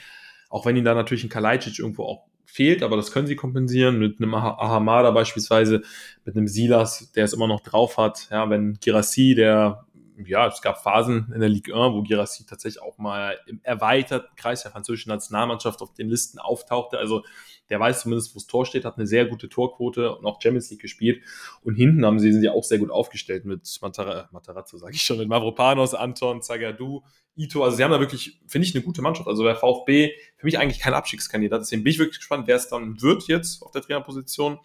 auch 0.48 0.66
wenn 0.66 0.74
ihnen 0.74 0.84
da 0.84 0.96
natürlich 0.96 1.22
ein 1.22 1.30
Kalajdzic 1.30 1.78
irgendwo 1.78 2.06
auch 2.06 2.29
fehlt, 2.50 2.82
aber 2.82 2.96
das 2.96 3.12
können 3.12 3.26
sie 3.26 3.36
kompensieren 3.36 3.98
mit 3.98 4.20
einem 4.20 4.34
Ahamada 4.34 5.10
beispielsweise, 5.10 5.82
mit 6.24 6.36
einem 6.36 6.48
Silas, 6.48 7.12
der 7.12 7.24
es 7.24 7.32
immer 7.32 7.46
noch 7.46 7.60
drauf 7.60 7.96
hat. 7.96 8.28
Ja, 8.30 8.48
wenn 8.50 8.78
Girassi, 8.80 9.34
der 9.34 9.86
ja, 10.26 10.46
es 10.46 10.60
gab 10.60 10.82
Phasen 10.82 11.32
in 11.34 11.40
der 11.40 11.48
Ligue 11.48 11.74
1, 11.74 11.94
wo 11.94 12.02
Girassi 12.02 12.44
tatsächlich 12.44 12.82
auch 12.82 12.98
mal 12.98 13.38
im 13.46 13.60
erweiterten 13.62 14.34
Kreis 14.36 14.62
der 14.62 14.70
französischen 14.70 15.10
Nationalmannschaft 15.10 15.80
auf 15.80 15.94
den 15.94 16.08
Listen 16.08 16.38
auftauchte. 16.38 16.98
Also 16.98 17.22
der 17.70 17.80
weiß 17.80 18.02
zumindest, 18.02 18.34
wo 18.34 18.38
das 18.38 18.46
Tor 18.46 18.66
steht, 18.66 18.84
hat 18.84 18.96
eine 18.96 19.06
sehr 19.06 19.26
gute 19.26 19.48
Torquote 19.48 20.14
und 20.16 20.26
auch 20.26 20.42
Champions 20.42 20.70
League 20.70 20.80
gespielt. 20.80 21.22
Und 21.62 21.76
hinten 21.76 22.04
haben 22.04 22.18
sie, 22.18 22.32
sind 22.32 22.42
ja 22.42 22.52
auch 22.52 22.64
sehr 22.64 22.78
gut 22.78 22.90
aufgestellt 22.90 23.44
mit 23.44 23.78
Matara, 23.80 24.28
Matarazzo, 24.32 24.76
sage 24.76 24.94
ich 24.94 25.02
schon, 25.02 25.18
mit 25.18 25.28
Mavropanos, 25.28 25.94
Anton, 25.94 26.42
Zagadou, 26.42 27.02
Ito. 27.36 27.62
Also 27.62 27.76
sie 27.76 27.84
haben 27.84 27.92
da 27.92 28.00
wirklich, 28.00 28.40
finde 28.46 28.66
ich, 28.66 28.74
eine 28.74 28.84
gute 28.84 29.02
Mannschaft. 29.02 29.28
Also 29.28 29.44
der 29.44 29.54
VfB, 29.54 30.12
für 30.36 30.46
mich 30.46 30.58
eigentlich 30.58 30.80
kein 30.80 30.94
Abstiegskandidat. 30.94 31.60
Deswegen 31.60 31.84
bin 31.84 31.92
ich 31.92 31.98
wirklich 31.98 32.18
gespannt, 32.18 32.46
wer 32.46 32.56
es 32.56 32.68
dann 32.68 33.00
wird 33.00 33.28
jetzt 33.28 33.62
auf 33.62 33.70
der 33.70 33.82
Trainerposition. 33.82 34.58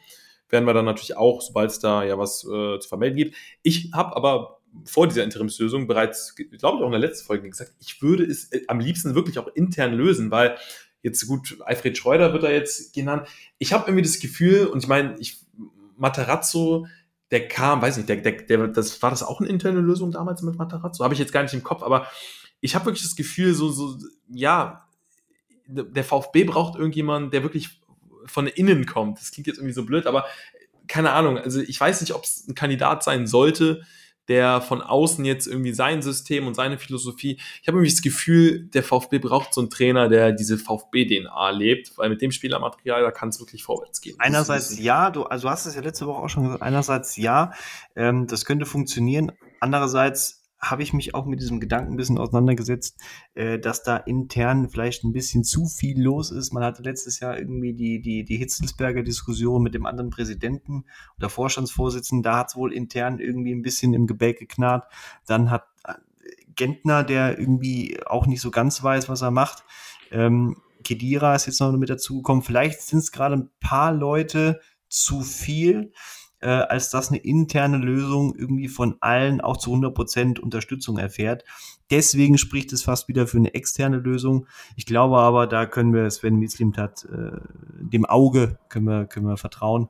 Werden 0.50 0.66
wir 0.66 0.74
dann 0.74 0.86
natürlich 0.86 1.18
auch, 1.18 1.42
sobald 1.42 1.72
es 1.72 1.80
da 1.80 2.04
ja 2.04 2.18
was 2.18 2.44
äh, 2.44 2.80
zu 2.80 2.88
vermelden 2.88 3.18
gibt. 3.18 3.36
Ich 3.62 3.92
habe 3.94 4.16
aber 4.16 4.60
vor 4.84 5.08
dieser 5.08 5.24
Interimslösung 5.24 5.88
bereits, 5.88 6.36
glaube 6.36 6.50
ich, 6.54 6.64
auch 6.64 6.86
in 6.86 6.92
der 6.92 7.00
letzten 7.00 7.26
Folge 7.26 7.50
gesagt, 7.50 7.74
ich 7.80 8.02
würde 8.02 8.26
es 8.26 8.52
äh, 8.52 8.62
am 8.68 8.80
liebsten 8.80 9.16
wirklich 9.16 9.40
auch 9.40 9.48
intern 9.56 9.94
lösen, 9.94 10.32
weil 10.32 10.58
jetzt 11.06 11.28
gut, 11.28 11.58
Alfred 11.64 11.98
Schreuder 11.98 12.34
wird 12.34 12.44
da 12.44 12.50
jetzt 12.50 12.94
genannt. 12.94 13.28
Ich 13.60 13.72
habe 13.74 13.86
irgendwie 13.86 14.02
das 14.02 14.20
Gefühl, 14.20 14.66
und 14.66 14.84
ich 14.84 14.88
meine, 14.88 15.16
ich, 15.20 15.40
Materazzo, 15.98 16.88
der 17.30 17.48
kam, 17.48 17.82
weiß 17.82 17.98
nicht, 17.98 18.10
der, 18.10 18.18
der, 18.18 18.34
der, 18.34 18.68
das 18.68 19.02
war 19.02 19.12
das 19.12 19.24
auch 19.24 19.40
eine 19.40 19.50
interne 19.50 19.80
Lösung 19.80 20.12
damals 20.12 20.42
mit 20.42 20.58
Materazzo? 20.58 21.04
Habe 21.04 21.14
ich 21.14 21.20
jetzt 21.20 21.32
gar 21.32 21.44
nicht 21.44 21.54
im 21.54 21.64
Kopf, 21.64 21.84
aber 21.84 22.08
ich 22.60 22.74
habe 22.74 22.86
wirklich 22.86 23.04
das 23.04 23.16
Gefühl, 23.16 23.54
so, 23.54 23.70
so, 23.70 23.98
ja, 24.30 24.88
der 25.68 26.04
VfB 26.04 26.44
braucht 26.44 26.78
irgendjemanden, 26.78 27.32
der 27.32 27.44
wirklich 27.44 27.82
von 28.26 28.48
innen 28.48 28.86
kommt. 28.88 29.20
Das 29.20 29.32
klingt 29.32 29.48
jetzt 29.48 29.58
irgendwie 29.58 29.74
so 29.74 29.86
blöd, 29.86 30.08
aber 30.08 30.26
keine 30.88 31.12
Ahnung. 31.12 31.38
Also 31.38 31.62
ich 31.62 31.80
weiß 31.80 32.02
nicht, 32.02 32.14
ob 32.14 32.24
es 32.24 32.48
ein 32.48 32.56
Kandidat 32.56 33.04
sein 33.04 33.28
sollte, 33.28 33.84
der 34.28 34.62
von 34.62 34.82
außen 34.82 35.24
jetzt 35.26 35.48
irgendwie 35.48 35.74
sein 35.74 36.02
System 36.02 36.48
und 36.48 36.56
seine 36.56 36.78
Philosophie. 36.78 37.40
Ich 37.62 37.68
habe 37.68 37.78
irgendwie 37.78 37.92
das 37.92 38.02
Gefühl, 38.02 38.66
der 38.68 38.84
VfB 38.84 39.20
braucht 39.20 39.54
so 39.54 39.62
einen 39.62 39.70
Trainer, 39.70 40.10
der 40.10 40.32
diese 40.32 40.58
VfB-DNA 40.58 41.50
lebt, 41.52 41.98
weil 41.98 42.10
mit 42.10 42.22
dem 42.22 42.32
Spielermaterial, 42.32 43.02
da 43.02 43.12
kann 43.12 43.30
es 43.30 43.40
wirklich 43.40 43.64
vorwärts 43.64 44.02
gehen. 44.02 44.16
Einerseits 44.20 44.80
ja, 44.80 45.10
du, 45.10 45.24
also 45.24 45.48
du 45.48 45.52
hast 45.52 45.66
es 45.66 45.76
ja 45.76 45.82
letzte 45.82 46.08
Woche 46.08 46.24
auch 46.24 46.30
schon 46.30 46.44
gesagt, 46.44 46.62
einerseits 46.62 47.18
ja, 47.18 47.54
ähm, 47.96 48.28
das 48.28 48.46
könnte 48.46 48.66
funktionieren. 48.66 49.32
Andererseits 49.60 50.45
habe 50.70 50.84
ich 50.84 50.94
mich 50.94 51.16
auch 51.16 51.26
mit 51.26 51.40
diesem 51.40 51.60
Gedanken 51.60 51.94
ein 51.94 51.98
bisschen 51.98 52.18
auseinandergesetzt, 52.18 53.00
äh, 53.34 53.60
dass 53.60 53.84
da 53.84 53.98
intern 53.98 54.70
vielleicht 54.70 55.04
ein 55.04 55.14
bisschen 55.14 55.44
zu 55.44 55.68
viel 55.68 56.02
los 56.02 56.32
ist. 56.32 56.54
Man 56.54 56.64
hatte 56.64 56.84
letztes 56.84 57.20
Jahr 57.20 57.38
irgendwie 57.38 57.74
die, 57.74 58.02
die, 58.02 58.24
die 58.24 58.38
Hitzelsberger 58.38 59.04
Diskussion 59.04 59.62
mit 59.62 59.74
dem 59.74 59.86
anderen 59.86 60.10
Präsidenten 60.10 60.86
oder 61.18 61.30
Vorstandsvorsitzenden. 61.30 62.24
Da 62.24 62.38
hat 62.40 62.50
es 62.50 62.56
wohl 62.56 62.74
intern 62.74 63.20
irgendwie 63.20 63.54
ein 63.54 63.62
bisschen 63.62 63.94
im 63.94 64.08
Gebälk 64.08 64.40
geknarrt. 64.40 64.86
Dann 65.26 65.52
hat 65.52 65.68
äh, 65.84 65.94
Gentner, 66.56 67.04
der 67.04 67.40
irgendwie 67.40 68.00
auch 68.06 68.26
nicht 68.26 68.42
so 68.42 68.52
ganz 68.52 68.82
weiß, 68.82 69.10
was 69.10 69.22
er 69.22 69.32
macht. 69.32 69.64
Ähm, 70.12 70.58
Kedira 70.84 71.36
ist 71.36 71.48
jetzt 71.48 71.60
noch 71.60 71.72
mit 71.74 71.90
dazugekommen. 71.90 72.44
Vielleicht 72.44 72.82
sind 72.82 73.00
es 73.00 73.12
gerade 73.12 73.36
ein 73.36 73.50
paar 73.60 73.92
Leute 73.92 74.62
zu 74.88 75.22
viel 75.22 75.92
äh, 76.42 76.48
als 76.48 76.90
dass 76.90 77.10
eine 77.10 77.18
interne 77.18 77.78
Lösung 77.78 78.36
irgendwie 78.36 78.68
von 78.68 78.98
allen 79.00 79.42
auch 79.42 79.58
zu 79.58 79.74
100% 79.74 80.40
Unterstützung 80.40 80.98
erfährt. 80.98 81.44
Deswegen 81.92 82.38
spricht 82.38 82.74
es 82.74 82.84
fast 82.84 83.08
wieder 83.08 83.28
für 83.28 83.38
eine 83.38 83.54
externe 83.54 83.98
Lösung. 83.98 84.48
Ich 84.76 84.86
glaube 84.86 85.18
aber, 85.18 85.48
da 85.48 85.66
können 85.66 85.94
wir 85.94 86.10
Sven 86.10 86.38
Mislimtat, 86.38 87.06
äh, 87.06 87.38
dem 87.80 88.06
Auge 88.06 88.58
können 88.70 88.86
wir, 88.86 89.06
können 89.06 89.28
wir 89.28 89.38
vertrauen. 89.38 89.90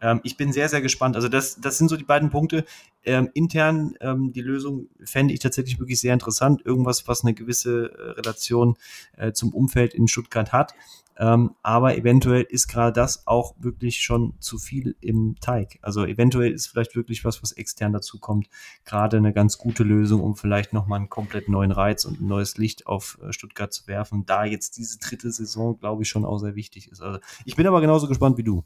Ähm, 0.00 0.20
ich 0.24 0.36
bin 0.36 0.52
sehr, 0.52 0.68
sehr 0.68 0.80
gespannt. 0.80 1.16
Also 1.16 1.28
das, 1.28 1.60
das 1.60 1.78
sind 1.78 1.88
so 1.88 1.96
die 1.96 2.04
beiden 2.04 2.30
Punkte. 2.30 2.64
Ähm, 3.04 3.30
intern 3.34 3.94
ähm, 4.00 4.32
die 4.32 4.42
Lösung 4.42 4.88
fände 5.04 5.32
ich 5.32 5.40
tatsächlich 5.40 5.78
wirklich 5.78 6.00
sehr 6.00 6.12
interessant. 6.12 6.62
Irgendwas, 6.64 7.06
was 7.06 7.22
eine 7.22 7.34
gewisse 7.34 7.92
äh, 7.92 8.10
Relation 8.12 8.76
äh, 9.16 9.32
zum 9.32 9.54
Umfeld 9.54 9.94
in 9.94 10.08
Stuttgart 10.08 10.52
hat. 10.52 10.74
Ähm, 11.18 11.54
aber 11.62 11.96
eventuell 11.96 12.42
ist 12.42 12.68
gerade 12.68 12.92
das 12.92 13.26
auch 13.26 13.54
wirklich 13.58 14.02
schon 14.02 14.34
zu 14.40 14.58
viel 14.58 14.96
im 15.00 15.36
Teig. 15.40 15.78
Also 15.80 16.04
eventuell 16.04 16.52
ist 16.52 16.66
vielleicht 16.66 16.94
wirklich 16.94 17.24
was, 17.24 17.42
was 17.42 17.52
extern 17.52 17.92
dazu 17.92 18.18
kommt, 18.18 18.48
gerade 18.84 19.16
eine 19.16 19.32
ganz 19.32 19.56
gute 19.56 19.82
Lösung, 19.82 20.22
um 20.22 20.36
vielleicht 20.36 20.72
nochmal 20.72 20.98
einen 20.98 21.08
komplett 21.08 21.48
neuen 21.48 21.72
Reiz 21.72 22.04
und 22.04 22.20
ein 22.20 22.26
neues 22.26 22.58
Licht 22.58 22.86
auf 22.86 23.18
äh, 23.22 23.32
Stuttgart 23.32 23.72
zu 23.72 23.86
werfen, 23.86 24.26
da 24.26 24.44
jetzt 24.44 24.76
diese 24.76 24.98
dritte 24.98 25.30
Saison, 25.30 25.78
glaube 25.78 26.02
ich, 26.02 26.08
schon 26.08 26.24
auch 26.24 26.38
sehr 26.38 26.54
wichtig 26.54 26.90
ist. 26.90 27.00
Also 27.00 27.18
ich 27.44 27.56
bin 27.56 27.66
aber 27.66 27.80
genauso 27.80 28.08
gespannt 28.08 28.36
wie 28.36 28.44
du. 28.44 28.62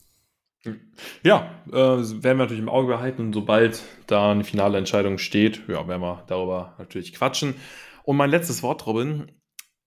Ja, 1.22 1.62
äh, 1.68 1.72
werden 1.72 2.22
wir 2.22 2.34
natürlich 2.34 2.62
im 2.62 2.68
Auge 2.68 2.88
behalten 2.88 3.22
und 3.22 3.32
sobald 3.32 3.82
da 4.07 4.32
eine 4.32 4.44
finale 4.44 4.76
Entscheidung 4.76 5.16
steht, 5.16 5.62
ja, 5.68 5.86
werden 5.88 6.03
wir 6.03 6.24
darüber 6.26 6.74
natürlich 6.78 7.14
quatschen. 7.14 7.55
Und 8.03 8.16
mein 8.16 8.28
letztes 8.28 8.62
Wort, 8.62 8.86
Robin, 8.86 9.30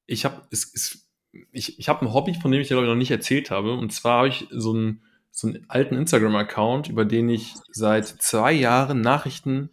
ich 0.05 0.25
habe, 0.25 0.41
es, 0.49 0.73
es 0.73 1.02
ich, 1.51 1.79
ich 1.79 1.89
habe 1.89 2.05
ein 2.05 2.13
Hobby, 2.13 2.33
von 2.33 2.51
dem 2.51 2.61
ich 2.61 2.67
dir 2.67 2.75
glaube 2.75 2.87
ich 2.87 2.91
noch 2.91 2.97
nicht 2.97 3.11
erzählt 3.11 3.51
habe. 3.51 3.73
Und 3.73 3.91
zwar 3.91 4.19
habe 4.19 4.27
ich 4.29 4.47
so 4.51 4.73
einen, 4.73 5.01
so 5.31 5.47
einen 5.47 5.65
alten 5.67 5.95
Instagram-Account, 5.95 6.89
über 6.89 7.05
den 7.05 7.29
ich 7.29 7.55
seit 7.71 8.07
zwei 8.07 8.53
Jahren 8.53 9.01
Nachrichten, 9.01 9.69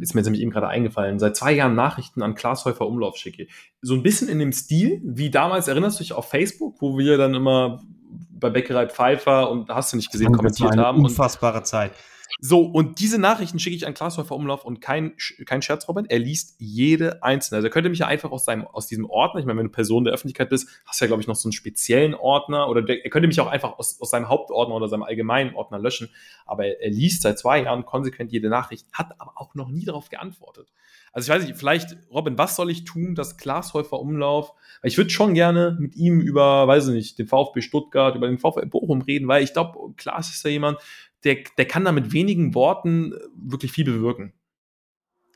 ist 0.00 0.14
mir 0.14 0.20
jetzt 0.20 0.26
nämlich 0.26 0.42
eben 0.42 0.50
gerade 0.50 0.68
eingefallen, 0.68 1.18
seit 1.18 1.36
zwei 1.36 1.52
Jahren 1.52 1.74
Nachrichten 1.74 2.22
an 2.22 2.34
Klaas 2.34 2.64
Häufer 2.64 2.86
Umlauf 2.86 3.16
schicke. 3.16 3.46
So 3.80 3.94
ein 3.94 4.02
bisschen 4.02 4.28
in 4.28 4.38
dem 4.38 4.52
Stil, 4.52 5.00
wie 5.04 5.30
damals, 5.30 5.68
erinnerst 5.68 5.98
du 5.98 6.04
dich 6.04 6.12
auf 6.12 6.28
Facebook, 6.28 6.80
wo 6.80 6.98
wir 6.98 7.16
dann 7.16 7.34
immer 7.34 7.82
bei 8.30 8.50
Bäckerei 8.50 8.88
Pfeiffer 8.88 9.50
und 9.50 9.68
hast 9.68 9.92
du 9.92 9.96
nicht 9.96 10.10
gesehen, 10.10 10.32
kommentiert 10.32 10.76
haben. 10.76 11.04
Unfassbare 11.04 11.62
Zeit. 11.62 11.92
So, 12.40 12.62
und 12.62 12.98
diese 12.98 13.18
Nachrichten 13.18 13.58
schicke 13.58 13.76
ich 13.76 13.86
an 13.86 13.94
Klaas 13.94 14.18
Häufer 14.18 14.34
Umlauf 14.34 14.64
und 14.64 14.80
kein, 14.80 15.14
kein 15.46 15.62
Scherz, 15.62 15.86
Robin, 15.88 16.06
er 16.06 16.18
liest 16.18 16.56
jede 16.58 17.22
einzelne. 17.22 17.58
Also 17.58 17.68
er 17.68 17.70
könnte 17.70 17.90
mich 17.90 18.00
ja 18.00 18.06
einfach 18.06 18.30
aus, 18.30 18.44
seinem, 18.44 18.66
aus 18.66 18.86
diesem 18.86 19.08
Ordner, 19.08 19.40
ich 19.40 19.46
meine, 19.46 19.58
wenn 19.58 19.66
du 19.66 19.72
Person 19.72 20.04
der 20.04 20.12
Öffentlichkeit 20.12 20.48
bist, 20.48 20.68
hast 20.86 21.00
du 21.00 21.04
ja, 21.04 21.06
glaube 21.08 21.22
ich, 21.22 21.28
noch 21.28 21.36
so 21.36 21.48
einen 21.48 21.52
speziellen 21.52 22.14
Ordner 22.14 22.68
oder 22.68 22.82
der, 22.82 23.04
er 23.04 23.10
könnte 23.10 23.28
mich 23.28 23.40
auch 23.40 23.46
einfach 23.46 23.78
aus, 23.78 24.00
aus 24.00 24.10
seinem 24.10 24.28
Hauptordner 24.28 24.74
oder 24.74 24.88
seinem 24.88 25.02
allgemeinen 25.02 25.54
Ordner 25.54 25.78
löschen. 25.78 26.08
Aber 26.46 26.66
er, 26.66 26.80
er 26.82 26.90
liest 26.90 27.22
seit 27.22 27.38
zwei 27.38 27.62
Jahren 27.62 27.84
konsequent 27.84 28.32
jede 28.32 28.48
Nachricht, 28.48 28.86
hat 28.92 29.14
aber 29.18 29.32
auch 29.36 29.54
noch 29.54 29.68
nie 29.68 29.84
darauf 29.84 30.08
geantwortet. 30.08 30.68
Also 31.12 31.30
ich 31.30 31.36
weiß 31.38 31.46
nicht, 31.46 31.58
vielleicht, 31.58 31.96
Robin, 32.10 32.38
was 32.38 32.56
soll 32.56 32.70
ich 32.70 32.84
tun, 32.84 33.14
dass 33.14 33.36
Glashäufer 33.36 34.00
Umlauf, 34.00 34.54
weil 34.80 34.88
ich 34.88 34.96
würde 34.96 35.10
schon 35.10 35.34
gerne 35.34 35.76
mit 35.78 35.94
ihm 35.94 36.20
über, 36.20 36.66
weiß 36.66 36.88
ich 36.88 36.94
nicht, 36.94 37.18
den 37.18 37.26
VfB 37.26 37.60
Stuttgart, 37.60 38.16
über 38.16 38.28
den 38.28 38.38
VfB 38.38 38.64
Bochum 38.64 39.02
reden, 39.02 39.28
weil 39.28 39.44
ich 39.44 39.52
glaube, 39.52 39.92
Klaas 39.96 40.30
ist 40.30 40.42
ja 40.42 40.50
jemand, 40.50 40.78
der, 41.24 41.38
der 41.56 41.66
kann 41.66 41.84
da 41.84 41.92
mit 41.92 42.12
wenigen 42.12 42.54
Worten 42.54 43.14
wirklich 43.34 43.72
viel 43.72 43.84
bewirken. 43.84 44.32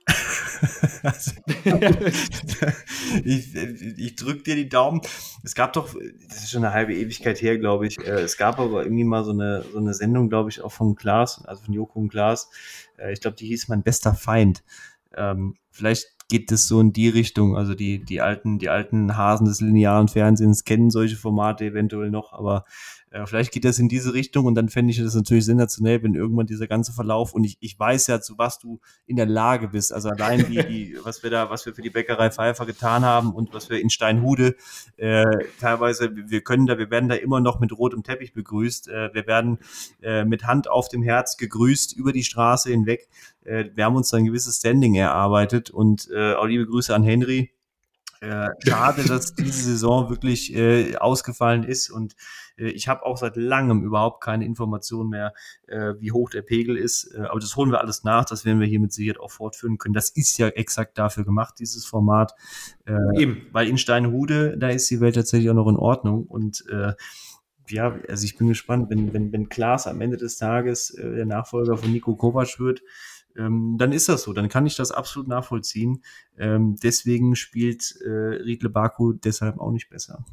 also, 1.03 1.32
ich 3.24 3.55
ich 3.55 4.16
drücke 4.16 4.43
dir 4.43 4.55
die 4.55 4.68
Daumen. 4.68 5.01
Es 5.43 5.55
gab 5.55 5.72
doch, 5.72 5.95
das 6.28 6.39
ist 6.39 6.51
schon 6.51 6.64
eine 6.64 6.72
halbe 6.72 6.95
Ewigkeit 6.95 7.41
her, 7.43 7.59
glaube 7.59 7.87
ich. 7.87 7.99
Äh, 7.99 8.20
es 8.20 8.37
gab 8.37 8.59
aber 8.59 8.84
irgendwie 8.84 9.05
mal 9.05 9.24
so 9.24 9.32
eine, 9.32 9.64
so 9.72 9.78
eine 9.78 9.95
Sendung, 9.95 10.28
glaube 10.28 10.51
ich, 10.51 10.61
auch 10.62 10.72
von 10.72 10.95
Klaas, 10.95 11.45
also 11.45 11.64
von 11.64 11.74
Joko 11.74 11.99
und 11.99 12.09
Klaas. 12.09 12.51
Äh, 12.99 13.12
ich 13.12 13.20
glaube, 13.20 13.37
die 13.37 13.47
hieß 13.47 13.68
Mein 13.68 13.82
bester 13.82 14.14
Feind. 14.14 14.62
Ähm, 15.14 15.57
vielleicht 15.70 16.16
geht 16.28 16.51
es 16.51 16.66
so 16.66 16.80
in 16.80 16.93
die 16.93 17.09
Richtung. 17.09 17.57
Also 17.57 17.74
die, 17.74 18.05
die 18.05 18.20
alten, 18.20 18.59
die 18.59 18.68
alten 18.68 19.16
Hasen 19.16 19.47
des 19.47 19.61
linearen 19.61 20.09
Fernsehens 20.09 20.64
kennen 20.64 20.91
solche 20.91 21.16
Formate 21.16 21.66
eventuell 21.66 22.11
noch, 22.11 22.32
aber 22.32 22.64
äh, 23.17 23.27
vielleicht 23.27 23.53
geht 23.53 23.64
das 23.64 23.79
in 23.79 23.89
diese 23.89 24.12
Richtung 24.12 24.45
und 24.47 24.55
dann 24.55 24.69
fände 24.69 24.91
ich 24.91 24.99
das 24.99 25.14
natürlich 25.14 25.47
sensationell, 25.47 26.03
wenn 26.03 26.14
irgendwann 26.14 26.47
dieser 26.47 26.67
ganze 26.67 26.93
Verlauf 26.93 27.33
und 27.33 27.45
ich, 27.45 27.57
ich 27.61 27.79
weiß 27.79 28.09
ja, 28.09 28.21
zu 28.21 28.37
was 28.37 28.59
du 28.59 28.81
in 29.07 29.17
der 29.17 29.27
Lage 29.27 29.69
bist. 29.69 29.93
Also 29.93 30.11
allein 30.11 30.47
die, 30.47 30.67
die, 30.67 30.99
was 31.05 31.23
wir 31.23 31.31
da, 31.31 31.49
was 31.49 31.64
wir 31.64 31.75
für 31.75 31.83
die 31.83 31.91
Bäckerei 31.91 32.31
Pfeiffer 32.31 32.67
getan 32.67 33.05
haben 33.05 33.33
und 33.33 33.55
was 33.55 33.71
wir 33.71 33.81
in 33.81 33.91
Steinhude 33.91 34.57
äh, 34.97 35.25
teilweise, 35.61 36.11
wir 36.14 36.43
können 36.43 36.67
da, 36.67 36.79
wir 36.79 36.91
werden 36.91 37.09
da 37.09 37.14
immer 37.14 37.41
noch 37.41 37.59
mit 37.59 37.73
rotem 37.77 38.03
Teppich 38.03 38.35
begrüßt. 38.35 38.89
Äh, 38.89 39.14
wir 39.14 39.27
werden 39.27 39.59
äh, 40.03 40.25
mit 40.25 40.45
Hand 40.45 40.69
auf 40.69 40.89
dem 40.89 41.03
Herz 41.03 41.37
gegrüßt 41.37 41.97
über 41.97 42.12
die 42.12 42.25
Straße 42.25 42.71
hinweg. 42.71 43.09
Äh, 43.45 43.71
wir 43.75 43.87
haben 43.87 43.97
uns 43.97 44.11
da 44.11 44.19
ein 44.19 44.27
gewisses 44.27 44.59
Standing 44.59 44.95
erarbeitet 44.95 45.71
und 45.71 46.09
äh, 46.12 46.35
auch 46.35 46.47
liebe 46.47 46.67
Grüße 46.67 46.95
an 46.95 47.03
Henry. 47.03 47.53
Äh, 48.21 48.49
schade, 48.67 49.05
dass 49.05 49.35
diese 49.35 49.62
Saison 49.62 50.09
wirklich 50.09 50.55
äh, 50.55 50.97
ausgefallen 50.97 51.64
ist 51.64 51.91
und 51.91 52.17
ich 52.57 52.89
habe 52.89 53.05
auch 53.05 53.17
seit 53.17 53.37
langem 53.37 53.83
überhaupt 53.83 54.23
keine 54.23 54.45
Informationen 54.45 55.11
mehr, 55.11 55.33
äh, 55.67 55.95
wie 55.99 56.13
hoch 56.13 56.31
der 56.31 56.43
Pegel 56.43 56.77
ist. 56.77 57.15
Äh, 57.15 57.23
aber 57.23 57.41
das 57.41 57.57
holen 57.57 57.71
wir 57.71 57.81
alles 57.81 58.05
nach, 58.05 58.25
das 58.25 58.45
werden 58.45 58.61
wir 58.61 58.67
hier 58.67 58.81
mit 58.81 58.93
Sicherheit 58.93 59.21
auch 59.21 59.31
fortführen 59.31 59.79
können. 59.79 59.95
Das 59.95 60.11
ist 60.11 60.39
ja 60.39 60.49
exakt 60.49 60.99
dafür 60.99 61.25
gemacht, 61.25 61.57
dieses 61.59 61.85
Format. 61.85 62.35
Äh, 62.87 63.21
Eben. 63.21 63.47
Weil 63.53 63.69
in 63.69 63.79
Steinhude, 63.79 64.57
da 64.59 64.69
ist 64.69 64.91
die 64.91 65.01
Welt 65.01 65.15
tatsächlich 65.15 65.51
auch 65.51 65.55
noch 65.55 65.69
in 65.69 65.77
Ordnung 65.77 66.25
und 66.27 66.65
äh, 66.71 66.93
ja, 67.69 67.99
also 68.09 68.25
ich 68.25 68.37
bin 68.37 68.49
gespannt, 68.49 68.91
wenn, 68.91 69.13
wenn, 69.13 69.33
wenn 69.33 69.49
Klaas 69.49 69.87
am 69.87 70.01
Ende 70.01 70.17
des 70.17 70.37
Tages 70.37 70.91
äh, 70.91 71.17
der 71.17 71.27
Nachfolger 71.27 71.77
von 71.77 71.91
Nico 71.91 72.15
Kovac 72.15 72.61
wird, 72.61 72.83
ähm, 73.37 73.77
dann 73.79 73.93
ist 73.93 74.09
das 74.09 74.23
so, 74.23 74.33
dann 74.33 74.49
kann 74.49 74.67
ich 74.67 74.77
das 74.77 74.93
absolut 74.93 75.29
nachvollziehen. 75.29 76.03
Ähm, 76.39 76.77
deswegen 76.83 77.37
spielt 77.37 77.97
äh, 78.05 78.09
Riedle 78.09 78.71
Baku 78.71 79.13
deshalb 79.13 79.59
auch 79.59 79.73
nicht 79.73 79.89
besser. 79.89 80.25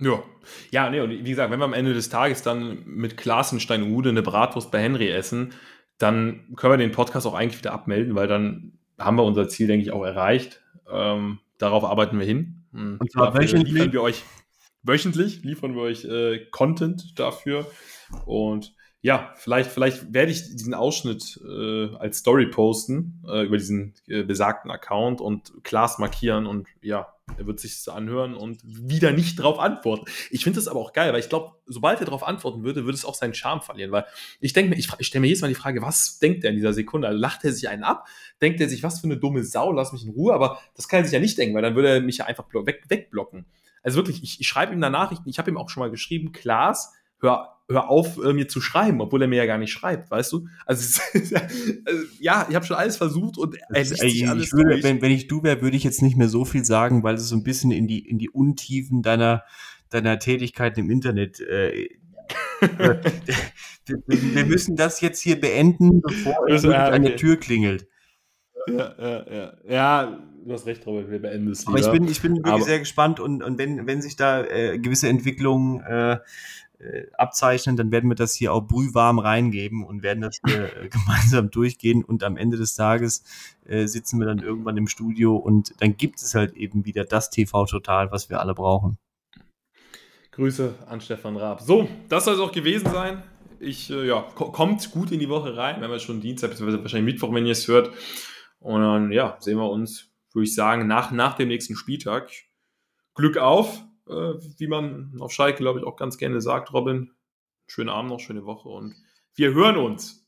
Ja, 0.00 0.22
ja, 0.70 0.90
nee, 0.90 1.00
und 1.00 1.10
wie 1.10 1.30
gesagt, 1.30 1.50
wenn 1.50 1.60
wir 1.60 1.64
am 1.64 1.74
Ende 1.74 1.94
des 1.94 2.08
Tages 2.08 2.42
dann 2.42 2.82
mit 2.86 3.16
Klasenstein-Ude 3.16 4.10
eine 4.10 4.22
Bratwurst 4.22 4.70
bei 4.70 4.80
Henry 4.80 5.08
essen, 5.08 5.52
dann 5.98 6.54
können 6.56 6.72
wir 6.72 6.78
den 6.78 6.92
Podcast 6.92 7.26
auch 7.26 7.34
eigentlich 7.34 7.58
wieder 7.58 7.72
abmelden, 7.72 8.14
weil 8.14 8.26
dann 8.26 8.78
haben 8.98 9.16
wir 9.16 9.24
unser 9.24 9.48
Ziel, 9.48 9.66
denke 9.66 9.84
ich, 9.84 9.92
auch 9.92 10.04
erreicht. 10.04 10.62
Ähm, 10.90 11.38
darauf 11.58 11.84
arbeiten 11.84 12.18
wir 12.18 12.26
hin. 12.26 12.64
Und, 12.72 12.98
und 12.98 13.12
zwar 13.12 13.34
wöchentlich. 13.34 13.72
Liefern 13.72 13.92
wir 13.92 14.02
euch, 14.02 14.24
wöchentlich 14.82 15.42
liefern 15.42 15.74
wir 15.74 15.82
euch 15.82 16.04
äh, 16.04 16.46
Content 16.50 17.18
dafür. 17.18 17.66
Und 18.24 18.74
ja, 19.02 19.32
vielleicht, 19.36 19.70
vielleicht 19.70 20.12
werde 20.12 20.30
ich 20.30 20.42
diesen 20.56 20.74
Ausschnitt 20.74 21.40
äh, 21.42 21.94
als 21.96 22.18
Story 22.18 22.46
posten 22.46 23.22
äh, 23.26 23.46
über 23.46 23.56
diesen 23.56 23.94
äh, 24.06 24.22
besagten 24.24 24.70
Account 24.70 25.22
und 25.22 25.52
Klaas 25.64 25.98
markieren 25.98 26.46
und 26.46 26.68
ja, 26.82 27.14
er 27.38 27.46
wird 27.46 27.60
sich 27.60 27.76
das 27.76 27.88
anhören 27.88 28.34
und 28.34 28.60
wieder 28.62 29.12
nicht 29.12 29.38
drauf 29.38 29.58
antworten. 29.58 30.04
Ich 30.30 30.44
finde 30.44 30.58
das 30.58 30.68
aber 30.68 30.80
auch 30.80 30.92
geil, 30.92 31.12
weil 31.12 31.20
ich 31.20 31.30
glaube, 31.30 31.52
sobald 31.66 32.00
er 32.00 32.04
darauf 32.04 32.26
antworten 32.26 32.62
würde, 32.62 32.84
würde 32.84 32.96
es 32.96 33.06
auch 33.06 33.14
seinen 33.14 33.32
Charme 33.32 33.62
verlieren, 33.62 33.90
weil 33.90 34.04
ich 34.38 34.52
denke 34.52 34.70
mir, 34.70 34.76
ich, 34.76 34.88
ich 34.98 35.06
stelle 35.06 35.20
mir 35.20 35.28
jedes 35.28 35.40
Mal 35.40 35.48
die 35.48 35.54
Frage, 35.54 35.80
was 35.80 36.18
denkt 36.18 36.44
er 36.44 36.50
in 36.50 36.56
dieser 36.56 36.74
Sekunde? 36.74 37.08
Also 37.08 37.18
lacht 37.18 37.42
er 37.44 37.52
sich 37.52 37.68
einen 37.70 37.84
ab? 37.84 38.06
Denkt 38.42 38.60
er 38.60 38.68
sich, 38.68 38.82
was 38.82 39.00
für 39.00 39.06
eine 39.06 39.16
dumme 39.16 39.44
Sau, 39.44 39.72
lass 39.72 39.92
mich 39.92 40.04
in 40.04 40.10
Ruhe? 40.10 40.34
Aber 40.34 40.60
das 40.74 40.88
kann 40.88 41.00
er 41.00 41.04
sich 41.04 41.12
ja 41.14 41.20
nicht 41.20 41.38
denken, 41.38 41.54
weil 41.54 41.62
dann 41.62 41.74
würde 41.74 41.88
er 41.88 42.00
mich 42.02 42.18
ja 42.18 42.26
einfach 42.26 42.44
weg, 42.52 42.82
wegblocken. 42.88 43.46
Also 43.82 43.96
wirklich, 43.96 44.22
ich, 44.22 44.40
ich 44.40 44.46
schreibe 44.46 44.74
ihm 44.74 44.80
da 44.80 44.90
Nachrichten, 44.90 45.28
ich 45.30 45.38
habe 45.38 45.50
ihm 45.50 45.56
auch 45.56 45.70
schon 45.70 45.80
mal 45.80 45.90
geschrieben, 45.90 46.32
Klaas, 46.32 46.92
hör, 47.20 47.56
hör 47.68 47.88
auf, 47.88 48.22
äh, 48.22 48.32
mir 48.32 48.48
zu 48.48 48.60
schreiben, 48.60 49.00
obwohl 49.00 49.22
er 49.22 49.28
mir 49.28 49.36
ja 49.36 49.46
gar 49.46 49.58
nicht 49.58 49.72
schreibt, 49.72 50.10
weißt 50.10 50.32
du? 50.32 50.46
Also, 50.66 51.00
also 51.14 52.04
ja, 52.18 52.46
ich 52.48 52.54
habe 52.54 52.66
schon 52.66 52.76
alles 52.76 52.96
versucht 52.96 53.38
und 53.38 53.56
er 53.56 53.78
liest 53.78 53.98
sich 53.98 54.28
alles 54.28 54.46
ich 54.46 54.52
würde, 54.52 54.82
wenn, 54.82 55.00
wenn 55.02 55.12
ich 55.12 55.28
du 55.28 55.42
wäre, 55.42 55.62
würde 55.62 55.76
ich 55.76 55.84
jetzt 55.84 56.02
nicht 56.02 56.16
mehr 56.16 56.28
so 56.28 56.44
viel 56.44 56.64
sagen, 56.64 57.02
weil 57.02 57.14
es 57.14 57.28
so 57.28 57.36
ein 57.36 57.44
bisschen 57.44 57.70
in 57.70 57.86
die, 57.86 58.00
in 58.06 58.18
die 58.18 58.30
Untiefen 58.30 59.02
deiner, 59.02 59.44
deiner 59.90 60.18
Tätigkeit 60.18 60.76
im 60.78 60.90
Internet 60.90 61.40
äh, 61.40 61.88
wir, 62.60 64.00
wir, 64.06 64.46
müssen 64.46 64.76
das 64.76 65.00
jetzt 65.00 65.20
hier 65.20 65.40
beenden, 65.40 66.00
bevor 66.00 66.48
es 66.48 66.62
ja, 66.62 66.86
okay. 66.86 66.94
an 66.94 67.02
der 67.02 67.16
Tür 67.16 67.36
klingelt. 67.36 67.88
Ja, 68.68 68.94
ja, 68.98 69.32
ja. 69.32 69.52
Ja, 69.68 70.20
du 70.44 70.52
hast 70.52 70.66
recht, 70.66 70.86
Robert, 70.86 71.10
wir 71.10 71.20
beenden 71.20 71.50
es. 71.50 71.66
Aber 71.66 71.78
ich 71.78 71.90
bin, 71.90 72.06
ich 72.06 72.20
bin 72.20 72.36
wirklich 72.36 72.52
Aber 72.52 72.62
sehr 72.62 72.78
gespannt 72.78 73.20
und, 73.20 73.42
und 73.42 73.58
wenn, 73.58 73.86
wenn 73.86 74.02
sich 74.02 74.16
da 74.16 74.44
äh, 74.44 74.78
gewisse 74.78 75.08
Entwicklungen 75.08 75.80
äh, 75.80 76.18
äh, 76.80 77.06
abzeichnen, 77.16 77.76
dann 77.76 77.90
werden 77.92 78.10
wir 78.10 78.14
das 78.14 78.34
hier 78.34 78.52
auch 78.54 78.62
brühwarm 78.62 79.18
reingeben 79.18 79.84
und 79.84 80.02
werden 80.02 80.22
das 80.22 80.40
hier 80.44 80.76
äh, 80.76 80.88
gemeinsam 80.90 81.50
durchgehen 81.50 82.02
und 82.04 82.24
am 82.24 82.36
Ende 82.36 82.56
des 82.56 82.74
Tages 82.74 83.22
äh, 83.66 83.86
sitzen 83.86 84.18
wir 84.18 84.26
dann 84.26 84.38
irgendwann 84.38 84.76
im 84.76 84.88
Studio 84.88 85.36
und 85.36 85.74
dann 85.80 85.96
gibt 85.96 86.22
es 86.22 86.34
halt 86.34 86.54
eben 86.54 86.84
wieder 86.84 87.04
das 87.04 87.30
TV 87.30 87.66
Total, 87.66 88.10
was 88.12 88.30
wir 88.30 88.40
alle 88.40 88.54
brauchen. 88.54 88.98
Grüße 90.32 90.74
an 90.86 91.00
Stefan 91.00 91.36
Raab. 91.36 91.60
So, 91.60 91.88
das 92.08 92.24
soll 92.24 92.34
es 92.34 92.40
auch 92.40 92.52
gewesen 92.52 92.90
sein. 92.90 93.22
Ich, 93.58 93.90
äh, 93.90 94.06
ja, 94.06 94.22
kommt 94.34 94.90
gut 94.90 95.12
in 95.12 95.20
die 95.20 95.28
Woche 95.28 95.56
rein. 95.56 95.76
Wir 95.76 95.84
haben 95.84 95.92
ja 95.92 95.98
schon 95.98 96.20
Dienstag, 96.20 96.50
beziehungsweise 96.50 96.82
wahrscheinlich 96.82 97.14
Mittwoch, 97.14 97.34
wenn 97.34 97.44
ihr 97.44 97.52
es 97.52 97.68
hört. 97.68 97.90
Und 98.58 98.80
dann, 98.80 99.12
ja, 99.12 99.36
sehen 99.40 99.58
wir 99.58 99.68
uns, 99.68 100.10
würde 100.32 100.44
ich 100.44 100.54
sagen, 100.54 100.86
nach, 100.86 101.10
nach 101.10 101.34
dem 101.34 101.48
nächsten 101.48 101.76
Spieltag. 101.76 102.30
Glück 103.14 103.36
auf 103.36 103.82
äh, 104.08 104.34
wie 104.58 104.66
man 104.66 105.16
auf 105.20 105.32
Schalke, 105.32 105.58
glaube 105.58 105.80
ich, 105.80 105.86
auch 105.86 105.96
ganz 105.96 106.18
gerne 106.18 106.40
sagt, 106.40 106.72
Robin. 106.72 107.12
Schönen 107.66 107.90
Abend 107.90 108.10
noch, 108.10 108.20
schöne 108.20 108.44
Woche 108.44 108.68
und 108.68 108.96
wir 109.34 109.54
hören 109.54 109.76
uns. 109.76 110.19